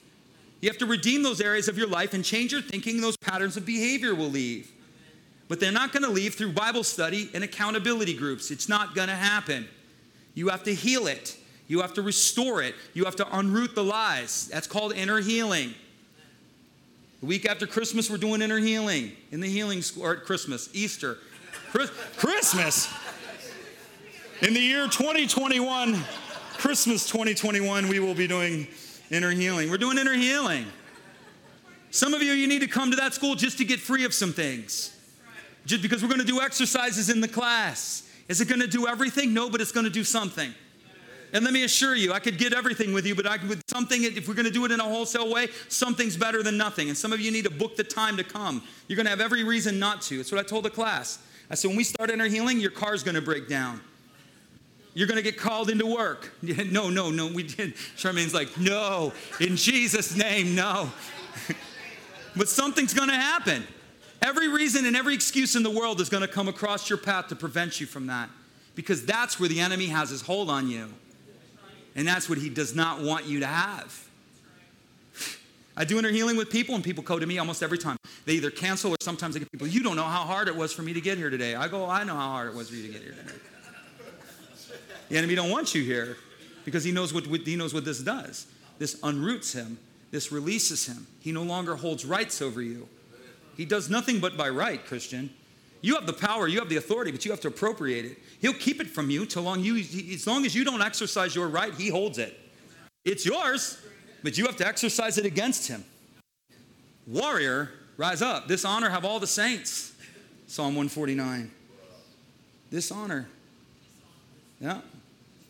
You 0.60 0.68
have 0.68 0.78
to 0.78 0.86
redeem 0.86 1.22
those 1.22 1.40
areas 1.40 1.68
of 1.68 1.78
your 1.78 1.86
life 1.86 2.12
and 2.14 2.24
change 2.24 2.52
your 2.52 2.62
thinking, 2.62 3.00
those 3.00 3.16
patterns 3.16 3.56
of 3.56 3.64
behavior 3.64 4.14
will 4.14 4.28
leave. 4.28 4.70
But 5.48 5.60
they're 5.60 5.72
not 5.72 5.92
going 5.92 6.04
to 6.04 6.10
leave 6.10 6.34
through 6.34 6.52
Bible 6.52 6.84
study 6.84 7.30
and 7.34 7.42
accountability 7.44 8.14
groups. 8.14 8.50
It's 8.50 8.68
not 8.68 8.94
going 8.94 9.08
to 9.08 9.14
happen. 9.14 9.68
You 10.34 10.48
have 10.48 10.62
to 10.64 10.74
heal 10.74 11.06
it. 11.06 11.36
You 11.66 11.80
have 11.80 11.94
to 11.94 12.02
restore 12.02 12.62
it. 12.62 12.74
You 12.94 13.04
have 13.04 13.16
to 13.16 13.24
unroot 13.24 13.74
the 13.74 13.84
lies. 13.84 14.48
That's 14.48 14.66
called 14.66 14.92
inner 14.92 15.20
healing. 15.20 15.74
The 17.20 17.26
week 17.26 17.46
after 17.46 17.66
Christmas, 17.66 18.08
we're 18.10 18.16
doing 18.16 18.42
inner 18.42 18.58
healing 18.58 19.12
in 19.30 19.40
the 19.40 19.48
healing 19.48 19.82
school, 19.82 20.04
or 20.04 20.16
Christmas, 20.16 20.70
Easter. 20.72 21.18
Christmas! 22.16 22.92
In 24.42 24.54
the 24.54 24.60
year 24.60 24.88
2021, 24.88 26.02
Christmas 26.60 27.08
2021, 27.08 27.88
we 27.88 28.00
will 28.00 28.12
be 28.12 28.26
doing 28.26 28.68
inner 29.10 29.30
healing. 29.30 29.70
We're 29.70 29.78
doing 29.78 29.96
inner 29.96 30.12
healing. 30.12 30.66
Some 31.90 32.12
of 32.12 32.22
you, 32.22 32.32
you 32.32 32.46
need 32.46 32.60
to 32.60 32.66
come 32.66 32.90
to 32.90 32.96
that 32.98 33.14
school 33.14 33.34
just 33.34 33.56
to 33.58 33.64
get 33.64 33.80
free 33.80 34.04
of 34.04 34.12
some 34.12 34.34
things. 34.34 34.94
Just 35.64 35.80
because 35.80 36.02
we're 36.02 36.10
going 36.10 36.20
to 36.20 36.26
do 36.26 36.42
exercises 36.42 37.08
in 37.08 37.22
the 37.22 37.28
class. 37.28 38.06
Is 38.28 38.42
it 38.42 38.48
going 38.48 38.60
to 38.60 38.66
do 38.66 38.86
everything? 38.86 39.32
No, 39.32 39.48
but 39.48 39.62
it's 39.62 39.72
going 39.72 39.84
to 39.84 39.90
do 39.90 40.04
something. 40.04 40.52
And 41.32 41.44
let 41.46 41.54
me 41.54 41.64
assure 41.64 41.94
you, 41.94 42.12
I 42.12 42.18
could 42.18 42.36
get 42.36 42.52
everything 42.52 42.92
with 42.92 43.06
you, 43.06 43.14
but 43.14 43.26
I 43.26 43.38
with 43.46 43.62
something, 43.66 44.04
if 44.04 44.28
we're 44.28 44.34
going 44.34 44.44
to 44.44 44.52
do 44.52 44.66
it 44.66 44.70
in 44.70 44.80
a 44.80 44.84
wholesale 44.84 45.32
way, 45.32 45.48
something's 45.68 46.18
better 46.18 46.42
than 46.42 46.58
nothing. 46.58 46.90
And 46.90 46.98
some 46.98 47.14
of 47.14 47.20
you 47.20 47.30
need 47.30 47.44
to 47.44 47.50
book 47.50 47.76
the 47.76 47.84
time 47.84 48.18
to 48.18 48.22
come. 48.22 48.62
You're 48.86 48.96
going 48.96 49.06
to 49.06 49.10
have 49.10 49.22
every 49.22 49.44
reason 49.44 49.78
not 49.78 50.02
to. 50.02 50.18
That's 50.18 50.30
what 50.30 50.44
I 50.44 50.46
told 50.46 50.66
the 50.66 50.70
class. 50.70 51.20
I 51.50 51.54
said, 51.54 51.68
when 51.68 51.78
we 51.78 51.84
start 51.84 52.10
inner 52.10 52.28
healing, 52.28 52.60
your 52.60 52.70
car's 52.70 53.02
going 53.02 53.14
to 53.14 53.22
break 53.22 53.48
down. 53.48 53.80
You're 54.94 55.06
going 55.06 55.16
to 55.16 55.22
get 55.22 55.38
called 55.38 55.70
into 55.70 55.86
work. 55.86 56.32
no, 56.42 56.90
no, 56.90 57.10
no, 57.10 57.28
we 57.28 57.44
didn't. 57.44 57.76
Charmaine's 57.96 58.34
like, 58.34 58.58
no, 58.58 59.12
in 59.38 59.56
Jesus' 59.56 60.16
name, 60.16 60.54
no. 60.54 60.90
but 62.36 62.48
something's 62.48 62.94
going 62.94 63.08
to 63.08 63.14
happen. 63.14 63.64
Every 64.22 64.48
reason 64.48 64.84
and 64.84 64.96
every 64.96 65.14
excuse 65.14 65.56
in 65.56 65.62
the 65.62 65.70
world 65.70 66.00
is 66.00 66.08
going 66.08 66.22
to 66.22 66.28
come 66.28 66.48
across 66.48 66.90
your 66.90 66.98
path 66.98 67.28
to 67.28 67.36
prevent 67.36 67.80
you 67.80 67.86
from 67.86 68.08
that 68.08 68.28
because 68.74 69.04
that's 69.04 69.40
where 69.40 69.48
the 69.48 69.60
enemy 69.60 69.86
has 69.86 70.10
his 70.10 70.22
hold 70.22 70.50
on 70.50 70.68
you. 70.68 70.88
And 71.96 72.06
that's 72.06 72.28
what 72.28 72.38
he 72.38 72.48
does 72.48 72.74
not 72.74 73.00
want 73.00 73.26
you 73.26 73.40
to 73.40 73.46
have. 73.46 74.08
I 75.76 75.84
do 75.84 75.98
inner 75.98 76.10
healing 76.10 76.36
with 76.36 76.50
people, 76.50 76.74
and 76.74 76.84
people 76.84 77.02
come 77.02 77.20
to 77.20 77.26
me 77.26 77.38
almost 77.38 77.62
every 77.62 77.78
time. 77.78 77.96
They 78.26 78.34
either 78.34 78.50
cancel 78.50 78.92
or 78.92 78.96
sometimes 79.00 79.34
they 79.34 79.40
get 79.40 79.50
people, 79.50 79.66
you 79.66 79.82
don't 79.82 79.96
know 79.96 80.04
how 80.04 80.24
hard 80.24 80.48
it 80.48 80.54
was 80.54 80.72
for 80.72 80.82
me 80.82 80.92
to 80.92 81.00
get 81.00 81.16
here 81.16 81.30
today. 81.30 81.54
I 81.54 81.68
go, 81.68 81.88
I 81.88 82.04
know 82.04 82.14
how 82.14 82.28
hard 82.28 82.48
it 82.48 82.54
was 82.54 82.68
for 82.68 82.76
you 82.76 82.86
to 82.86 82.92
get 82.92 83.02
here 83.02 83.12
today. 83.12 83.38
The 85.10 85.18
enemy 85.18 85.34
don't 85.34 85.50
want 85.50 85.74
you 85.74 85.82
here 85.82 86.16
because 86.64 86.84
he 86.84 86.92
knows 86.92 87.12
what, 87.12 87.26
he 87.26 87.56
knows 87.56 87.74
what 87.74 87.84
this 87.84 88.00
does. 88.00 88.46
This 88.78 88.98
unroots 89.02 89.52
him. 89.52 89.78
This 90.10 90.32
releases 90.32 90.86
him. 90.86 91.06
He 91.20 91.32
no 91.32 91.42
longer 91.42 91.76
holds 91.76 92.04
rights 92.04 92.40
over 92.40 92.62
you. 92.62 92.88
He 93.56 93.64
does 93.64 93.90
nothing 93.90 94.20
but 94.20 94.36
by 94.36 94.48
right, 94.48 94.84
Christian. 94.86 95.30
You 95.82 95.94
have 95.94 96.06
the 96.06 96.12
power, 96.12 96.46
you 96.46 96.58
have 96.58 96.68
the 96.68 96.76
authority, 96.76 97.10
but 97.10 97.24
you 97.24 97.30
have 97.30 97.40
to 97.40 97.48
appropriate 97.48 98.04
it. 98.04 98.18
He'll 98.40 98.52
keep 98.52 98.80
it 98.80 98.86
from 98.86 99.10
you 99.10 99.26
till 99.26 99.42
long 99.42 99.60
you, 99.60 99.76
as 99.76 100.26
long 100.26 100.46
as 100.46 100.54
you 100.54 100.64
don't 100.64 100.82
exercise 100.82 101.34
your 101.34 101.48
right, 101.48 101.74
he 101.74 101.88
holds 101.88 102.18
it. 102.18 102.38
It's 103.04 103.24
yours, 103.24 103.78
but 104.22 104.36
you 104.36 104.46
have 104.46 104.56
to 104.56 104.66
exercise 104.66 105.18
it 105.18 105.24
against 105.24 105.68
him. 105.68 105.84
Warrior, 107.06 107.70
rise 107.96 108.22
up. 108.22 108.46
This 108.46 108.64
honor 108.64 108.90
have 108.90 109.04
all 109.04 109.18
the 109.18 109.26
saints. 109.26 109.92
Psalm 110.46 110.74
149. 110.74 111.50
This 112.70 112.92
honor. 112.92 113.28
Yeah. 114.60 114.80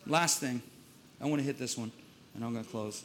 Last 0.07 0.39
thing. 0.39 0.61
I 1.21 1.25
want 1.27 1.39
to 1.39 1.45
hit 1.45 1.59
this 1.59 1.77
one, 1.77 1.91
and 2.33 2.43
I'm 2.43 2.53
going 2.53 2.65
to 2.65 2.71
close. 2.71 3.03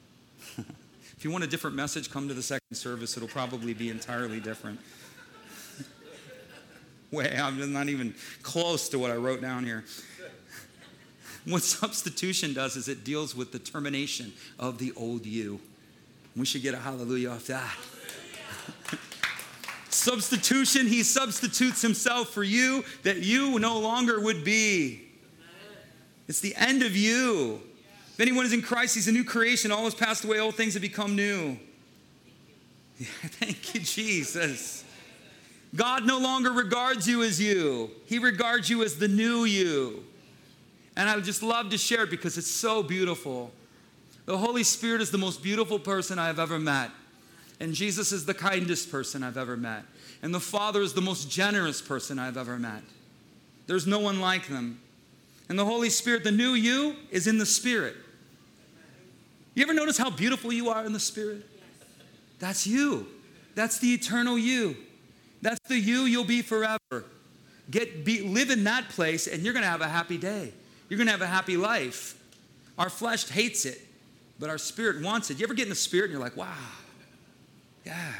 if 0.58 1.24
you 1.24 1.30
want 1.30 1.44
a 1.44 1.46
different 1.46 1.76
message, 1.76 2.10
come 2.10 2.26
to 2.28 2.34
the 2.34 2.42
second 2.42 2.74
service. 2.74 3.16
It'll 3.16 3.28
probably 3.28 3.74
be 3.74 3.90
entirely 3.90 4.40
different 4.40 4.80
way. 7.12 7.38
I'm 7.40 7.72
not 7.72 7.88
even 7.88 8.14
close 8.42 8.88
to 8.88 8.98
what 8.98 9.10
I 9.10 9.16
wrote 9.16 9.40
down 9.40 9.64
here. 9.64 9.84
What 11.44 11.62
substitution 11.62 12.52
does 12.52 12.76
is 12.76 12.88
it 12.88 13.04
deals 13.04 13.34
with 13.34 13.52
the 13.52 13.58
termination 13.58 14.34
of 14.58 14.76
the 14.76 14.92
old 14.96 15.24
you. 15.24 15.60
We 16.36 16.44
should 16.44 16.60
get 16.60 16.74
a 16.74 16.78
hallelujah 16.78 17.30
off 17.30 17.46
that. 17.46 17.74
substitution, 19.88 20.86
he 20.86 21.02
substitutes 21.02 21.80
himself 21.80 22.28
for 22.30 22.42
you 22.42 22.84
that 23.02 23.22
you 23.22 23.58
no 23.60 23.78
longer 23.78 24.20
would 24.20 24.44
be. 24.44 25.07
It's 26.28 26.40
the 26.40 26.54
end 26.56 26.82
of 26.82 26.94
you. 26.94 27.60
If 28.12 28.20
anyone 28.20 28.44
is 28.44 28.52
in 28.52 28.62
Christ, 28.62 28.94
he's 28.94 29.08
a 29.08 29.12
new 29.12 29.24
creation. 29.24 29.72
All 29.72 29.84
has 29.84 29.94
passed 29.94 30.24
away, 30.24 30.38
all 30.38 30.52
things 30.52 30.74
have 30.74 30.82
become 30.82 31.16
new. 31.16 31.56
Thank 32.98 33.74
you, 33.74 33.80
Jesus. 33.80 34.84
God 35.74 36.06
no 36.06 36.18
longer 36.18 36.50
regards 36.50 37.06
you 37.08 37.22
as 37.22 37.40
you, 37.40 37.90
He 38.06 38.18
regards 38.18 38.68
you 38.68 38.82
as 38.82 38.96
the 38.96 39.08
new 39.08 39.44
you. 39.44 40.04
And 40.96 41.08
I 41.08 41.14
would 41.14 41.24
just 41.24 41.42
love 41.42 41.70
to 41.70 41.78
share 41.78 42.04
it 42.04 42.10
because 42.10 42.36
it's 42.36 42.50
so 42.50 42.82
beautiful. 42.82 43.52
The 44.26 44.36
Holy 44.36 44.64
Spirit 44.64 45.00
is 45.00 45.10
the 45.10 45.18
most 45.18 45.42
beautiful 45.42 45.78
person 45.78 46.18
I've 46.18 46.40
ever 46.40 46.58
met. 46.58 46.90
And 47.60 47.72
Jesus 47.72 48.12
is 48.12 48.26
the 48.26 48.34
kindest 48.34 48.90
person 48.90 49.22
I've 49.22 49.36
ever 49.36 49.56
met. 49.56 49.84
And 50.22 50.34
the 50.34 50.40
Father 50.40 50.82
is 50.82 50.92
the 50.92 51.00
most 51.00 51.30
generous 51.30 51.80
person 51.80 52.18
I've 52.18 52.36
ever 52.36 52.58
met. 52.58 52.82
There's 53.66 53.86
no 53.86 54.00
one 54.00 54.20
like 54.20 54.48
them. 54.48 54.80
And 55.48 55.58
the 55.58 55.64
Holy 55.64 55.90
Spirit, 55.90 56.24
the 56.24 56.32
new 56.32 56.52
you, 56.52 56.96
is 57.10 57.26
in 57.26 57.38
the 57.38 57.46
Spirit. 57.46 57.96
You 59.54 59.62
ever 59.62 59.74
notice 59.74 59.96
how 59.96 60.10
beautiful 60.10 60.52
you 60.52 60.68
are 60.68 60.84
in 60.84 60.92
the 60.92 61.00
Spirit? 61.00 61.44
That's 62.38 62.66
you. 62.66 63.06
That's 63.54 63.78
the 63.78 63.92
eternal 63.92 64.38
you. 64.38 64.76
That's 65.42 65.58
the 65.68 65.78
you 65.78 66.02
you'll 66.02 66.24
be 66.24 66.42
forever. 66.42 67.04
Get 67.70 68.04
be, 68.04 68.22
live 68.22 68.50
in 68.50 68.64
that 68.64 68.88
place 68.90 69.26
and 69.26 69.42
you're 69.42 69.52
going 69.52 69.64
to 69.64 69.68
have 69.68 69.80
a 69.80 69.88
happy 69.88 70.16
day. 70.16 70.52
You're 70.88 70.96
going 70.96 71.06
to 71.06 71.12
have 71.12 71.22
a 71.22 71.26
happy 71.26 71.56
life. 71.56 72.16
Our 72.78 72.88
flesh 72.88 73.28
hates 73.28 73.64
it, 73.64 73.80
but 74.38 74.48
our 74.48 74.58
spirit 74.58 75.02
wants 75.02 75.30
it. 75.30 75.38
You 75.38 75.44
ever 75.44 75.54
get 75.54 75.64
in 75.64 75.70
the 75.70 75.74
spirit 75.74 76.04
and 76.04 76.12
you're 76.12 76.22
like, 76.22 76.36
"Wow. 76.36 76.54
Yeah." 77.84 78.12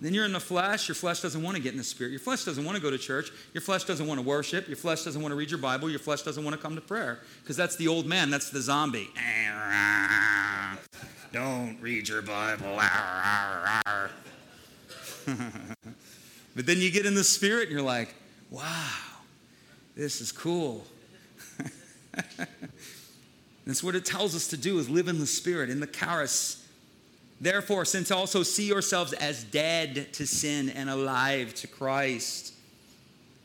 Then 0.00 0.14
you're 0.14 0.24
in 0.24 0.32
the 0.32 0.40
flesh. 0.40 0.88
Your 0.88 0.94
flesh 0.94 1.20
doesn't 1.20 1.42
want 1.42 1.56
to 1.56 1.62
get 1.62 1.72
in 1.72 1.78
the 1.78 1.84
spirit. 1.84 2.10
Your 2.10 2.20
flesh 2.20 2.44
doesn't 2.44 2.64
want 2.64 2.76
to 2.76 2.82
go 2.82 2.90
to 2.90 2.98
church. 2.98 3.30
Your 3.52 3.60
flesh 3.60 3.84
doesn't 3.84 4.06
want 4.06 4.20
to 4.20 4.26
worship. 4.26 4.68
Your 4.68 4.76
flesh 4.76 5.02
doesn't 5.02 5.20
want 5.20 5.32
to 5.32 5.36
read 5.36 5.50
your 5.50 5.58
Bible. 5.58 5.90
Your 5.90 5.98
flesh 5.98 6.22
doesn't 6.22 6.44
want 6.44 6.54
to 6.54 6.62
come 6.62 6.76
to 6.76 6.80
prayer 6.80 7.20
because 7.42 7.56
that's 7.56 7.76
the 7.76 7.88
old 7.88 8.06
man. 8.06 8.30
That's 8.30 8.50
the 8.50 8.60
zombie. 8.60 9.08
Don't 11.32 11.78
read 11.80 12.08
your 12.08 12.22
Bible. 12.22 12.80
but 15.26 16.66
then 16.66 16.78
you 16.78 16.90
get 16.90 17.04
in 17.04 17.14
the 17.14 17.24
spirit 17.24 17.64
and 17.64 17.72
you're 17.72 17.82
like, 17.82 18.14
wow, 18.50 18.88
this 19.96 20.20
is 20.20 20.32
cool. 20.32 20.86
That's 23.66 23.82
what 23.82 23.94
it 23.94 24.06
tells 24.06 24.34
us 24.34 24.48
to 24.48 24.56
do 24.56 24.78
is 24.78 24.88
live 24.88 25.08
in 25.08 25.18
the 25.18 25.26
spirit, 25.26 25.68
in 25.68 25.80
the 25.80 25.86
charis. 25.86 26.57
Therefore, 27.40 27.84
since 27.84 28.10
also 28.10 28.42
see 28.42 28.66
yourselves 28.66 29.12
as 29.12 29.44
dead 29.44 30.12
to 30.14 30.26
sin 30.26 30.70
and 30.70 30.90
alive 30.90 31.54
to 31.54 31.66
Christ. 31.66 32.54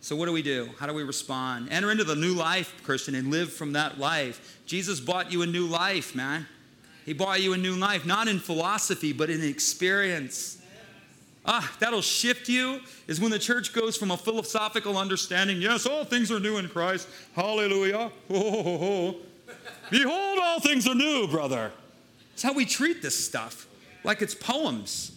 So, 0.01 0.15
what 0.15 0.25
do 0.25 0.31
we 0.31 0.41
do? 0.41 0.69
How 0.79 0.87
do 0.87 0.93
we 0.93 1.03
respond? 1.03 1.69
Enter 1.71 1.91
into 1.91 2.03
the 2.03 2.15
new 2.15 2.33
life, 2.33 2.73
Christian, 2.83 3.15
and 3.15 3.29
live 3.29 3.53
from 3.53 3.73
that 3.73 3.99
life. 3.99 4.61
Jesus 4.65 4.99
bought 4.99 5.31
you 5.31 5.43
a 5.43 5.47
new 5.47 5.65
life, 5.65 6.15
man. 6.15 6.47
He 7.05 7.13
bought 7.13 7.41
you 7.41 7.53
a 7.53 7.57
new 7.57 7.75
life, 7.75 8.05
not 8.05 8.27
in 8.27 8.39
philosophy, 8.39 9.13
but 9.13 9.29
in 9.29 9.43
experience. 9.43 10.61
Ah, 11.45 11.75
that'll 11.79 12.01
shift 12.01 12.47
you 12.47 12.79
is 13.07 13.19
when 13.19 13.29
the 13.29 13.39
church 13.39 13.73
goes 13.73 13.97
from 13.97 14.11
a 14.11 14.17
philosophical 14.17 14.97
understanding, 14.97 15.61
yes, 15.61 15.85
all 15.85 16.05
things 16.05 16.31
are 16.31 16.39
new 16.39 16.57
in 16.57 16.69
Christ. 16.69 17.07
Hallelujah. 17.35 18.11
Behold, 18.29 19.19
all 19.91 20.59
things 20.61 20.87
are 20.87 20.95
new, 20.95 21.27
brother. 21.27 21.71
It's 22.33 22.43
how 22.43 22.53
we 22.53 22.65
treat 22.65 23.01
this 23.01 23.25
stuff, 23.25 23.67
like 24.03 24.21
it's 24.21 24.35
poems. 24.35 25.11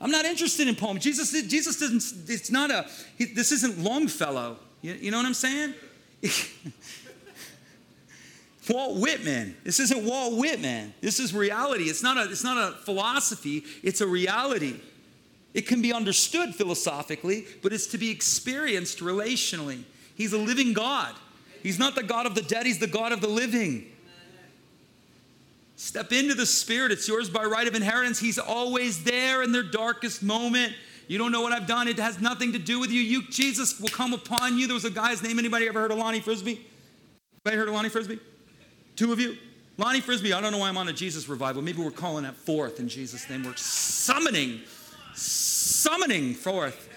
I'm 0.00 0.10
not 0.10 0.24
interested 0.24 0.68
in 0.68 0.74
poems. 0.74 1.02
Jesus, 1.02 1.32
Jesus 1.48 1.78
doesn't, 1.78 2.30
it's 2.30 2.50
not 2.50 2.70
a, 2.70 2.86
he, 3.16 3.26
this 3.26 3.52
isn't 3.52 3.78
Longfellow. 3.78 4.58
You, 4.82 4.94
you 4.94 5.10
know 5.10 5.16
what 5.16 5.26
I'm 5.26 5.34
saying? 5.34 5.74
Walt 8.68 9.00
Whitman. 9.00 9.56
This 9.64 9.80
isn't 9.80 10.04
Walt 10.04 10.38
Whitman. 10.38 10.92
This 11.00 11.18
is 11.20 11.34
reality. 11.34 11.84
It's 11.84 12.02
not, 12.02 12.16
a, 12.18 12.30
it's 12.30 12.44
not 12.44 12.56
a 12.58 12.76
philosophy, 12.78 13.64
it's 13.82 14.00
a 14.00 14.06
reality. 14.06 14.80
It 15.54 15.66
can 15.66 15.80
be 15.80 15.92
understood 15.92 16.54
philosophically, 16.54 17.46
but 17.62 17.72
it's 17.72 17.86
to 17.88 17.98
be 17.98 18.10
experienced 18.10 18.98
relationally. 18.98 19.84
He's 20.14 20.34
a 20.34 20.38
living 20.38 20.74
God. 20.74 21.14
He's 21.62 21.78
not 21.78 21.94
the 21.94 22.02
God 22.02 22.26
of 22.26 22.34
the 22.34 22.42
dead, 22.42 22.66
He's 22.66 22.78
the 22.78 22.86
God 22.86 23.12
of 23.12 23.22
the 23.22 23.28
living. 23.28 23.90
Step 25.76 26.10
into 26.10 26.34
the 26.34 26.46
Spirit. 26.46 26.90
It's 26.90 27.06
yours 27.06 27.28
by 27.28 27.44
right 27.44 27.68
of 27.68 27.74
inheritance. 27.74 28.18
He's 28.18 28.38
always 28.38 29.04
there 29.04 29.42
in 29.42 29.52
their 29.52 29.62
darkest 29.62 30.22
moment. 30.22 30.74
You 31.06 31.18
don't 31.18 31.30
know 31.30 31.42
what 31.42 31.52
I've 31.52 31.66
done. 31.66 31.86
It 31.86 31.98
has 31.98 32.20
nothing 32.20 32.52
to 32.54 32.58
do 32.58 32.80
with 32.80 32.90
you. 32.90 33.00
You 33.00 33.28
Jesus 33.28 33.78
will 33.78 33.88
come 33.88 34.12
upon 34.12 34.58
you. 34.58 34.66
There 34.66 34.74
was 34.74 34.84
a 34.84 34.90
guy's 34.90 35.22
name. 35.22 35.38
Anybody 35.38 35.68
ever 35.68 35.80
heard 35.80 35.92
of 35.92 35.98
Lonnie 35.98 36.20
Frisbee? 36.20 36.66
Anybody 37.44 37.56
heard 37.56 37.68
of 37.68 37.74
Lonnie 37.74 37.90
Frisbee? 37.90 38.18
Two 38.96 39.12
of 39.12 39.20
you? 39.20 39.36
Lonnie 39.78 40.00
Frisbee, 40.00 40.32
I 40.32 40.40
don't 40.40 40.52
know 40.52 40.58
why 40.58 40.70
I'm 40.70 40.78
on 40.78 40.88
a 40.88 40.92
Jesus 40.92 41.28
revival. 41.28 41.60
Maybe 41.60 41.82
we're 41.82 41.90
calling 41.90 42.24
that 42.24 42.34
forth 42.34 42.80
in 42.80 42.88
Jesus' 42.88 43.28
name. 43.28 43.44
We're 43.44 43.54
summoning, 43.56 44.62
summoning 45.14 46.32
forth 46.32 46.88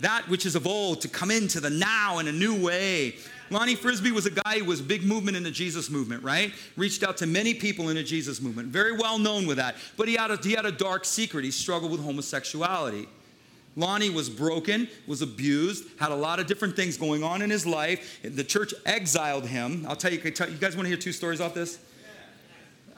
that 0.00 0.28
which 0.28 0.44
is 0.44 0.54
of 0.54 0.66
old 0.66 1.00
to 1.00 1.08
come 1.08 1.30
into 1.30 1.60
the 1.60 1.70
now 1.70 2.18
in 2.18 2.28
a 2.28 2.32
new 2.32 2.62
way. 2.62 3.16
Lonnie 3.50 3.74
Frisbee 3.74 4.12
was 4.12 4.26
a 4.26 4.30
guy 4.30 4.58
who 4.58 4.64
was 4.64 4.82
big 4.82 5.04
movement 5.04 5.36
in 5.36 5.42
the 5.42 5.50
Jesus 5.50 5.90
movement, 5.90 6.22
right? 6.22 6.52
Reached 6.76 7.02
out 7.02 7.16
to 7.18 7.26
many 7.26 7.54
people 7.54 7.88
in 7.88 7.96
the 7.96 8.02
Jesus 8.02 8.40
movement. 8.40 8.68
Very 8.68 8.92
well 8.92 9.18
known 9.18 9.46
with 9.46 9.58
that. 9.58 9.76
But 9.96 10.08
he 10.08 10.14
had 10.14 10.30
a, 10.30 10.36
he 10.36 10.52
had 10.52 10.66
a 10.66 10.72
dark 10.72 11.04
secret. 11.04 11.44
He 11.44 11.50
struggled 11.50 11.92
with 11.92 12.02
homosexuality. 12.02 13.08
Lonnie 13.76 14.08
was 14.08 14.30
broken, 14.30 14.88
was 15.06 15.20
abused, 15.20 15.84
had 16.00 16.10
a 16.10 16.16
lot 16.16 16.40
of 16.40 16.46
different 16.46 16.74
things 16.74 16.96
going 16.96 17.22
on 17.22 17.42
in 17.42 17.50
his 17.50 17.66
life. 17.66 18.20
The 18.22 18.42
church 18.42 18.72
exiled 18.86 19.46
him. 19.46 19.84
I'll 19.86 19.96
tell 19.96 20.10
you, 20.10 20.18
you 20.18 20.30
guys 20.30 20.74
want 20.74 20.86
to 20.86 20.88
hear 20.88 20.96
two 20.96 21.12
stories 21.12 21.42
off 21.42 21.52
this? 21.52 21.78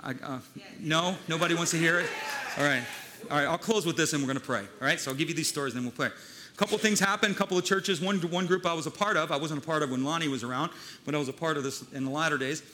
I, 0.00 0.12
uh, 0.22 0.38
no? 0.78 1.16
Nobody 1.26 1.54
wants 1.54 1.72
to 1.72 1.76
hear 1.78 1.98
it? 1.98 2.06
All 2.56 2.64
right. 2.64 2.84
All 3.28 3.36
right, 3.36 3.46
I'll 3.46 3.58
close 3.58 3.84
with 3.84 3.96
this 3.96 4.12
and 4.12 4.22
we're 4.22 4.28
going 4.28 4.38
to 4.38 4.44
pray. 4.44 4.60
All 4.60 4.86
right, 4.86 5.00
so 5.00 5.10
I'll 5.10 5.16
give 5.16 5.28
you 5.28 5.34
these 5.34 5.48
stories 5.48 5.74
and 5.74 5.84
then 5.84 5.92
we'll 5.92 6.08
pray. 6.08 6.16
Couple 6.58 6.76
things 6.76 6.98
happened, 6.98 7.36
couple 7.36 7.56
of 7.56 7.64
churches. 7.64 8.00
One, 8.00 8.18
one 8.18 8.46
group 8.46 8.66
I 8.66 8.74
was 8.74 8.88
a 8.88 8.90
part 8.90 9.16
of, 9.16 9.30
I 9.30 9.36
wasn't 9.36 9.62
a 9.62 9.66
part 9.66 9.84
of 9.84 9.92
when 9.92 10.02
Lonnie 10.02 10.26
was 10.26 10.42
around, 10.42 10.72
but 11.06 11.14
I 11.14 11.18
was 11.18 11.28
a 11.28 11.32
part 11.32 11.56
of 11.56 11.62
this 11.62 11.84
in 11.92 12.04
the 12.04 12.10
latter 12.10 12.36
days. 12.36 12.64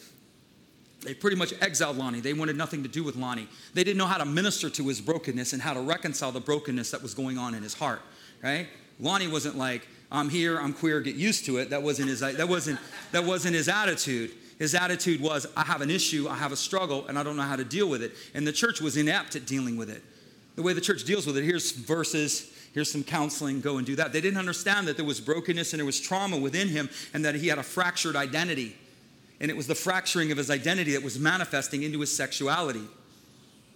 They 1.03 1.13
pretty 1.13 1.37
much 1.37 1.53
exiled 1.61 1.99
Lonnie. 1.99 2.21
They 2.21 2.33
wanted 2.33 2.57
nothing 2.57 2.83
to 2.85 2.89
do 2.89 3.05
with 3.05 3.15
Lonnie. 3.15 3.47
They 3.75 3.85
didn't 3.85 3.99
know 3.99 4.07
how 4.07 4.17
to 4.17 4.25
minister 4.25 4.71
to 4.71 4.89
his 4.89 5.03
brokenness 5.03 5.53
and 5.53 5.61
how 5.61 5.75
to 5.75 5.83
reconcile 5.83 6.33
the 6.33 6.41
brokenness 6.41 6.93
that 6.93 7.03
was 7.03 7.13
going 7.13 7.37
on 7.37 7.55
in 7.55 7.63
his 7.63 7.75
heart, 7.75 8.01
right? 8.43 8.69
Lonnie 8.99 9.29
wasn't 9.29 9.59
like, 9.59 9.87
I'm 10.11 10.31
here, 10.31 10.59
I'm 10.59 10.73
queer, 10.73 11.03
get 11.03 11.17
used 11.17 11.45
to 11.45 11.59
it. 11.59 11.69
That 11.69 11.83
wasn't 11.83 12.09
his, 12.09 12.21
that 12.21 12.49
wasn't, 12.49 12.81
that 13.13 13.25
wasn't 13.25 13.55
his 13.55 13.69
attitude. 13.69 14.31
His 14.59 14.75
attitude 14.75 15.21
was, 15.21 15.47
I 15.59 15.65
have 15.65 15.83
an 15.83 15.91
issue, 15.91 16.27
I 16.27 16.37
have 16.37 16.53
a 16.53 16.57
struggle, 16.57 17.07
and 17.07 17.19
I 17.19 17.23
don't 17.23 17.37
know 17.37 17.43
how 17.43 17.57
to 17.57 17.65
deal 17.65 17.91
with 17.91 18.03
it. 18.03 18.13
And 18.33 18.47
the 18.47 18.53
church 18.53 18.81
was 18.81 18.97
inept 18.97 19.37
at 19.37 19.45
dealing 19.45 19.77
with 19.77 19.91
it. 19.91 20.03
The 20.57 20.63
way 20.63 20.73
the 20.73 20.81
church 20.81 21.05
deals 21.05 21.27
with 21.27 21.37
it, 21.37 21.45
here's 21.45 21.73
verses, 21.73 22.51
here's 22.75 22.91
some 22.91 23.03
counseling, 23.03 23.61
go 23.63 23.79
and 23.79 23.87
do 23.87 23.97
that. 23.97 24.13
They 24.13 24.21
didn't 24.21 24.39
understand 24.39 24.87
that 24.89 24.97
there 24.97 25.07
was 25.07 25.21
brokenness 25.21 25.73
and 25.73 25.81
there 25.81 25.87
was 25.87 25.99
trauma 25.99 26.37
within 26.37 26.69
him 26.69 26.91
and 27.15 27.25
that 27.25 27.37
he 27.37 27.49
had 27.49 27.59
a 27.59 27.63
fractured 27.63 28.17
identity 28.17 28.77
and 29.41 29.51
it 29.51 29.57
was 29.57 29.67
the 29.67 29.75
fracturing 29.75 30.31
of 30.33 30.39
his 30.39 30.51
identity 30.51 30.93
that 30.93 31.03
was 31.03 31.19
manifesting 31.19 31.83
into 31.83 32.01
his 32.01 32.15
sexuality. 32.15 32.85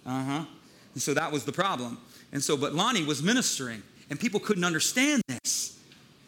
Uh 0.05 0.23
huh. 0.23 0.45
And 0.93 1.01
so 1.01 1.13
that 1.13 1.31
was 1.31 1.45
the 1.45 1.51
problem. 1.51 1.99
And 2.31 2.43
so, 2.43 2.55
but 2.57 2.73
Lonnie 2.73 3.03
was 3.03 3.21
ministering, 3.21 3.83
and 4.09 4.19
people 4.19 4.39
couldn't 4.39 4.63
understand 4.63 5.21
this. 5.27 5.77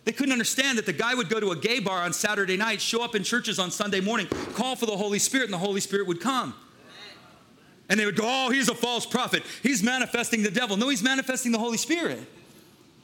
They 0.03 0.11
couldn't 0.11 0.31
understand 0.31 0.77
that 0.77 0.85
the 0.85 0.93
guy 0.93 1.13
would 1.13 1.29
go 1.29 1.39
to 1.39 1.51
a 1.51 1.55
gay 1.55 1.79
bar 1.79 2.03
on 2.03 2.11
Saturday 2.11 2.57
night, 2.57 2.81
show 2.81 3.03
up 3.03 3.15
in 3.15 3.23
churches 3.23 3.59
on 3.59 3.71
Sunday 3.71 4.01
morning, 4.01 4.27
call 4.53 4.75
for 4.75 4.87
the 4.87 4.97
Holy 4.97 5.19
Spirit, 5.19 5.45
and 5.45 5.53
the 5.53 5.59
Holy 5.59 5.79
Spirit 5.79 6.07
would 6.07 6.19
come. 6.19 6.53
And 7.87 7.99
they 7.99 8.05
would 8.05 8.15
go, 8.15 8.23
Oh, 8.25 8.49
he's 8.51 8.69
a 8.69 8.75
false 8.75 9.05
prophet. 9.05 9.43
He's 9.63 9.83
manifesting 9.83 10.43
the 10.43 10.51
devil. 10.51 10.77
No, 10.77 10.89
he's 10.89 11.03
manifesting 11.03 11.51
the 11.51 11.59
Holy 11.59 11.77
Spirit. 11.77 12.19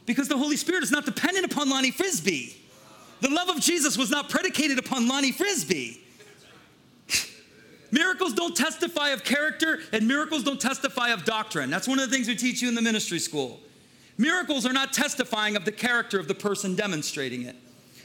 Because 0.08 0.28
the 0.28 0.38
Holy 0.38 0.58
Spirit 0.58 0.82
is 0.82 0.90
not 0.90 1.06
dependent 1.06 1.52
upon 1.52 1.70
Lonnie 1.70 1.92
Frisbee. 1.92 2.58
The 3.22 3.30
love 3.30 3.50
of 3.50 3.60
Jesus 3.60 3.98
was 3.98 4.10
not 4.10 4.30
predicated 4.30 4.80
upon 4.80 5.08
Lonnie 5.08 5.34
Frisbee. 5.34 6.02
Miracles 7.92 8.34
don't 8.34 8.56
testify 8.56 9.10
of 9.10 9.24
character, 9.24 9.80
and 9.92 10.08
miracles 10.08 10.44
don't 10.44 10.62
testify 10.62 11.10
of 11.10 11.26
doctrine. 11.26 11.70
That's 11.70 11.88
one 11.88 12.00
of 12.00 12.10
the 12.10 12.16
things 12.16 12.28
we 12.28 12.36
teach 12.36 12.62
you 12.62 12.70
in 12.70 12.76
the 12.76 12.82
ministry 12.82 13.20
school. 13.20 13.60
Miracles 14.18 14.66
are 14.66 14.74
not 14.74 14.94
testifying 14.94 15.56
of 15.56 15.66
the 15.66 15.72
character 15.72 16.20
of 16.20 16.28
the 16.28 16.34
person 16.34 16.76
demonstrating 16.76 17.44
it. 17.44 17.56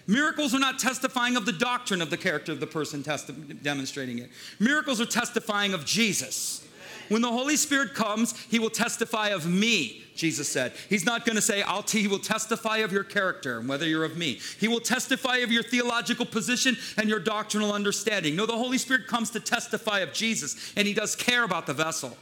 Miracles 0.06 0.54
are 0.54 0.58
not 0.58 0.78
testifying 0.78 1.36
of 1.36 1.46
the 1.46 1.52
doctrine 1.52 2.02
of 2.02 2.10
the 2.10 2.16
character 2.16 2.50
of 2.50 2.58
the 2.58 2.66
person 2.66 3.02
testi- 3.02 3.62
demonstrating 3.62 4.18
it. 4.18 4.30
Miracles 4.58 5.00
are 5.00 5.06
testifying 5.06 5.72
of 5.72 5.84
Jesus. 5.84 6.66
When 7.08 7.22
the 7.22 7.30
Holy 7.30 7.56
Spirit 7.56 7.94
comes, 7.94 8.38
he 8.50 8.58
will 8.58 8.70
testify 8.70 9.28
of 9.28 9.46
me, 9.46 10.02
Jesus 10.14 10.48
said. 10.48 10.72
He's 10.88 11.04
not 11.04 11.24
going 11.24 11.36
to 11.36 11.42
say, 11.42 11.62
I'll 11.62 11.82
t- 11.82 12.02
he 12.02 12.08
will 12.08 12.18
testify 12.18 12.78
of 12.78 12.92
your 12.92 13.04
character 13.04 13.58
and 13.58 13.68
whether 13.68 13.86
you're 13.86 14.04
of 14.04 14.16
me. 14.16 14.40
He 14.58 14.68
will 14.68 14.80
testify 14.80 15.38
of 15.38 15.52
your 15.52 15.62
theological 15.62 16.26
position 16.26 16.76
and 16.96 17.08
your 17.08 17.20
doctrinal 17.20 17.72
understanding. 17.72 18.36
No, 18.36 18.46
the 18.46 18.52
Holy 18.52 18.78
Spirit 18.78 19.06
comes 19.06 19.30
to 19.30 19.40
testify 19.40 20.00
of 20.00 20.12
Jesus, 20.12 20.72
and 20.76 20.86
he 20.86 20.94
does 20.94 21.16
care 21.16 21.44
about 21.44 21.66
the 21.66 21.74
vessel. 21.74 22.16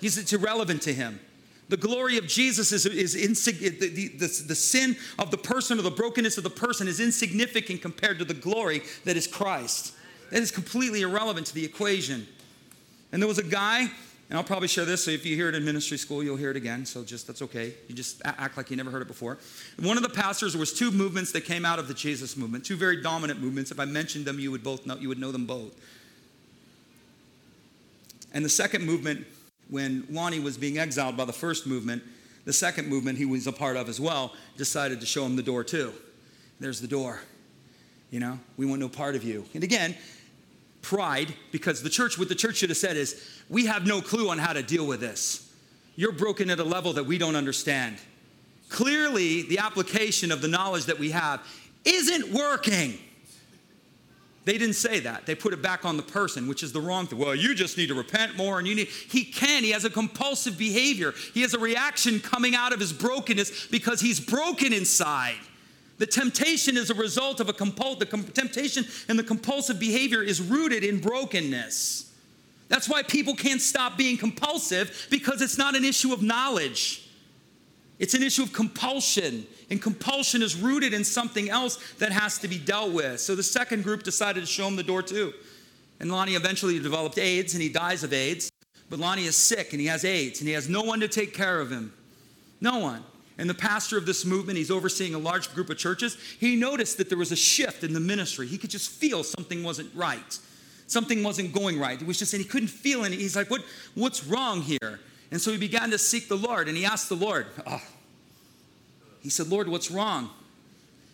He's, 0.00 0.18
it's 0.18 0.32
irrelevant 0.32 0.82
to 0.82 0.92
him. 0.92 1.20
The 1.68 1.76
glory 1.76 2.18
of 2.18 2.26
Jesus 2.26 2.70
is, 2.72 2.84
is 2.84 3.14
the, 3.14 3.68
the, 3.68 4.08
the, 4.08 4.26
the 4.26 4.54
sin 4.54 4.96
of 5.18 5.30
the 5.30 5.38
person 5.38 5.78
or 5.78 5.82
the 5.82 5.90
brokenness 5.90 6.36
of 6.36 6.44
the 6.44 6.50
person 6.50 6.86
is 6.86 7.00
insignificant 7.00 7.80
compared 7.80 8.18
to 8.18 8.24
the 8.24 8.34
glory 8.34 8.82
that 9.04 9.16
is 9.16 9.26
Christ. 9.26 9.94
That 10.30 10.42
is 10.42 10.50
completely 10.50 11.02
irrelevant 11.02 11.46
to 11.46 11.54
the 11.54 11.64
equation. 11.64 12.26
And 13.12 13.22
there 13.22 13.28
was 13.28 13.38
a 13.38 13.44
guy 13.44 13.88
and 14.32 14.38
I'll 14.38 14.44
probably 14.44 14.68
share 14.68 14.86
this, 14.86 15.04
so 15.04 15.10
if 15.10 15.26
you 15.26 15.36
hear 15.36 15.50
it 15.50 15.54
in 15.54 15.62
ministry 15.62 15.98
school, 15.98 16.24
you'll 16.24 16.38
hear 16.38 16.50
it 16.50 16.56
again. 16.56 16.86
So 16.86 17.04
just 17.04 17.26
that's 17.26 17.42
okay. 17.42 17.74
You 17.86 17.94
just 17.94 18.22
act 18.24 18.56
like 18.56 18.70
you 18.70 18.78
never 18.78 18.90
heard 18.90 19.02
it 19.02 19.08
before. 19.08 19.36
One 19.78 19.98
of 19.98 20.02
the 20.02 20.08
pastors, 20.08 20.56
was 20.56 20.72
two 20.72 20.90
movements 20.90 21.32
that 21.32 21.42
came 21.42 21.66
out 21.66 21.78
of 21.78 21.86
the 21.86 21.92
Jesus 21.92 22.34
movement, 22.34 22.64
two 22.64 22.76
very 22.76 23.02
dominant 23.02 23.42
movements. 23.42 23.70
If 23.70 23.78
I 23.78 23.84
mentioned 23.84 24.24
them, 24.24 24.40
you 24.40 24.50
would 24.50 24.62
both 24.62 24.86
know, 24.86 24.96
you 24.96 25.08
would 25.08 25.18
know 25.18 25.32
them 25.32 25.44
both. 25.44 25.78
And 28.32 28.42
the 28.42 28.48
second 28.48 28.86
movement, 28.86 29.26
when 29.68 30.06
Lonnie 30.08 30.40
was 30.40 30.56
being 30.56 30.78
exiled 30.78 31.14
by 31.14 31.26
the 31.26 31.34
first 31.34 31.66
movement, 31.66 32.02
the 32.46 32.54
second 32.54 32.88
movement 32.88 33.18
he 33.18 33.26
was 33.26 33.46
a 33.46 33.52
part 33.52 33.76
of 33.76 33.90
as 33.90 34.00
well, 34.00 34.32
decided 34.56 35.00
to 35.00 35.06
show 35.06 35.26
him 35.26 35.36
the 35.36 35.42
door 35.42 35.62
too. 35.62 35.92
There's 36.58 36.80
the 36.80 36.88
door. 36.88 37.20
You 38.10 38.20
know, 38.20 38.38
we 38.56 38.64
want 38.64 38.80
no 38.80 38.88
part 38.88 39.14
of 39.14 39.24
you. 39.24 39.44
And 39.52 39.62
again, 39.62 39.94
pride 40.82 41.34
because 41.50 41.82
the 41.82 41.90
church, 41.90 42.18
what 42.18 42.28
the 42.28 42.34
church 42.34 42.56
should 42.56 42.68
have 42.68 42.76
said 42.76 42.96
is, 42.96 43.40
we 43.48 43.66
have 43.66 43.86
no 43.86 44.00
clue 44.00 44.28
on 44.28 44.38
how 44.38 44.52
to 44.52 44.62
deal 44.62 44.86
with 44.86 45.00
this. 45.00 45.50
You're 45.96 46.12
broken 46.12 46.50
at 46.50 46.58
a 46.58 46.64
level 46.64 46.92
that 46.94 47.04
we 47.04 47.18
don't 47.18 47.36
understand. 47.36 47.96
Clearly, 48.68 49.42
the 49.42 49.58
application 49.58 50.32
of 50.32 50.40
the 50.40 50.48
knowledge 50.48 50.86
that 50.86 50.98
we 50.98 51.10
have 51.10 51.40
isn't 51.84 52.32
working. 52.32 52.98
They 54.44 54.58
didn't 54.58 54.74
say 54.74 55.00
that. 55.00 55.26
They 55.26 55.34
put 55.34 55.52
it 55.52 55.62
back 55.62 55.84
on 55.84 55.96
the 55.96 56.02
person, 56.02 56.48
which 56.48 56.62
is 56.62 56.72
the 56.72 56.80
wrong 56.80 57.06
thing. 57.06 57.18
Well, 57.18 57.34
you 57.34 57.54
just 57.54 57.78
need 57.78 57.88
to 57.88 57.94
repent 57.94 58.36
more 58.36 58.58
and 58.58 58.66
you 58.66 58.74
need 58.74 58.88
he 58.88 59.24
can. 59.24 59.62
He 59.62 59.70
has 59.70 59.84
a 59.84 59.90
compulsive 59.90 60.58
behavior. 60.58 61.14
He 61.32 61.42
has 61.42 61.54
a 61.54 61.60
reaction 61.60 62.18
coming 62.18 62.54
out 62.54 62.72
of 62.72 62.80
his 62.80 62.92
brokenness 62.92 63.68
because 63.68 64.00
he's 64.00 64.18
broken 64.18 64.72
inside. 64.72 65.36
The 66.02 66.06
temptation 66.06 66.76
is 66.76 66.90
a 66.90 66.94
result 66.94 67.38
of 67.38 67.48
a 67.48 67.52
compul- 67.52 67.96
the 67.96 68.06
com- 68.06 68.24
temptation 68.24 68.84
and 69.08 69.16
the 69.16 69.22
compulsive 69.22 69.78
behavior 69.78 70.20
is 70.20 70.40
rooted 70.40 70.82
in 70.82 70.98
brokenness. 70.98 72.12
That's 72.66 72.88
why 72.88 73.04
people 73.04 73.36
can't 73.36 73.60
stop 73.60 73.96
being 73.96 74.16
compulsive 74.16 75.06
because 75.10 75.40
it's 75.40 75.56
not 75.56 75.76
an 75.76 75.84
issue 75.84 76.12
of 76.12 76.20
knowledge. 76.20 77.08
It's 78.00 78.14
an 78.14 78.24
issue 78.24 78.42
of 78.42 78.52
compulsion, 78.52 79.46
and 79.70 79.80
compulsion 79.80 80.42
is 80.42 80.56
rooted 80.56 80.92
in 80.92 81.04
something 81.04 81.48
else 81.48 81.78
that 82.00 82.10
has 82.10 82.36
to 82.38 82.48
be 82.48 82.58
dealt 82.58 82.92
with. 82.92 83.20
So 83.20 83.36
the 83.36 83.44
second 83.44 83.84
group 83.84 84.02
decided 84.02 84.40
to 84.40 84.46
show 84.46 84.66
him 84.66 84.74
the 84.74 84.82
door 84.82 85.02
too. 85.02 85.32
And 86.00 86.10
Lonnie 86.10 86.34
eventually 86.34 86.80
developed 86.80 87.16
AIDS, 87.16 87.54
and 87.54 87.62
he 87.62 87.68
dies 87.68 88.02
of 88.02 88.12
AIDS. 88.12 88.50
But 88.90 88.98
Lonnie 88.98 89.26
is 89.26 89.36
sick, 89.36 89.70
and 89.70 89.80
he 89.80 89.86
has 89.86 90.04
AIDS, 90.04 90.40
and 90.40 90.48
he 90.48 90.54
has 90.54 90.68
no 90.68 90.82
one 90.82 90.98
to 90.98 91.06
take 91.06 91.32
care 91.32 91.60
of 91.60 91.70
him. 91.70 91.92
No 92.60 92.78
one. 92.78 93.04
And 93.42 93.50
the 93.50 93.54
pastor 93.54 93.98
of 93.98 94.06
this 94.06 94.24
movement, 94.24 94.56
he's 94.56 94.70
overseeing 94.70 95.16
a 95.16 95.18
large 95.18 95.52
group 95.52 95.68
of 95.68 95.76
churches. 95.76 96.16
He 96.38 96.54
noticed 96.54 96.96
that 96.98 97.08
there 97.08 97.18
was 97.18 97.32
a 97.32 97.36
shift 97.36 97.82
in 97.82 97.92
the 97.92 97.98
ministry. 97.98 98.46
He 98.46 98.56
could 98.56 98.70
just 98.70 98.88
feel 98.88 99.24
something 99.24 99.64
wasn't 99.64 99.92
right. 99.96 100.38
Something 100.86 101.24
wasn't 101.24 101.52
going 101.52 101.80
right. 101.80 102.00
It 102.00 102.06
was 102.06 102.20
just, 102.20 102.34
and 102.34 102.40
he 102.40 102.48
couldn't 102.48 102.68
feel 102.68 103.02
it. 103.04 103.10
He's 103.10 103.34
like, 103.34 103.50
what, 103.50 103.64
what's 103.96 104.24
wrong 104.24 104.60
here? 104.60 105.00
And 105.32 105.40
so 105.40 105.50
he 105.50 105.58
began 105.58 105.90
to 105.90 105.98
seek 105.98 106.28
the 106.28 106.36
Lord, 106.36 106.68
and 106.68 106.76
he 106.76 106.84
asked 106.84 107.08
the 107.08 107.16
Lord, 107.16 107.48
oh. 107.66 107.82
he 109.20 109.28
said, 109.28 109.48
Lord, 109.48 109.66
what's 109.66 109.90
wrong? 109.90 110.30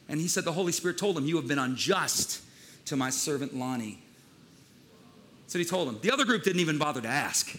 And 0.06 0.20
he 0.20 0.28
said, 0.28 0.44
the 0.44 0.52
Holy 0.52 0.72
Spirit 0.72 0.98
told 0.98 1.16
him, 1.16 1.24
You 1.24 1.36
have 1.36 1.48
been 1.48 1.58
unjust 1.58 2.42
to 2.84 2.96
my 2.96 3.08
servant 3.08 3.56
Lonnie. 3.56 4.02
So 5.46 5.58
he 5.58 5.64
told 5.64 5.88
him. 5.88 5.98
The 6.02 6.10
other 6.10 6.26
group 6.26 6.42
didn't 6.42 6.60
even 6.60 6.76
bother 6.76 7.00
to 7.00 7.08
ask. 7.08 7.58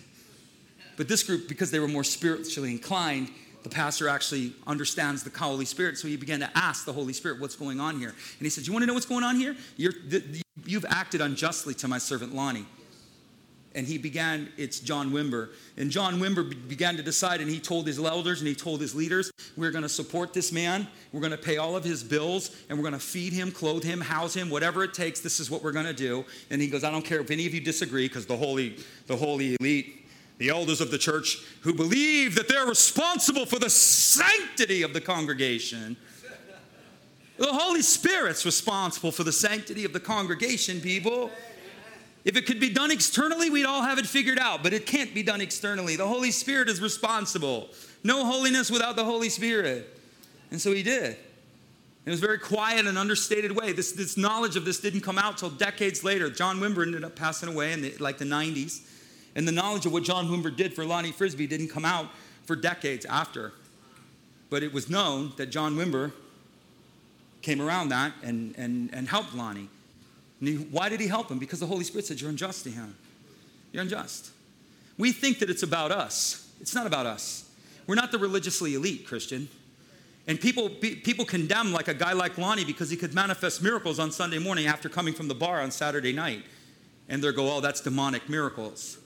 But 0.96 1.08
this 1.08 1.24
group, 1.24 1.48
because 1.48 1.72
they 1.72 1.80
were 1.80 1.88
more 1.88 2.04
spiritually 2.04 2.70
inclined, 2.70 3.32
the 3.64 3.70
pastor 3.70 4.08
actually 4.08 4.54
understands 4.68 5.24
the 5.24 5.38
Holy 5.38 5.66
Spirit. 5.66 5.98
So 5.98 6.08
he 6.08 6.18
began 6.18 6.40
to 6.40 6.50
ask 6.56 6.86
the 6.86 6.94
Holy 6.94 7.14
Spirit, 7.14 7.40
What's 7.40 7.56
going 7.56 7.80
on 7.80 8.00
here? 8.00 8.10
And 8.10 8.42
he 8.46 8.50
said, 8.50 8.66
You 8.66 8.74
want 8.74 8.84
to 8.84 8.88
know 8.88 8.94
what's 8.94 9.06
going 9.06 9.24
on 9.24 9.36
here? 9.36 9.56
you 9.78 9.92
have 10.74 10.86
acted 10.90 11.22
unjustly 11.22 11.74
to 11.76 11.88
my 11.88 11.98
servant 11.98 12.36
Lonnie 12.36 12.66
and 13.76 13.86
he 13.88 13.98
began, 13.98 14.50
it's 14.58 14.80
John 14.80 15.12
Wimber. 15.12 15.50
And 15.78 15.92
John 15.92 16.20
Wimber 16.20 16.68
began 16.68 16.98
to 16.98 17.04
decide, 17.04 17.40
and 17.40 17.50
he 17.50 17.60
told 17.60 17.86
his 17.86 18.00
elders 18.00 18.40
and 18.40 18.48
he 18.48 18.56
told 18.56 18.82
his 18.82 18.96
leaders, 18.96 19.32
we're 19.56 19.72
going 19.72 19.84
to 19.84 19.90
support 19.90 20.34
this 20.34 20.52
man. 20.52 20.88
We're 21.12 21.22
going 21.22 21.32
to 21.32 21.38
pay 21.38 21.58
all 21.58 21.76
of 21.76 21.84
his 21.84 22.04
bills, 22.04 22.56
and 22.68 22.78
we're 22.78 22.84
going 22.84 22.94
to 22.94 23.00
feed 23.00 23.34
him, 23.34 23.52
clothe 23.52 23.84
him, 23.84 24.02
house 24.02 24.34
him, 24.34 24.50
whatever 24.50 24.84
it 24.84 24.94
takes. 24.94 25.20
This 25.20 25.40
is 25.40 25.52
what 25.52 25.64
we're 25.64 25.72
going 25.72 25.86
to 25.86 25.94
do. 25.94 26.26
And 26.50 26.62
he 26.62 26.68
goes, 26.68 26.84
I 26.84 26.92
don't 26.92 27.06
care 27.06 27.20
if 27.20 27.30
any 27.32 27.46
of 27.46 27.54
you 27.54 27.62
disagree, 27.62 28.08
because 28.08 28.26
the 28.26 28.38
holy, 28.38 28.78
the 29.08 29.16
holy 29.16 29.56
elite, 29.60 29.99
the 30.40 30.50
elders 30.50 30.82
of 30.82 30.90
the 30.90 30.98
church 30.98 31.38
who 31.62 31.74
believe 31.74 32.34
that 32.36 32.48
they're 32.48 32.66
responsible 32.66 33.46
for 33.46 33.60
the 33.60 33.70
sanctity 33.70 34.82
of 34.82 34.94
the 34.94 35.02
congregation. 35.02 35.96
The 37.38 37.54
Holy 37.54 37.82
Spirit's 37.82 38.46
responsible 38.46 39.12
for 39.12 39.24
the 39.24 39.32
sanctity 39.32 39.86
of 39.86 39.94
the 39.94 40.00
congregation, 40.00 40.82
people. 40.82 41.30
If 42.26 42.36
it 42.36 42.46
could 42.46 42.60
be 42.60 42.70
done 42.70 42.92
externally, 42.92 43.50
we'd 43.50 43.66
all 43.66 43.82
have 43.82 43.98
it 43.98 44.06
figured 44.06 44.40
out, 44.40 44.64
but 44.64 44.74
it 44.74 44.86
can't 44.86 45.14
be 45.14 45.24
done 45.24 45.40
externally. 45.40 45.96
The 45.96 46.08
Holy 46.08 46.32
Spirit 46.32 46.68
is 46.68 46.82
responsible. 46.82 47.70
No 48.04 48.26
holiness 48.26 48.72
without 48.72 48.96
the 48.96 49.06
Holy 49.06 49.30
Spirit. 49.30 49.98
And 50.52 50.60
so 50.60 50.74
he 50.74 50.84
did. 50.84 51.18
In 52.06 52.14
a 52.14 52.16
very 52.16 52.40
quiet 52.40 52.88
and 52.88 52.98
understated 52.98 53.52
way. 53.52 53.72
This, 53.72 53.92
this 53.92 54.18
knowledge 54.18 54.56
of 54.56 54.66
this 54.66 54.80
didn't 54.80 55.02
come 55.02 55.18
out 55.18 55.38
till 55.38 55.50
decades 55.50 56.04
later. 56.04 56.30
John 56.30 56.60
Wimber 56.60 56.86
ended 56.86 57.04
up 57.04 57.16
passing 57.16 57.50
away 57.50 57.74
in 57.74 57.82
the, 57.82 57.96
like 58.00 58.18
the 58.18 58.26
90s. 58.26 58.82
And 59.36 59.48
the 59.48 59.52
knowledge 59.52 59.86
of 59.86 59.94
what 59.94 60.04
John 60.04 60.28
Wimber 60.28 60.56
did 60.56 60.74
for 60.74 60.86
Lonnie 60.86 61.12
Frisbee 61.12 61.48
didn't 61.48 61.70
come 61.70 61.86
out 61.86 62.08
for 62.46 62.56
decades 62.56 63.06
after. 63.06 63.54
But 64.50 64.64
it 64.64 64.74
was 64.74 64.90
known 64.90 65.34
that 65.38 65.48
John 65.48 65.76
Wimber 65.76 66.12
came 67.42 67.62
around 67.62 67.90
that 67.90 68.14
and, 68.24 68.56
and, 68.58 68.90
and 68.94 69.08
helped 69.08 69.34
Lonnie. 69.34 69.70
He, 70.42 70.56
why 70.56 70.90
did 70.90 71.00
he 71.00 71.08
help 71.08 71.30
him? 71.30 71.40
Because 71.40 71.60
the 71.60 71.68
Holy 71.68 71.84
Spirit 71.84 72.06
said, 72.06 72.20
You're 72.20 72.30
unjust 72.30 72.64
to 72.64 72.70
him. 72.70 72.96
You're 73.72 73.84
unjust. 73.84 74.32
We 74.98 75.12
think 75.12 75.40
that 75.40 75.50
it's 75.50 75.64
about 75.64 75.92
us. 75.92 76.50
It's 76.60 76.76
not 76.76 76.88
about 76.88 77.06
us. 77.06 77.50
We're 77.88 77.96
not 77.96 78.12
the 78.12 78.18
religiously 78.18 78.76
elite, 78.76 79.06
Christian. 79.08 79.48
And 80.28 80.40
people, 80.40 80.70
people 80.70 81.26
condemn 81.26 81.72
like 81.72 81.88
a 81.88 81.94
guy 81.94 82.14
like 82.14 82.38
Lonnie 82.38 82.66
because 82.66 82.90
he 82.90 82.98
could 82.98 83.16
manifest 83.16 83.64
miracles 83.64 83.98
on 83.98 84.12
Sunday 84.12 84.38
morning 84.38 84.68
after 84.68 84.88
coming 84.88 85.14
from 85.14 85.28
the 85.28 85.34
bar 85.34 85.62
on 85.62 85.72
Saturday 85.72 86.14
night. 86.14 86.44
And 87.08 87.24
they 87.24 87.32
go, 87.32 87.52
oh, 87.52 87.62
that's 87.62 87.82
demonic 87.82 88.30
miracles. 88.30 89.00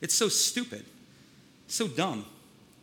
It's 0.00 0.14
so 0.14 0.28
stupid, 0.28 0.84
so 1.68 1.88
dumb. 1.88 2.24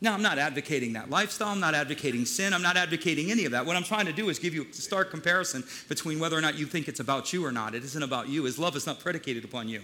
Now, 0.01 0.13
I'm 0.13 0.21
not 0.21 0.37
advocating 0.37 0.93
that 0.93 1.09
lifestyle. 1.09 1.47
I'm 1.47 1.61
not 1.61 1.75
advocating 1.75 2.25
sin. 2.25 2.53
I'm 2.53 2.61
not 2.61 2.75
advocating 2.75 3.31
any 3.31 3.45
of 3.45 3.53
that. 3.53 3.65
What 3.65 3.77
I'm 3.77 3.85
trying 3.85 4.05
to 4.07 4.11
do 4.11 4.27
is 4.27 4.37
give 4.37 4.53
you 4.53 4.67
a 4.69 4.73
stark 4.73 5.09
comparison 5.09 5.63
between 5.87 6.19
whether 6.19 6.37
or 6.37 6.41
not 6.41 6.57
you 6.57 6.65
think 6.65 6.89
it's 6.89 6.99
about 6.99 7.31
you 7.31 7.45
or 7.45 7.53
not. 7.53 7.73
It 7.73 7.85
isn't 7.85 8.03
about 8.03 8.27
you. 8.27 8.43
His 8.43 8.59
love 8.59 8.75
is 8.75 8.85
not 8.85 8.99
predicated 8.99 9.45
upon 9.45 9.69
you. 9.69 9.81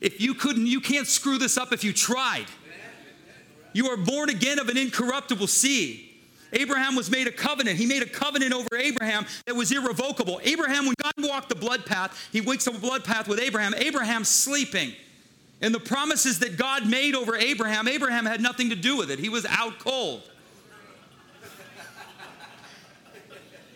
If 0.00 0.20
you 0.20 0.34
couldn't, 0.34 0.66
you 0.66 0.80
can't 0.80 1.06
screw 1.06 1.38
this 1.38 1.56
up 1.56 1.72
if 1.72 1.84
you 1.84 1.92
tried. 1.92 2.46
You 3.72 3.86
are 3.90 3.96
born 3.96 4.28
again 4.28 4.58
of 4.58 4.68
an 4.68 4.76
incorruptible 4.76 5.46
seed. 5.46 6.08
Abraham 6.52 6.96
was 6.96 7.08
made 7.08 7.28
a 7.28 7.32
covenant. 7.32 7.78
He 7.78 7.86
made 7.86 8.02
a 8.02 8.08
covenant 8.08 8.52
over 8.52 8.76
Abraham 8.76 9.24
that 9.46 9.54
was 9.54 9.70
irrevocable. 9.70 10.40
Abraham, 10.42 10.86
when 10.86 10.96
God 11.00 11.12
walked 11.18 11.48
the 11.48 11.54
blood 11.54 11.86
path, 11.86 12.28
he 12.32 12.40
wakes 12.40 12.66
up 12.66 12.74
a 12.74 12.78
blood 12.80 13.04
path 13.04 13.28
with 13.28 13.38
Abraham. 13.38 13.72
Abraham's 13.74 14.28
sleeping. 14.28 14.94
And 15.62 15.74
the 15.74 15.80
promises 15.80 16.38
that 16.38 16.56
God 16.56 16.88
made 16.88 17.14
over 17.14 17.36
Abraham, 17.36 17.86
Abraham 17.86 18.24
had 18.24 18.40
nothing 18.40 18.70
to 18.70 18.76
do 18.76 18.96
with 18.96 19.10
it. 19.10 19.18
He 19.18 19.28
was 19.28 19.44
out 19.46 19.78
cold. 19.78 20.22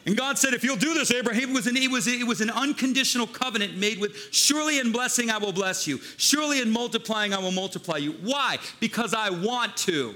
And 0.06 0.16
God 0.16 0.36
said, 0.36 0.52
if 0.52 0.62
you'll 0.62 0.76
do 0.76 0.92
this, 0.92 1.10
Abraham, 1.10 1.54
was, 1.54 1.66
an, 1.66 1.78
it, 1.78 1.90
was, 1.90 2.06
it 2.06 2.26
was 2.26 2.42
an 2.42 2.50
unconditional 2.50 3.26
covenant 3.26 3.78
made 3.78 3.98
with, 3.98 4.16
surely 4.32 4.78
in 4.78 4.92
blessing 4.92 5.30
I 5.30 5.38
will 5.38 5.52
bless 5.52 5.86
you. 5.86 5.98
Surely 6.18 6.60
in 6.60 6.70
multiplying 6.70 7.32
I 7.32 7.38
will 7.38 7.52
multiply 7.52 7.96
you. 7.96 8.12
Why? 8.12 8.58
Because 8.80 9.14
I 9.14 9.30
want 9.30 9.76
to. 9.78 10.14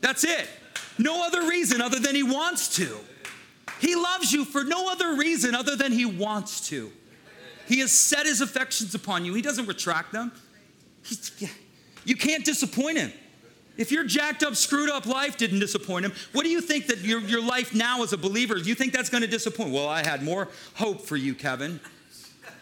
That's 0.00 0.22
it. 0.22 0.48
No 0.96 1.26
other 1.26 1.48
reason 1.48 1.80
other 1.80 1.98
than 1.98 2.14
he 2.14 2.22
wants 2.22 2.76
to. 2.76 2.96
He 3.80 3.96
loves 3.96 4.32
you 4.32 4.44
for 4.44 4.62
no 4.62 4.90
other 4.90 5.16
reason 5.16 5.56
other 5.56 5.74
than 5.74 5.90
he 5.90 6.04
wants 6.04 6.68
to. 6.68 6.92
He 7.66 7.80
has 7.80 7.90
set 7.90 8.26
his 8.26 8.40
affections 8.40 8.94
upon 8.94 9.24
you. 9.24 9.34
He 9.34 9.42
doesn't 9.42 9.66
retract 9.66 10.12
them. 10.12 10.30
You 12.04 12.16
can't 12.16 12.44
disappoint 12.44 12.98
him. 12.98 13.12
If 13.76 13.90
your 13.90 14.04
jacked 14.04 14.42
up, 14.42 14.54
screwed 14.54 14.88
up 14.88 15.06
life 15.06 15.36
didn't 15.36 15.58
disappoint 15.58 16.04
him, 16.04 16.12
what 16.32 16.44
do 16.44 16.50
you 16.50 16.60
think 16.60 16.86
that 16.86 16.98
your, 16.98 17.20
your 17.20 17.42
life 17.42 17.74
now 17.74 18.02
as 18.02 18.12
a 18.12 18.16
believer, 18.16 18.54
do 18.54 18.68
you 18.68 18.74
think 18.74 18.92
that's 18.92 19.10
going 19.10 19.22
to 19.22 19.28
disappoint? 19.28 19.72
Well, 19.72 19.88
I 19.88 20.04
had 20.04 20.22
more 20.22 20.48
hope 20.74 21.00
for 21.00 21.16
you, 21.16 21.34
Kevin. 21.34 21.80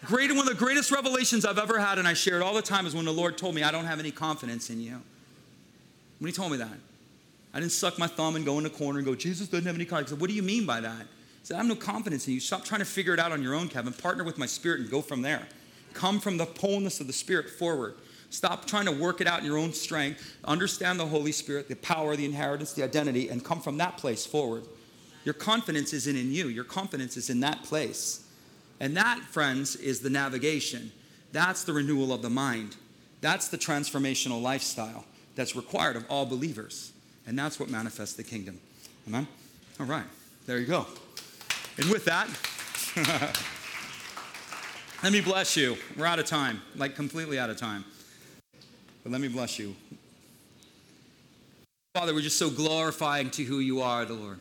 Great, 0.05 0.31
one 0.31 0.39
of 0.39 0.47
the 0.47 0.55
greatest 0.55 0.91
revelations 0.91 1.45
I've 1.45 1.59
ever 1.59 1.79
had, 1.79 1.99
and 1.99 2.07
I 2.07 2.13
share 2.13 2.37
it 2.37 2.41
all 2.41 2.53
the 2.53 2.63
time, 2.63 2.85
is 2.87 2.95
when 2.95 3.05
the 3.05 3.13
Lord 3.13 3.37
told 3.37 3.53
me, 3.53 3.63
I 3.63 3.71
don't 3.71 3.85
have 3.85 3.99
any 3.99 4.11
confidence 4.11 4.69
in 4.69 4.81
you. 4.81 5.01
When 6.19 6.29
He 6.29 6.33
told 6.33 6.51
me 6.51 6.57
that, 6.57 6.77
I 7.53 7.59
didn't 7.59 7.71
suck 7.73 7.99
my 7.99 8.07
thumb 8.07 8.35
and 8.35 8.43
go 8.43 8.57
in 8.57 8.63
the 8.63 8.69
corner 8.69 8.97
and 8.97 9.05
go, 9.05 9.13
Jesus 9.13 9.47
doesn't 9.47 9.65
have 9.65 9.75
any 9.75 9.85
confidence. 9.85 10.11
I 10.11 10.15
said, 10.15 10.21
What 10.21 10.29
do 10.29 10.35
you 10.35 10.41
mean 10.41 10.65
by 10.65 10.81
that? 10.81 11.01
He 11.01 11.47
said, 11.47 11.55
I 11.55 11.57
have 11.57 11.67
no 11.67 11.75
confidence 11.75 12.27
in 12.27 12.33
you. 12.33 12.39
Stop 12.39 12.65
trying 12.65 12.79
to 12.79 12.85
figure 12.85 13.13
it 13.13 13.19
out 13.19 13.31
on 13.31 13.43
your 13.43 13.53
own, 13.53 13.69
Kevin. 13.69 13.93
Partner 13.93 14.23
with 14.23 14.37
my 14.37 14.47
spirit 14.47 14.79
and 14.79 14.89
go 14.89 15.01
from 15.01 15.21
there. 15.21 15.47
Come 15.93 16.19
from 16.19 16.37
the 16.37 16.45
wholeness 16.45 16.99
of 16.99 17.07
the 17.07 17.13
spirit 17.13 17.49
forward. 17.49 17.95
Stop 18.33 18.65
trying 18.65 18.85
to 18.85 18.91
work 18.91 19.21
it 19.21 19.27
out 19.27 19.41
in 19.41 19.45
your 19.45 19.59
own 19.59 19.73
strength. 19.73 20.37
Understand 20.43 20.99
the 20.99 21.05
Holy 21.05 21.31
Spirit, 21.31 21.69
the 21.69 21.75
power, 21.75 22.15
the 22.15 22.25
inheritance, 22.25 22.73
the 22.73 22.83
identity, 22.83 23.29
and 23.29 23.45
come 23.45 23.61
from 23.61 23.77
that 23.77 23.97
place 23.97 24.25
forward. 24.25 24.63
Your 25.23 25.35
confidence 25.35 25.93
isn't 25.93 26.15
in 26.15 26.31
you, 26.31 26.47
your 26.47 26.63
confidence 26.63 27.15
is 27.15 27.29
in 27.29 27.41
that 27.41 27.63
place. 27.63 28.25
And 28.79 28.97
that, 28.97 29.19
friends, 29.19 29.75
is 29.75 29.99
the 29.99 30.09
navigation. 30.09 30.91
That's 31.31 31.63
the 31.63 31.73
renewal 31.73 32.11
of 32.11 32.23
the 32.23 32.29
mind. 32.31 32.75
That's 33.21 33.49
the 33.49 33.57
transformational 33.57 34.41
lifestyle 34.41 35.05
that's 35.35 35.55
required 35.55 35.95
of 35.95 36.03
all 36.09 36.25
believers. 36.25 36.91
And 37.27 37.37
that's 37.37 37.59
what 37.59 37.69
manifests 37.69 38.15
the 38.15 38.23
kingdom. 38.23 38.59
Amen? 39.07 39.27
All 39.79 39.85
right, 39.85 40.07
there 40.47 40.57
you 40.57 40.65
go. 40.65 40.87
And 41.77 41.87
with 41.91 42.03
that, 42.05 42.27
let 45.03 45.13
me 45.13 45.21
bless 45.21 45.55
you. 45.55 45.77
We're 45.95 46.07
out 46.07 46.17
of 46.17 46.25
time, 46.25 46.63
like 46.75 46.95
completely 46.95 47.37
out 47.37 47.51
of 47.51 47.57
time. 47.57 47.85
But 49.03 49.11
let 49.11 49.21
me 49.21 49.27
bless 49.27 49.59
you. 49.59 49.75
Father, 51.93 52.13
we're 52.13 52.21
just 52.21 52.39
so 52.39 52.49
glorifying 52.49 53.29
to 53.31 53.43
who 53.43 53.59
you 53.59 53.81
are, 53.81 54.05
the 54.05 54.13
Lord. 54.13 54.39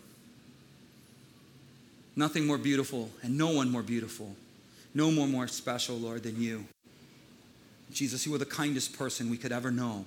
Nothing 2.16 2.47
more 2.47 2.59
beautiful 2.59 3.10
and 3.22 3.36
no 3.36 3.51
one 3.51 3.70
more 3.70 3.82
beautiful. 3.82 4.34
No 4.94 5.10
more 5.10 5.26
more 5.26 5.48
special, 5.48 5.97
Lord, 5.97 6.22
than 6.22 6.40
you. 6.40 6.64
Jesus, 7.93 8.26
you 8.26 8.34
are 8.34 8.39
the 8.39 8.47
kindest 8.47 8.97
person 8.97 9.30
we 9.30 9.36
could 9.36 9.52
ever 9.52 9.70
know. 9.70 10.05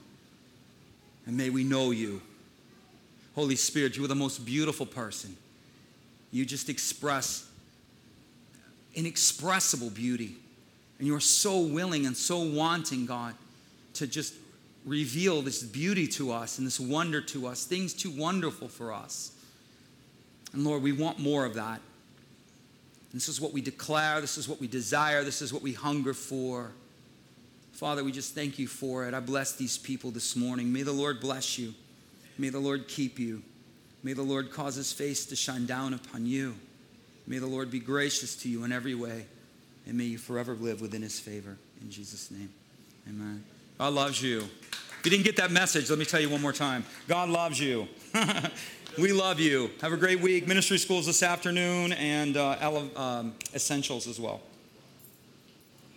And 1.25 1.35
may 1.35 1.49
we 1.49 1.63
know 1.63 1.91
you. 1.91 2.21
Holy 3.35 3.55
Spirit, 3.55 3.97
you 3.97 4.05
are 4.05 4.07
the 4.07 4.15
most 4.15 4.45
beautiful 4.45 4.85
person. 4.85 5.35
You 6.31 6.45
just 6.45 6.69
express 6.69 7.47
inexpressible 8.93 9.89
beauty. 9.89 10.35
And 10.97 11.07
you 11.07 11.15
are 11.15 11.19
so 11.19 11.59
willing 11.59 12.05
and 12.05 12.15
so 12.15 12.39
wanting, 12.39 13.05
God, 13.05 13.35
to 13.95 14.07
just 14.07 14.33
reveal 14.85 15.41
this 15.41 15.63
beauty 15.63 16.07
to 16.07 16.31
us 16.31 16.57
and 16.57 16.67
this 16.67 16.79
wonder 16.79 17.21
to 17.21 17.47
us, 17.47 17.65
things 17.65 17.93
too 17.93 18.11
wonderful 18.11 18.67
for 18.67 18.93
us. 18.93 19.31
And 20.53 20.63
Lord, 20.63 20.83
we 20.83 20.91
want 20.91 21.19
more 21.19 21.45
of 21.45 21.55
that. 21.55 21.81
This 23.13 23.29
is 23.29 23.39
what 23.39 23.53
we 23.53 23.61
declare, 23.61 24.19
this 24.21 24.37
is 24.37 24.47
what 24.47 24.59
we 24.59 24.67
desire, 24.67 25.23
this 25.23 25.41
is 25.41 25.53
what 25.53 25.61
we 25.61 25.73
hunger 25.73 26.13
for. 26.13 26.71
Father, 27.71 28.03
we 28.03 28.11
just 28.11 28.35
thank 28.35 28.59
you 28.59 28.67
for 28.67 29.07
it. 29.07 29.13
I 29.13 29.19
bless 29.19 29.53
these 29.53 29.77
people 29.77 30.11
this 30.11 30.35
morning. 30.35 30.71
May 30.71 30.83
the 30.83 30.91
Lord 30.91 31.19
bless 31.19 31.57
you. 31.57 31.73
May 32.37 32.49
the 32.49 32.59
Lord 32.59 32.87
keep 32.87 33.17
you. 33.17 33.41
May 34.03 34.13
the 34.13 34.21
Lord 34.21 34.51
cause 34.51 34.75
his 34.75 34.91
face 34.91 35.25
to 35.27 35.35
shine 35.35 35.65
down 35.65 35.93
upon 35.93 36.25
you. 36.25 36.55
May 37.25 37.39
the 37.39 37.47
Lord 37.47 37.71
be 37.71 37.79
gracious 37.79 38.35
to 38.37 38.49
you 38.49 38.63
in 38.63 38.71
every 38.71 38.95
way. 38.95 39.25
And 39.87 39.97
may 39.97 40.05
you 40.05 40.17
forever 40.17 40.53
live 40.53 40.81
within 40.81 41.01
his 41.01 41.19
favor. 41.19 41.57
In 41.81 41.89
Jesus' 41.89 42.31
name. 42.31 42.49
Amen. 43.07 43.43
God 43.77 43.93
loves 43.93 44.21
you. 44.21 44.39
If 44.39 45.01
you 45.03 45.11
didn't 45.11 45.25
get 45.25 45.35
that 45.37 45.51
message, 45.51 45.89
let 45.89 45.99
me 45.99 46.05
tell 46.05 46.21
you 46.21 46.29
one 46.29 46.41
more 46.41 46.53
time. 46.53 46.85
God 47.07 47.29
loves 47.29 47.59
you. 47.59 47.87
we 48.97 49.11
love 49.11 49.39
you. 49.39 49.69
Have 49.81 49.91
a 49.91 49.97
great 49.97 50.21
week. 50.21 50.47
Ministry 50.47 50.77
schools 50.77 51.05
this 51.05 51.21
afternoon 51.21 51.91
and 51.93 52.37
uh, 52.37 52.87
um, 52.95 53.35
essentials 53.53 54.07
as 54.07 54.19
well. 54.19 54.41